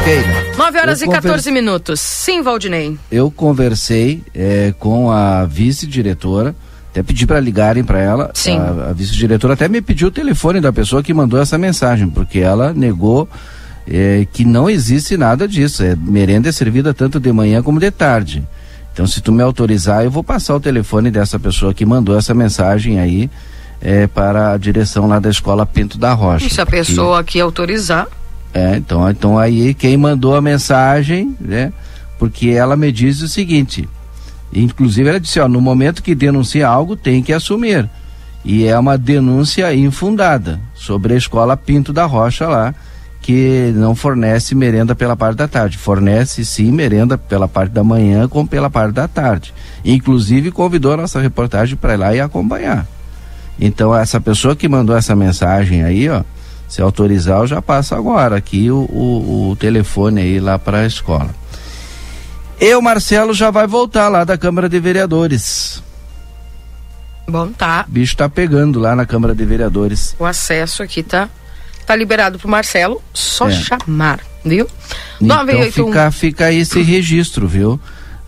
Keila. 0.04 0.56
9 0.56 0.78
horas 0.78 1.00
eu 1.00 1.04
e 1.04 1.06
conver- 1.06 1.22
14 1.22 1.50
minutos. 1.50 2.00
Sim, 2.00 2.42
Valdinei. 2.42 2.98
Eu 3.10 3.30
conversei 3.30 4.22
eh, 4.34 4.74
com 4.78 5.10
a 5.10 5.44
vice-diretora, 5.44 6.54
até 6.90 7.02
pedi 7.02 7.26
para 7.26 7.40
ligarem 7.40 7.84
para 7.84 8.00
ela. 8.00 8.30
Sim. 8.34 8.58
A, 8.58 8.90
a 8.90 8.92
vice-diretora 8.92 9.54
até 9.54 9.68
me 9.68 9.80
pediu 9.80 10.08
o 10.08 10.10
telefone 10.10 10.60
da 10.60 10.72
pessoa 10.72 11.02
que 11.02 11.14
mandou 11.14 11.40
essa 11.40 11.56
mensagem, 11.56 12.08
porque 12.08 12.40
ela 12.40 12.72
negou 12.72 13.28
eh, 13.88 14.26
que 14.32 14.44
não 14.44 14.68
existe 14.68 15.16
nada 15.16 15.46
disso. 15.46 15.82
É, 15.84 15.94
merenda 15.96 16.48
é 16.48 16.52
servida 16.52 16.92
tanto 16.92 17.20
de 17.20 17.32
manhã 17.32 17.62
como 17.62 17.78
de 17.78 17.90
tarde. 17.90 18.42
Então, 18.92 19.06
se 19.06 19.20
tu 19.20 19.30
me 19.30 19.42
autorizar, 19.42 20.04
eu 20.04 20.10
vou 20.10 20.24
passar 20.24 20.54
o 20.56 20.60
telefone 20.60 21.10
dessa 21.12 21.38
pessoa 21.38 21.72
que 21.72 21.86
mandou 21.86 22.18
essa 22.18 22.34
mensagem 22.34 22.98
aí 22.98 23.30
eh, 23.80 24.08
para 24.08 24.52
a 24.52 24.56
direção 24.58 25.06
lá 25.06 25.20
da 25.20 25.30
escola 25.30 25.64
Pinto 25.64 25.96
da 25.96 26.12
Rocha. 26.12 26.48
Se 26.48 26.60
a 26.60 26.66
pessoa 26.66 27.20
aqui 27.20 27.40
autorizar. 27.40 28.08
é, 28.52 28.76
então, 28.76 29.08
então 29.08 29.38
aí 29.38 29.74
quem 29.74 29.96
mandou 29.96 30.34
a 30.34 30.42
mensagem, 30.42 31.36
né? 31.40 31.72
Porque 32.18 32.48
ela 32.48 32.76
me 32.76 32.90
diz 32.90 33.22
o 33.22 33.28
seguinte, 33.28 33.88
inclusive 34.52 35.08
ela 35.08 35.20
disse, 35.20 35.40
ó, 35.40 35.48
no 35.48 35.60
momento 35.60 36.02
que 36.02 36.14
denuncia 36.14 36.66
algo, 36.68 36.96
tem 36.96 37.22
que 37.22 37.32
assumir. 37.32 37.88
E 38.44 38.64
é 38.64 38.78
uma 38.78 38.96
denúncia 38.96 39.72
infundada 39.74 40.58
sobre 40.74 41.14
a 41.14 41.16
escola 41.16 41.56
Pinto 41.56 41.92
da 41.92 42.06
Rocha 42.06 42.48
lá, 42.48 42.74
que 43.20 43.72
não 43.76 43.94
fornece 43.94 44.54
merenda 44.54 44.94
pela 44.94 45.14
parte 45.14 45.36
da 45.36 45.46
tarde. 45.46 45.76
Fornece 45.76 46.44
sim 46.44 46.72
merenda 46.72 47.18
pela 47.18 47.46
parte 47.46 47.72
da 47.72 47.84
manhã 47.84 48.26
como 48.26 48.48
pela 48.48 48.70
parte 48.70 48.94
da 48.94 49.06
tarde. 49.06 49.52
Inclusive 49.84 50.50
convidou 50.50 50.94
a 50.94 50.96
nossa 50.96 51.20
reportagem 51.20 51.76
para 51.76 51.94
ir 51.94 51.96
lá 51.98 52.14
e 52.14 52.20
acompanhar. 52.20 52.86
Então 53.60 53.94
essa 53.94 54.20
pessoa 54.20 54.56
que 54.56 54.68
mandou 54.68 54.96
essa 54.96 55.14
mensagem 55.14 55.84
aí, 55.84 56.08
ó, 56.08 56.22
se 56.66 56.80
autorizar, 56.80 57.40
eu 57.40 57.46
já 57.46 57.60
passo 57.60 57.94
agora 57.94 58.36
aqui 58.36 58.70
o, 58.70 58.78
o, 58.90 59.50
o 59.50 59.56
telefone 59.56 60.22
aí 60.22 60.40
lá 60.40 60.58
para 60.58 60.78
a 60.78 60.86
escola. 60.86 61.28
E 62.60 62.74
o 62.74 62.82
Marcelo 62.82 63.32
já 63.32 63.50
vai 63.50 63.66
voltar 63.66 64.08
lá 64.08 64.22
da 64.24 64.36
Câmara 64.36 64.68
de 64.68 64.78
Vereadores. 64.78 65.82
Bom, 67.28 67.48
tá. 67.52 67.84
O 67.88 67.90
bicho 67.90 68.16
tá 68.16 68.28
pegando 68.28 68.78
lá 68.78 68.94
na 68.94 69.06
Câmara 69.06 69.34
de 69.34 69.44
Vereadores. 69.44 70.14
O 70.18 70.24
acesso 70.24 70.82
aqui 70.82 71.02
tá 71.02 71.28
tá 71.86 71.96
liberado 71.96 72.38
pro 72.38 72.48
Marcelo, 72.48 73.02
só 73.12 73.48
É. 73.48 73.52
chamar, 73.52 74.20
viu? 74.44 74.68
Então 75.20 75.38
981 75.38 75.86
fica, 75.88 76.10
fica 76.12 76.52
esse 76.52 76.82
registro, 76.82 77.48
viu? 77.48 77.80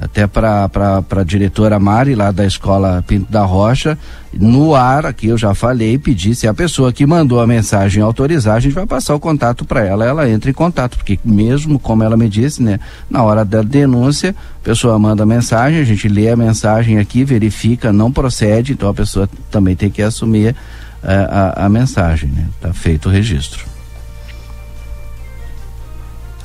Até 0.03 0.27
para 0.27 0.69
a 1.11 1.23
diretora 1.23 1.79
Mari, 1.79 2.17
lá 2.17 2.33
da 2.33 2.45
escola 2.45 3.05
Pinto 3.07 3.31
da 3.31 3.45
Rocha, 3.45 3.97
no 4.33 4.75
ar, 4.75 5.07
aqui 5.07 5.29
eu 5.29 5.39
já 5.39 5.55
falei, 5.55 5.97
pedi 5.97 6.35
se 6.35 6.49
a 6.49 6.53
pessoa 6.53 6.93
que 6.93 7.07
mandou 7.07 7.41
a 7.41 7.47
mensagem 7.47 8.03
autorizar, 8.03 8.57
a 8.57 8.61
gente 8.61 8.73
vai 8.73 8.85
passar 8.85 9.15
o 9.15 9.21
contato 9.21 9.65
para 9.65 9.85
ela, 9.85 10.05
ela 10.05 10.29
entra 10.29 10.51
em 10.51 10.53
contato, 10.53 10.97
porque 10.97 11.21
mesmo 11.25 11.79
como 11.79 12.03
ela 12.03 12.17
me 12.17 12.29
disse, 12.29 12.61
né, 12.61 12.81
na 13.09 13.23
hora 13.23 13.45
da 13.45 13.63
denúncia, 13.63 14.35
a 14.61 14.65
pessoa 14.65 14.99
manda 14.99 15.23
a 15.23 15.27
mensagem, 15.27 15.79
a 15.79 15.85
gente 15.85 16.09
lê 16.09 16.29
a 16.29 16.37
mensagem 16.37 16.99
aqui, 16.99 17.23
verifica, 17.23 17.93
não 17.93 18.11
procede, 18.11 18.73
então 18.73 18.89
a 18.89 18.95
pessoa 18.95 19.29
também 19.53 19.77
tem 19.77 19.89
que 19.89 20.03
assumir 20.03 20.57
eh, 21.05 21.29
a, 21.31 21.67
a 21.67 21.69
mensagem, 21.69 22.29
né? 22.31 22.49
Tá 22.61 22.73
feito 22.73 23.09
o 23.09 23.13
registro. 23.13 23.72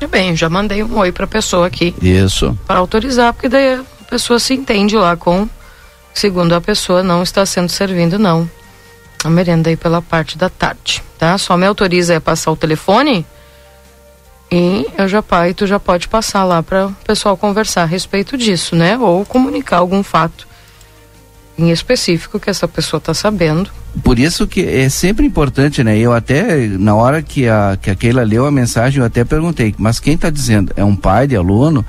Bem, 0.05 0.35
já 0.35 0.49
mandei 0.49 0.83
um 0.83 0.97
oi 0.97 1.11
pra 1.11 1.25
pessoa 1.25 1.67
aqui 1.67 1.93
Isso. 2.01 2.57
para 2.67 2.79
autorizar, 2.79 3.33
porque 3.33 3.49
daí 3.49 3.75
a 3.75 3.83
pessoa 4.09 4.39
se 4.39 4.53
entende 4.53 4.95
lá 4.95 5.15
com, 5.15 5.47
segundo 6.13 6.53
a 6.53 6.61
pessoa, 6.61 7.01
não 7.01 7.23
está 7.23 7.45
sendo 7.45 7.69
servindo, 7.69 8.19
não. 8.19 8.49
A 9.23 9.29
merenda 9.29 9.69
aí 9.69 9.75
pela 9.75 10.01
parte 10.01 10.37
da 10.37 10.49
tarde, 10.49 11.03
tá? 11.17 11.37
Só 11.37 11.57
me 11.57 11.65
autoriza 11.65 12.17
a 12.17 12.21
passar 12.21 12.51
o 12.51 12.55
telefone 12.55 13.25
e 14.51 14.87
eu 14.97 15.07
já 15.07 15.21
pai, 15.21 15.53
tu 15.53 15.67
já 15.67 15.79
pode 15.79 16.07
passar 16.07 16.45
lá 16.45 16.63
para 16.63 16.87
o 16.87 16.93
pessoal 17.05 17.35
conversar 17.35 17.83
a 17.83 17.85
respeito 17.85 18.37
disso, 18.37 18.75
né? 18.75 18.97
Ou 18.97 19.25
comunicar 19.25 19.77
algum 19.77 20.01
fato 20.03 20.46
em 21.57 21.71
específico 21.71 22.39
que 22.39 22.49
essa 22.49 22.67
pessoa 22.67 22.99
está 22.99 23.13
sabendo. 23.13 23.69
Por 24.03 24.19
isso 24.19 24.45
que 24.45 24.61
é 24.61 24.87
sempre 24.89 25.25
importante, 25.25 25.83
né? 25.83 25.97
Eu 25.97 26.13
até, 26.13 26.67
na 26.67 26.95
hora 26.95 27.21
que 27.21 27.47
a, 27.47 27.77
que 27.81 27.89
a 27.89 27.95
Keila 27.95 28.23
leu 28.23 28.45
a 28.45 28.51
mensagem, 28.51 28.99
eu 28.99 29.05
até 29.05 29.23
perguntei, 29.23 29.73
mas 29.77 29.99
quem 29.99 30.13
está 30.13 30.29
dizendo? 30.29 30.71
É 30.75 30.83
um 30.83 30.95
pai 30.95 31.25
de 31.27 31.35
aluno? 31.35 31.83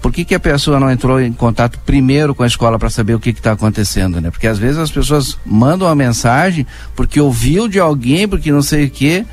Por 0.00 0.12
que, 0.12 0.24
que 0.24 0.34
a 0.34 0.40
pessoa 0.40 0.78
não 0.78 0.88
entrou 0.90 1.20
em 1.20 1.32
contato 1.32 1.78
primeiro 1.84 2.34
com 2.34 2.44
a 2.44 2.46
escola 2.46 2.78
para 2.78 2.88
saber 2.88 3.14
o 3.14 3.20
que 3.20 3.30
está 3.30 3.52
acontecendo, 3.52 4.20
né? 4.20 4.30
Porque 4.30 4.46
às 4.46 4.58
vezes 4.58 4.78
as 4.78 4.90
pessoas 4.90 5.36
mandam 5.44 5.88
a 5.88 5.94
mensagem 5.94 6.64
porque 6.94 7.20
ouviu 7.20 7.66
de 7.66 7.80
alguém, 7.80 8.28
porque 8.28 8.52
não 8.52 8.62
sei 8.62 8.84
o 8.84 8.90
quê. 8.90 9.26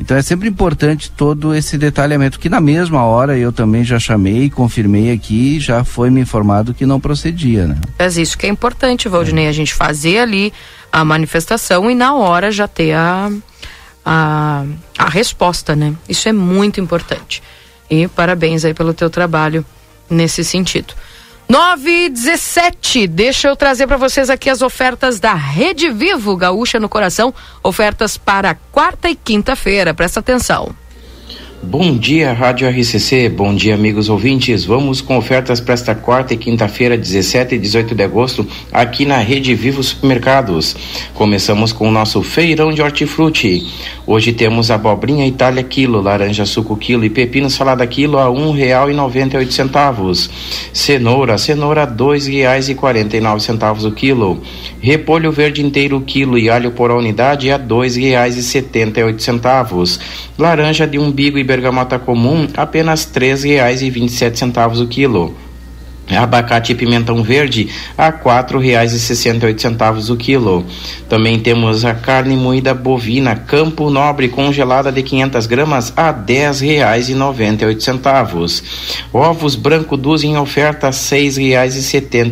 Então 0.00 0.16
é 0.16 0.22
sempre 0.22 0.48
importante 0.48 1.10
todo 1.10 1.54
esse 1.54 1.76
detalhamento, 1.76 2.40
que 2.40 2.48
na 2.48 2.60
mesma 2.60 3.04
hora 3.04 3.36
eu 3.36 3.52
também 3.52 3.84
já 3.84 3.98
chamei, 3.98 4.48
confirmei 4.48 5.12
aqui, 5.12 5.56
e 5.56 5.60
já 5.60 5.84
foi 5.84 6.08
me 6.08 6.22
informado 6.22 6.72
que 6.72 6.86
não 6.86 6.98
procedia, 6.98 7.66
né? 7.66 7.76
Mas 7.98 8.16
isso 8.16 8.38
que 8.38 8.46
é 8.46 8.48
importante, 8.48 9.10
Valdinei, 9.10 9.46
a 9.46 9.52
gente 9.52 9.74
fazer 9.74 10.18
ali 10.18 10.52
a 10.90 11.04
manifestação 11.04 11.90
e 11.90 11.94
na 11.94 12.14
hora 12.14 12.50
já 12.50 12.66
ter 12.66 12.92
a, 12.92 13.30
a, 14.04 14.64
a 14.96 15.08
resposta, 15.10 15.76
né? 15.76 15.94
Isso 16.08 16.28
é 16.30 16.32
muito 16.32 16.80
importante. 16.80 17.42
E 17.90 18.08
parabéns 18.08 18.64
aí 18.64 18.72
pelo 18.72 18.94
teu 18.94 19.10
trabalho 19.10 19.64
nesse 20.08 20.42
sentido. 20.42 20.94
9 21.50 21.90
e 21.90 22.08
17, 22.08 23.08
deixa 23.08 23.48
eu 23.48 23.56
trazer 23.56 23.88
para 23.88 23.96
vocês 23.96 24.30
aqui 24.30 24.48
as 24.48 24.62
ofertas 24.62 25.18
da 25.18 25.34
Rede 25.34 25.90
Vivo 25.90 26.36
Gaúcha 26.36 26.78
no 26.78 26.88
Coração, 26.88 27.34
ofertas 27.60 28.16
para 28.16 28.54
quarta 28.54 29.10
e 29.10 29.16
quinta-feira, 29.16 29.92
presta 29.92 30.20
atenção. 30.20 30.72
Bom 31.62 31.98
dia, 31.98 32.32
Rádio 32.32 32.66
RCC. 32.66 33.28
Bom 33.28 33.54
dia, 33.54 33.74
amigos 33.74 34.08
ouvintes. 34.08 34.64
Vamos 34.64 35.02
com 35.02 35.18
ofertas 35.18 35.60
para 35.60 35.74
esta 35.74 35.94
quarta 35.94 36.32
e 36.32 36.36
quinta-feira, 36.38 36.96
17 36.96 37.54
e 37.54 37.58
18 37.58 37.94
de 37.94 38.02
agosto, 38.02 38.46
aqui 38.72 39.04
na 39.04 39.18
Rede 39.18 39.54
Vivo 39.54 39.82
Supermercados. 39.82 40.74
Começamos 41.12 41.70
com 41.70 41.86
o 41.86 41.90
nosso 41.90 42.22
feirão 42.22 42.72
de 42.72 42.80
hortifruti. 42.80 43.68
Hoje 44.06 44.32
temos 44.32 44.70
abobrinha 44.70 45.26
Itália 45.26 45.62
quilo, 45.62 46.00
laranja 46.00 46.46
suco 46.46 46.78
quilo 46.78 47.04
e 47.04 47.10
pepino 47.10 47.50
salada 47.50 47.86
quilo 47.86 48.18
a 48.18 48.30
um 48.30 48.52
real 48.52 48.90
e 48.90 48.94
noventa 48.94 49.36
e 49.36 49.40
oito 49.40 49.52
centavos. 49.52 50.30
Cenoura, 50.72 51.36
cenoura 51.36 51.86
dois 51.86 52.26
reais 52.26 52.70
e 52.70 52.74
quarenta 52.74 53.18
e 53.18 53.20
nove 53.20 53.42
centavos 53.42 53.84
o 53.84 53.92
quilo. 53.92 54.40
Repolho 54.80 55.30
verde 55.30 55.62
inteiro 55.62 56.00
quilo 56.00 56.38
e 56.38 56.48
alho 56.48 56.70
por 56.70 56.90
unidade 56.90 57.50
a 57.50 57.58
dois 57.58 57.96
reais 57.96 58.38
e 58.38 58.42
setenta 58.42 58.98
e 58.98 59.04
oito 59.04 59.22
centavos. 59.22 60.00
Laranja 60.38 60.86
de 60.86 60.98
umbigo 60.98 61.38
e 61.38 61.49
bergamota 61.50 61.98
comum 61.98 62.46
apenas 62.56 63.04
sete 64.12 64.38
centavos 64.38 64.80
o 64.80 64.86
quilo. 64.86 65.34
Abacate 66.16 66.72
e 66.72 66.74
pimentão 66.74 67.22
verde 67.22 67.68
a 67.96 68.10
oito 69.46 69.62
centavos 69.62 70.10
o 70.10 70.16
quilo. 70.16 70.66
Também 71.08 71.38
temos 71.38 71.84
a 71.84 71.94
carne 71.94 72.36
moída 72.36 72.74
bovina 72.74 73.36
Campo 73.36 73.90
Nobre 73.90 74.28
congelada 74.28 74.90
de 74.90 75.02
500 75.02 75.46
gramas 75.46 75.92
a 75.96 76.12
oito 77.66 77.82
centavos. 77.82 78.62
Ovos 79.12 79.54
branco 79.54 79.96
dúzia 79.96 80.28
em 80.28 80.36
oferta 80.36 80.90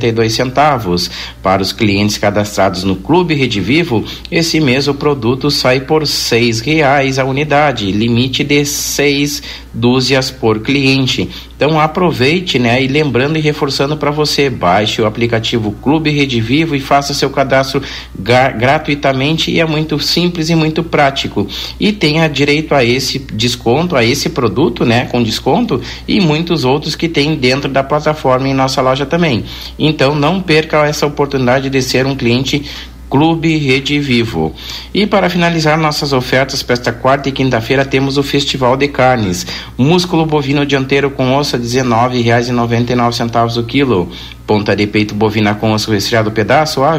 e 0.07 0.13
dois 0.13 0.33
centavos. 0.33 1.11
Para 1.43 1.63
os 1.63 1.73
clientes 1.73 2.19
cadastrados 2.19 2.85
no 2.85 2.97
Clube 2.97 3.35
Rede 3.35 3.61
Vivo, 3.61 4.05
esse 4.31 4.61
mês 4.61 4.89
o 4.89 4.95
produto 4.95 5.51
sai 5.51 5.81
por 5.81 6.07
seis 6.07 6.61
reais 6.61 7.19
a 7.19 7.25
unidade, 7.25 7.91
limite 7.93 8.43
de 8.43 8.65
seis 8.65 9.43
dúzias 9.73 10.31
por 10.31 10.61
cliente. 10.61 11.29
Então 11.57 11.81
aproveite, 11.81 12.59
né? 12.59 12.83
E 12.83 12.89
lembrando 12.89 13.37
e 13.37 13.41
reforçando 13.41 13.68
para 13.97 14.11
você, 14.11 14.49
baixe 14.49 15.01
o 15.01 15.07
aplicativo 15.07 15.73
Clube 15.83 16.11
Rede 16.11 16.41
Vivo 16.41 16.75
e 16.75 16.81
faça 16.81 17.15
seu 17.15 17.31
cadastro 17.31 17.83
gratuitamente 18.19 19.51
e 19.51 19.61
é 19.61 19.65
muito 19.65 19.99
simples 19.99 20.49
e 20.51 20.55
muito 20.55 20.83
prático. 20.83 21.47
E 21.79 21.93
tenha 21.93 22.29
direito 22.29 22.75
a 22.75 22.85
esse 22.85 23.19
desconto, 23.19 23.97
a 23.97 24.05
esse 24.05 24.29
produto, 24.29 24.85
né, 24.85 25.07
com 25.07 25.23
desconto 25.23 25.81
e 26.07 26.21
muitos 26.21 26.65
outros 26.65 26.95
que 26.95 27.09
tem 27.09 27.37
dentro 27.37 27.69
da 27.69 27.83
plataforma 27.83 28.49
em 28.49 28.55
nossa 28.55 28.81
loja 28.81 29.07
também. 29.07 29.45
Então 29.79 30.15
não 30.15 30.41
perca 30.41 30.87
essa 30.87 31.07
oportunidade 31.07 31.71
de 31.71 31.83
ser 31.83 32.07
um 32.07 32.17
cliente 32.17 32.65
Clube 33.11 33.57
Rede 33.57 33.99
Vivo. 33.99 34.55
E 34.93 35.07
para 35.07 35.31
finalizar 35.31 35.79
nossas 35.79 36.13
ofertas 36.13 36.63
para 36.63 36.75
esta 36.75 36.93
quarta 36.93 37.29
e 37.29 37.33
quinta-feira 37.33 37.85
temos 37.85 38.19
o 38.19 38.23
Festival 38.23 38.77
de 38.77 38.89
Carnes. 38.89 39.47
Músculo 39.77 40.27
bovino 40.27 40.67
dianteiro 40.67 41.11
com 41.11 41.37
osso 41.37 41.57
R$ 41.57 41.63
19,99 41.63 43.57
o 43.57 43.65
quilo. 43.65 44.09
Ponta 44.49 44.75
de 44.75 44.87
peito 44.87 45.15
bovina 45.15 45.55
com 45.55 45.73
osso 45.73 45.91
resfriado 45.91 46.31
pedaço 46.31 46.83
a 46.83 46.99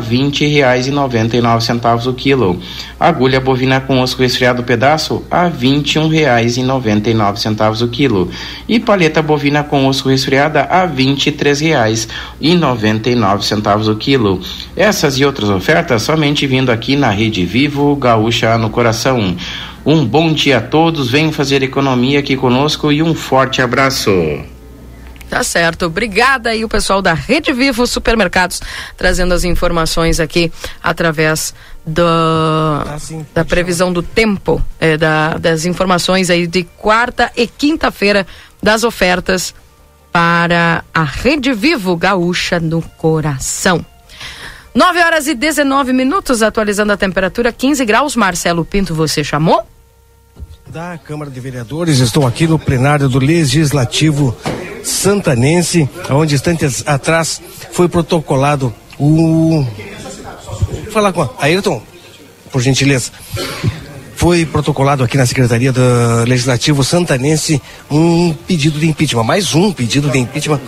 nove 1.42 1.66
centavos 1.66 2.06
o 2.06 2.14
quilo. 2.14 2.60
Agulha 3.00 3.40
bovina 3.40 3.82
com 3.82 4.00
osso 4.02 4.20
resfriado 4.20 4.62
pedaço 4.62 5.24
a 5.32 5.50
nove 7.16 7.40
centavos 7.40 7.82
o 7.82 7.88
quilo. 7.88 8.30
E 8.68 8.80
paleta 8.80 9.24
bovina 9.24 9.64
com 9.64 9.88
osso 9.88 10.08
resfriada 10.10 10.68
a 10.70 10.86
nove 13.16 13.44
centavos 13.44 13.88
o 13.88 13.96
quilo. 13.96 14.40
Essas 14.76 15.18
e 15.18 15.26
outras 15.26 15.50
ofertas 15.50 16.04
somente 16.04 16.46
vindo 16.46 16.72
aqui 16.72 16.96
na 16.96 17.10
Rede 17.10 17.44
Vivo 17.48 17.96
Gaúcha 17.96 18.60
no 18.60 18.70
Coração. 18.70 19.36
Um 19.84 20.06
bom 20.06 20.32
dia 20.32 20.60
a 20.60 20.62
todos, 20.62 21.10
venham 21.10 21.32
fazer 21.32 21.64
economia 21.64 22.20
aqui 22.20 22.38
conosco 22.38 22.92
e 22.92 23.02
um 23.02 23.16
forte 23.16 23.60
abraço. 23.60 24.12
Tá 25.30 25.44
certo. 25.44 25.86
Obrigada 25.86 26.50
aí 26.50 26.66
o 26.66 26.70
pessoal 26.70 27.02
da 27.02 27.14
Rede 27.14 27.54
Vivo 27.54 27.86
Supermercados 27.86 28.60
trazendo 28.98 29.34
as 29.34 29.44
informações 29.44 30.20
aqui 30.20 30.52
através 30.82 31.54
do, 31.86 32.02
ah, 32.04 32.98
da 33.34 33.46
previsão 33.46 33.94
do 33.94 34.02
tempo, 34.02 34.62
é, 34.80 34.98
da, 34.98 35.38
das 35.38 35.66
informações 35.66 36.32
aí 36.32 36.48
de 36.48 36.64
quarta 36.64 37.32
e 37.38 37.46
quinta-feira 37.46 38.26
das 38.62 38.84
ofertas 38.84 39.54
para 40.12 40.84
a 40.92 41.04
Rede 41.04 41.54
Vivo 41.54 41.96
Gaúcha 41.96 42.60
no 42.60 42.82
Coração. 42.82 43.86
9 44.74 45.00
horas 45.00 45.28
e 45.28 45.36
19 45.36 45.94
minutos, 45.94 46.42
atualizando 46.42 46.92
a 46.94 46.98
temperatura, 46.98 47.52
15 47.52 47.86
graus. 47.86 48.16
Marcelo 48.16 48.66
Pinto, 48.66 48.96
você 48.96 49.24
chamou? 49.24 49.64
Da 50.68 50.98
Câmara 50.98 51.32
de 51.32 51.40
Vereadores, 51.40 52.00
estou 52.00 52.28
aqui 52.28 52.48
no 52.48 52.60
plenário 52.60 53.10
do 53.10 53.18
Legislativo 53.18 54.38
santanense, 54.84 55.90
onde 56.10 56.36
instantes 56.36 56.84
atrás 56.86 57.42
foi 57.72 57.88
protocolado 57.88 58.74
o. 58.98 59.66
Vou 60.84 60.92
falar 60.92 61.14
com 61.14 61.22
a 61.22 61.30
Ayrton, 61.40 61.82
por 62.52 62.62
gentileza. 62.62 63.12
Foi 64.16 64.46
protocolado 64.46 65.04
aqui 65.04 65.16
na 65.16 65.26
Secretaria 65.26 65.72
do 65.72 65.82
Legislativo 66.28 66.84
Santanense 66.84 67.62
um 67.90 68.34
pedido 68.34 68.78
de 68.78 68.88
impeachment, 68.90 69.24
mais 69.24 69.56
um 69.56 69.72
pedido 69.72 70.10
de 70.10 70.18
impeachment. 70.18 70.60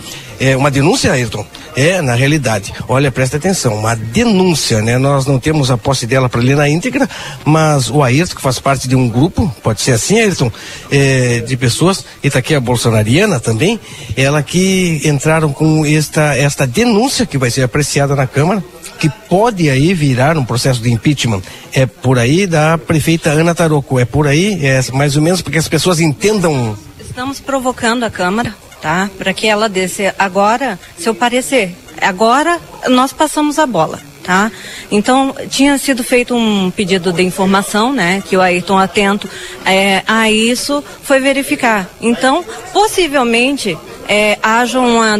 É 0.42 0.56
uma 0.56 0.72
denúncia, 0.72 1.12
Ayrton? 1.12 1.46
É, 1.76 2.02
na 2.02 2.16
realidade. 2.16 2.74
Olha, 2.88 3.12
presta 3.12 3.36
atenção, 3.36 3.76
uma 3.76 3.94
denúncia, 3.94 4.82
né? 4.82 4.98
Nós 4.98 5.24
não 5.24 5.38
temos 5.38 5.70
a 5.70 5.78
posse 5.78 6.04
dela 6.04 6.28
para 6.28 6.40
ler 6.40 6.56
na 6.56 6.68
íntegra, 6.68 7.08
mas 7.44 7.88
o 7.88 8.02
Ayrton, 8.02 8.34
que 8.34 8.42
faz 8.42 8.58
parte 8.58 8.88
de 8.88 8.96
um 8.96 9.08
grupo, 9.08 9.54
pode 9.62 9.80
ser 9.80 9.92
assim, 9.92 10.18
Ayrton, 10.18 10.50
é, 10.90 11.38
de 11.46 11.56
pessoas, 11.56 12.04
e 12.24 12.28
tá 12.28 12.40
aqui 12.40 12.56
a 12.56 12.60
bolsonariana 12.60 13.38
também, 13.38 13.78
ela 14.16 14.42
que 14.42 15.00
entraram 15.04 15.52
com 15.52 15.86
esta, 15.86 16.36
esta 16.36 16.66
denúncia 16.66 17.24
que 17.24 17.38
vai 17.38 17.48
ser 17.48 17.62
apreciada 17.62 18.16
na 18.16 18.26
Câmara, 18.26 18.64
que 18.98 19.08
pode 19.28 19.70
aí 19.70 19.94
virar 19.94 20.36
um 20.36 20.44
processo 20.44 20.82
de 20.82 20.90
impeachment. 20.90 21.40
É 21.72 21.86
por 21.86 22.18
aí 22.18 22.48
da 22.48 22.76
prefeita 22.76 23.30
Ana 23.30 23.54
Taroco, 23.54 23.96
é 23.96 24.04
por 24.04 24.26
aí, 24.26 24.58
é 24.66 24.80
mais 24.92 25.14
ou 25.14 25.22
menos 25.22 25.40
porque 25.40 25.58
as 25.58 25.68
pessoas 25.68 26.00
entendam. 26.00 26.76
Estamos 26.98 27.38
provocando 27.38 28.02
a 28.02 28.10
Câmara, 28.10 28.52
tá? 28.82 29.08
Para 29.16 29.32
que 29.32 29.46
ela 29.46 29.68
desse 29.68 30.12
agora 30.18 30.78
seu 30.98 31.14
parecer. 31.14 31.74
Agora 32.00 32.60
nós 32.88 33.12
passamos 33.12 33.58
a 33.58 33.66
bola. 33.66 34.00
Tá? 34.22 34.52
Então, 34.88 35.34
tinha 35.50 35.76
sido 35.78 36.04
feito 36.04 36.32
um 36.32 36.70
pedido 36.70 37.12
de 37.12 37.24
informação, 37.24 37.92
né? 37.92 38.22
Que 38.24 38.36
o 38.36 38.40
Ayrton 38.40 38.78
atento 38.78 39.28
é, 39.64 40.00
a 40.06 40.30
isso 40.30 40.82
foi 41.02 41.18
verificar. 41.18 41.90
Então, 42.00 42.44
possivelmente, 42.72 43.76
é, 44.06 44.38
haja 44.40 44.78
uma, 44.78 45.16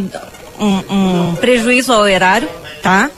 um, 0.56 0.94
um 0.94 1.34
prejuízo 1.34 1.92
ao 1.92 2.06
erário, 2.06 2.48
tá? 2.80 3.10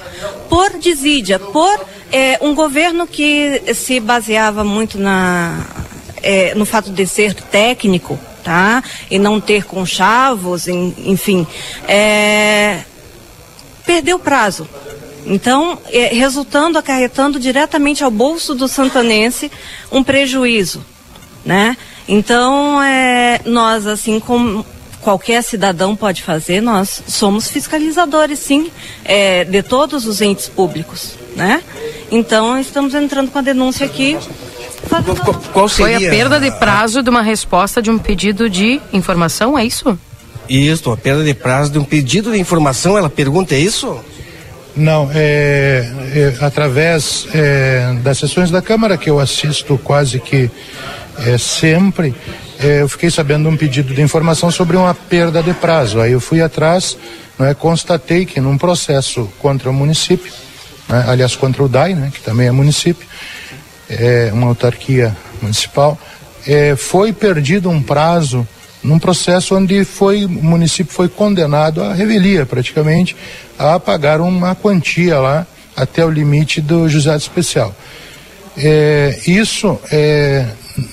Por 0.48 0.70
desídia, 0.78 1.38
por 1.38 1.78
é, 2.10 2.38
um 2.40 2.54
governo 2.54 3.06
que 3.06 3.74
se 3.74 4.00
baseava 4.00 4.64
muito 4.64 4.98
na, 4.98 5.66
é, 6.22 6.54
no 6.54 6.64
fato 6.64 6.90
de 6.90 7.06
ser 7.06 7.34
técnico, 7.34 8.18
tá? 8.44 8.84
E 9.10 9.18
não 9.18 9.40
ter 9.40 9.64
conchavos, 9.64 10.68
enfim, 10.68 11.46
é, 11.88 12.82
perdeu 13.84 14.18
prazo. 14.18 14.68
Então, 15.26 15.78
é, 15.90 16.14
resultando, 16.14 16.76
acarretando 16.78 17.40
diretamente 17.40 18.04
ao 18.04 18.10
bolso 18.10 18.54
do 18.54 18.68
santanense 18.68 19.50
um 19.90 20.04
prejuízo, 20.04 20.84
né? 21.44 21.76
Então, 22.06 22.82
é, 22.82 23.40
nós, 23.46 23.86
assim 23.86 24.20
como 24.20 24.64
qualquer 25.00 25.42
cidadão 25.42 25.96
pode 25.96 26.22
fazer, 26.22 26.60
nós 26.60 27.02
somos 27.08 27.48
fiscalizadores, 27.48 28.38
sim, 28.38 28.70
é, 29.04 29.44
de 29.44 29.62
todos 29.62 30.06
os 30.06 30.20
entes 30.20 30.46
públicos, 30.46 31.12
né? 31.34 31.62
Então, 32.10 32.58
estamos 32.58 32.94
entrando 32.94 33.30
com 33.30 33.38
a 33.38 33.42
denúncia 33.42 33.86
aqui. 33.86 34.18
Qual, 34.88 35.34
qual 35.52 35.68
seria? 35.68 35.98
Foi 35.98 36.06
a 36.06 36.10
perda 36.10 36.40
de 36.40 36.51
prazo 36.52 37.02
de 37.02 37.10
uma 37.10 37.22
resposta 37.22 37.80
de 37.80 37.90
um 37.90 37.98
pedido 37.98 38.48
de 38.48 38.80
informação, 38.92 39.59
é 39.59 39.64
isso? 39.64 39.98
Isso, 40.48 40.90
a 40.90 40.96
perda 40.96 41.24
de 41.24 41.34
prazo 41.34 41.72
de 41.72 41.78
um 41.78 41.84
pedido 41.84 42.32
de 42.32 42.38
informação, 42.38 42.98
ela 42.98 43.09
pergunta, 43.09 43.55
é 43.55 43.59
isso? 43.59 43.98
Não, 44.76 45.09
é, 45.14 45.88
é 46.14 46.44
através 46.44 47.28
é, 47.32 47.94
das 48.02 48.18
sessões 48.18 48.51
da 48.51 48.60
Câmara 48.60 48.96
que 48.98 49.09
eu 49.09 49.20
assisto 49.20 49.78
quase 49.78 50.18
que 50.18 50.51
é, 51.18 51.38
sempre, 51.38 52.14
é, 52.59 52.82
eu 52.82 52.88
fiquei 52.88 53.10
sabendo 53.10 53.48
um 53.48 53.56
pedido 53.56 53.94
de 53.94 54.02
informação 54.02 54.51
sobre 54.51 54.76
uma 54.76 54.92
perda 54.92 55.42
de 55.42 55.55
prazo. 55.55 56.01
Aí 56.01 56.12
eu 56.12 56.20
fui 56.20 56.42
atrás, 56.42 56.96
é, 57.38 57.55
constatei 57.55 58.26
que 58.26 58.40
num 58.40 58.59
processo 58.59 59.30
contra 59.38 59.70
o 59.70 59.72
município, 59.72 60.32
né, 60.88 61.05
aliás 61.06 61.36
contra 61.36 61.62
o 61.62 61.68
DAI, 61.68 61.94
né, 61.94 62.10
que 62.12 62.20
também 62.20 62.48
é 62.48 62.51
município, 62.51 63.06
é 63.89 64.31
uma 64.32 64.48
autarquia 64.48 65.16
municipal, 65.40 65.98
é, 66.47 66.77
foi 66.77 67.12
perdido 67.12 67.70
um 67.70 67.82
prazo 67.82 68.47
num 68.82 68.98
processo 68.98 69.56
onde 69.56 69.85
foi, 69.85 70.27
o 70.27 70.28
município 70.28 70.93
foi 70.93 71.09
condenado 71.09 71.82
à 71.82 71.94
revelia, 71.94 72.44
praticamente, 72.44 73.16
a 73.59 73.81
pagar 73.81 74.20
uma 74.20 74.55
quantia 74.55 75.19
lá 75.19 75.47
até 75.74 76.05
o 76.05 76.11
limite 76.11 76.61
do 76.61 76.89
juizado 76.89 77.19
especial. 77.19 77.74
É, 78.56 79.19
isso 79.27 79.81
é, 79.90 80.47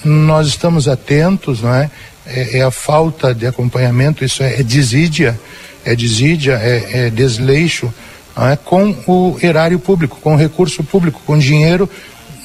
nós 0.06 0.48
estamos 0.48 0.88
atentos, 0.88 1.62
não 1.62 1.74
é? 1.74 1.92
é, 2.26 2.60
é 2.60 2.62
a 2.62 2.72
falta 2.72 3.34
de 3.34 3.46
acompanhamento, 3.46 4.24
isso 4.24 4.44
é, 4.44 4.60
é 4.60 4.64
desídia, 4.64 5.40
é 5.84 5.96
desídia, 5.96 6.54
é, 6.62 7.08
é 7.08 7.10
desleixo 7.10 7.94
é, 8.38 8.56
com 8.56 8.96
o 9.08 9.38
erário 9.42 9.80
público, 9.80 10.18
com 10.22 10.34
o 10.34 10.38
recurso 10.38 10.84
público, 10.84 11.22
com 11.26 11.38
dinheiro 11.38 11.90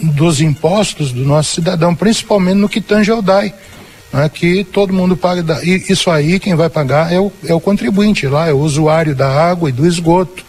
dos 0.01 0.41
impostos 0.41 1.13
do 1.13 1.25
nosso 1.25 1.55
cidadão, 1.55 1.95
principalmente 1.95 2.57
no 2.57 2.69
que 2.69 2.81
tange 2.81 3.11
ao 3.11 3.23
DAI, 3.23 3.55
não 4.13 4.23
é, 4.23 4.29
que 4.29 4.65
todo 4.65 4.93
mundo 4.93 5.17
paga. 5.17 5.61
E 5.65 5.85
isso 5.89 6.11
aí 6.11 6.39
quem 6.39 6.55
vai 6.55 6.69
pagar 6.69 7.13
é 7.13 7.19
o, 7.19 7.33
é 7.45 7.55
o 7.55 7.61
contribuinte 7.61 8.27
lá, 8.27 8.49
é 8.49 8.53
o 8.53 8.59
usuário 8.59 9.15
da 9.15 9.29
água 9.29 9.69
e 9.69 9.73
do 9.73 9.87
esgoto. 9.87 10.45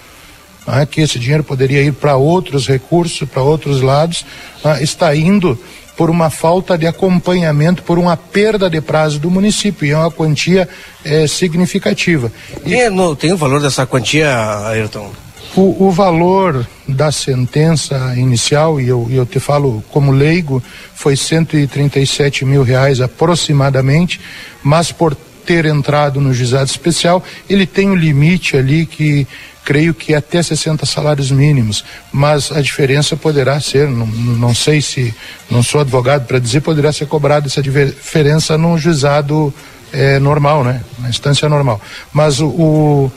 Não 0.66 0.78
é, 0.78 0.86
que 0.86 1.02
esse 1.02 1.18
dinheiro 1.18 1.44
poderia 1.44 1.82
ir 1.82 1.94
para 1.94 2.18
outros 2.18 2.68
recursos, 2.68 3.28
para 3.28 3.42
outros 3.42 3.82
lados, 3.82 4.26
não 4.64 4.72
é, 4.72 4.84
está 4.84 5.16
indo 5.16 5.58
por 5.96 6.10
uma 6.12 6.30
falta 6.30 6.78
de 6.78 6.86
acompanhamento, 6.86 7.82
por 7.82 7.98
uma 7.98 8.16
perda 8.16 8.70
de 8.70 8.80
prazo 8.80 9.18
do 9.18 9.32
município, 9.32 9.88
e 9.88 9.92
é 9.92 9.98
uma 9.98 10.12
quantia 10.12 10.70
é, 11.04 11.26
significativa. 11.26 12.32
Tem, 12.64 12.90
no, 12.90 13.16
tem 13.16 13.34
o 13.34 13.38
valor 13.38 13.60
dessa 13.60 13.88
quantia, 13.88 14.30
Ayrton? 14.68 15.12
O, 15.58 15.88
o, 15.88 15.92
valor 15.92 16.68
da 16.88 17.12
sentença 17.12 18.14
inicial, 18.16 18.80
e 18.80 18.88
eu, 18.88 19.08
eu 19.10 19.26
te 19.26 19.40
falo 19.40 19.84
como 19.90 20.12
leigo, 20.12 20.62
foi 20.94 21.16
137 21.18 22.46
mil 22.46 22.62
reais 22.62 23.02
aproximadamente, 23.02 24.22
mas 24.62 24.92
por 24.92 25.16
ter 25.48 25.66
entrado 25.66 26.22
no 26.22 26.32
juizado 26.32 26.70
especial, 26.70 27.24
ele 27.50 27.66
tem 27.66 27.90
um 27.90 27.96
limite 27.96 28.56
ali 28.56 28.86
que 28.86 29.26
creio 29.66 29.96
que 29.96 30.14
até 30.14 30.44
60 30.44 30.86
salários 30.86 31.32
mínimos, 31.32 31.84
mas 32.12 32.52
a 32.52 32.62
diferença 32.62 33.18
poderá 33.18 33.60
ser, 33.60 33.90
não, 33.90 34.06
não 34.06 34.54
sei 34.54 34.80
se, 34.80 35.12
não 35.50 35.64
sou 35.64 35.82
advogado 35.82 36.28
para 36.28 36.38
dizer, 36.38 36.62
poderá 36.62 36.94
ser 36.94 37.08
cobrada 37.08 37.48
essa 37.48 37.64
diferença 37.64 38.60
num 38.60 38.78
juizado 38.78 39.52
é, 39.92 40.20
normal, 40.20 40.64
né? 40.64 40.84
Na 41.00 41.10
instância 41.10 41.50
normal. 41.50 41.82
Mas 42.14 42.40
o, 42.40 42.48
o 42.48 43.12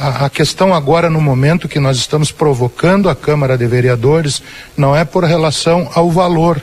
a, 0.00 0.24
a 0.24 0.30
questão 0.30 0.72
agora, 0.72 1.10
no 1.10 1.20
momento 1.20 1.68
que 1.68 1.78
nós 1.78 1.98
estamos 1.98 2.32
provocando 2.32 3.10
a 3.10 3.14
Câmara 3.14 3.58
de 3.58 3.66
Vereadores, 3.66 4.42
não 4.74 4.96
é 4.96 5.04
por 5.04 5.24
relação 5.24 5.90
ao 5.94 6.10
valor, 6.10 6.62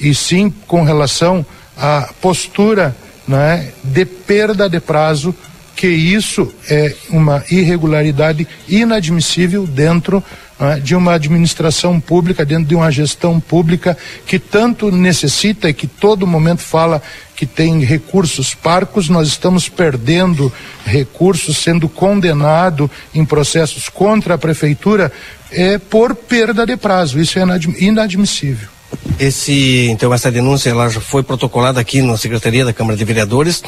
e 0.00 0.14
sim 0.14 0.48
com 0.66 0.82
relação 0.82 1.44
à 1.76 2.08
postura 2.22 2.96
né, 3.28 3.70
de 3.82 4.06
perda 4.06 4.68
de 4.68 4.80
prazo 4.80 5.34
que 5.76 5.88
isso 5.88 6.54
é 6.70 6.94
uma 7.10 7.44
irregularidade 7.50 8.46
inadmissível 8.66 9.66
dentro 9.66 10.22
de 10.82 10.94
uma 10.94 11.14
administração 11.14 12.00
pública, 12.00 12.44
dentro 12.44 12.64
de 12.64 12.74
uma 12.74 12.90
gestão 12.90 13.40
pública 13.40 13.96
que 14.26 14.38
tanto 14.38 14.90
necessita 14.90 15.68
e 15.68 15.74
que 15.74 15.86
todo 15.86 16.26
momento 16.26 16.60
fala 16.60 17.02
que 17.34 17.44
tem 17.44 17.80
recursos 17.80 18.54
parcos, 18.54 19.08
nós 19.08 19.28
estamos 19.28 19.68
perdendo 19.68 20.52
recursos, 20.86 21.58
sendo 21.58 21.88
condenado 21.88 22.88
em 23.12 23.24
processos 23.24 23.88
contra 23.88 24.34
a 24.34 24.38
prefeitura 24.38 25.10
é, 25.50 25.78
por 25.78 26.14
perda 26.14 26.64
de 26.64 26.76
prazo. 26.76 27.18
Isso 27.20 27.38
é 27.38 27.42
inadmissível. 27.80 28.68
Esse, 29.18 29.88
então, 29.90 30.14
essa 30.14 30.30
denúncia 30.30 30.70
ela 30.70 30.88
já 30.88 31.00
foi 31.00 31.24
protocolada 31.24 31.80
aqui 31.80 32.00
na 32.00 32.16
Secretaria 32.16 32.64
da 32.64 32.72
Câmara 32.72 32.96
de 32.96 33.04
Vereadores. 33.04 33.62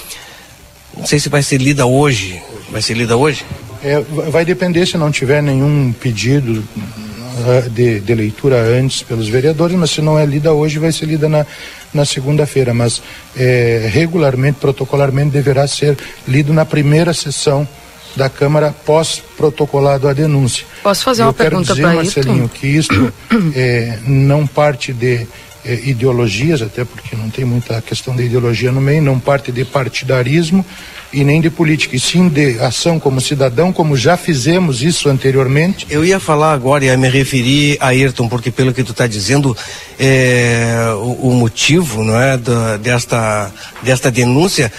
Não 0.97 1.05
sei 1.05 1.19
se 1.19 1.29
vai 1.29 1.43
ser 1.43 1.59
lida 1.61 1.85
hoje. 1.85 2.41
Vai 2.71 2.81
ser 2.81 2.95
lida 2.95 3.17
hoje? 3.17 3.45
É, 3.87 4.01
vai 4.01 4.45
depender 4.45 4.85
se 4.85 4.99
não 4.99 5.13
tiver 5.13 5.41
nenhum 5.41 5.93
pedido 5.93 6.65
ah, 6.77 7.69
de, 7.69 8.01
de, 8.01 8.15
leitura 8.17 8.57
antes 8.57 9.05
pelos 9.05 9.29
vereadores, 9.29 9.77
mas 9.77 9.91
se 9.91 10.03
não 10.03 10.19
é 10.19 10.27
lida 10.27 10.53
hoje, 10.53 10.81
vai 10.81 10.91
ser 10.91 11.07
lida 11.07 11.29
na, 11.29 11.47
na 11.95 12.05
segunda-feira. 12.05 12.75
Mas 12.75 13.01
é, 13.37 13.89
regularmente, 13.93 14.59
protocolarmente, 14.61 15.31
deverá 15.31 15.69
ser 15.69 15.97
lido 16.27 16.53
na 16.53 16.65
primeira 16.65 17.15
sessão 17.15 17.69
da 18.17 18.29
Câmara 18.29 18.75
pós-protocolado 18.85 20.09
a 20.09 20.13
denúncia. 20.13 20.67
Posso 20.83 21.05
fazer 21.05 21.23
uma 21.23 21.33
pergunta 21.33 21.77
para 21.77 22.03
isso? 22.03 22.19
Marcelinho, 22.19 22.49
que 22.49 22.67
isto 22.67 23.13
é, 23.55 24.01
não 24.05 24.49
parte 24.49 24.93
de 24.93 25.29
é, 25.65 25.75
ideologias, 25.85 26.61
até 26.61 26.85
porque 26.85 27.15
não 27.15 27.31
tem 27.31 27.45
muita 27.45 27.81
questão 27.83 28.17
de 28.17 28.25
ideologia 28.25 28.73
no 28.73 28.81
meio, 28.81 29.01
não 29.01 29.21
parte 29.21 29.53
de 29.53 29.65
partidarismo 29.65 30.67
e 31.13 31.25
nem 31.25 31.41
de 31.41 31.51
política, 31.51 31.97
e 31.97 32.01
sim 32.01 32.29
de 32.29 32.59
ação 32.61 32.99
como 32.99 33.21
cidadão, 33.21 33.73
como 33.73 33.97
já 33.97 34.17
fizemos 34.17 34.83
isso 34.83 35.09
anteriormente. 35.09 35.87
Eu 35.89 36.05
ia 36.05 36.21
falar 36.21 36.53
agora, 36.53 36.85
ia 36.85 36.97
me 36.97 37.09
referir 37.09 37.79
a 37.81 37.89
Ayrton, 37.89 38.29
porque 38.29 38.51
pelo 38.51 38.75
que 38.75 38.83
tu 38.83 38.93
está 38.93 39.07
dizendo, 39.07 39.57
é, 39.99 40.91
o, 40.97 41.29
o, 41.29 41.35
motivo 41.35 42.03
não 42.03 42.21
é, 42.21 42.37
da, 42.37 42.77
desta, 42.77 43.53
desta 43.83 44.11
denúncia 44.11 44.73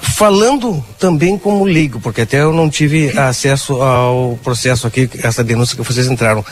falando 0.00 0.84
também 0.98 1.38
como 1.38 1.64
leigo, 1.64 1.98
porque 1.98 2.20
até 2.20 2.40
eu 2.40 2.52
não 2.52 2.68
tive 2.68 3.16
acesso 3.18 3.80
ao 3.82 4.38
processo 4.42 4.86
aqui, 4.86 5.08
essa 5.22 5.42
denúncia 5.42 5.76
que 5.76 5.82
vocês 5.82 6.06
entraram 6.06 6.44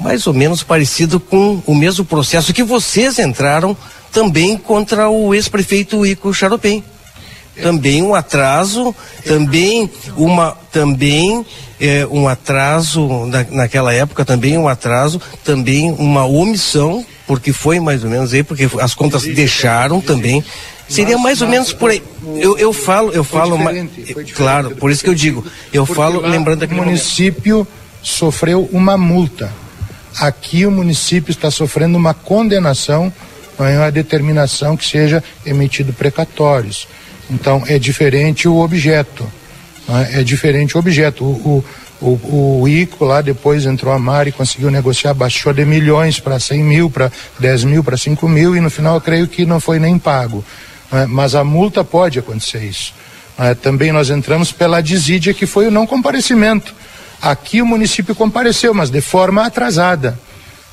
mais 0.00 0.26
ou 0.26 0.34
menos 0.34 0.62
parecido 0.62 1.18
com 1.18 1.62
o 1.66 1.74
mesmo 1.74 2.04
processo 2.04 2.52
que 2.52 2.62
vocês 2.62 3.18
entraram 3.18 3.76
também 4.12 4.56
contra 4.56 5.08
o 5.08 5.34
ex-prefeito 5.34 6.04
Ico 6.06 6.32
Charopem. 6.32 6.82
Também 7.60 8.02
um 8.02 8.14
atraso, 8.14 8.94
também 9.24 9.90
uma, 10.16 10.56
também 10.70 11.44
é, 11.80 12.06
um 12.08 12.28
atraso 12.28 13.26
na, 13.26 13.44
naquela 13.50 13.92
época, 13.92 14.24
também 14.24 14.56
um 14.56 14.68
atraso, 14.68 15.20
também 15.42 15.90
uma 15.90 16.24
omissão, 16.24 17.04
porque 17.26 17.52
foi 17.52 17.80
mais 17.80 18.04
ou 18.04 18.10
menos 18.10 18.32
aí, 18.32 18.44
porque 18.44 18.68
as 18.80 18.94
contas 18.94 19.24
deixaram 19.24 20.00
também. 20.00 20.44
Seria 20.88 21.18
mais 21.18 21.42
ou 21.42 21.48
menos 21.48 21.72
por 21.72 21.90
aí. 21.90 22.02
Eu, 22.36 22.56
eu 22.56 22.72
falo, 22.72 23.10
eu 23.10 23.24
falo, 23.24 23.58
claro, 24.36 24.76
por 24.76 24.92
isso 24.92 25.02
que 25.02 25.10
eu 25.10 25.14
digo, 25.14 25.44
eu 25.72 25.84
falo 25.84 26.20
lembrando 26.20 26.66
que 26.66 26.72
o 26.72 26.76
município 26.76 27.66
sofreu 28.02 28.68
uma 28.72 28.96
multa 28.96 29.52
Aqui 30.18 30.66
o 30.66 30.70
município 30.70 31.30
está 31.30 31.48
sofrendo 31.48 31.96
uma 31.96 32.12
condenação, 32.12 33.12
é 33.66 33.78
uma 33.78 33.90
determinação 33.90 34.76
que 34.76 34.86
seja 34.86 35.22
emitido 35.44 35.92
precatórios. 35.92 36.86
Então 37.30 37.62
é 37.66 37.78
diferente 37.78 38.48
o 38.48 38.58
objeto. 38.58 39.26
É? 39.88 40.20
é? 40.20 40.22
diferente 40.22 40.76
o 40.76 40.80
objeto. 40.80 41.24
O, 41.24 41.64
o, 42.00 42.06
o, 42.06 42.60
o 42.62 42.68
ICO 42.68 43.04
lá 43.04 43.20
depois 43.20 43.66
entrou 43.66 43.92
a 43.92 43.98
Mari, 43.98 44.32
conseguiu 44.32 44.70
negociar, 44.70 45.14
baixou 45.14 45.52
de 45.52 45.64
milhões 45.64 46.20
para 46.20 46.38
100 46.38 46.62
mil, 46.62 46.90
para 46.90 47.10
10 47.38 47.64
mil, 47.64 47.82
para 47.84 47.96
5 47.96 48.28
mil 48.28 48.56
e 48.56 48.60
no 48.60 48.70
final 48.70 48.94
eu 48.94 49.00
creio 49.00 49.26
que 49.26 49.44
não 49.44 49.60
foi 49.60 49.78
nem 49.78 49.98
pago. 49.98 50.44
É? 50.92 51.06
Mas 51.06 51.34
a 51.34 51.44
multa 51.44 51.84
pode 51.84 52.18
acontecer 52.18 52.62
isso. 52.62 52.94
É? 53.38 53.54
Também 53.54 53.92
nós 53.92 54.10
entramos 54.10 54.52
pela 54.52 54.80
desídia 54.80 55.34
que 55.34 55.46
foi 55.46 55.66
o 55.66 55.70
não 55.70 55.86
comparecimento. 55.86 56.74
Aqui 57.20 57.60
o 57.60 57.66
município 57.66 58.14
compareceu, 58.14 58.72
mas 58.72 58.90
de 58.90 59.00
forma 59.00 59.44
atrasada. 59.44 60.18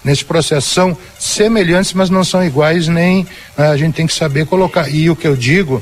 Nesse 0.06 0.24
processo 0.24 0.70
são 0.70 0.96
semelhantes, 1.18 1.92
mas 1.94 2.12
não 2.12 2.24
são 2.24 2.46
iguais, 2.46 2.88
nem 2.88 3.26
né, 3.58 3.70
a 3.70 3.76
gente 3.76 3.96
tem 3.96 4.06
que 4.06 4.14
saber 4.14 4.46
colocar. 4.46 4.88
E 4.88 5.10
o 5.10 5.16
que 5.16 5.28
eu 5.28 5.36
digo 5.36 5.82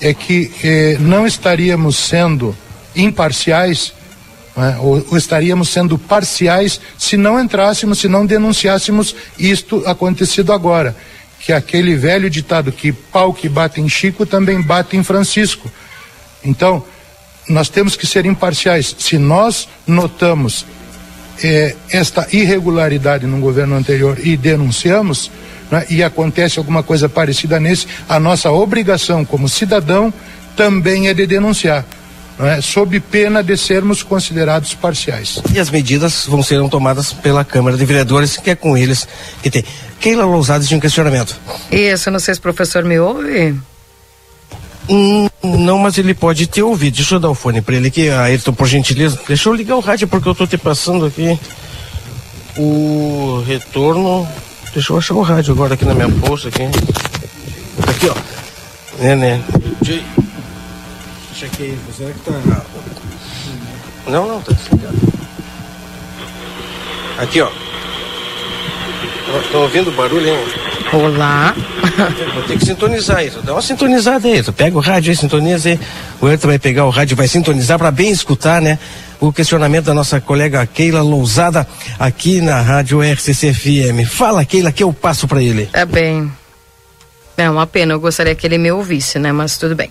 é 0.00 0.14
que 0.14 0.52
eh, 0.62 0.96
não 1.00 1.26
estaríamos 1.26 1.96
sendo 1.96 2.56
imparciais 2.94 3.92
né, 4.56 4.78
ou, 4.80 5.04
ou, 5.10 5.18
estaríamos 5.18 5.70
sendo 5.70 5.98
parciais 5.98 6.80
se 6.96 7.16
não 7.16 7.40
entrássemos, 7.40 7.98
se 7.98 8.06
não 8.06 8.24
denunciássemos 8.24 9.16
isto 9.36 9.82
acontecido 9.86 10.52
agora. 10.52 10.96
Que 11.40 11.52
aquele 11.52 11.96
velho 11.96 12.30
ditado 12.30 12.70
que 12.70 12.92
pau 12.92 13.34
que 13.34 13.48
bate 13.48 13.80
em 13.80 13.88
Chico 13.88 14.24
também 14.24 14.62
bate 14.62 14.96
em 14.96 15.02
Francisco. 15.02 15.68
Então, 16.44 16.84
nós 17.48 17.68
temos 17.68 17.96
que 17.96 18.06
ser 18.06 18.24
imparciais. 18.24 18.94
Se 19.00 19.18
nós 19.18 19.68
notamos 19.84 20.64
é, 21.42 21.74
esta 21.90 22.26
irregularidade 22.32 23.26
no 23.26 23.38
governo 23.38 23.76
anterior 23.76 24.18
e 24.22 24.36
denunciamos, 24.36 25.30
né, 25.70 25.86
e 25.90 26.02
acontece 26.02 26.58
alguma 26.58 26.82
coisa 26.82 27.08
parecida 27.08 27.60
nesse, 27.60 27.86
a 28.08 28.18
nossa 28.18 28.50
obrigação 28.50 29.24
como 29.24 29.48
cidadão 29.48 30.12
também 30.56 31.08
é 31.08 31.14
de 31.14 31.26
denunciar. 31.26 31.84
É, 32.40 32.60
sob 32.60 33.00
pena 33.00 33.42
de 33.42 33.56
sermos 33.56 34.04
considerados 34.04 34.72
parciais. 34.72 35.42
E 35.52 35.58
as 35.58 35.70
medidas 35.70 36.24
vão 36.24 36.40
ser 36.40 36.60
tomadas 36.68 37.12
pela 37.12 37.44
Câmara 37.44 37.76
de 37.76 37.84
Vereadores, 37.84 38.36
que 38.36 38.50
é 38.50 38.54
com 38.54 38.78
eles 38.78 39.08
que 39.42 39.50
tem. 39.50 39.64
Keila 39.98 40.24
Lousades 40.24 40.68
de 40.68 40.76
um 40.76 40.78
questionamento. 40.78 41.36
Isso, 41.68 42.12
não 42.12 42.20
sei 42.20 42.34
se 42.34 42.38
o 42.38 42.42
professor 42.42 42.84
me 42.84 42.96
ouve. 42.96 43.56
Hum, 44.88 45.28
não, 45.42 45.78
mas 45.78 45.98
ele 45.98 46.14
pode 46.14 46.46
ter 46.46 46.62
ouvido. 46.62 46.96
Deixa 46.96 47.16
eu 47.16 47.20
dar 47.20 47.30
o 47.30 47.34
fone 47.34 47.60
para 47.60 47.76
ele 47.76 47.88
aqui, 47.88 48.08
Ayrton, 48.08 48.52
por 48.52 48.66
gentileza. 48.66 49.18
Deixa 49.26 49.48
eu 49.48 49.54
ligar 49.54 49.76
o 49.76 49.80
rádio 49.80 50.08
porque 50.08 50.28
eu 50.28 50.34
tô 50.34 50.46
te 50.46 50.56
passando 50.56 51.04
aqui 51.04 51.38
o 52.56 53.42
retorno. 53.46 54.26
Deixa 54.72 54.92
eu 54.92 54.98
achar 54.98 55.14
o 55.14 55.22
rádio 55.22 55.52
agora 55.52 55.74
aqui 55.74 55.84
na 55.84 55.94
minha 55.94 56.08
bolsa 56.08 56.48
aqui. 56.48 56.68
Tá 57.84 57.90
aqui, 57.90 58.08
ó. 58.08 58.14
É, 59.00 59.14
né? 59.14 59.42
Deixa 59.80 61.46
aqui, 61.46 61.78
será 61.96 62.12
que 62.12 62.20
tá. 62.20 62.62
Não, 64.06 64.26
não, 64.26 64.40
tá 64.40 64.52
desligado. 64.52 64.98
Aqui, 67.18 67.40
ó. 67.40 67.50
Estão 69.44 69.62
ouvindo 69.62 69.90
o 69.90 69.92
barulho, 69.92 70.28
hein? 70.28 70.38
Olá. 70.92 71.54
Vou 72.34 72.42
ter 72.44 72.58
que 72.58 72.64
sintonizar 72.64 73.24
isso. 73.24 73.42
Dá 73.42 73.52
uma 73.52 73.62
sintonizada 73.62 74.26
aí. 74.26 74.42
Tu 74.42 74.52
pega 74.52 74.76
o 74.76 74.80
rádio 74.80 75.10
aí, 75.10 75.16
sintoniza 75.16 75.68
aí. 75.68 75.80
O 76.20 76.26
Ayrton 76.26 76.48
vai 76.48 76.58
pegar 76.58 76.86
o 76.86 76.90
rádio 76.90 77.14
e 77.14 77.16
vai 77.16 77.28
sintonizar 77.28 77.78
para 77.78 77.90
bem 77.90 78.10
escutar, 78.10 78.62
né? 78.62 78.78
O 79.20 79.32
questionamento 79.32 79.86
da 79.86 79.94
nossa 79.94 80.20
colega 80.20 80.64
Keila 80.66 81.02
Lousada 81.02 81.66
aqui 81.98 82.40
na 82.40 82.60
rádio 82.60 83.00
RCC 83.00 83.52
FM. 83.52 84.08
Fala, 84.08 84.44
Keila, 84.44 84.72
que 84.72 84.82
eu 84.82 84.92
passo 84.92 85.28
para 85.28 85.42
ele. 85.42 85.68
É 85.72 85.84
bem. 85.84 86.32
É 87.36 87.48
uma 87.48 87.66
pena, 87.66 87.92
eu 87.92 88.00
gostaria 88.00 88.34
que 88.34 88.46
ele 88.46 88.58
me 88.58 88.72
ouvisse, 88.72 89.18
né? 89.18 89.30
Mas 89.30 89.58
tudo 89.58 89.76
bem. 89.76 89.90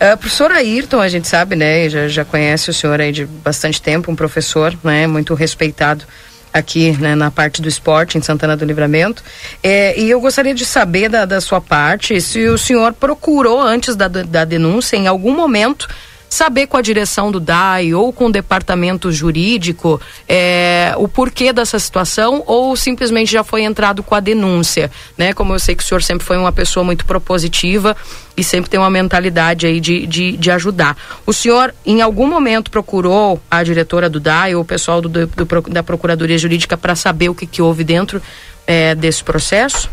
Uh, 0.00 0.16
professor 0.16 0.50
Ayrton, 0.50 1.00
a 1.00 1.08
gente 1.08 1.28
sabe, 1.28 1.54
né? 1.54 1.88
Já, 1.88 2.08
já 2.08 2.24
conhece 2.24 2.70
o 2.70 2.74
senhor 2.74 3.00
aí 3.00 3.12
de 3.12 3.24
bastante 3.24 3.80
tempo, 3.80 4.10
um 4.10 4.16
professor, 4.16 4.76
né? 4.82 5.06
Muito 5.06 5.34
respeitado 5.34 6.04
aqui 6.52 6.92
né, 6.92 7.14
na 7.14 7.30
parte 7.30 7.62
do 7.62 7.68
esporte 7.68 8.18
em 8.18 8.22
Santana 8.22 8.56
do 8.56 8.64
Livramento. 8.64 9.22
É, 9.62 9.98
e 9.98 10.10
eu 10.10 10.20
gostaria 10.20 10.54
de 10.54 10.64
saber 10.64 11.08
da, 11.08 11.24
da 11.24 11.40
sua 11.40 11.60
parte 11.60 12.20
se 12.20 12.46
o 12.48 12.58
senhor 12.58 12.92
procurou 12.92 13.60
antes 13.60 13.96
da, 13.96 14.08
da 14.08 14.44
denúncia, 14.44 14.96
em 14.96 15.06
algum 15.06 15.34
momento, 15.34 15.88
saber 16.32 16.66
com 16.66 16.78
a 16.78 16.82
direção 16.82 17.30
do 17.30 17.38
DAI 17.38 17.92
ou 17.92 18.10
com 18.10 18.26
o 18.26 18.32
departamento 18.32 19.12
jurídico 19.12 20.00
é, 20.26 20.94
o 20.96 21.06
porquê 21.06 21.52
dessa 21.52 21.78
situação 21.78 22.42
ou 22.46 22.74
simplesmente 22.74 23.30
já 23.30 23.44
foi 23.44 23.64
entrado 23.64 24.02
com 24.02 24.14
a 24.14 24.20
denúncia, 24.20 24.90
né? 25.18 25.34
Como 25.34 25.52
eu 25.52 25.58
sei 25.58 25.74
que 25.74 25.82
o 25.82 25.86
senhor 25.86 26.02
sempre 26.02 26.26
foi 26.26 26.38
uma 26.38 26.50
pessoa 26.50 26.82
muito 26.82 27.04
propositiva 27.04 27.94
e 28.34 28.42
sempre 28.42 28.70
tem 28.70 28.80
uma 28.80 28.88
mentalidade 28.88 29.66
aí 29.66 29.78
de, 29.78 30.06
de, 30.06 30.34
de 30.38 30.50
ajudar. 30.50 30.96
O 31.26 31.34
senhor, 31.34 31.74
em 31.84 32.00
algum 32.00 32.26
momento, 32.26 32.70
procurou 32.70 33.38
a 33.50 33.62
diretora 33.62 34.08
do 34.08 34.18
DAI 34.18 34.54
ou 34.54 34.62
o 34.62 34.64
pessoal 34.64 35.02
do, 35.02 35.10
do, 35.10 35.26
do 35.26 35.60
da 35.68 35.82
Procuradoria 35.82 36.38
Jurídica 36.38 36.78
para 36.78 36.96
saber 36.96 37.28
o 37.28 37.34
que, 37.34 37.46
que 37.46 37.60
houve 37.60 37.84
dentro 37.84 38.22
é, 38.66 38.94
desse 38.94 39.22
processo? 39.22 39.90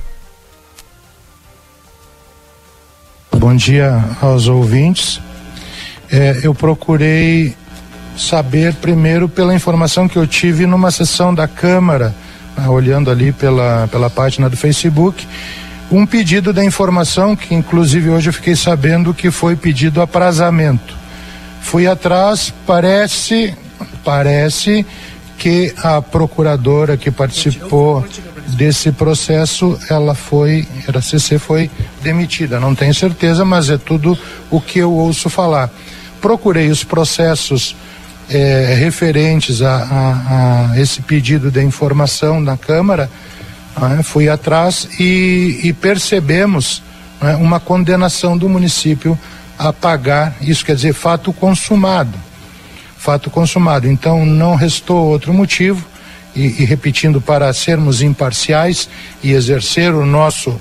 Bom 3.29 3.53
dia 3.53 4.01
aos 4.21 4.47
ouvintes 4.47 5.19
é, 6.11 6.39
eu 6.43 6.53
procurei 6.53 7.55
saber 8.17 8.73
primeiro 8.75 9.29
pela 9.29 9.53
informação 9.53 10.07
que 10.07 10.17
eu 10.17 10.27
tive 10.27 10.65
numa 10.65 10.91
sessão 10.91 11.33
da 11.33 11.47
Câmara, 11.47 12.13
ah, 12.57 12.69
olhando 12.69 13.09
ali 13.09 13.31
pela, 13.31 13.87
pela 13.91 14.09
página 14.09 14.49
do 14.49 14.57
Facebook, 14.57 15.25
um 15.91 16.05
pedido 16.05 16.51
da 16.51 16.63
informação 16.63 17.35
que 17.35 17.55
inclusive 17.55 18.09
hoje 18.09 18.29
eu 18.29 18.33
fiquei 18.33 18.55
sabendo 18.55 19.13
que 19.13 19.31
foi 19.31 19.55
pedido 19.55 20.01
aprazamento. 20.01 20.97
Fui 21.61 21.87
atrás, 21.87 22.53
parece, 22.65 23.55
parece 24.03 24.85
que 25.37 25.73
a 25.77 26.01
procuradora 26.01 26.97
que 26.97 27.09
participou 27.09 28.05
desse 28.49 28.91
processo, 28.91 29.79
ela 29.89 30.15
foi, 30.15 30.67
a 30.93 31.01
CC 31.01 31.37
foi 31.39 31.69
demitida. 32.01 32.59
Não 32.59 32.75
tenho 32.75 32.93
certeza, 32.93 33.45
mas 33.45 33.69
é 33.69 33.77
tudo 33.77 34.17
o 34.49 34.59
que 34.59 34.79
eu 34.79 34.91
ouço 34.91 35.29
falar 35.29 35.69
procurei 36.19 36.69
os 36.69 36.83
processos 36.83 37.75
é, 38.29 38.75
referentes 38.77 39.61
a, 39.61 39.75
a, 39.75 40.71
a, 40.73 40.79
esse 40.79 41.01
pedido 41.01 41.49
de 41.49 41.63
informação 41.63 42.39
na 42.39 42.55
Câmara, 42.55 43.09
né, 43.79 44.01
fui 44.03 44.29
atrás 44.29 44.87
e, 44.99 45.61
e 45.63 45.73
percebemos 45.73 46.83
né, 47.21 47.35
uma 47.35 47.59
condenação 47.59 48.37
do 48.37 48.47
município 48.47 49.17
a 49.57 49.73
pagar, 49.73 50.35
isso 50.41 50.63
quer 50.63 50.75
dizer 50.75 50.93
fato 50.93 51.33
consumado. 51.33 52.17
Fato 52.97 53.29
consumado. 53.29 53.87
Então 53.87 54.25
não 54.25 54.55
restou 54.55 55.07
outro 55.07 55.33
motivo, 55.33 55.85
e, 56.35 56.61
e 56.61 56.65
repetindo, 56.65 57.19
para 57.19 57.51
sermos 57.53 58.01
imparciais 58.01 58.87
e 59.23 59.31
exercer 59.31 59.93
o 59.93 60.05
nosso 60.05 60.59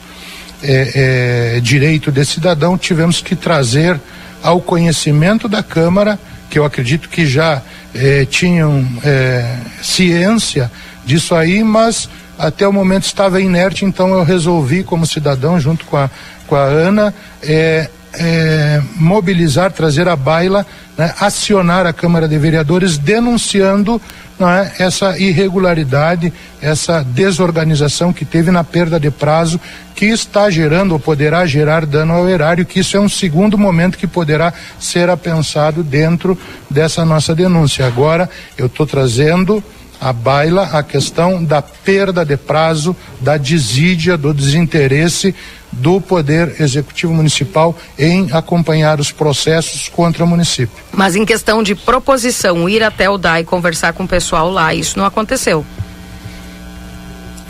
é, 0.62 1.56
é, 1.56 1.60
direito 1.60 2.10
de 2.10 2.24
cidadão, 2.24 2.76
tivemos 2.76 3.20
que 3.20 3.36
trazer 3.36 4.00
ao 4.42 4.60
conhecimento 4.60 5.48
da 5.48 5.62
Câmara, 5.62 6.18
que 6.50 6.58
eu 6.58 6.64
acredito 6.64 7.08
que 7.08 7.26
já 7.26 7.62
eh, 7.94 8.26
tinham 8.28 8.86
eh, 9.04 9.56
ciência 9.82 10.70
disso 11.04 11.34
aí, 11.34 11.62
mas 11.62 12.08
até 12.38 12.66
o 12.66 12.72
momento 12.72 13.04
estava 13.04 13.40
inerte, 13.40 13.84
então 13.84 14.14
eu 14.14 14.22
resolvi, 14.22 14.84
como 14.84 15.04
cidadão, 15.04 15.58
junto 15.58 15.84
com 15.84 15.96
a, 15.96 16.08
com 16.46 16.54
a 16.54 16.62
Ana, 16.62 17.14
eh, 17.42 17.90
eh 18.14 18.80
mobilizar, 18.96 19.72
trazer 19.72 20.08
a 20.08 20.16
baila, 20.16 20.66
né, 20.96 21.14
acionar 21.20 21.86
a 21.86 21.92
Câmara 21.92 22.28
de 22.28 22.36
Vereadores 22.38 22.98
denunciando 22.98 24.00
é, 24.40 24.84
essa 24.84 25.18
irregularidade, 25.18 26.32
essa 26.62 27.02
desorganização 27.02 28.12
que 28.12 28.24
teve 28.24 28.50
na 28.50 28.62
perda 28.62 28.98
de 28.98 29.10
prazo, 29.10 29.60
que 29.96 30.06
está 30.06 30.48
gerando 30.48 30.92
ou 30.92 31.00
poderá 31.00 31.44
gerar 31.44 31.84
dano 31.84 32.12
ao 32.12 32.28
erário, 32.28 32.64
que 32.64 32.80
isso 32.80 32.96
é 32.96 33.00
um 33.00 33.08
segundo 33.08 33.58
momento 33.58 33.98
que 33.98 34.06
poderá 34.06 34.52
ser 34.78 35.10
apensado 35.10 35.82
dentro 35.82 36.38
dessa 36.70 37.04
nossa 37.04 37.34
denúncia. 37.34 37.84
Agora, 37.84 38.30
eu 38.56 38.66
estou 38.66 38.86
trazendo 38.86 39.62
a 40.00 40.12
baila 40.12 40.64
a 40.72 40.82
questão 40.82 41.42
da 41.42 41.60
perda 41.60 42.24
de 42.24 42.36
prazo, 42.36 42.94
da 43.20 43.36
desídia, 43.36 44.16
do 44.16 44.32
desinteresse 44.32 45.34
do 45.70 46.00
Poder 46.00 46.60
Executivo 46.60 47.12
Municipal 47.12 47.76
em 47.98 48.28
acompanhar 48.32 49.00
os 49.00 49.12
processos 49.12 49.88
contra 49.88 50.24
o 50.24 50.26
município. 50.26 50.76
Mas 50.92 51.14
em 51.14 51.24
questão 51.24 51.62
de 51.62 51.74
proposição, 51.74 52.68
ir 52.68 52.82
até 52.82 53.08
o 53.10 53.18
DAI 53.18 53.44
conversar 53.44 53.92
com 53.92 54.04
o 54.04 54.08
pessoal 54.08 54.50
lá, 54.50 54.74
isso 54.74 54.98
não 54.98 55.04
aconteceu? 55.04 55.64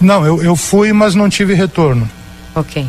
Não, 0.01 0.25
eu, 0.25 0.43
eu 0.43 0.57
fui, 0.57 0.93
mas 0.93 1.15
não 1.15 1.29
tive 1.29 1.55
retorno. 1.55 2.09
Ok. 2.55 2.87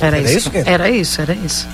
Era, 0.00 0.18
era 0.18 0.32
isso? 0.32 0.48
isso 0.48 0.68
era 0.68 0.90
isso, 0.90 1.20
era 1.20 1.34
isso. 1.34 1.68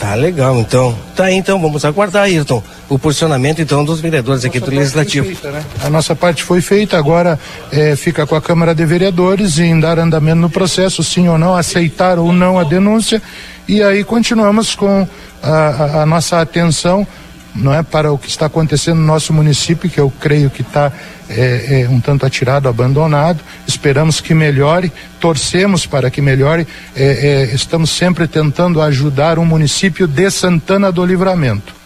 Tá 0.00 0.14
legal, 0.14 0.58
então. 0.58 0.98
Tá 1.14 1.24
aí, 1.24 1.34
então, 1.34 1.60
vamos 1.60 1.84
aguardar, 1.84 2.22
Ayrton, 2.22 2.62
o 2.88 2.98
posicionamento, 2.98 3.60
então, 3.60 3.84
dos 3.84 4.00
vereadores 4.00 4.46
aqui 4.46 4.58
do 4.58 4.70
Legislativo. 4.70 5.26
Feita, 5.26 5.50
né? 5.50 5.62
A 5.84 5.90
nossa 5.90 6.16
parte 6.16 6.42
foi 6.42 6.62
feita, 6.62 6.96
agora 6.96 7.38
é, 7.70 7.94
fica 7.94 8.26
com 8.26 8.34
a 8.34 8.40
Câmara 8.40 8.74
de 8.74 8.84
Vereadores 8.86 9.58
em 9.58 9.78
dar 9.78 9.98
andamento 9.98 10.40
no 10.40 10.48
processo, 10.48 11.04
sim 11.04 11.28
ou 11.28 11.36
não, 11.36 11.54
aceitar 11.54 12.18
ou 12.18 12.32
não 12.32 12.58
a 12.58 12.64
denúncia, 12.64 13.20
e 13.68 13.82
aí 13.82 14.02
continuamos 14.02 14.74
com 14.74 15.06
a, 15.42 15.48
a, 15.50 16.02
a 16.02 16.06
nossa 16.06 16.40
atenção 16.40 17.06
não 17.54 17.74
é 17.74 17.82
para 17.82 18.12
o 18.12 18.18
que 18.18 18.28
está 18.28 18.46
acontecendo 18.46 18.98
no 18.98 19.06
nosso 19.06 19.32
município, 19.32 19.90
que 19.90 19.98
eu 19.98 20.12
creio 20.20 20.50
que 20.50 20.62
está 20.62 20.92
é, 21.28 21.82
é, 21.82 21.88
um 21.88 22.00
tanto 22.00 22.24
atirado, 22.24 22.68
abandonado. 22.68 23.40
Esperamos 23.66 24.20
que 24.20 24.34
melhore, 24.34 24.92
torcemos 25.18 25.86
para 25.86 26.10
que 26.10 26.20
melhore. 26.20 26.66
É, 26.94 27.48
é 27.50 27.54
estamos 27.54 27.90
sempre 27.90 28.26
tentando 28.26 28.80
ajudar 28.80 29.38
o 29.38 29.44
município 29.44 30.06
de 30.06 30.30
Santana 30.30 30.92
do 30.92 31.04
Livramento. 31.04 31.80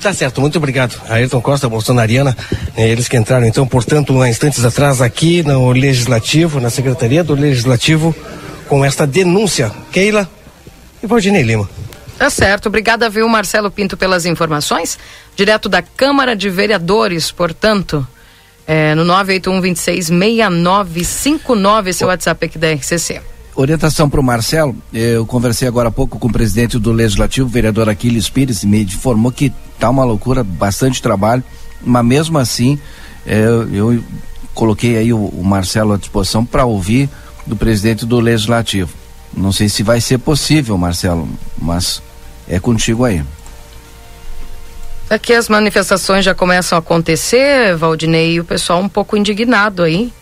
Tá 0.00 0.12
certo, 0.12 0.40
muito 0.40 0.58
obrigado. 0.58 1.00
Ayrton 1.08 1.40
Costa, 1.40 1.68
Bolsonariana, 1.68 2.36
né, 2.76 2.88
eles 2.88 3.08
que 3.08 3.16
entraram 3.16 3.46
então, 3.46 3.66
portanto, 3.66 4.20
há 4.20 4.28
instantes 4.28 4.64
atrás 4.64 5.00
aqui 5.00 5.42
no 5.42 5.70
Legislativo, 5.72 6.60
na 6.60 6.70
Secretaria 6.70 7.24
do 7.24 7.34
Legislativo, 7.34 8.14
com 8.68 8.84
esta 8.84 9.06
denúncia. 9.06 9.70
Keila 9.90 10.28
e 11.02 11.06
Valdinei 11.06 11.42
Lima. 11.42 11.68
Tá 12.18 12.30
certo. 12.30 12.66
Obrigada, 12.66 13.10
viu, 13.10 13.28
Marcelo 13.28 13.70
Pinto, 13.70 13.94
pelas 13.96 14.24
informações. 14.24 14.98
Direto 15.34 15.68
da 15.68 15.82
Câmara 15.82 16.34
de 16.34 16.48
Vereadores, 16.48 17.30
portanto, 17.30 18.06
é, 18.66 18.94
no 18.94 19.04
981266959, 19.04 21.88
esse 21.88 22.02
é 22.02 22.06
o 22.06 22.08
WhatsApp 22.08 22.46
aqui 22.46 22.58
da 22.58 22.72
RCC. 22.72 23.20
Orientação 23.54 24.08
para 24.10 24.20
o 24.20 24.22
Marcelo, 24.22 24.76
eu 24.92 25.24
conversei 25.24 25.68
agora 25.68 25.88
há 25.88 25.92
pouco 25.92 26.18
com 26.18 26.28
o 26.28 26.32
presidente 26.32 26.78
do 26.78 26.92
Legislativo, 26.92 27.46
o 27.46 27.50
vereador 27.50 27.88
Aquiles 27.88 28.28
Pires, 28.28 28.62
e 28.62 28.66
me 28.66 28.82
informou 28.82 29.32
que 29.32 29.50
tá 29.78 29.88
uma 29.88 30.04
loucura, 30.04 30.44
bastante 30.44 31.00
trabalho, 31.00 31.42
mas 31.82 32.04
mesmo 32.04 32.36
assim, 32.38 32.78
é, 33.26 33.46
eu 33.72 34.04
coloquei 34.52 34.98
aí 34.98 35.10
o, 35.12 35.18
o 35.18 35.44
Marcelo 35.44 35.94
à 35.94 35.96
disposição 35.96 36.44
para 36.44 36.66
ouvir 36.66 37.08
do 37.46 37.56
presidente 37.56 38.04
do 38.04 38.20
Legislativo. 38.20 38.90
Não 39.36 39.52
sei 39.52 39.68
se 39.68 39.82
vai 39.82 40.00
ser 40.00 40.18
possível, 40.18 40.78
Marcelo, 40.78 41.28
mas 41.58 42.02
é 42.48 42.58
contigo 42.58 43.04
aí. 43.04 43.22
Aqui 45.10 45.34
as 45.34 45.48
manifestações 45.48 46.24
já 46.24 46.34
começam 46.34 46.76
a 46.76 46.80
acontecer, 46.80 47.76
Valdinei, 47.76 48.32
e 48.32 48.40
o 48.40 48.44
pessoal 48.44 48.80
um 48.80 48.88
pouco 48.88 49.16
indignado 49.16 49.82
aí. 49.82 50.12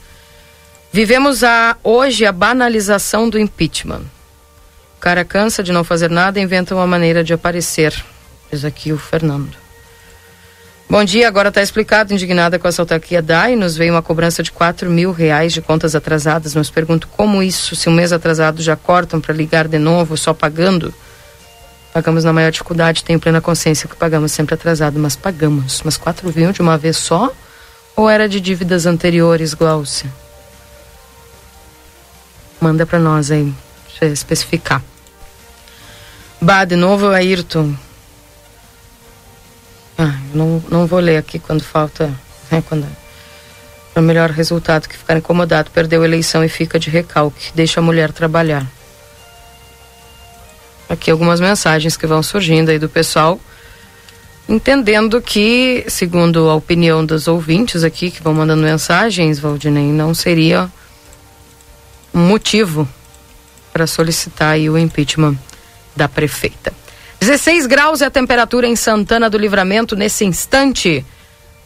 Vivemos 0.93 1.43
a, 1.43 1.77
hoje 1.83 2.27
a 2.27 2.33
banalização 2.33 3.31
do 3.31 3.39
impeachment. 3.39 4.03
O 4.97 5.01
cara 5.01 5.25
cansa 5.25 5.63
de 5.63 5.73
não 5.73 5.85
fazer 5.85 6.11
nada 6.11 6.39
e 6.39 6.43
inventa 6.43 6.75
uma 6.75 6.87
maneira 6.87 7.25
de 7.25 7.33
aparecer, 7.33 7.95
diz 8.51 8.65
aqui 8.65 8.93
o 8.93 8.99
Fernando. 8.99 9.64
Bom 10.89 11.03
dia, 11.03 11.27
agora 11.27 11.49
está 11.49 11.63
explicado, 11.63 12.13
indignada 12.13 12.59
com 12.59 12.69
essa 12.69 12.83
autarquia 12.83 13.23
DAI, 13.23 13.57
nos 13.57 13.75
veio 13.75 13.95
uma 13.95 14.03
cobrança 14.03 14.43
de 14.43 14.53
4 14.53 14.89
mil 14.91 15.13
reais 15.13 15.53
de 15.53 15.63
contas 15.63 15.95
atrasadas. 15.95 16.55
Nos 16.55 16.71
pergunto 16.71 17.09
como 17.09 17.43
isso, 17.43 17.75
se 17.75 17.89
um 17.89 17.93
mês 17.93 18.13
atrasado 18.13 18.63
já 18.63 18.77
cortam 18.77 19.19
para 19.21 19.35
ligar 19.35 19.67
de 19.67 19.79
novo, 19.79 20.17
só 20.17 20.35
pagando? 20.35 20.95
Pagamos 21.93 22.23
na 22.23 22.33
maior 22.33 22.53
dificuldade, 22.53 23.03
tenho 23.03 23.19
plena 23.19 23.41
consciência 23.41 23.89
que 23.89 23.97
pagamos 23.97 24.31
sempre 24.33 24.55
atrasado, 24.55 24.99
mas 24.99 25.17
pagamos. 25.17 25.81
Mas 25.85 25.97
4 25.97 26.31
mil 26.37 26.53
de 26.53 26.61
uma 26.61 26.77
vez 26.77 26.99
só? 26.99 27.33
Ou 27.97 28.09
era 28.11 28.29
de 28.29 28.39
dívidas 28.41 28.85
anteriores, 28.85 29.55
Glaucia? 29.55 30.13
Manda 32.61 32.85
para 32.85 32.99
nós 32.99 33.31
aí, 33.31 33.53
especificar. 34.03 34.83
Bah, 36.41 36.65
de 36.65 36.77
novo, 36.77 37.09
Ayrton. 37.09 37.75
Ah, 39.97 40.19
não, 40.35 40.63
não 40.69 40.87
vou 40.87 40.99
ler 40.99 41.17
aqui 41.17 41.39
quando 41.39 41.63
falta. 41.63 42.13
Né, 42.51 42.63
quando 42.69 42.87
é 43.95 44.01
o 44.01 44.03
melhor 44.03 44.31
resultado 44.31 44.89
que 44.89 44.97
ficar 44.97 45.17
incomodado, 45.17 45.71
perdeu 45.71 46.03
a 46.03 46.05
eleição 46.05 46.45
e 46.45 46.49
fica 46.49 46.79
de 46.79 46.91
recalque. 46.91 47.53
Deixa 47.55 47.81
a 47.81 47.83
mulher 47.83 48.13
trabalhar. 48.13 48.67
Aqui 50.89 51.11
algumas 51.11 51.41
mensagens 51.41 51.97
que 51.97 52.07
vão 52.07 52.23
surgindo 52.23 52.71
aí 52.71 52.79
do 52.79 52.89
pessoal, 52.89 53.41
entendendo 54.49 55.21
que, 55.23 55.85
segundo 55.89 56.51
a 56.51 56.55
opinião 56.55 57.07
dos 57.07 57.27
ouvintes 57.27 57.85
aqui 57.85 58.11
que 58.11 58.23
vão 58.23 58.35
mandando 58.35 58.63
mensagens, 58.63 59.39
Valdinei, 59.39 59.87
não 59.87 60.13
seria 60.13 60.71
um 62.13 62.21
motivo 62.21 62.87
para 63.73 63.87
solicitar 63.87 64.59
o 64.59 64.79
impeachment 64.79 65.37
da 65.97 66.09
prefeita. 66.09 66.73
16 67.29 67.67
graus 67.67 68.03
é 68.03 68.07
a 68.07 68.11
temperatura 68.11 68.67
em 68.67 68.77
Santana 68.77 69.31
do 69.31 69.39
Livramento 69.39 69.97
nesse 69.97 70.27
instante. 70.27 71.03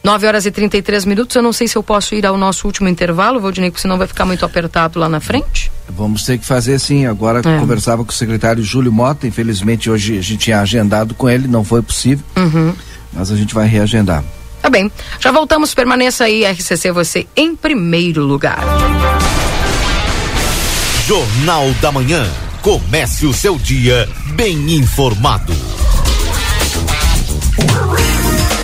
9 0.01 0.25
horas 0.25 0.45
e 0.45 0.51
33 0.51 1.03
minutos. 1.03 1.35
Eu 1.35 1.41
não 1.41 1.51
sei 1.51 1.67
se 1.67 1.75
eu 1.75 1.83
posso 1.83 2.15
ir 2.15 2.25
ao 2.25 2.37
nosso 2.37 2.65
último 2.65 2.87
intervalo, 2.87 3.41
Valdinei, 3.41 3.69
porque 3.69 3.81
senão 3.81 3.97
vai 3.97 4.07
ficar 4.07 4.23
muito 4.23 4.45
apertado 4.45 4.97
lá 4.97 5.09
na 5.09 5.19
frente. 5.19 5.69
Vamos 5.89 6.23
ter 6.23 6.37
que 6.37 6.45
fazer 6.45 6.79
sim. 6.79 7.05
Agora 7.05 7.39
É. 7.39 7.59
conversava 7.59 8.05
com 8.05 8.09
o 8.11 8.13
secretário 8.13 8.63
Júlio 8.63 8.89
Mota. 8.89 9.27
Infelizmente 9.27 9.89
hoje 9.89 10.17
a 10.17 10.21
gente 10.21 10.37
tinha 10.37 10.61
agendado 10.61 11.13
com 11.13 11.29
ele, 11.29 11.45
não 11.45 11.65
foi 11.65 11.81
possível. 11.81 12.23
Uhum. 12.37 12.73
Mas 13.11 13.29
a 13.29 13.35
gente 13.35 13.53
vai 13.53 13.67
reagendar. 13.67 14.23
Tá 14.61 14.69
bem. 14.69 14.89
Já 15.19 15.29
voltamos. 15.33 15.73
Permaneça 15.73 16.23
aí, 16.23 16.45
RCC, 16.45 16.89
você 16.93 17.27
em 17.35 17.53
primeiro 17.53 18.23
lugar. 18.23 18.59
Jornal 21.05 21.69
da 21.81 21.91
Manhã. 21.91 22.25
Comece 22.69 23.25
o 23.25 23.33
seu 23.33 23.57
dia 23.57 24.07
bem 24.35 24.75
informado. 24.75 25.51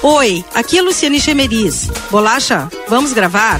Oi, 0.03 0.45
aqui 0.53 0.77
é 0.77 0.81
Luciane 0.83 1.19
Chemeris. 1.19 1.89
Bolacha, 2.11 2.69
vamos 2.87 3.13
gravar? 3.13 3.59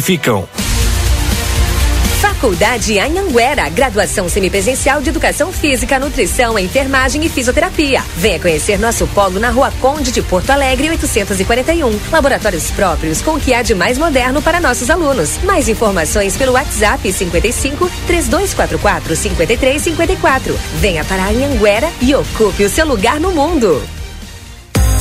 Faculdade 2.19 2.97
Anhanguera, 2.97 3.69
graduação 3.69 4.27
semipresencial 4.27 4.99
de 4.99 5.09
Educação 5.09 5.51
Física, 5.51 5.99
Nutrição, 5.99 6.57
Enfermagem 6.57 7.23
e 7.23 7.29
Fisioterapia. 7.29 8.03
Venha 8.17 8.39
conhecer 8.39 8.79
nosso 8.79 9.05
polo 9.05 9.39
na 9.39 9.51
Rua 9.51 9.71
Conde 9.79 10.11
de 10.11 10.23
Porto 10.23 10.49
Alegre, 10.49 10.89
841. 10.89 11.99
Laboratórios 12.11 12.71
próprios 12.71 13.21
com 13.21 13.35
o 13.35 13.39
que 13.39 13.53
há 13.53 13.61
de 13.61 13.75
mais 13.75 13.99
moderno 13.99 14.41
para 14.41 14.59
nossos 14.59 14.89
alunos. 14.89 15.37
Mais 15.43 15.69
informações 15.69 16.35
pelo 16.35 16.53
WhatsApp 16.53 17.11
55 17.11 17.87
3244 18.07 19.15
5354. 19.15 20.59
Venha 20.79 21.05
para 21.05 21.27
Anhanguera 21.27 21.91
e 22.01 22.15
ocupe 22.15 22.63
o 22.63 22.69
seu 22.69 22.87
lugar 22.87 23.19
no 23.19 23.31
mundo. 23.31 24.00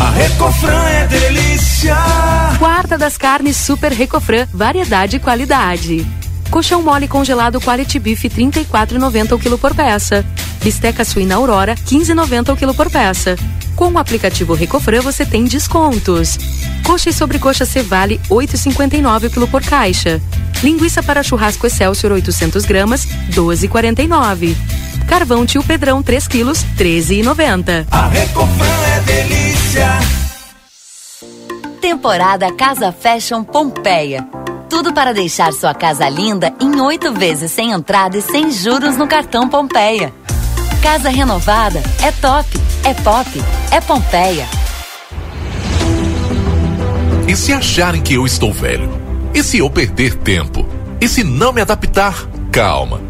A 0.00 0.08
Recofran 0.12 0.88
é 0.88 1.06
delícia. 1.06 1.94
Quarta 2.58 2.96
das 2.96 3.18
carnes 3.18 3.54
Super 3.54 3.92
Recofran, 3.92 4.48
variedade 4.50 5.16
e 5.16 5.20
qualidade. 5.20 6.06
Colchão 6.50 6.82
mole 6.82 7.06
congelado 7.06 7.60
Quality 7.60 7.98
Beef 7.98 8.24
34,90 8.24 9.32
o 9.32 9.38
quilo 9.38 9.58
por 9.58 9.74
peça. 9.74 10.24
Bisteca 10.62 11.04
suína 11.04 11.34
Aurora 11.34 11.74
15,90 11.74 12.54
o 12.54 12.56
quilo 12.56 12.74
por 12.74 12.90
peça. 12.90 13.36
Com 13.76 13.92
o 13.92 13.98
aplicativo 13.98 14.54
Recofran 14.54 15.02
você 15.02 15.26
tem 15.26 15.44
descontos. 15.44 16.38
Coxa 16.82 17.10
e 17.10 17.12
sobrecoxa 17.12 17.66
Cevale 17.66 18.18
8,59 18.30 19.26
o 19.26 19.30
quilo 19.30 19.48
por 19.48 19.62
caixa. 19.62 20.18
Linguiça 20.62 21.02
para 21.02 21.22
churrasco 21.22 21.66
Excelsior 21.66 22.12
800 22.12 22.64
gramas 22.64 23.06
12,49. 23.32 24.56
Carvão 25.10 25.44
Tio 25.44 25.64
Pedrão 25.64 26.04
3 26.04 26.28
quilos 26.28 26.64
13,90. 26.78 27.84
A 27.90 28.06
Recofran 28.06 28.86
é 28.96 29.00
delícia. 29.00 29.88
Temporada 31.80 32.52
Casa 32.54 32.92
Fashion 32.92 33.42
Pompeia. 33.42 34.24
Tudo 34.68 34.94
para 34.94 35.12
deixar 35.12 35.52
sua 35.52 35.74
casa 35.74 36.08
linda 36.08 36.54
em 36.60 36.80
oito 36.80 37.12
vezes 37.12 37.50
sem 37.50 37.72
entrada 37.72 38.16
e 38.16 38.22
sem 38.22 38.52
juros 38.52 38.96
no 38.96 39.08
cartão 39.08 39.48
Pompeia. 39.48 40.14
Casa 40.80 41.08
renovada 41.08 41.82
é 42.04 42.12
top, 42.12 42.48
é 42.84 42.94
pop, 42.94 43.28
é 43.72 43.80
Pompeia. 43.80 44.46
E 47.26 47.34
se 47.34 47.52
acharem 47.52 48.00
que 48.00 48.14
eu 48.14 48.24
estou 48.24 48.52
velho? 48.52 48.88
E 49.34 49.42
se 49.42 49.58
eu 49.58 49.68
perder 49.68 50.14
tempo? 50.14 50.64
E 51.00 51.08
se 51.08 51.24
não 51.24 51.52
me 51.52 51.60
adaptar? 51.60 52.14
Calma, 52.52 53.09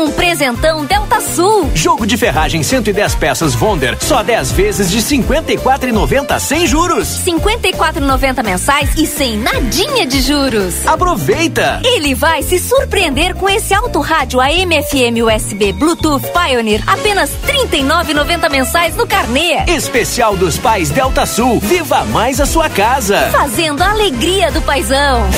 um 0.01 0.11
presentão 0.11 0.83
Delta 0.83 1.21
Sul. 1.21 1.69
Jogo 1.75 2.07
de 2.07 2.17
ferragem 2.17 2.63
110 2.63 3.15
peças 3.15 3.55
Wonder, 3.55 3.95
só 4.01 4.23
10 4.23 4.51
vezes 4.51 4.89
de 4.89 4.99
54,90 4.99 6.39
sem 6.39 6.65
juros. 6.65 7.07
54,90 7.23 8.43
mensais 8.43 8.89
e 8.97 9.05
sem 9.05 9.37
nadinha 9.37 10.07
de 10.07 10.19
juros. 10.21 10.87
Aproveita! 10.87 11.81
Ele 11.83 12.15
vai 12.15 12.41
se 12.41 12.57
surpreender 12.57 13.35
com 13.35 13.47
esse 13.47 13.73
alto 13.73 13.99
rádio 13.99 14.39
AM 14.39 14.81
FM 14.83 15.23
USB 15.23 15.71
Bluetooth 15.73 16.25
Pioneer, 16.31 16.81
apenas 16.87 17.29
39,90 17.45 18.49
mensais 18.49 18.95
no 18.95 19.05
carnê. 19.05 19.63
Especial 19.67 20.35
dos 20.35 20.57
pais 20.57 20.89
Delta 20.89 21.25
Sul. 21.27 21.59
Viva 21.59 22.03
mais 22.05 22.41
a 22.41 22.47
sua 22.47 22.69
casa. 22.69 23.29
Fazendo 23.31 23.83
a 23.83 23.91
alegria 23.91 24.51
do 24.51 24.61
paizão. 24.63 25.29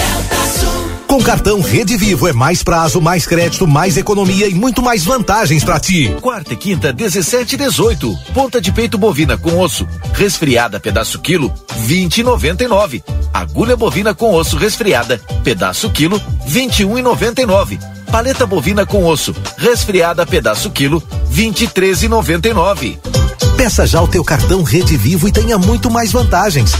Com 1.13 1.21
cartão 1.21 1.61
Rede 1.61 1.95
Vivo 1.95 2.27
é 2.27 2.33
mais 2.33 2.63
prazo, 2.63 2.99
mais 2.99 3.27
crédito, 3.27 3.67
mais 3.67 3.97
economia 3.97 4.47
e 4.47 4.55
muito 4.55 4.81
mais 4.81 5.03
vantagens 5.03 5.63
para 5.63 5.79
ti. 5.79 6.11
Quarta 6.19 6.53
e 6.53 6.57
quinta, 6.57 6.91
17 6.91 7.53
e 7.53 7.57
18. 7.59 8.17
Ponta 8.33 8.59
de 8.59 8.71
peito 8.71 8.97
bovina 8.97 9.37
com 9.37 9.59
osso, 9.59 9.87
resfriada 10.11 10.79
pedaço 10.79 11.19
quilo, 11.19 11.53
20 11.81 12.17
e 12.17 12.23
99. 12.23 13.03
Agulha 13.31 13.77
bovina 13.77 14.15
com 14.15 14.33
osso 14.33 14.57
resfriada, 14.57 15.21
pedaço 15.43 15.87
quilo, 15.91 16.19
21 16.47 16.97
e 16.97 17.03
99. 17.03 17.79
Paleta 18.11 18.47
bovina 18.47 18.83
com 18.83 19.05
osso, 19.05 19.35
resfriada 19.55 20.25
pedaço 20.25 20.71
quilo, 20.71 21.03
23 21.29 22.01
e 22.01 22.07
99. 22.07 22.99
Peça 23.55 23.85
já 23.85 24.01
o 24.01 24.07
teu 24.07 24.23
cartão 24.23 24.63
Rede 24.63 24.97
Vivo 24.97 25.27
e 25.27 25.31
tenha 25.31 25.59
muito 25.59 25.91
mais 25.91 26.11
vantagens. 26.11 26.73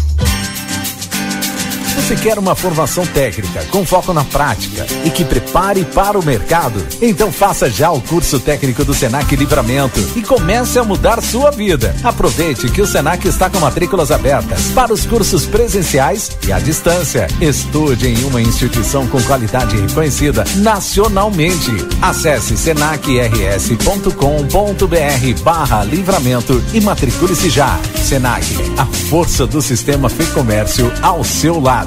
Você 1.95 2.15
quer 2.15 2.40
uma 2.40 2.56
formação 2.56 3.06
técnica 3.06 3.64
com 3.65 3.86
foco 3.86 4.11
na 4.14 4.24
prática 4.24 4.88
e 5.06 5.11
que 5.11 5.24
prepare 5.24 5.86
para 5.86 6.20
o 6.20 6.26
mercado? 6.26 6.84
Então 7.02 7.32
faça 7.32 7.70
já 7.70 7.91
o 7.91 8.02
curso 8.02 8.40
técnico 8.40 8.84
do 8.84 8.95
Senac 8.95 9.34
Livramento 9.36 9.99
e 10.15 10.24
comece 10.24 10.80
a 10.80 10.84
mudar 10.84 11.22
sua 11.22 11.52
vida. 11.52 11.95
Aproveite 12.03 12.68
que 12.70 12.82
o 12.82 12.88
Senac 12.88 13.28
está 13.28 13.48
com 13.49 13.60
matrículas 13.60 14.11
abertas 14.11 14.72
para 14.74 14.91
os 14.91 15.06
cursos 15.06 15.45
presenciais 15.45 16.32
e 16.48 16.52
à 16.52 16.60
distância. 16.60 17.28
Estude 17.40 18.07
em 18.07 18.24
uma 18.26 18.41
instituição 18.41 19.06
com 19.07 19.22
qualidade 19.22 19.78
reconhecida 19.78 20.44
nacionalmente. 20.57 21.72
Acesse 22.02 22.57
senacrs.com.br 22.57 25.44
barra 25.44 25.84
livramento 25.84 26.64
e 26.74 26.82
matricule-se 26.82 27.49
já. 27.49 27.80
Senac, 28.03 28.45
a 28.78 28.86
força 28.86 29.45
do 29.45 29.61
sistema 29.61 30.10
Fê 30.10 30.26
Comércio 30.28 30.91
ao 31.02 31.24
seu 31.24 31.60
lado. 31.60 31.83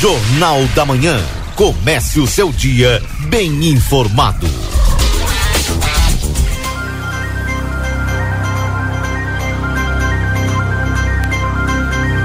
Jornal 0.00 0.64
da 0.76 0.84
Manhã. 0.84 1.20
Comece 1.56 2.20
o 2.20 2.26
seu 2.28 2.52
dia 2.52 3.02
bem 3.28 3.68
informado. 3.68 4.46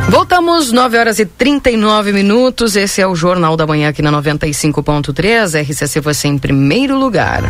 Voltamos, 0.07 0.71
9 0.71 0.97
horas 0.99 1.17
e 1.17 1.25
39 1.25 2.13
minutos. 2.13 2.75
Esse 2.75 3.01
é 3.01 3.07
o 3.07 3.15
Jornal 3.15 3.57
da 3.57 3.65
Manhã 3.65 3.89
aqui 3.89 4.03
na 4.03 4.11
95.3. 4.11 5.59
RCC 5.63 5.99
você 5.99 6.27
em 6.27 6.37
primeiro 6.37 6.95
lugar. 6.95 7.41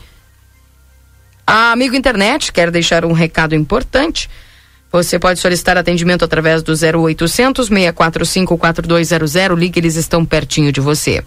A 1.47 1.71
Amigo 1.71 1.95
Internet 1.95 2.53
quer 2.53 2.73
deixar 2.73 3.05
um 3.05 3.13
recado 3.13 3.55
importante. 3.55 4.29
Você 4.91 5.21
pode 5.21 5.39
solicitar 5.39 5.79
atendimento 5.79 6.25
através 6.25 6.61
do 6.61 6.73
0800 6.73 7.69
645 7.69 8.59
4200. 8.59 9.33
Ligue, 9.57 9.79
eles 9.79 9.95
estão 9.95 10.25
pertinho 10.25 10.73
de 10.73 10.81
você. 10.81 11.23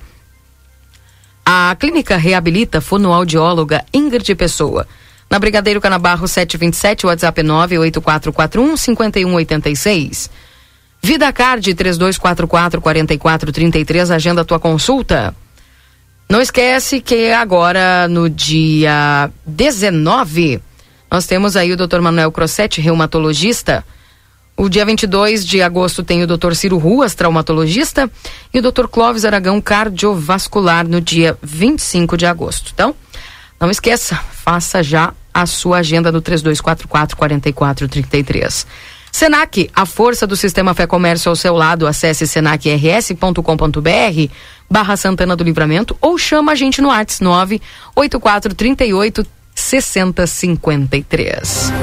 A 1.46 1.74
clínica 1.80 2.18
reabilita 2.18 2.82
fonoaudióloga 2.82 3.86
Ingrid 3.94 4.36
Pessoa. 4.36 4.86
Na 5.32 5.40
Brigadeiro 5.40 5.80
Canabarro 5.80 6.28
727, 6.28 7.06
WhatsApp 7.06 7.42
98441 7.42 8.76
5186. 8.76 10.30
Vida 11.02 11.32
Card 11.32 11.74
3244 11.74 12.82
4433, 12.82 14.12
agenda 14.12 14.44
tua 14.44 14.60
consulta. 14.60 15.34
Não 16.28 16.42
esquece 16.42 17.00
que 17.00 17.32
agora 17.32 18.10
no 18.10 18.30
dia 18.30 19.32
19 19.46 20.62
nós 21.10 21.26
temos 21.26 21.56
aí 21.56 21.72
o 21.72 21.78
Dr. 21.78 22.02
Manuel 22.02 22.32
Crossetti, 22.34 22.82
reumatologista. 22.82 23.86
O 24.58 24.68
dia 24.68 24.84
22 24.84 25.46
de 25.46 25.62
agosto 25.62 26.04
tem 26.04 26.22
o 26.24 26.28
Dr. 26.28 26.54
Ciro 26.56 26.78
Ruas, 26.78 27.16
traumatologista, 27.16 28.12
e 28.54 28.60
o 28.60 28.62
Dr. 28.62 28.88
Clóvis 28.88 29.24
Aragão, 29.24 29.62
cardiovascular, 29.62 30.86
no 30.86 31.00
dia 31.00 31.38
25 31.42 32.18
de 32.18 32.26
agosto. 32.26 32.72
Então, 32.74 32.94
não 33.66 33.72
esqueça, 33.72 34.16
faça 34.16 34.82
já 34.82 35.14
a 35.34 35.46
sua 35.46 35.78
agenda 35.78 36.12
no 36.12 36.22
3244 36.22 37.16
4433. 37.16 38.66
Senac, 39.12 39.70
a 39.76 39.86
força 39.86 40.26
do 40.26 40.38
sistema 40.38 40.74
Fé 40.74 40.88
Comércio 40.88 41.30
ao 41.30 41.36
seu 41.36 41.54
lado. 41.54 41.86
Acesse 41.86 42.26
senacrs.com.br 42.26 44.32
barra 44.70 44.96
Santana 44.96 45.36
do 45.36 45.44
Livramento 45.44 45.98
ou 46.00 46.18
chama 46.18 46.54
a 46.54 46.56
gente 46.56 46.82
no 46.82 46.88
WhatsApp 46.88 47.22
984 47.24 48.56
38 48.56 49.28
6053. 49.54 51.74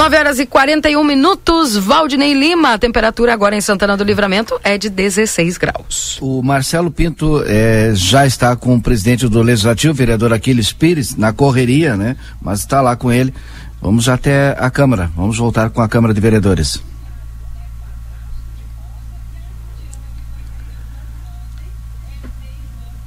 9 0.00 0.16
horas 0.16 0.38
e 0.38 0.46
41 0.46 1.04
minutos, 1.04 1.76
Valdinei 1.76 2.32
Lima. 2.32 2.72
A 2.72 2.78
temperatura 2.78 3.34
agora 3.34 3.54
em 3.54 3.60
Santana 3.60 3.98
do 3.98 4.02
Livramento 4.02 4.58
é 4.64 4.78
de 4.78 4.88
16 4.88 5.58
graus. 5.58 6.16
O 6.22 6.42
Marcelo 6.42 6.90
Pinto 6.90 7.44
eh, 7.46 7.92
já 7.94 8.24
está 8.24 8.56
com 8.56 8.74
o 8.74 8.80
presidente 8.80 9.28
do 9.28 9.42
Legislativo, 9.42 9.92
vereador 9.92 10.32
Aquiles 10.32 10.72
Pires, 10.72 11.16
na 11.16 11.34
correria, 11.34 11.98
né? 11.98 12.16
Mas 12.40 12.60
está 12.60 12.80
lá 12.80 12.96
com 12.96 13.12
ele. 13.12 13.34
Vamos 13.78 14.08
até 14.08 14.56
a 14.58 14.70
Câmara. 14.70 15.10
Vamos 15.14 15.36
voltar 15.36 15.68
com 15.68 15.82
a 15.82 15.88
Câmara 15.88 16.14
de 16.14 16.20
Vereadores. 16.22 16.82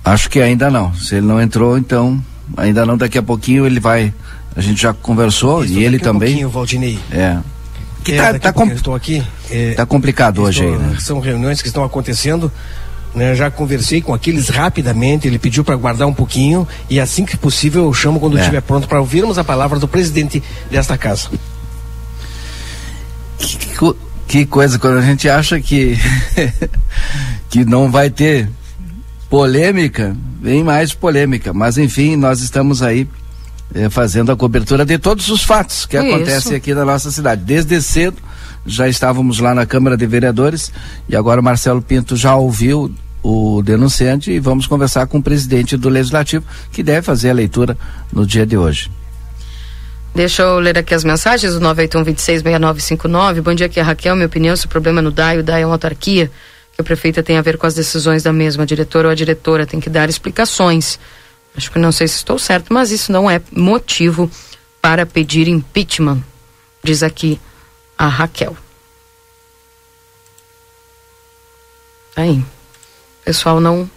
Acho 0.05 0.29
que 0.29 0.39
ainda 0.39 0.69
não. 0.69 0.93
Se 0.93 1.15
ele 1.15 1.25
não 1.25 1.41
entrou, 1.41 1.75
então 1.75 2.23
ainda 2.55 2.85
não. 2.85 2.95
Daqui 2.95 3.17
a 3.17 3.23
pouquinho 3.23 3.65
ele 3.65 3.79
vai. 3.79 4.13
A 4.55 4.61
gente 4.61 4.81
já 4.81 4.93
conversou 4.93 5.63
Isso, 5.63 5.73
e 5.73 5.83
ele 5.83 5.97
também. 5.99 6.29
pouquinho, 6.29 6.49
Valdinei. 6.49 6.99
É. 7.11 7.37
Que 8.03 8.13
É, 8.13 8.33
tá, 8.33 8.39
tá, 8.39 8.53
com- 8.53 8.67
estou 8.67 8.93
aqui. 8.93 9.23
é, 9.49 9.73
tá 9.73 9.85
complicado 9.85 10.41
hoje 10.43 10.63
aí, 10.63 10.71
né? 10.77 10.97
São 10.99 11.19
reuniões 11.19 11.61
que 11.61 11.67
estão 11.67 11.83
acontecendo. 11.83 12.51
né, 13.15 13.35
já 13.35 13.51
conversei 13.51 14.01
com 14.01 14.11
aqueles 14.11 14.49
rapidamente. 14.49 15.27
Ele 15.27 15.37
pediu 15.37 15.63
para 15.63 15.75
guardar 15.75 16.07
um 16.07 16.13
pouquinho 16.13 16.67
e 16.89 16.99
assim 16.99 17.23
que 17.25 17.37
possível 17.37 17.83
eu 17.83 17.93
chamo 17.93 18.19
quando 18.19 18.37
É. 18.37 18.39
estiver 18.39 18.59
pronto 18.61 18.87
para 18.87 18.99
ouvirmos 18.99 19.37
a 19.37 19.43
palavra 19.43 19.77
do 19.77 19.87
presidente 19.87 20.41
desta 20.71 20.97
casa. 20.97 21.29
que, 23.37 23.57
que- 23.57 23.95
Que 24.25 24.45
coisa, 24.47 24.79
quando 24.79 24.97
a 24.97 25.01
gente 25.01 25.29
acha 25.29 25.59
que, 25.61 25.95
que 27.51 27.63
não 27.65 27.91
vai 27.91 28.09
ter 28.09 28.49
polêmica, 29.29 30.15
vem 30.41 30.63
mais 30.63 30.91
polêmica. 30.93 31.53
Mas 31.53 31.77
enfim, 31.77 32.15
nós 32.15 32.41
estamos 32.41 32.81
aí 32.81 33.07
eh, 33.73 33.89
fazendo 33.89 34.31
a 34.31 34.35
cobertura 34.35 34.85
de 34.85 34.97
todos 34.97 35.29
os 35.29 35.43
fatos 35.43 35.85
que 35.85 35.97
Isso. 35.97 36.07
acontecem 36.07 36.55
aqui 36.55 36.73
na 36.73 36.85
nossa 36.85 37.11
cidade. 37.11 37.43
Desde 37.43 37.81
cedo 37.81 38.17
já 38.65 38.87
estávamos 38.87 39.39
lá 39.39 39.53
na 39.53 39.65
Câmara 39.65 39.97
de 39.97 40.05
Vereadores 40.05 40.71
e 41.07 41.15
agora 41.15 41.41
o 41.41 41.43
Marcelo 41.43 41.81
Pinto 41.81 42.15
já 42.15 42.35
ouviu 42.35 42.93
o 43.21 43.61
denunciante 43.63 44.31
e 44.31 44.39
vamos 44.39 44.67
conversar 44.67 45.07
com 45.07 45.17
o 45.17 45.23
presidente 45.23 45.77
do 45.77 45.89
Legislativo 45.89 46.45
que 46.71 46.83
deve 46.83 47.01
fazer 47.01 47.29
a 47.29 47.33
leitura 47.33 47.77
no 48.11 48.25
dia 48.25 48.45
de 48.45 48.57
hoje. 48.57 48.91
Deixa 50.13 50.43
eu 50.43 50.59
ler 50.59 50.77
aqui 50.77 50.93
as 50.93 51.03
mensagens, 51.03 51.55
o 51.55 51.59
981-266959. 51.59 53.41
Bom 53.41 53.55
dia, 53.55 53.65
aqui 53.65 53.79
é 53.79 53.81
a 53.81 53.85
Raquel. 53.85 54.15
Minha 54.15 54.27
opinião, 54.27 54.55
se 54.55 54.67
o 54.67 54.69
problema 54.69 54.99
é 54.99 55.01
no 55.01 55.09
DAI, 55.09 55.39
o 55.39 55.43
DAI 55.43 55.63
é 55.63 55.65
uma 55.65 55.73
autarquia, 55.73 56.29
que 56.73 56.81
a 56.81 56.83
prefeita 56.83 57.23
tem 57.23 57.37
a 57.37 57.41
ver 57.41 57.57
com 57.57 57.65
as 57.65 57.73
decisões 57.73 58.21
da 58.21 58.31
mesma. 58.31 58.61
A 58.61 58.65
diretora 58.65 59.07
ou 59.07 59.11
a 59.11 59.15
diretora 59.15 59.65
tem 59.65 59.79
que 59.79 59.89
dar 59.89 60.09
explicações. 60.09 60.99
Acho 61.55 61.71
que 61.71 61.79
não 61.79 61.91
sei 61.91 62.07
se 62.07 62.15
estou 62.15 62.39
certo, 62.39 62.73
mas 62.73 62.91
isso 62.91 63.11
não 63.11 63.29
é 63.29 63.41
motivo 63.51 64.29
para 64.81 65.05
pedir 65.05 65.47
impeachment, 65.47 66.21
diz 66.83 67.03
aqui 67.03 67.39
a 67.97 68.07
Raquel. 68.07 68.57
Aí. 72.15 72.39
O 72.39 73.25
pessoal 73.25 73.59
não. 73.59 73.89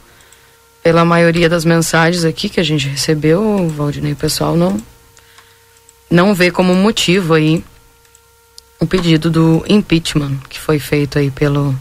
Pela 0.82 1.04
maioria 1.04 1.48
das 1.48 1.64
mensagens 1.64 2.24
aqui 2.24 2.48
que 2.48 2.60
a 2.60 2.62
gente 2.62 2.86
recebeu, 2.88 3.68
Valdinei, 3.70 4.12
o 4.12 4.16
pessoal 4.16 4.56
não 4.56 4.80
não 6.08 6.32
vê 6.32 6.52
como 6.52 6.72
motivo 6.72 7.34
aí 7.34 7.64
o 8.78 8.86
pedido 8.86 9.28
do 9.28 9.64
impeachment 9.68 10.36
que 10.48 10.60
foi 10.60 10.78
feito 10.78 11.18
aí 11.18 11.30
pelo 11.30 11.74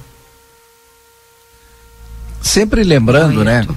Sempre 2.42 2.84
lembrando, 2.84 3.44
né, 3.44 3.68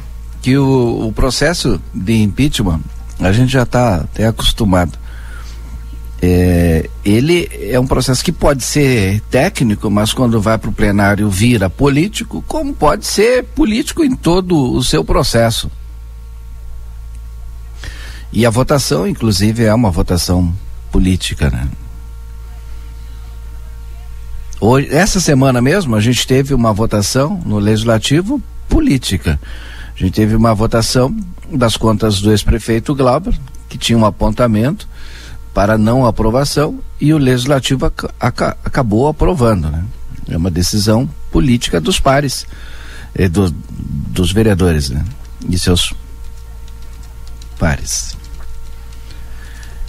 que 0.42 0.56
o, 0.56 1.08
o 1.08 1.12
processo 1.12 1.80
de 1.94 2.22
impeachment, 2.22 2.80
a 3.18 3.32
gente 3.32 3.52
já 3.52 3.62
está 3.62 3.96
até 3.96 4.26
acostumado. 4.26 4.98
É, 6.20 6.90
ele 7.04 7.48
é 7.52 7.78
um 7.78 7.86
processo 7.86 8.24
que 8.24 8.32
pode 8.32 8.64
ser 8.64 9.20
técnico, 9.30 9.88
mas 9.88 10.12
quando 10.12 10.40
vai 10.40 10.58
para 10.58 10.70
o 10.70 10.72
plenário 10.72 11.30
vira 11.30 11.70
político, 11.70 12.42
como 12.48 12.74
pode 12.74 13.06
ser 13.06 13.44
político 13.44 14.02
em 14.02 14.16
todo 14.16 14.72
o 14.72 14.82
seu 14.82 15.04
processo. 15.04 15.70
E 18.32 18.44
a 18.44 18.50
votação, 18.50 19.06
inclusive, 19.06 19.64
é 19.64 19.72
uma 19.72 19.90
votação 19.90 20.52
política, 20.90 21.50
né? 21.50 21.68
Hoje, 24.60 24.88
essa 24.90 25.20
semana 25.20 25.62
mesmo, 25.62 25.94
a 25.94 26.00
gente 26.00 26.26
teve 26.26 26.52
uma 26.52 26.72
votação 26.72 27.40
no 27.46 27.58
Legislativo 27.58 28.42
política. 28.68 29.40
A 29.98 30.04
gente 30.04 30.14
teve 30.14 30.36
uma 30.36 30.54
votação 30.54 31.14
das 31.52 31.76
contas 31.76 32.20
do 32.20 32.30
ex-prefeito 32.30 32.94
Glauber, 32.94 33.36
que 33.68 33.76
tinha 33.76 33.98
um 33.98 34.06
apontamento 34.06 34.88
para 35.52 35.76
não 35.76 36.06
aprovação, 36.06 36.78
e 37.00 37.12
o 37.12 37.18
Legislativo 37.18 37.86
ac 37.86 38.08
aca 38.20 38.56
acabou 38.64 39.08
aprovando, 39.08 39.68
né? 39.70 39.84
É 40.28 40.36
uma 40.36 40.52
decisão 40.52 41.08
política 41.32 41.80
dos 41.80 41.98
pares, 41.98 42.46
eh, 43.14 43.28
do, 43.28 43.50
dos 43.50 44.30
vereadores, 44.30 44.90
né? 44.90 45.04
E 45.48 45.58
seus 45.58 45.92
pares. 47.58 48.16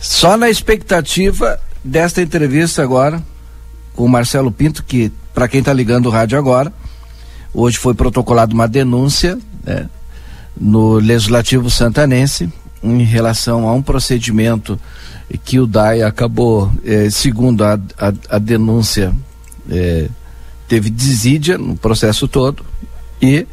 Só 0.01 0.37
na 0.37 0.49
expectativa 0.49 1.59
desta 1.83 2.19
entrevista 2.21 2.81
agora 2.81 3.21
com 3.95 4.05
o 4.05 4.09
Marcelo 4.09 4.51
Pinto, 4.51 4.83
que 4.83 5.11
para 5.35 5.47
quem 5.47 5.59
está 5.59 5.71
ligando 5.71 6.07
o 6.07 6.09
rádio 6.09 6.37
agora, 6.37 6.73
hoje 7.53 7.77
foi 7.77 7.93
protocolada 7.93 8.53
uma 8.53 8.67
denúncia 8.67 9.37
né, 9.63 9.87
no 10.59 10.95
Legislativo 10.95 11.69
Santanense 11.69 12.51
em 12.83 13.03
relação 13.03 13.67
a 13.67 13.73
um 13.73 13.81
procedimento 13.81 14.79
que 15.43 15.59
o 15.59 15.67
DAI 15.67 16.01
acabou, 16.01 16.71
eh, 16.83 17.09
segundo 17.09 17.63
a, 17.63 17.79
a, 17.97 18.13
a 18.29 18.39
denúncia, 18.39 19.13
eh, 19.69 20.09
teve 20.67 20.89
desídia 20.89 21.57
no 21.57 21.75
processo 21.75 22.27
todo 22.27 22.65
e 23.21 23.45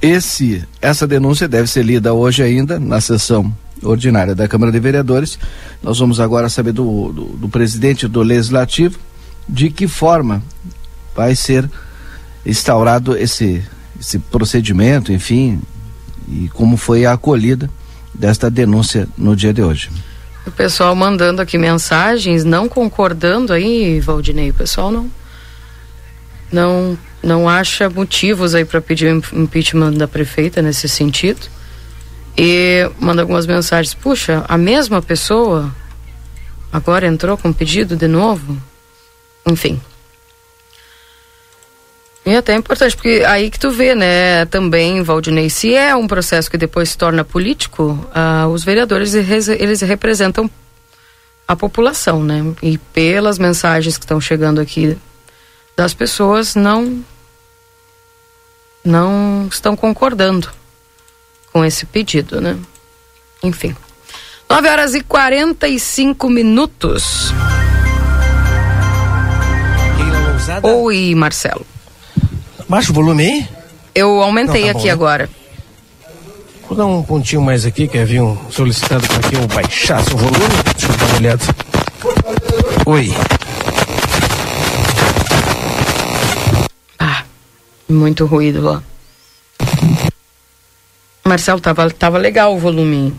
esse, 0.00 0.64
essa 0.80 1.06
denúncia 1.06 1.46
deve 1.46 1.68
ser 1.68 1.84
lida 1.84 2.14
hoje 2.14 2.42
ainda 2.42 2.80
na 2.80 3.00
sessão 3.00 3.54
ordinária 3.82 4.34
da 4.34 4.48
Câmara 4.48 4.72
de 4.72 4.80
Vereadores. 4.80 5.38
Nós 5.82 5.98
vamos 5.98 6.20
agora 6.20 6.48
saber 6.48 6.72
do, 6.72 7.12
do, 7.12 7.24
do, 7.36 7.48
presidente 7.48 8.08
do 8.08 8.22
Legislativo 8.22 8.98
de 9.48 9.70
que 9.70 9.86
forma 9.86 10.42
vai 11.14 11.34
ser 11.34 11.68
instaurado 12.46 13.16
esse, 13.16 13.62
esse 14.00 14.18
procedimento, 14.18 15.12
enfim, 15.12 15.60
e 16.30 16.48
como 16.50 16.76
foi 16.76 17.04
a 17.04 17.12
acolhida 17.12 17.68
desta 18.14 18.50
denúncia 18.50 19.08
no 19.18 19.34
dia 19.34 19.52
de 19.52 19.62
hoje. 19.62 19.90
O 20.46 20.50
pessoal 20.50 20.94
mandando 20.94 21.42
aqui 21.42 21.58
mensagens, 21.58 22.44
não 22.44 22.68
concordando 22.68 23.52
aí, 23.52 24.00
Valdinei, 24.00 24.50
o 24.50 24.54
pessoal 24.54 24.90
não 24.90 25.10
não 26.52 26.98
não 27.22 27.48
acha 27.48 27.88
motivos 27.90 28.54
aí 28.54 28.64
para 28.64 28.80
pedir 28.80 29.14
impeachment 29.32 29.92
da 29.92 30.08
prefeita 30.08 30.62
nesse 30.62 30.88
sentido. 30.88 31.40
E 32.36 32.90
manda 32.98 33.20
algumas 33.20 33.46
mensagens. 33.46 33.92
Puxa, 33.92 34.44
a 34.48 34.56
mesma 34.56 35.02
pessoa 35.02 35.70
agora 36.72 37.06
entrou 37.06 37.36
com 37.36 37.52
pedido 37.52 37.96
de 37.96 38.08
novo? 38.08 38.56
Enfim. 39.46 39.80
E 42.30 42.36
até 42.36 42.52
é 42.52 42.56
importante, 42.56 42.94
porque 42.94 43.24
aí 43.26 43.50
que 43.50 43.58
tu 43.58 43.72
vê, 43.72 43.92
né, 43.92 44.44
também, 44.44 45.02
Valdinei, 45.02 45.50
se 45.50 45.74
é 45.74 45.96
um 45.96 46.06
processo 46.06 46.48
que 46.48 46.56
depois 46.56 46.90
se 46.90 46.96
torna 46.96 47.24
político, 47.24 48.08
uh, 48.14 48.46
os 48.46 48.62
vereadores, 48.62 49.14
eles 49.14 49.80
representam 49.80 50.48
a 51.48 51.56
população, 51.56 52.22
né? 52.22 52.54
E 52.62 52.78
pelas 52.78 53.36
mensagens 53.36 53.98
que 53.98 54.04
estão 54.04 54.20
chegando 54.20 54.60
aqui 54.60 54.96
das 55.76 55.92
pessoas, 55.92 56.54
não 56.54 57.04
não 58.84 59.48
estão 59.50 59.74
concordando 59.74 60.48
com 61.52 61.64
esse 61.64 61.84
pedido, 61.84 62.40
né? 62.40 62.56
Enfim. 63.42 63.74
9 64.48 64.68
horas 64.68 64.94
e 64.94 65.00
45 65.00 66.30
minutos. 66.30 67.32
Oi, 70.62 71.12
Marcelo. 71.16 71.66
Baixa 72.70 72.92
o 72.92 72.94
volume 72.94 73.24
aí? 73.24 73.48
Eu 73.92 74.22
aumentei 74.22 74.60
Não, 74.60 74.68
tá 74.68 74.72
bom, 74.74 74.78
aqui 74.78 74.86
né? 74.86 74.92
agora. 74.92 75.28
Vou 76.68 76.78
dar 76.78 76.86
um 76.86 77.02
pontinho 77.02 77.42
mais 77.42 77.66
aqui, 77.66 77.88
que 77.88 77.98
havia 77.98 78.22
um 78.22 78.38
solicitado 78.48 79.04
para 79.08 79.28
que 79.28 79.34
eu 79.34 79.44
baixasse 79.48 80.14
o 80.14 80.16
volume. 80.16 80.54
Deixa 80.76 80.92
eu 80.92 80.96
dar 80.96 81.06
uma 81.06 81.16
olhada. 81.16 81.44
Oi. 82.86 83.12
Muito 87.88 88.24
ruído 88.24 88.62
lá. 88.62 88.80
Marcelo, 91.24 91.60
tava, 91.60 91.90
tava 91.90 92.18
legal 92.18 92.54
o 92.54 92.58
volume. 92.60 93.12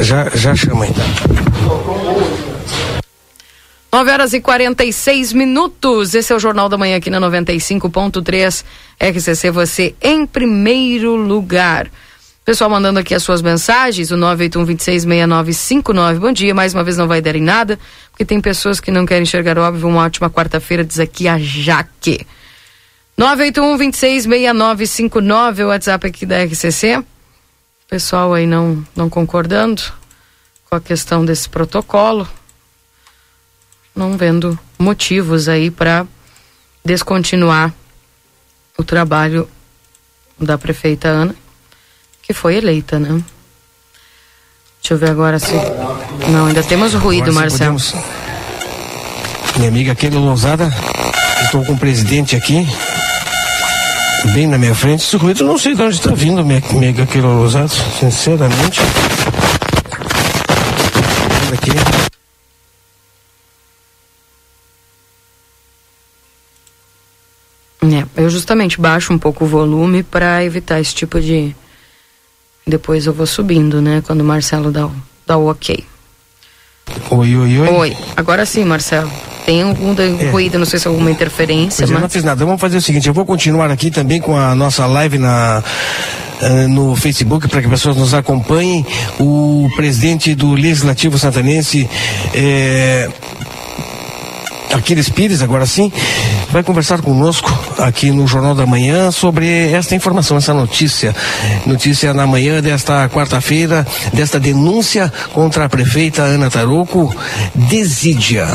Já, 0.00 0.28
já 0.30 0.52
chama 0.56 0.84
então. 0.88 1.04
9 3.96 4.10
horas 4.10 4.34
e 4.34 4.40
46 4.42 5.32
minutos. 5.32 6.14
Esse 6.14 6.30
é 6.30 6.36
o 6.36 6.38
Jornal 6.38 6.68
da 6.68 6.76
Manhã 6.76 6.98
aqui 6.98 7.08
na 7.08 7.18
95.3 7.18 8.62
RCC. 9.00 9.50
Você 9.50 9.94
em 10.02 10.26
primeiro 10.26 11.16
lugar. 11.16 11.90
Pessoal 12.44 12.68
mandando 12.68 12.98
aqui 12.98 13.14
as 13.14 13.22
suas 13.22 13.40
mensagens, 13.40 14.10
o 14.10 14.16
981-266959. 14.18 16.18
Bom 16.18 16.30
dia, 16.30 16.54
mais 16.54 16.74
uma 16.74 16.84
vez 16.84 16.98
não 16.98 17.08
vai 17.08 17.22
dar 17.22 17.36
em 17.36 17.40
nada, 17.40 17.78
porque 18.10 18.26
tem 18.26 18.38
pessoas 18.38 18.80
que 18.80 18.90
não 18.90 19.06
querem 19.06 19.22
enxergar 19.22 19.58
óbvio. 19.58 19.88
Uma 19.88 20.02
ótima 20.02 20.28
quarta-feira, 20.28 20.84
diz 20.84 21.00
aqui 21.00 21.26
a 21.26 21.38
Jaque. 21.38 22.26
981-266959, 23.18 25.64
o 25.64 25.68
WhatsApp 25.68 26.06
aqui 26.06 26.26
da 26.26 26.44
RCC. 26.44 27.02
Pessoal 27.88 28.34
aí 28.34 28.46
não, 28.46 28.86
não 28.94 29.08
concordando 29.08 29.82
com 30.68 30.76
a 30.76 30.80
questão 30.82 31.24
desse 31.24 31.48
protocolo. 31.48 32.28
Não 33.96 34.16
vendo 34.16 34.58
motivos 34.78 35.48
aí 35.48 35.70
para 35.70 36.06
descontinuar 36.84 37.72
o 38.78 38.84
trabalho 38.84 39.48
da 40.38 40.58
prefeita 40.58 41.08
Ana, 41.08 41.34
que 42.22 42.34
foi 42.34 42.56
eleita, 42.56 42.98
né? 42.98 43.22
Deixa 44.82 44.94
eu 44.94 44.98
ver 44.98 45.10
agora 45.10 45.38
se. 45.38 45.52
Não, 46.30 46.46
ainda 46.46 46.62
temos 46.62 46.92
ruído, 46.92 47.30
Agora, 47.30 47.46
Marcelo. 47.48 47.78
podemos- 47.80 47.94
Minha 49.56 49.68
amiga 49.70 49.94
Keila 49.94 50.20
Lousada, 50.20 50.70
estou 51.46 51.64
com 51.64 51.72
o 51.72 51.78
presidente 51.78 52.36
aqui, 52.36 52.66
bem 54.34 54.46
na 54.46 54.58
minha 54.58 54.74
frente. 54.74 55.02
Esse 55.02 55.16
ruído 55.16 55.42
não 55.44 55.56
sei 55.56 55.74
de 55.74 55.80
onde 55.82 55.96
está 55.96 56.10
vindo, 56.14 56.44
minha 56.44 56.62
amiga 56.70 57.06
Keila 57.06 57.28
Lousada, 57.28 57.68
sinceramente. 57.68 58.80
Olha 61.46 61.54
aqui. 61.54 61.70
É, 67.82 68.05
eu 68.16 68.28
justamente 68.30 68.80
baixo 68.80 69.12
um 69.12 69.18
pouco 69.18 69.44
o 69.44 69.48
volume 69.48 70.02
para 70.02 70.42
evitar 70.44 70.80
esse 70.80 70.94
tipo 70.94 71.20
de. 71.20 71.54
Depois 72.66 73.06
eu 73.06 73.12
vou 73.12 73.26
subindo, 73.26 73.80
né? 73.80 74.02
Quando 74.06 74.22
o 74.22 74.24
Marcelo 74.24 74.72
dá, 74.72 74.86
o- 74.86 74.92
dá 75.26 75.36
o 75.36 75.48
ok. 75.50 75.84
Oi, 77.10 77.36
oi, 77.36 77.58
oi. 77.58 77.68
Oi, 77.68 77.96
agora 78.16 78.46
sim, 78.46 78.64
Marcelo. 78.64 79.10
Tem 79.44 79.62
algum 79.62 79.94
da- 79.94 80.02
ruído, 80.30 80.58
não 80.58 80.66
sei 80.66 80.78
se 80.78 80.86
é 80.86 80.90
alguma 80.90 81.10
interferência, 81.10 81.78
Pois 81.78 81.90
é, 81.90 81.94
não 81.94 82.00
mas. 82.00 82.12
fiz 82.12 82.24
nada. 82.24 82.44
Vamos 82.44 82.60
fazer 82.60 82.76
o 82.76 82.82
seguinte, 82.82 83.06
eu 83.06 83.14
vou 83.14 83.24
continuar 83.24 83.70
aqui 83.70 83.90
também 83.90 84.20
com 84.20 84.36
a 84.36 84.54
nossa 84.54 84.86
live 84.86 85.18
na 85.18 85.62
eh, 86.40 86.66
no 86.66 86.94
Facebook 86.96 87.48
para 87.48 87.60
que 87.60 87.66
as 87.66 87.72
pessoas 87.72 87.96
nos 87.96 88.12
acompanhem. 88.14 88.84
O 89.20 89.68
presidente 89.76 90.34
do 90.34 90.52
Legislativo 90.54 91.18
Santanense, 91.18 91.88
eh, 92.34 93.08
Aquiles 94.72 95.08
Pires, 95.08 95.42
agora 95.42 95.66
sim, 95.66 95.90
vai 96.50 96.62
conversar 96.62 97.00
conosco 97.00 97.50
aqui 97.78 98.10
no 98.10 98.26
Jornal 98.26 98.54
da 98.54 98.66
Manhã 98.66 99.10
sobre 99.10 99.70
esta 99.72 99.94
informação, 99.94 100.36
essa 100.36 100.52
notícia. 100.52 101.14
Notícia 101.66 102.12
na 102.12 102.26
manhã 102.26 102.60
desta 102.60 103.08
quarta-feira, 103.08 103.86
desta 104.12 104.38
denúncia 104.38 105.12
contra 105.32 105.64
a 105.64 105.68
prefeita 105.68 106.22
Ana 106.22 106.50
Tarouco, 106.50 107.14
desídia. 107.54 108.46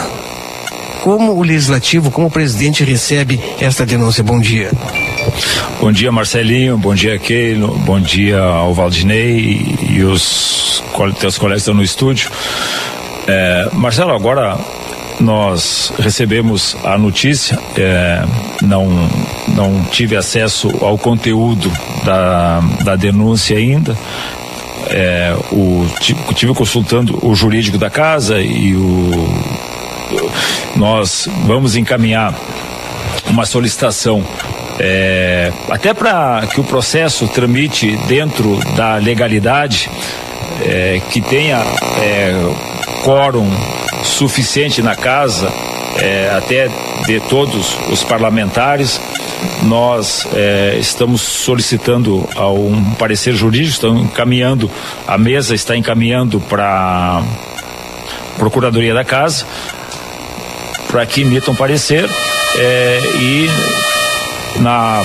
Como 1.03 1.33
o 1.33 1.41
legislativo, 1.41 2.11
como 2.11 2.27
o 2.27 2.31
presidente 2.31 2.83
recebe 2.83 3.39
esta 3.59 3.85
denúncia? 3.85 4.23
Bom 4.23 4.39
dia. 4.39 4.69
Bom 5.79 5.91
dia, 5.91 6.11
Marcelinho. 6.11 6.77
Bom 6.77 6.93
dia, 6.93 7.17
Keilo. 7.17 7.75
Bom 7.79 7.99
dia 7.99 8.39
ao 8.39 8.71
Valdinei 8.73 9.75
e 9.89 10.03
os 10.03 10.83
teus 11.19 11.39
colegas 11.39 11.61
estão 11.63 11.73
no 11.73 11.81
estúdio. 11.81 12.29
É, 13.27 13.69
Marcelo, 13.73 14.13
agora 14.13 14.57
nós 15.21 15.93
recebemos 15.99 16.75
a 16.83 16.97
notícia, 16.97 17.57
é, 17.77 18.23
não, 18.61 18.87
não 19.49 19.83
tive 19.91 20.15
acesso 20.17 20.69
ao 20.83 20.97
conteúdo 20.97 21.71
da, 22.03 22.59
da 22.83 22.95
denúncia 22.95 23.57
ainda. 23.57 23.95
É, 24.89 25.33
o, 25.51 25.85
ti- 26.01 26.15
tive 26.35 26.53
consultando 26.53 27.17
o 27.25 27.33
jurídico 27.35 27.77
da 27.77 27.89
casa 27.89 28.41
e 28.41 28.75
o, 28.75 29.11
nós 30.75 31.29
vamos 31.45 31.75
encaminhar 31.75 32.33
uma 33.27 33.45
solicitação 33.45 34.23
é, 34.79 35.51
até 35.69 35.93
para 35.93 36.45
que 36.47 36.59
o 36.59 36.63
processo 36.63 37.27
tramite 37.27 37.95
dentro 38.07 38.59
da 38.75 38.95
legalidade, 38.95 39.89
é, 40.65 40.99
que 41.11 41.21
tenha 41.21 41.57
é, 41.97 42.33
quórum 43.03 43.49
suficiente 44.03 44.81
na 44.81 44.95
casa, 44.95 45.51
é, 45.97 46.33
até 46.35 46.69
de 47.05 47.19
todos 47.21 47.77
os 47.89 48.03
parlamentares. 48.03 48.99
Nós 49.63 50.27
é, 50.33 50.77
estamos 50.79 51.21
solicitando 51.21 52.27
um 52.37 52.93
parecer 52.93 53.33
jurídico, 53.33 53.71
estamos 53.71 54.03
encaminhando, 54.03 54.69
a 55.07 55.17
mesa 55.17 55.55
está 55.55 55.75
encaminhando 55.75 56.39
para 56.39 57.19
a 57.19 57.23
Procuradoria 58.37 58.93
da 58.93 59.03
Casa 59.03 59.45
para 60.91 61.05
que 61.05 61.21
emitam 61.21 61.55
parecer 61.55 62.07
é, 62.57 62.99
e 63.19 63.49
na 64.59 65.01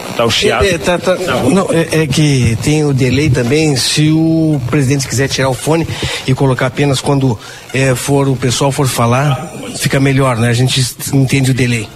tá, 0.00 0.12
tá 0.16 0.24
o 0.24 0.30
chiado 0.30 0.64
É, 0.64 0.78
tá- 0.78 0.98
tá- 0.98 1.16
não, 1.50 1.68
é, 1.70 2.02
é 2.02 2.06
que 2.06 2.56
tem 2.62 2.84
o 2.84 2.92
delay 2.92 3.30
também. 3.30 3.76
Se 3.76 4.10
o 4.10 4.60
presidente 4.68 5.06
quiser 5.06 5.28
tirar 5.28 5.48
o 5.48 5.54
fone 5.54 5.86
e 6.26 6.34
colocar 6.34 6.66
apenas 6.66 7.00
quando 7.00 7.38
é, 7.72 7.94
for 7.94 8.28
o 8.28 8.36
pessoal 8.36 8.72
for 8.72 8.86
falar, 8.86 9.52
fica 9.78 10.00
melhor, 10.00 10.36
né? 10.36 10.48
A 10.48 10.52
gente 10.54 10.84
entende 11.12 11.50
o 11.50 11.54
delay. 11.54 11.88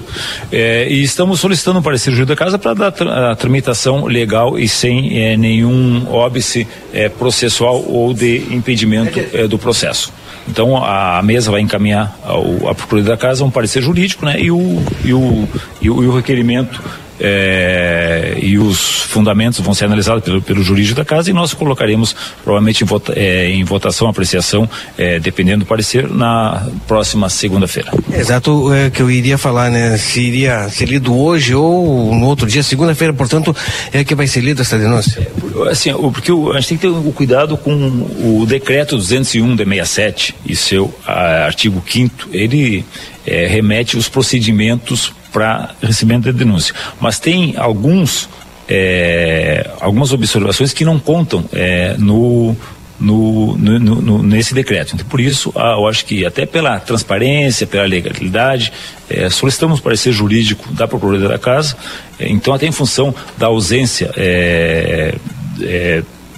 É, 0.52 0.88
e 0.88 1.02
estamos 1.02 1.40
solicitando 1.40 1.78
um 1.78 1.82
parecer 1.82 2.10
jurídico 2.10 2.28
da 2.28 2.36
casa 2.36 2.58
para 2.58 2.74
dar 2.74 3.30
a 3.30 3.36
tramitação 3.36 4.06
legal 4.06 4.58
e 4.58 4.68
sem 4.68 5.18
é, 5.18 5.36
nenhum 5.36 6.06
óbice 6.10 6.66
é, 6.92 7.08
processual 7.08 7.84
ou 7.86 8.12
de 8.12 8.38
impedimento 8.50 9.18
é, 9.32 9.46
do 9.46 9.58
processo. 9.58 10.12
Então 10.48 10.76
a 10.76 11.22
mesa 11.22 11.50
vai 11.50 11.60
encaminhar 11.60 12.18
ao, 12.24 12.68
à 12.68 12.74
Procuradoria 12.74 13.12
da 13.12 13.16
Casa 13.16 13.44
um 13.44 13.50
parecer 13.50 13.82
jurídico 13.82 14.24
né, 14.24 14.36
e, 14.40 14.50
o, 14.50 14.82
e, 15.04 15.12
o, 15.12 15.48
e, 15.80 15.90
o, 15.90 16.02
e 16.02 16.06
o 16.06 16.14
requerimento 16.16 16.82
é, 17.20 18.38
e 18.40 18.58
os 18.58 19.02
fundamentos 19.02 19.60
vão 19.60 19.74
ser 19.74 19.84
analisados 19.86 20.24
pelo, 20.24 20.40
pelo 20.42 20.62
jurídico 20.62 20.96
da 20.96 21.04
casa 21.04 21.30
e 21.30 21.32
nós 21.32 21.52
colocaremos 21.54 22.14
provavelmente 22.42 22.82
em, 22.82 22.86
vota, 22.86 23.12
é, 23.16 23.50
em 23.50 23.62
votação, 23.64 24.08
apreciação, 24.08 24.68
é, 24.96 25.18
dependendo 25.18 25.60
do 25.64 25.66
parecer, 25.66 26.08
na 26.08 26.66
próxima 26.86 27.28
segunda-feira. 27.28 27.92
Exato, 28.12 28.72
é 28.72 28.90
que 28.90 29.00
eu 29.00 29.10
iria 29.10 29.36
falar, 29.38 29.70
né? 29.70 29.96
Se 29.98 30.20
iria 30.20 30.68
ser 30.68 30.86
lido 30.86 31.16
hoje 31.16 31.54
ou 31.54 32.14
no 32.14 32.26
outro 32.26 32.46
dia, 32.46 32.62
segunda-feira, 32.62 33.12
portanto, 33.12 33.54
é 33.92 34.02
que 34.04 34.14
vai 34.14 34.26
ser 34.26 34.40
lida 34.40 34.62
essa 34.62 34.78
denúncia. 34.78 35.26
Assim, 35.70 35.92
porque 36.12 36.32
o- 36.32 36.52
a 36.52 36.60
gente 36.60 36.68
tem 36.70 36.78
que 36.78 36.82
ter 36.86 36.88
o 36.88 37.12
cuidado 37.12 37.56
com 37.56 37.72
o 37.72 38.44
decreto 38.46 38.96
201 38.96 39.54
de 39.56 39.64
67 39.64 40.34
e 40.46 40.56
seu 40.56 40.92
ah, 41.06 41.44
artigo 41.44 41.82
5 41.86 42.28
ele 42.32 42.84
eh, 43.26 43.46
remete 43.46 43.96
os 43.96 44.08
procedimentos 44.08 45.12
para 45.32 45.70
recebimento 45.82 46.32
da 46.32 46.38
denúncia. 46.38 46.74
Mas 47.00 47.18
tem 47.18 47.54
alguns 47.56 48.28
eh, 48.68 49.68
algumas 49.80 50.12
observações 50.12 50.72
que 50.72 50.84
não 50.84 50.98
contam 50.98 51.44
eh, 51.52 51.94
no 51.98 52.56
no, 53.02 53.56
no- 53.56 53.78
no- 54.02 54.22
nesse 54.22 54.52
decreto. 54.52 54.92
Então, 54.94 55.06
por 55.06 55.20
isso, 55.22 55.50
eu 55.56 55.88
acho 55.88 56.04
que 56.04 56.26
até 56.26 56.44
pela 56.44 56.78
transparência, 56.78 57.66
pela 57.66 57.86
legalidade, 57.86 58.70
eh, 59.08 59.30
solicitamos 59.30 59.80
parecer 59.80 60.12
jurídico 60.12 60.70
da 60.74 60.86
Procuradoria 60.86 61.30
da 61.30 61.38
Casa. 61.38 61.74
Eh, 62.18 62.28
então, 62.28 62.52
até 62.52 62.66
em 62.66 62.72
função 62.72 63.14
da 63.38 63.46
ausência 63.46 64.10
eh, 64.18 65.14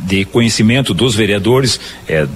de 0.06 0.24
conhecimento 0.24 0.94
dos 0.94 1.14
vereadores 1.16 1.80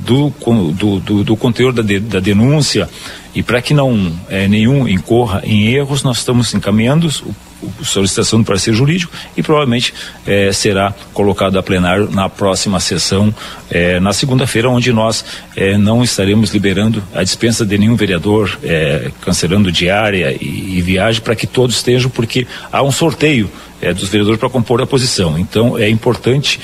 do, 0.04 0.32
do, 0.72 1.00
do, 1.00 1.24
do 1.24 1.36
conteúdo 1.36 1.82
da, 1.82 1.86
de- 1.86 2.00
da 2.00 2.20
denúncia 2.20 2.88
e 3.36 3.42
para 3.42 3.60
que 3.60 3.74
não 3.74 4.10
eh, 4.30 4.48
nenhum 4.48 4.88
incorra 4.88 5.42
em 5.44 5.66
erros, 5.66 6.02
nós 6.02 6.16
estamos 6.16 6.54
encaminhando 6.54 7.06
o, 7.22 7.34
o 7.82 7.84
solicitação 7.84 8.40
do 8.40 8.46
parecer 8.46 8.72
jurídico 8.72 9.12
e 9.36 9.42
provavelmente 9.42 9.92
eh, 10.26 10.50
será 10.54 10.94
colocado 11.12 11.58
a 11.58 11.62
plenário 11.62 12.10
na 12.10 12.30
próxima 12.30 12.80
sessão, 12.80 13.34
eh, 13.70 14.00
na 14.00 14.14
segunda-feira, 14.14 14.70
onde 14.70 14.90
nós 14.90 15.22
eh, 15.54 15.76
não 15.76 16.02
estaremos 16.02 16.50
liberando 16.54 17.04
a 17.14 17.22
dispensa 17.22 17.66
de 17.66 17.76
nenhum 17.76 17.94
vereador, 17.94 18.58
eh, 18.64 19.10
cancelando 19.20 19.70
diária 19.70 20.34
e, 20.40 20.78
e 20.78 20.80
viagem 20.80 21.20
para 21.20 21.36
que 21.36 21.46
todos 21.46 21.76
estejam, 21.76 22.10
porque 22.10 22.46
há 22.72 22.82
um 22.82 22.90
sorteio 22.90 23.50
eh, 23.82 23.92
dos 23.92 24.08
vereadores 24.08 24.40
para 24.40 24.48
compor 24.48 24.80
a 24.80 24.86
posição. 24.86 25.38
Então 25.38 25.76
é 25.76 25.90
importante 25.90 26.58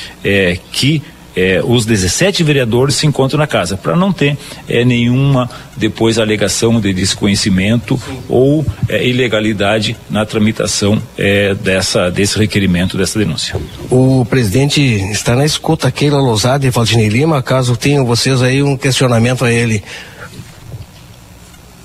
que 0.72 1.02
eh, 1.36 1.60
os 1.64 1.84
17 1.84 2.42
vereadores 2.42 2.96
se 2.96 3.06
encontram 3.06 3.38
na 3.38 3.46
casa, 3.46 3.76
para 3.76 3.96
não 3.96 4.12
ter 4.12 4.36
eh, 4.68 4.84
nenhuma 4.84 5.48
depois 5.76 6.18
alegação 6.18 6.80
de 6.80 6.92
desconhecimento 6.92 8.00
ou 8.28 8.64
eh, 8.88 9.06
ilegalidade 9.06 9.96
na 10.10 10.24
tramitação 10.26 11.00
eh, 11.16 11.54
dessa, 11.54 12.10
desse 12.10 12.38
requerimento, 12.38 12.96
dessa 12.96 13.18
denúncia. 13.18 13.56
O 13.90 14.24
presidente 14.24 14.80
está 14.80 15.34
na 15.34 15.44
escuta, 15.44 15.90
Keila 15.90 16.20
Lousada 16.20 16.66
e 16.66 16.70
Valdinei 16.70 17.08
Lima, 17.08 17.42
caso 17.42 17.76
tenham 17.76 18.04
vocês 18.04 18.42
aí 18.42 18.62
um 18.62 18.76
questionamento 18.76 19.44
a 19.44 19.52
ele. 19.52 19.82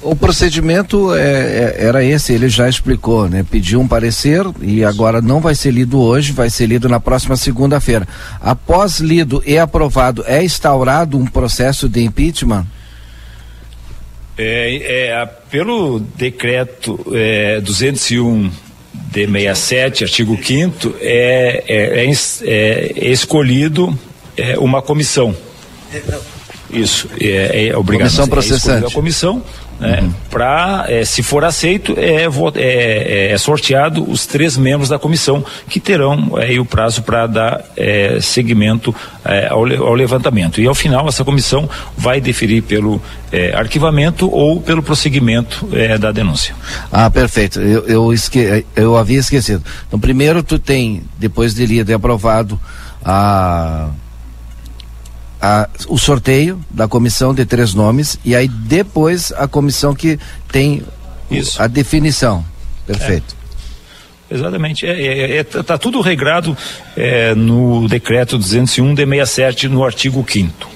O 0.09 0.15
procedimento 0.15 1.13
é, 1.13 1.21
é- 1.21 1.75
era 1.85 2.03
esse, 2.03 2.31
ele 2.33 2.47
já 2.47 2.69
explicou, 2.69 3.27
né? 3.27 3.45
Pediu 3.49 3.81
um 3.81 3.87
parecer 3.87 4.45
e 4.61 4.83
agora 4.83 5.21
não 5.21 5.41
vai 5.41 5.53
ser 5.53 5.71
lido 5.71 5.99
hoje, 5.99 6.31
vai 6.31 6.49
ser 6.49 6.65
lido 6.67 6.87
na 6.87 6.99
próxima 6.99 7.35
segunda-feira. 7.35 8.07
Após 8.39 8.99
lido 8.99 9.43
e 9.45 9.57
aprovado, 9.57 10.23
é 10.25 10.43
instaurado 10.43 11.17
um 11.17 11.25
processo 11.25 11.89
de 11.89 12.01
impeachment? 12.03 12.65
É, 14.37 15.07
é, 15.07 15.15
a- 15.21 15.25
pelo 15.27 15.99
decreto 15.99 16.99
é, 17.13 17.59
201 17.59 18.49
de 19.11 19.25
67, 19.27 20.03
artigo 20.03 20.37
5 20.41 20.95
é, 21.01 21.63
é, 21.67 22.05
é 22.05 22.11
é- 22.43 23.09
escolhido 23.11 23.97
é, 24.37 24.57
uma 24.57 24.81
comissão. 24.81 25.35
Isso, 26.69 27.07
é, 27.19 27.67
é 27.69 27.77
obrigado. 27.77 28.07
Comissão 28.07 28.25
É 28.25 28.27
processante. 28.27 28.57
escolhida 28.65 28.87
a 28.87 28.91
comissão, 28.91 29.43
né, 29.79 30.09
para, 30.29 30.85
se 31.05 31.21
for 31.21 31.43
aceito, 31.45 31.93
é, 31.97 32.27
vo- 32.27 32.51
é- 32.55 33.31
é 33.31 33.37
sorteado 33.37 34.03
os 34.09 34.25
três 34.25 34.57
membros 34.57 34.89
da 34.89 34.97
comissão, 34.97 35.45
que 35.69 35.79
terão 35.79 36.33
é, 36.37 36.45
aí 36.45 36.59
o 36.59 36.65
prazo 36.65 37.03
para 37.03 37.27
dar 37.27 37.63
é, 37.77 38.17
seguimento 38.19 38.93
é, 39.23 39.47
ao, 39.47 39.59
ao 39.59 39.93
levantamento. 39.93 40.59
E 40.59 40.65
ao 40.65 40.73
final, 40.75 41.07
essa 41.07 41.23
comissão 41.23 41.69
vai 41.95 42.19
deferir 42.19 42.63
pelo 42.63 42.99
é, 43.31 43.55
arquivamento 43.55 44.27
ou 44.29 44.59
pelo 44.59 44.81
prosseguimento 44.81 45.69
é, 45.71 45.97
da 45.97 46.11
denúncia. 46.11 46.55
Ah, 46.91 47.09
perfeito. 47.09 47.59
Eu, 47.61 47.85
eu, 47.87 48.11
esque... 48.13 48.65
eu 48.75 48.97
havia 48.97 49.19
esquecido. 49.19 49.63
Então, 49.87 49.99
primeiro 49.99 50.41
tu 50.41 50.57
tem, 50.57 51.03
depois 51.19 51.53
de 51.53 51.65
lido 51.65 51.91
e 51.91 51.93
aprovado, 51.93 52.59
a... 53.05 53.89
a- 55.47 55.69
o 55.87 55.97
sorteio 55.97 56.59
da 56.69 56.87
comissão 56.87 57.33
de 57.33 57.45
três 57.45 57.73
nomes 57.73 58.19
e 58.25 58.35
aí 58.35 58.47
depois 58.47 59.31
a 59.37 59.47
comissão 59.47 59.93
que 59.93 60.19
tem 60.51 60.83
o- 61.31 61.61
a 61.61 61.67
definição. 61.67 62.43
Perfeito. 62.85 63.35
É. 64.29 64.35
Exatamente. 64.35 64.85
É, 64.85 64.91
é, 64.91 65.37
é, 65.37 65.43
tá 65.43 65.77
tudo 65.77 66.01
regrado 66.01 66.55
é, 66.97 67.33
no 67.33 67.87
decreto 67.87 68.37
201 68.37 68.93
de 68.93 69.05
67, 69.05 69.67
no 69.69 69.83
artigo 69.85 70.25
5 70.29 70.67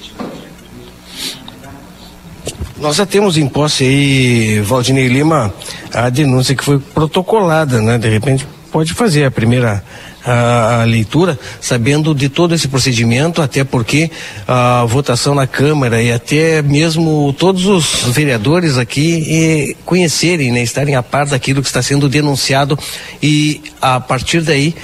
nós 2.78 2.96
já 2.96 3.06
temos 3.06 3.36
em 3.36 3.46
posse 3.48 3.84
aí, 3.84 4.60
Valdinei 4.60 5.06
Lima, 5.06 5.54
a 5.94 6.08
denúncia 6.10 6.52
que 6.56 6.64
foi 6.64 6.80
protocolada, 6.80 7.80
né? 7.80 7.96
De 7.96 8.08
repente 8.08 8.44
pode 8.72 8.92
fazer 8.92 9.24
a 9.24 9.30
primeira 9.30 9.84
a, 10.24 10.82
a, 10.82 10.84
leitura, 10.84 11.38
sabendo 11.60 12.14
de 12.14 12.28
todo 12.28 12.54
esse 12.54 12.68
procedimento, 12.68 13.42
até 13.42 13.64
porque 13.64 14.10
a 14.46 14.84
votação 14.86 15.34
na 15.34 15.46
Câmara 15.46 16.02
e 16.02 16.12
até 16.12 16.62
mesmo 16.62 17.34
todos 17.38 17.66
os 17.66 18.12
vereadores 18.12 18.78
aqui 18.78 19.76
conhecerem, 19.84 20.52
né, 20.52 20.62
estarem 20.62 20.94
a 20.94 21.02
par 21.02 21.26
daquilo 21.26 21.60
que 21.60 21.68
está 21.68 21.82
sendo 21.82 22.08
denunciado. 22.08 22.78
E 23.22 23.60
a 23.80 24.00
partir 24.00 24.40
daí, 24.40 24.74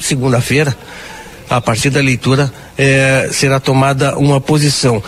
segunda-feira, 0.00 0.76
a 1.48 1.60
partir 1.60 1.90
da 1.90 2.00
leitura, 2.00 2.52
eh, 2.76 3.28
será 3.32 3.58
tomada 3.58 4.16
uma 4.18 4.40
posição 4.40 5.02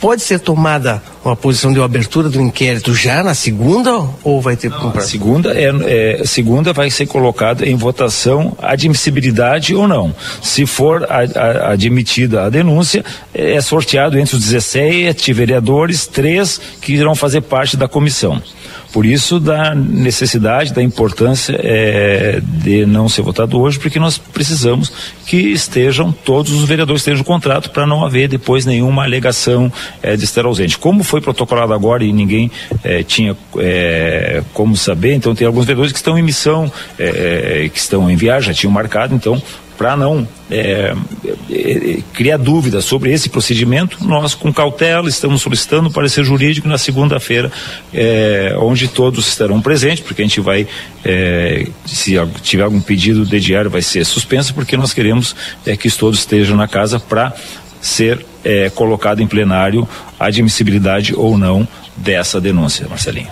pode 0.00 0.22
ser 0.22 0.40
tomada 0.40 1.02
uma 1.24 1.36
posição 1.36 1.72
de 1.72 1.80
abertura 1.80 2.28
do 2.28 2.40
inquérito 2.40 2.94
já 2.94 3.22
na 3.22 3.34
segunda 3.34 3.92
ou 4.24 4.40
vai 4.40 4.56
ter 4.56 4.70
que 4.70 5.00
Segunda 5.02 5.52
é, 5.52 6.20
é, 6.20 6.24
segunda 6.24 6.72
vai 6.72 6.90
ser 6.90 7.06
colocado 7.06 7.64
em 7.64 7.76
votação 7.76 8.56
admissibilidade 8.60 9.74
ou 9.74 9.86
não. 9.86 10.14
Se 10.42 10.64
for 10.66 11.04
a, 11.04 11.18
a, 11.38 11.72
admitida 11.72 12.44
a 12.44 12.50
denúncia, 12.50 13.04
é 13.34 13.60
sorteado 13.60 14.18
entre 14.18 14.36
os 14.36 14.42
17 14.42 15.32
vereadores, 15.32 16.06
três 16.06 16.60
que 16.80 16.94
irão 16.94 17.14
fazer 17.14 17.42
parte 17.42 17.76
da 17.76 17.88
comissão. 17.88 18.40
Por 18.92 19.04
isso, 19.04 19.38
da 19.38 19.74
necessidade, 19.74 20.72
da 20.72 20.82
importância 20.82 21.58
é, 21.62 22.40
de 22.42 22.86
não 22.86 23.08
ser 23.08 23.22
votado 23.22 23.60
hoje, 23.60 23.78
porque 23.78 23.98
nós 23.98 24.16
precisamos 24.16 24.90
que 25.26 25.36
estejam, 25.36 26.10
todos 26.10 26.52
os 26.52 26.64
vereadores 26.64 27.02
estejam 27.02 27.18
no 27.18 27.24
contrato 27.24 27.70
para 27.70 27.86
não 27.86 28.04
haver 28.04 28.28
depois 28.28 28.64
nenhuma 28.64 29.04
alegação 29.04 29.70
é, 30.02 30.16
de 30.16 30.24
estar 30.24 30.46
ausente. 30.46 30.78
Como 30.78 31.04
foi 31.04 31.20
protocolado 31.20 31.74
agora 31.74 32.02
e 32.02 32.12
ninguém 32.12 32.50
é, 32.82 33.02
tinha 33.02 33.36
é, 33.58 34.42
como 34.54 34.76
saber, 34.76 35.14
então 35.14 35.34
tem 35.34 35.46
alguns 35.46 35.66
vereadores 35.66 35.92
que 35.92 35.98
estão 35.98 36.18
em 36.18 36.22
missão, 36.22 36.72
é, 36.98 37.64
é, 37.64 37.68
que 37.68 37.78
estão 37.78 38.10
em 38.10 38.16
viagem, 38.16 38.52
já 38.52 38.60
tinham 38.60 38.72
marcado, 38.72 39.14
então 39.14 39.40
para 39.78 39.96
não 39.96 40.26
é, 40.50 40.92
é, 41.48 41.98
criar 42.12 42.36
dúvidas 42.36 42.84
sobre 42.84 43.12
esse 43.12 43.28
procedimento, 43.28 44.04
nós 44.04 44.34
com 44.34 44.52
cautela 44.52 45.08
estamos 45.08 45.40
solicitando 45.40 45.88
o 45.88 45.92
parecer 45.92 46.24
jurídico 46.24 46.66
na 46.66 46.76
segunda-feira, 46.76 47.50
é, 47.94 48.56
onde 48.58 48.88
todos 48.88 49.28
estarão 49.28 49.62
presentes, 49.62 50.00
porque 50.00 50.20
a 50.20 50.24
gente 50.24 50.40
vai, 50.40 50.66
é, 51.04 51.68
se 51.86 52.16
tiver 52.42 52.64
algum 52.64 52.80
pedido 52.80 53.24
de 53.24 53.38
diário, 53.38 53.70
vai 53.70 53.80
ser 53.80 54.04
suspenso, 54.04 54.52
porque 54.52 54.76
nós 54.76 54.92
queremos 54.92 55.36
é, 55.64 55.76
que 55.76 55.88
todos 55.92 56.18
estejam 56.18 56.56
na 56.56 56.66
casa 56.66 56.98
para 56.98 57.32
ser 57.80 58.26
é, 58.44 58.68
colocado 58.70 59.22
em 59.22 59.28
plenário 59.28 59.88
a 60.18 60.26
admissibilidade 60.26 61.14
ou 61.14 61.38
não 61.38 61.66
dessa 61.96 62.40
denúncia, 62.40 62.88
Marcelinho. 62.88 63.28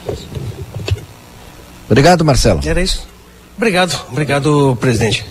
Obrigado, 1.89 2.25
Marcelo. 2.25 2.61
Era 2.65 2.81
isso. 2.81 3.16
Obrigado, 3.57 3.99
obrigado, 4.11 4.77
presidente. 4.79 5.25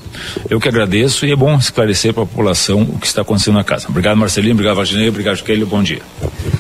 Eu 0.50 0.60
que 0.60 0.68
agradeço 0.68 1.28
e 1.28 1.32
é 1.32 1.36
bom 1.36 1.56
esclarecer 1.58 2.12
para 2.12 2.24
a 2.24 2.26
população 2.26 2.82
o 2.82 2.98
que 2.98 3.06
está 3.06 3.22
acontecendo 3.22 3.54
na 3.54 3.64
casa. 3.64 3.86
Obrigado, 3.88 4.18
Marcelinho, 4.18 4.54
obrigado, 4.54 4.76
Valdinei, 4.78 5.10
obrigado, 5.10 5.44
Keila, 5.44 5.66
bom 5.66 5.84
dia. 5.84 6.02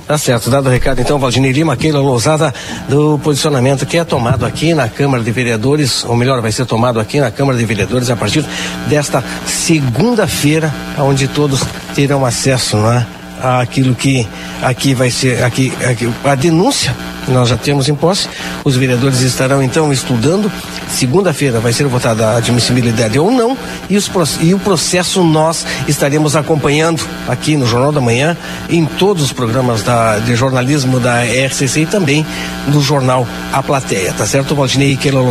Tá 0.05 0.15
certo, 0.17 0.51
dado 0.51 0.67
o 0.67 0.71
recado 0.71 1.01
então, 1.01 1.17
Valdinei 1.17 1.51
Lima, 1.51 1.75
Keila 1.75 1.99
Lousada, 1.99 2.53
do 2.87 3.19
posicionamento 3.23 3.83
que 3.85 3.97
é 3.97 4.03
tomado 4.03 4.45
aqui 4.45 4.75
na 4.75 4.87
Câmara 4.87 5.23
de 5.23 5.31
Vereadores, 5.31 6.03
ou 6.03 6.15
melhor, 6.15 6.39
vai 6.39 6.51
ser 6.51 6.65
tomado 6.67 6.99
aqui 6.99 7.19
na 7.19 7.31
Câmara 7.31 7.57
de 7.57 7.65
Vereadores 7.65 8.11
a 8.11 8.15
partir 8.15 8.45
desta 8.87 9.23
segunda-feira, 9.47 10.71
onde 10.99 11.27
todos 11.27 11.61
terão 11.95 12.23
acesso, 12.23 12.77
não 12.77 12.93
é? 12.93 13.07
Aquilo 13.41 13.93
que 13.95 14.27
aqui 14.61 14.93
vai 14.93 15.09
ser 15.09 15.43
aqui, 15.43 15.71
aqui, 15.85 16.11
a 16.23 16.35
denúncia 16.35 16.95
que 17.25 17.31
nós 17.31 17.49
já 17.49 17.57
temos 17.57 17.89
em 17.89 17.95
posse. 17.95 18.29
Os 18.63 18.75
vereadores 18.75 19.21
estarão 19.21 19.61
então 19.61 19.91
estudando. 19.91 20.51
Segunda-feira 20.89 21.59
vai 21.59 21.73
ser 21.73 21.85
votada 21.85 22.27
a 22.27 22.37
admissibilidade 22.37 23.17
ou 23.19 23.31
não 23.31 23.57
e, 23.89 23.97
os, 23.97 24.09
e 24.41 24.53
o 24.53 24.59
processo 24.59 25.23
nós 25.23 25.65
estaremos 25.87 26.35
acompanhando 26.35 27.05
aqui 27.27 27.57
no 27.57 27.65
Jornal 27.65 27.91
da 27.91 27.99
Manhã, 27.99 28.37
em 28.69 28.85
todos 28.85 29.23
os 29.23 29.33
programas 29.33 29.83
da, 29.83 30.19
de 30.19 30.35
jornalismo 30.35 30.99
da 30.99 31.23
RCC 31.23 31.81
e 31.81 31.85
também 31.85 32.25
no 32.67 32.81
jornal 32.81 33.27
A 33.51 33.61
Plateia, 33.61 34.13
tá 34.13 34.25
certo, 34.25 34.55
Valdinei 34.55 34.93
e 34.93 34.97
Keila? 34.97 35.21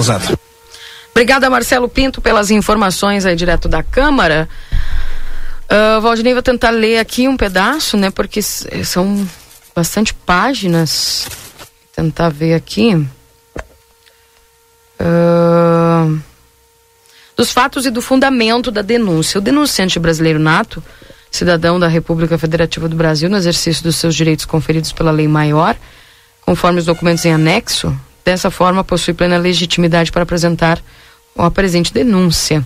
Obrigada, 1.15 1.49
Marcelo 1.49 1.89
Pinto, 1.89 2.21
pelas 2.21 2.51
informações 2.51 3.25
aí 3.25 3.37
direto 3.37 3.69
da 3.69 3.85
Câmara. 3.85 4.49
Uh, 5.65 6.01
Valdinei, 6.01 6.35
vou 6.35 6.43
tentar 6.43 6.71
ler 6.71 6.99
aqui 6.99 7.27
um 7.27 7.37
pedaço, 7.37 7.97
né? 7.97 8.11
Porque 8.11 8.43
são 8.43 9.29
bastante 9.75 10.15
páginas. 10.15 11.27
Vou 11.59 11.69
tentar 12.05 12.29
ver 12.29 12.55
aqui. 12.55 12.95
Uh, 15.01 16.21
dos 17.37 17.51
fatos 17.51 17.87
e 17.87 17.91
do 17.91 18.01
fundamento 18.01 18.71
da 18.71 18.83
denúncia. 18.83 19.39
O 19.39 19.43
denunciante 19.43 19.99
brasileiro 19.99 20.39
nato, 20.39 20.83
cidadão 21.31 21.81
da 21.81 21.89
República 21.89 22.39
Federativa 22.39 22.89
do 22.89 22.97
Brasil, 22.97 23.29
no 23.29 23.37
exercício 23.37 23.83
dos 23.83 23.97
seus 23.97 24.15
direitos 24.15 24.45
conferidos 24.45 24.93
pela 24.93 25.11
lei 25.11 25.27
maior, 25.27 25.77
conforme 26.43 26.79
os 26.79 26.87
documentos 26.87 27.25
em 27.25 27.33
anexo, 27.33 27.99
dessa 28.25 28.51
forma 28.51 28.85
possui 28.85 29.15
plena 29.15 29.37
legitimidade 29.37 30.13
para 30.13 30.23
apresentar 30.23 30.81
a 31.37 31.51
presente 31.51 31.93
denúncia. 31.93 32.65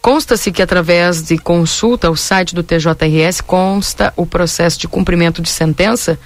Consta-se 0.00 0.52
que 0.52 0.62
através 0.62 1.22
de 1.22 1.36
consulta 1.36 2.06
ao 2.06 2.16
site 2.16 2.54
do 2.54 2.62
TJRS 2.62 3.40
consta 3.40 4.12
o 4.16 4.24
processo 4.24 4.78
de 4.78 4.86
cumprimento 4.86 5.42
de 5.42 5.48
sentença, 5.48 6.16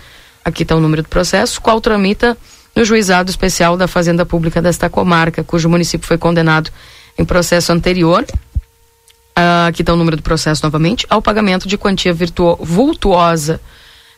aqui 0.45 0.63
está 0.63 0.77
o 0.77 0.81
número 0.81 1.03
do 1.03 1.09
processo, 1.09 1.59
qual 1.61 1.81
tramita 1.81 2.37
no 2.77 2.85
juizado 2.85 3.31
especial 3.31 3.77
da 3.77 3.89
Fazenda 3.89 4.27
Pública 4.27 4.61
desta 4.61 4.91
comarca, 4.91 5.43
cujo 5.43 5.69
município 5.69 6.07
foi 6.07 6.19
condenado 6.19 6.71
em 7.19 7.25
processo 7.25 7.73
anterior, 7.73 8.25
uh, 8.25 9.67
aqui 9.69 9.83
está 9.83 9.95
o 9.95 9.97
número 9.97 10.17
do 10.17 10.23
processo 10.23 10.63
novamente, 10.63 11.07
ao 11.09 11.23
pagamento 11.23 11.67
de 11.67 11.79
quantia 11.79 12.15
vultuosa 12.15 13.59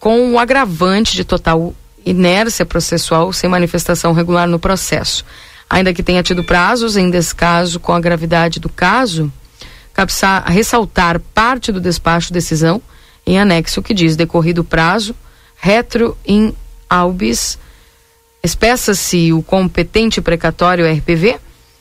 com 0.03 0.33
o 0.33 0.39
agravante 0.41 1.15
de 1.15 1.25
total 1.25 1.73
inércia 2.05 2.67
processual 2.67 3.33
sem 3.33 3.49
manifestação 3.49 4.13
regular 4.13 4.49
no 4.49 4.59
processo. 4.59 5.25
Ainda 5.71 5.95
que 5.95 6.03
tenha 6.03 6.25
tido 6.25 6.43
prazos 6.43 6.97
em 6.97 7.09
descaso 7.09 7.79
com 7.79 7.93
a 7.93 8.01
gravidade 8.01 8.59
do 8.59 8.69
caso, 8.69 9.33
cabe 9.95 10.11
ressaltar 10.49 11.21
parte 11.33 11.71
do 11.71 11.81
despacho 11.81 12.33
decisão 12.33 12.83
em 13.25 13.39
anexo 13.39 13.81
que 13.81 13.95
diz 13.95 14.17
decorrido 14.17 14.63
o 14.63 14.65
prazo, 14.65 15.15
retro 15.55 16.19
in 16.27 16.53
albis, 16.91 17.57
espeça-se 18.43 19.33
o 19.33 19.41
competente 19.41 20.21
precatório 20.21 20.85
RPV, 20.85 21.39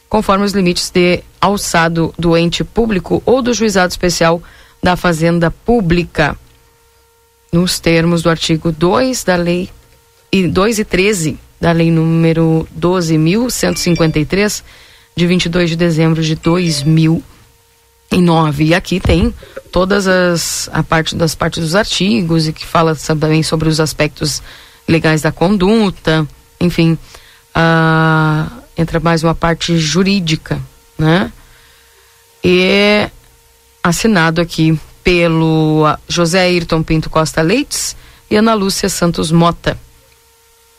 conforme 0.08 0.46
os 0.46 0.52
limites 0.52 0.92
de 0.92 1.24
alçado 1.42 2.14
do 2.20 2.38
ente 2.38 2.64
público 2.64 3.24
ou 3.26 3.42
do 3.42 3.52
juizado 3.52 3.90
especial 3.90 4.44
da 4.84 4.96
Fazenda 4.96 5.50
Pública 5.50 6.38
nos 7.52 7.80
termos 7.80 8.22
do 8.22 8.30
artigo 8.30 8.72
2 8.72 9.24
da 9.24 9.36
lei 9.36 9.72
e 10.32 10.48
2 10.48 10.78
e 10.80 10.86
13 10.86 11.40
da 11.60 11.72
lei 11.72 11.90
número 11.92 12.68
12.153 12.80 14.64
de 15.16 15.28
22 15.28 15.70
de 15.72 15.76
dezembro 15.76 16.24
de 16.24 16.36
2009. 16.36 18.64
E 18.64 18.74
aqui 18.74 19.00
tem 19.00 19.32
todas 19.72 20.08
as 20.08 20.68
a 20.72 20.82
parte 20.82 21.16
das 21.16 21.36
partes 21.36 21.62
dos 21.62 21.76
artigos 21.76 22.48
e 22.48 22.54
que 22.54 22.66
fala 22.66 22.96
também 22.96 23.44
sobre 23.44 23.70
os 23.70 23.80
aspectos 23.80 24.42
legais 24.88 25.22
da 25.22 25.32
conduta, 25.32 26.28
enfim, 26.60 26.98
uh, 27.56 28.52
entra 28.78 29.00
mais 29.00 29.24
uma 29.24 29.36
parte 29.36 29.78
jurídica, 29.78 30.60
né? 30.98 31.32
E 32.44 33.08
assinado 33.84 34.42
aqui 34.42 34.80
pelo 35.04 35.86
José 36.08 36.42
Ayrton 36.42 36.84
Pinto 36.84 37.10
Costa 37.10 37.42
Leites 37.42 37.96
e 38.30 38.36
Ana 38.36 38.54
Lúcia 38.54 38.90
Santos 38.90 39.32
Mota, 39.32 39.78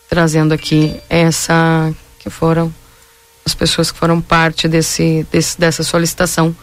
trazendo 0.08 0.54
aqui 0.54 0.94
essa 1.08 1.92
que 2.18 2.30
foram 2.30 2.72
as 3.44 3.54
pessoas 3.54 3.90
que 3.90 3.98
foram 3.98 4.20
parte 4.20 4.68
desse, 4.68 5.26
desse 5.30 5.58
dessa 5.58 5.82
solicitação 5.82 6.54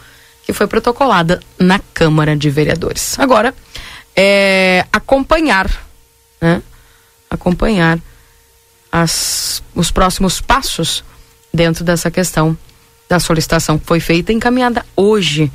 que 0.44 0.52
foi 0.52 0.66
protocolada 0.66 1.40
na 1.58 1.78
Câmara 1.78 2.36
de 2.36 2.48
Vereadores. 2.48 3.18
Agora, 3.18 3.54
é, 4.16 4.84
acompanhar, 4.92 5.70
né? 6.40 6.62
Acompanhar 7.30 7.98
as, 8.90 9.62
os 9.74 9.90
próximos 9.90 10.40
passos 10.40 11.04
dentro 11.52 11.84
dessa 11.84 12.10
questão 12.10 12.56
da 13.08 13.20
solicitação 13.20 13.78
que 13.78 13.86
foi 13.86 14.00
feita 14.00 14.32
e 14.32 14.34
encaminhada 14.34 14.84
hoje 14.96 15.50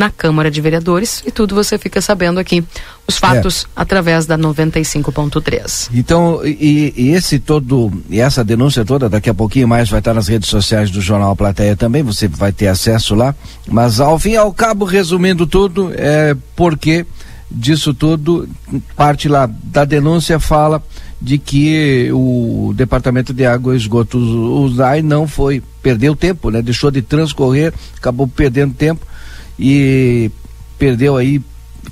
na 0.00 0.10
Câmara 0.10 0.50
de 0.50 0.62
Vereadores 0.62 1.22
e 1.26 1.30
tudo 1.30 1.54
você 1.54 1.76
fica 1.76 2.00
sabendo 2.00 2.40
aqui, 2.40 2.64
os 3.06 3.18
fatos 3.18 3.64
é. 3.64 3.82
através 3.82 4.24
da 4.24 4.38
95.3. 4.38 5.90
Então, 5.92 6.40
e, 6.42 6.94
e, 6.96 7.10
esse 7.10 7.38
todo, 7.38 7.92
e 8.08 8.18
essa 8.18 8.42
denúncia 8.42 8.82
toda, 8.82 9.10
daqui 9.10 9.28
a 9.28 9.34
pouquinho 9.34 9.68
mais 9.68 9.90
vai 9.90 9.98
estar 9.98 10.14
nas 10.14 10.26
redes 10.26 10.48
sociais 10.48 10.90
do 10.90 11.02
Jornal 11.02 11.36
Plateia 11.36 11.76
também, 11.76 12.02
você 12.02 12.26
vai 12.26 12.50
ter 12.50 12.68
acesso 12.68 13.14
lá, 13.14 13.34
mas 13.68 14.00
ao 14.00 14.18
fim 14.18 14.30
e 14.30 14.36
ao 14.38 14.54
cabo, 14.54 14.86
resumindo 14.86 15.46
tudo, 15.46 15.92
é 15.94 16.34
porque 16.56 17.04
disso 17.50 17.92
tudo, 17.92 18.48
parte 18.96 19.28
lá 19.28 19.50
da 19.64 19.84
denúncia 19.84 20.40
fala 20.40 20.82
de 21.20 21.36
que 21.36 22.08
o 22.10 22.72
Departamento 22.74 23.34
de 23.34 23.44
Água 23.44 23.74
e 23.74 23.76
Esgoto, 23.76 24.16
o 24.16 24.70
DAI, 24.70 25.02
não 25.02 25.28
foi, 25.28 25.62
perdeu 25.82 26.16
tempo, 26.16 26.48
né? 26.48 26.62
Deixou 26.62 26.90
de 26.90 27.02
transcorrer, 27.02 27.74
acabou 27.98 28.26
perdendo 28.26 28.72
tempo 28.72 29.04
e 29.60 30.30
perdeu 30.78 31.18
aí, 31.18 31.42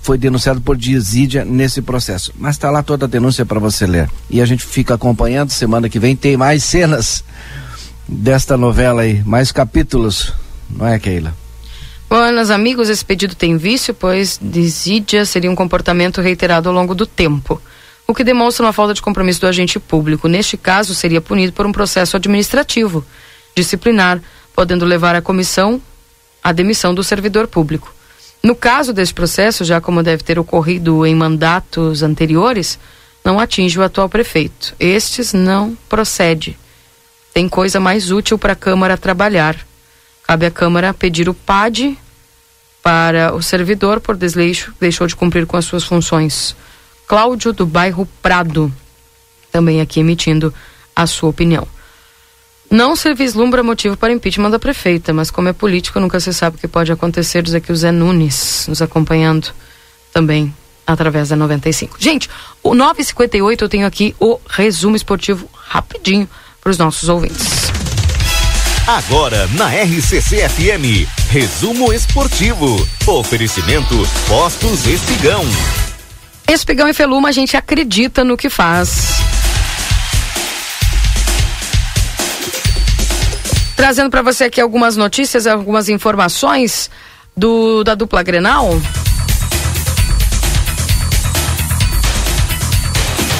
foi 0.01 0.17
denunciado 0.17 0.61
por 0.61 0.77
desídia 0.77 1.45
nesse 1.45 1.83
processo. 1.83 2.33
Mas 2.39 2.57
está 2.57 2.71
lá 2.71 2.83
toda 2.83 3.05
a 3.05 3.09
denúncia 3.09 3.45
para 3.45 3.61
você 3.61 3.87
ler. 3.87 4.09
E 4.31 4.41
a 4.41 4.47
gente 4.47 4.65
fica 4.65 4.95
acompanhando, 4.95 5.51
semana 5.51 5.89
que 5.89 5.99
vem 5.99 6.17
tem 6.17 6.37
mais 6.37 6.65
cenas 6.65 7.23
desta 8.09 8.57
novela 8.57 9.03
aí, 9.03 9.23
mais 9.25 9.53
capítulos, 9.53 10.33
não 10.71 10.87
é, 10.87 10.99
Keila? 10.99 11.35
Buenas 12.09 12.51
amigos, 12.51 12.89
esse 12.89 13.05
pedido 13.05 13.35
tem 13.35 13.59
vício, 13.59 13.93
pois 13.93 14.39
desídia 14.41 15.27
seria 15.27 15.51
um 15.51 15.55
comportamento 15.55 16.23
reiterado 16.23 16.71
ao 16.71 16.75
longo 16.75 16.95
do 16.95 17.07
tempo 17.07 17.61
o 18.07 18.15
que 18.15 18.25
demonstra 18.25 18.65
uma 18.65 18.73
falta 18.73 18.95
de 18.95 19.03
compromisso 19.03 19.43
do 19.43 19.47
agente 19.47 19.79
público. 19.79 20.29
Neste 20.29 20.57
caso, 20.57 20.95
seria 20.95 21.21
punido 21.21 21.53
por 21.53 21.67
um 21.67 21.73
processo 21.73 22.17
administrativo, 22.17 23.05
disciplinar, 23.55 24.19
podendo 24.55 24.87
levar 24.87 25.15
a 25.15 25.21
comissão 25.21 25.79
à 26.49 26.53
demissão 26.53 26.95
do 26.95 27.05
servidor 27.05 27.47
público. 27.47 27.95
No 28.43 28.55
caso 28.55 28.91
deste 28.91 29.13
processo, 29.13 29.65
já 29.65 29.83
como 29.83 30.03
deve 30.03 30.23
ter 30.23 30.39
ocorrido 30.39 31.05
em 31.05 31.15
mandatos 31.15 32.03
anteriores, 32.03 32.79
não 33.23 33.39
atinge 33.39 33.79
o 33.79 33.83
atual 33.83 34.09
prefeito. 34.09 34.75
Estes 34.81 35.35
não 35.35 35.77
procede. 35.91 36.59
Tem 37.35 37.51
coisa 37.51 37.79
mais 37.79 38.11
útil 38.11 38.39
para 38.39 38.55
a 38.55 38.57
Câmara 38.57 38.97
trabalhar. 38.97 39.59
Cabe 40.27 40.47
à 40.47 40.51
Câmara 40.51 40.95
pedir 40.95 41.29
o 41.29 41.35
PAD 41.35 41.99
para 42.83 43.35
o 43.35 43.43
servidor 43.43 44.01
por 44.01 44.17
desleixo, 44.17 44.73
deixou 44.81 45.07
de 45.07 45.15
cumprir 45.15 45.45
com 45.45 45.59
as 45.59 45.67
suas 45.67 45.85
funções. 45.85 46.57
Cláudio 47.07 47.53
do 47.53 47.67
bairro 47.67 48.09
Prado, 48.23 48.73
também 49.53 49.83
aqui 49.83 50.01
emitindo 50.01 50.55
a 50.97 51.07
sua 51.07 51.29
opinião. 51.29 51.69
Não 52.71 52.95
se 52.95 53.15
vislumbra 53.15 53.63
motivo 53.63 53.97
para 53.97 54.13
impeachment 54.13 54.51
da 54.51 54.59
prefeita, 54.59 55.13
mas 55.13 55.31
como 55.31 55.49
é 55.49 55.53
político, 55.53 55.99
nunca 55.99 56.21
se 56.21 56.35
sabe 56.35 56.57
o 56.57 56.61
que 56.61 56.69
pode 56.69 56.93
acontecer. 56.93 57.43
Diz 57.43 57.55
aqui 57.55 57.73
o 57.73 57.77
Zé 57.77 57.91
Nunes 57.91 58.67
nos 58.69 58.83
acompanhando 58.83 59.49
também 60.13 60.55
através 60.87 61.31
da 61.31 61.37
95. 61.37 61.97
Gente, 61.99 62.29
o 62.63 62.75
958 62.75 63.65
eu 63.65 63.69
tenho 63.69 63.87
aqui 63.87 64.15
o 64.21 64.39
resumo 64.49 64.97
esportivo 64.97 65.49
rapidinho 65.55 66.29
para 66.61 66.71
os 66.71 66.79
nossos 66.79 67.09
ouvintes. 67.09 67.71
Agora 68.87 69.47
na 69.49 69.69
RCC 69.69 70.49
FM, 70.49 71.07
resumo 71.31 71.93
esportivo. 71.93 72.89
Oferecimento 73.07 73.95
Postos 74.27 74.87
Espigão. 74.87 75.45
Espigão 76.49 76.89
e 76.89 76.95
Feluma, 76.95 77.29
a 77.29 77.33
gente 77.33 77.57
acredita 77.57 78.25
no 78.25 78.37
que 78.37 78.49
faz. 78.49 79.38
Trazendo 83.79 84.11
para 84.11 84.23
você 84.23 84.43
aqui 84.43 84.61
algumas 84.61 84.97
notícias, 84.97 85.47
algumas 85.47 85.89
informações 85.89 86.91
do 87.37 87.85
da 87.85 87.95
dupla 87.95 88.25
Grenal. 88.25 88.71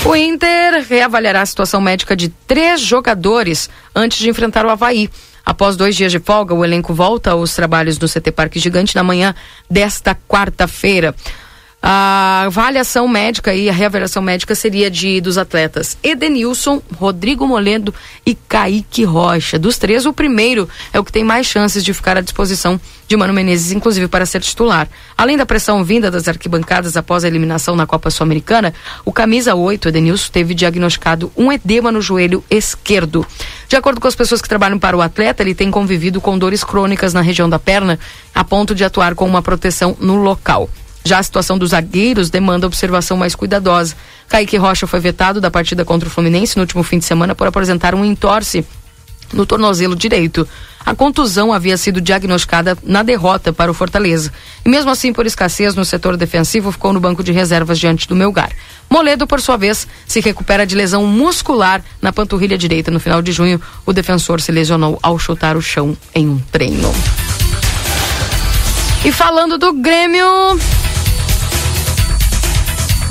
O 0.07 0.15
Inter 0.15 0.87
reavaliará 0.89 1.43
a 1.43 1.47
situação 1.47 1.81
médica 1.81 2.15
de 2.15 2.29
três 2.29 2.81
jogadores 2.81 3.69
antes 3.93 4.19
de 4.19 4.31
enfrentar 4.31 4.65
o 4.65 4.71
Havaí. 4.71 5.11
Após 5.45 5.77
dois 5.77 5.97
dias 5.97 6.13
de 6.13 6.21
folga, 6.21 6.55
o 6.55 6.65
elenco 6.65 6.95
volta 6.95 7.33
aos 7.33 7.53
trabalhos 7.57 7.99
do 7.99 8.09
CT 8.09 8.31
Parque 8.31 8.61
Gigante 8.61 8.95
na 8.95 9.03
manhã 9.03 9.35
desta 9.69 10.17
quarta-feira. 10.29 11.17
A 11.81 12.43
avaliação 12.47 13.07
médica 13.07 13.55
e 13.55 13.71
a 13.71 13.73
reavaliação 13.73 14.21
médica 14.21 14.53
seria 14.53 14.91
de 14.91 15.21
dos 15.21 15.39
atletas 15.39 15.97
Edenilson, 16.03 16.83
Rodrigo 16.97 17.47
Moledo 17.47 17.95
e 18.27 18.35
Kaique 18.35 19.05
Rocha. 19.05 19.61
Dos 19.61 19.79
três, 19.79 20.05
o 20.05 20.13
primeiro 20.13 20.69
é 20.93 20.99
o 20.99 21.05
que 21.05 21.13
tem 21.13 21.23
mais 21.23 21.47
chances 21.47 21.85
de 21.85 21.95
ficar 21.95 22.17
à 22.17 22.21
disposição 22.21 22.81
de 23.07 23.17
Mano 23.17 23.33
Menezes, 23.33 23.71
inclusive 23.71 24.09
para 24.09 24.27
ser 24.27 24.41
titular. 24.41 24.89
Além 25.17 25.37
da 25.37 25.47
pressão 25.47 25.85
vinda 25.85 26.11
das 26.11 26.27
arquibancadas 26.27 26.97
após 26.97 27.23
a 27.23 27.29
eliminação 27.29 27.77
na 27.77 27.87
Copa 27.87 28.11
Sul-Americana, 28.11 28.75
o 29.05 29.13
camisa 29.13 29.55
8, 29.55 29.89
Edenilson, 29.89 30.33
teve 30.33 30.55
diagnosticado 30.55 31.31
um 31.37 31.53
edema 31.53 31.93
no 31.93 32.03
joelho 32.03 32.43
esquerdo. 32.51 33.25
De 33.69 33.77
acordo 33.77 34.01
com 34.01 34.09
as 34.09 34.17
pessoas 34.17 34.43
que 34.43 34.49
trabalham 34.49 34.81
para 34.81 34.97
o 34.97 35.01
atleta, 35.01 35.45
ele 35.45 35.55
tem 35.55 35.71
convivido 35.71 36.21
com 36.21 36.37
dores 36.37 36.65
crônicas 36.65 37.15
na 37.15 37.21
região 37.21 37.49
da 37.49 37.59
perna, 37.59 38.01
a 38.35 38.43
ponto 38.43 38.75
de 38.75 38.83
atuar 38.83 39.15
com 39.15 39.25
uma 39.25 39.43
proteção 39.43 39.97
no 40.01 40.17
local. 40.17 40.69
Já 41.09 41.21
a 41.21 41.23
situação 41.23 41.57
dos 41.57 41.71
zagueiros 41.71 42.29
demanda 42.29 42.67
observação 42.67 43.17
mais 43.17 43.35
cuidadosa. 43.35 43.97
Kaique 44.29 44.59
Rocha 44.59 44.87
foi 44.87 45.01
vetado 45.01 45.41
da 45.41 45.51
partida 45.51 45.83
contra 45.83 46.07
o 46.07 46.13
Fluminense 46.13 46.55
no 46.55 46.65
último 46.65 46.83
fim 46.83 46.99
de 46.99 47.07
semana 47.07 47.35
por 47.35 47.47
apresentar 47.47 47.95
um 47.95 48.05
entorse 48.05 48.63
no 49.33 49.47
tornozelo 49.47 49.97
direito. 49.97 50.47
A 50.85 50.95
contusão 50.95 51.51
havia 51.51 51.79
sido 51.79 51.99
diagnosticada 51.99 52.77
na 52.83 53.03
derrota 53.03 53.55
para 53.55 53.71
o 53.71 53.75
Fortaleza. 53.75 54.31
E 54.67 54.69
mesmo 54.69 54.91
assim, 54.91 55.11
por 55.11 55.25
escassez 55.25 55.75
no 55.75 55.83
setor 55.83 56.15
defensivo, 56.15 56.71
ficou 56.71 56.93
no 56.93 57.01
banco 57.01 57.25
de 57.25 57.33
reservas 57.33 57.79
diante 57.79 58.07
do 58.07 58.15
Melgar. 58.15 58.53
Moledo, 58.91 59.27
por 59.27 59.41
sua 59.41 59.57
vez, 59.57 59.89
se 60.07 60.21
recupera 60.21 60.67
de 60.67 60.75
lesão 60.75 61.07
muscular 61.07 61.83
na 62.03 62.13
panturrilha 62.13 62.59
direita. 62.59 62.91
No 62.91 63.01
final 63.01 63.23
de 63.23 63.33
junho, 63.33 63.59
o 63.87 63.95
defensor 63.95 64.43
se 64.43 64.53
lesionou 64.53 64.99
ao 65.03 65.19
chutar 65.19 65.57
o 65.57 65.63
chão 65.63 65.97
em 66.15 66.29
um 66.29 66.39
treino. 66.53 66.93
E 69.05 69.13
falando 69.13 69.57
do 69.57 69.73
Grêmio, 69.73 70.59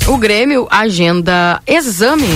o 0.08 0.18
Grêmio 0.18 0.68
agenda 0.72 1.62
exame 1.68 2.30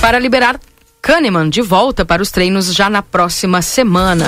para 0.00 0.18
liberar 0.18 0.58
Kahneman 1.02 1.50
de 1.50 1.60
volta 1.60 2.06
para 2.06 2.22
os 2.22 2.30
treinos 2.30 2.74
já 2.74 2.88
na 2.88 3.02
próxima 3.02 3.60
semana. 3.60 4.26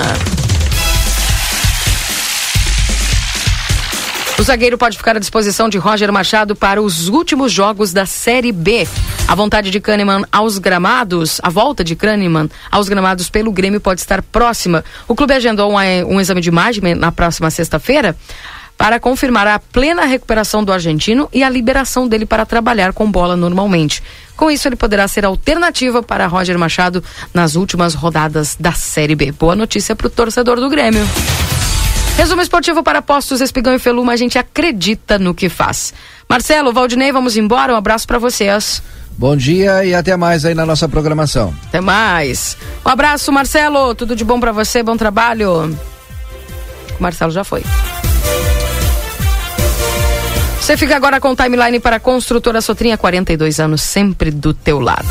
O 4.37 4.43
zagueiro 4.43 4.77
pode 4.77 4.97
ficar 4.97 5.15
à 5.15 5.19
disposição 5.19 5.67
de 5.67 5.79
Roger 5.79 6.11
Machado 6.11 6.55
para 6.55 6.81
os 6.81 7.07
últimos 7.07 7.51
jogos 7.51 7.91
da 7.91 8.05
Série 8.05 8.51
B. 8.51 8.87
A 9.27 9.33
vontade 9.33 9.71
de 9.71 9.79
Kahneman 9.79 10.25
aos 10.31 10.59
gramados, 10.59 11.39
a 11.41 11.49
volta 11.49 11.83
de 11.83 11.95
Kahneman 11.95 12.49
aos 12.69 12.87
gramados 12.87 13.29
pelo 13.29 13.51
Grêmio 13.51 13.81
pode 13.81 14.01
estar 14.01 14.21
próxima. 14.21 14.83
O 15.07 15.15
clube 15.15 15.33
agendou 15.33 15.71
um, 15.71 15.77
um 16.07 16.21
exame 16.21 16.41
de 16.41 16.49
imagem 16.49 16.93
na 16.93 17.11
próxima 17.11 17.49
sexta-feira 17.49 18.15
para 18.83 18.99
confirmar 18.99 19.47
a 19.47 19.59
plena 19.59 20.03
recuperação 20.03 20.61
do 20.61 20.73
argentino 20.73 21.29
e 21.31 21.41
a 21.41 21.49
liberação 21.49 22.05
dele 22.05 22.25
para 22.25 22.45
trabalhar 22.45 22.91
com 22.91 23.09
bola 23.09 23.33
normalmente. 23.33 24.03
Com 24.35 24.51
isso, 24.51 24.67
ele 24.67 24.75
poderá 24.75 25.07
ser 25.07 25.23
alternativa 25.23 26.03
para 26.03 26.27
Roger 26.27 26.59
Machado 26.59 27.01
nas 27.33 27.55
últimas 27.55 27.93
rodadas 27.93 28.57
da 28.59 28.73
Série 28.73 29.15
B. 29.15 29.31
Boa 29.31 29.55
notícia 29.55 29.95
para 29.95 30.07
o 30.07 30.09
torcedor 30.09 30.59
do 30.59 30.69
Grêmio. 30.69 31.01
Resumo 32.17 32.41
esportivo 32.41 32.83
para 32.83 33.01
Postos 33.01 33.39
Espigão 33.39 33.73
e 33.73 33.79
Feluma, 33.79 34.11
a 34.11 34.17
gente 34.17 34.37
acredita 34.37 35.17
no 35.17 35.33
que 35.33 35.47
faz. 35.47 35.93
Marcelo, 36.29 36.73
Valdinei, 36.73 37.13
vamos 37.13 37.37
embora. 37.37 37.71
Um 37.71 37.77
abraço 37.77 38.05
para 38.05 38.19
vocês. 38.19 38.83
Bom 39.17 39.37
dia 39.37 39.85
e 39.85 39.95
até 39.95 40.17
mais 40.17 40.43
aí 40.43 40.53
na 40.53 40.65
nossa 40.65 40.89
programação. 40.89 41.55
Até 41.67 41.79
mais. 41.79 42.57
Um 42.85 42.89
abraço, 42.89 43.31
Marcelo. 43.31 43.95
Tudo 43.95 44.13
de 44.13 44.25
bom 44.25 44.41
para 44.41 44.51
você, 44.51 44.83
bom 44.83 44.97
trabalho. 44.97 45.73
O 46.99 47.01
Marcelo 47.01 47.31
já 47.31 47.45
foi. 47.45 47.63
Você 50.63 50.77
fica 50.77 50.95
agora 50.95 51.19
com 51.19 51.31
o 51.31 51.35
timeline 51.35 51.77
para 51.77 51.97
a 51.97 51.99
construtora 51.99 52.61
Sotrinha, 52.61 52.97
42 52.97 53.59
anos, 53.59 53.81
sempre 53.81 54.31
do 54.31 54.53
teu 54.53 54.79
lado. 54.79 55.05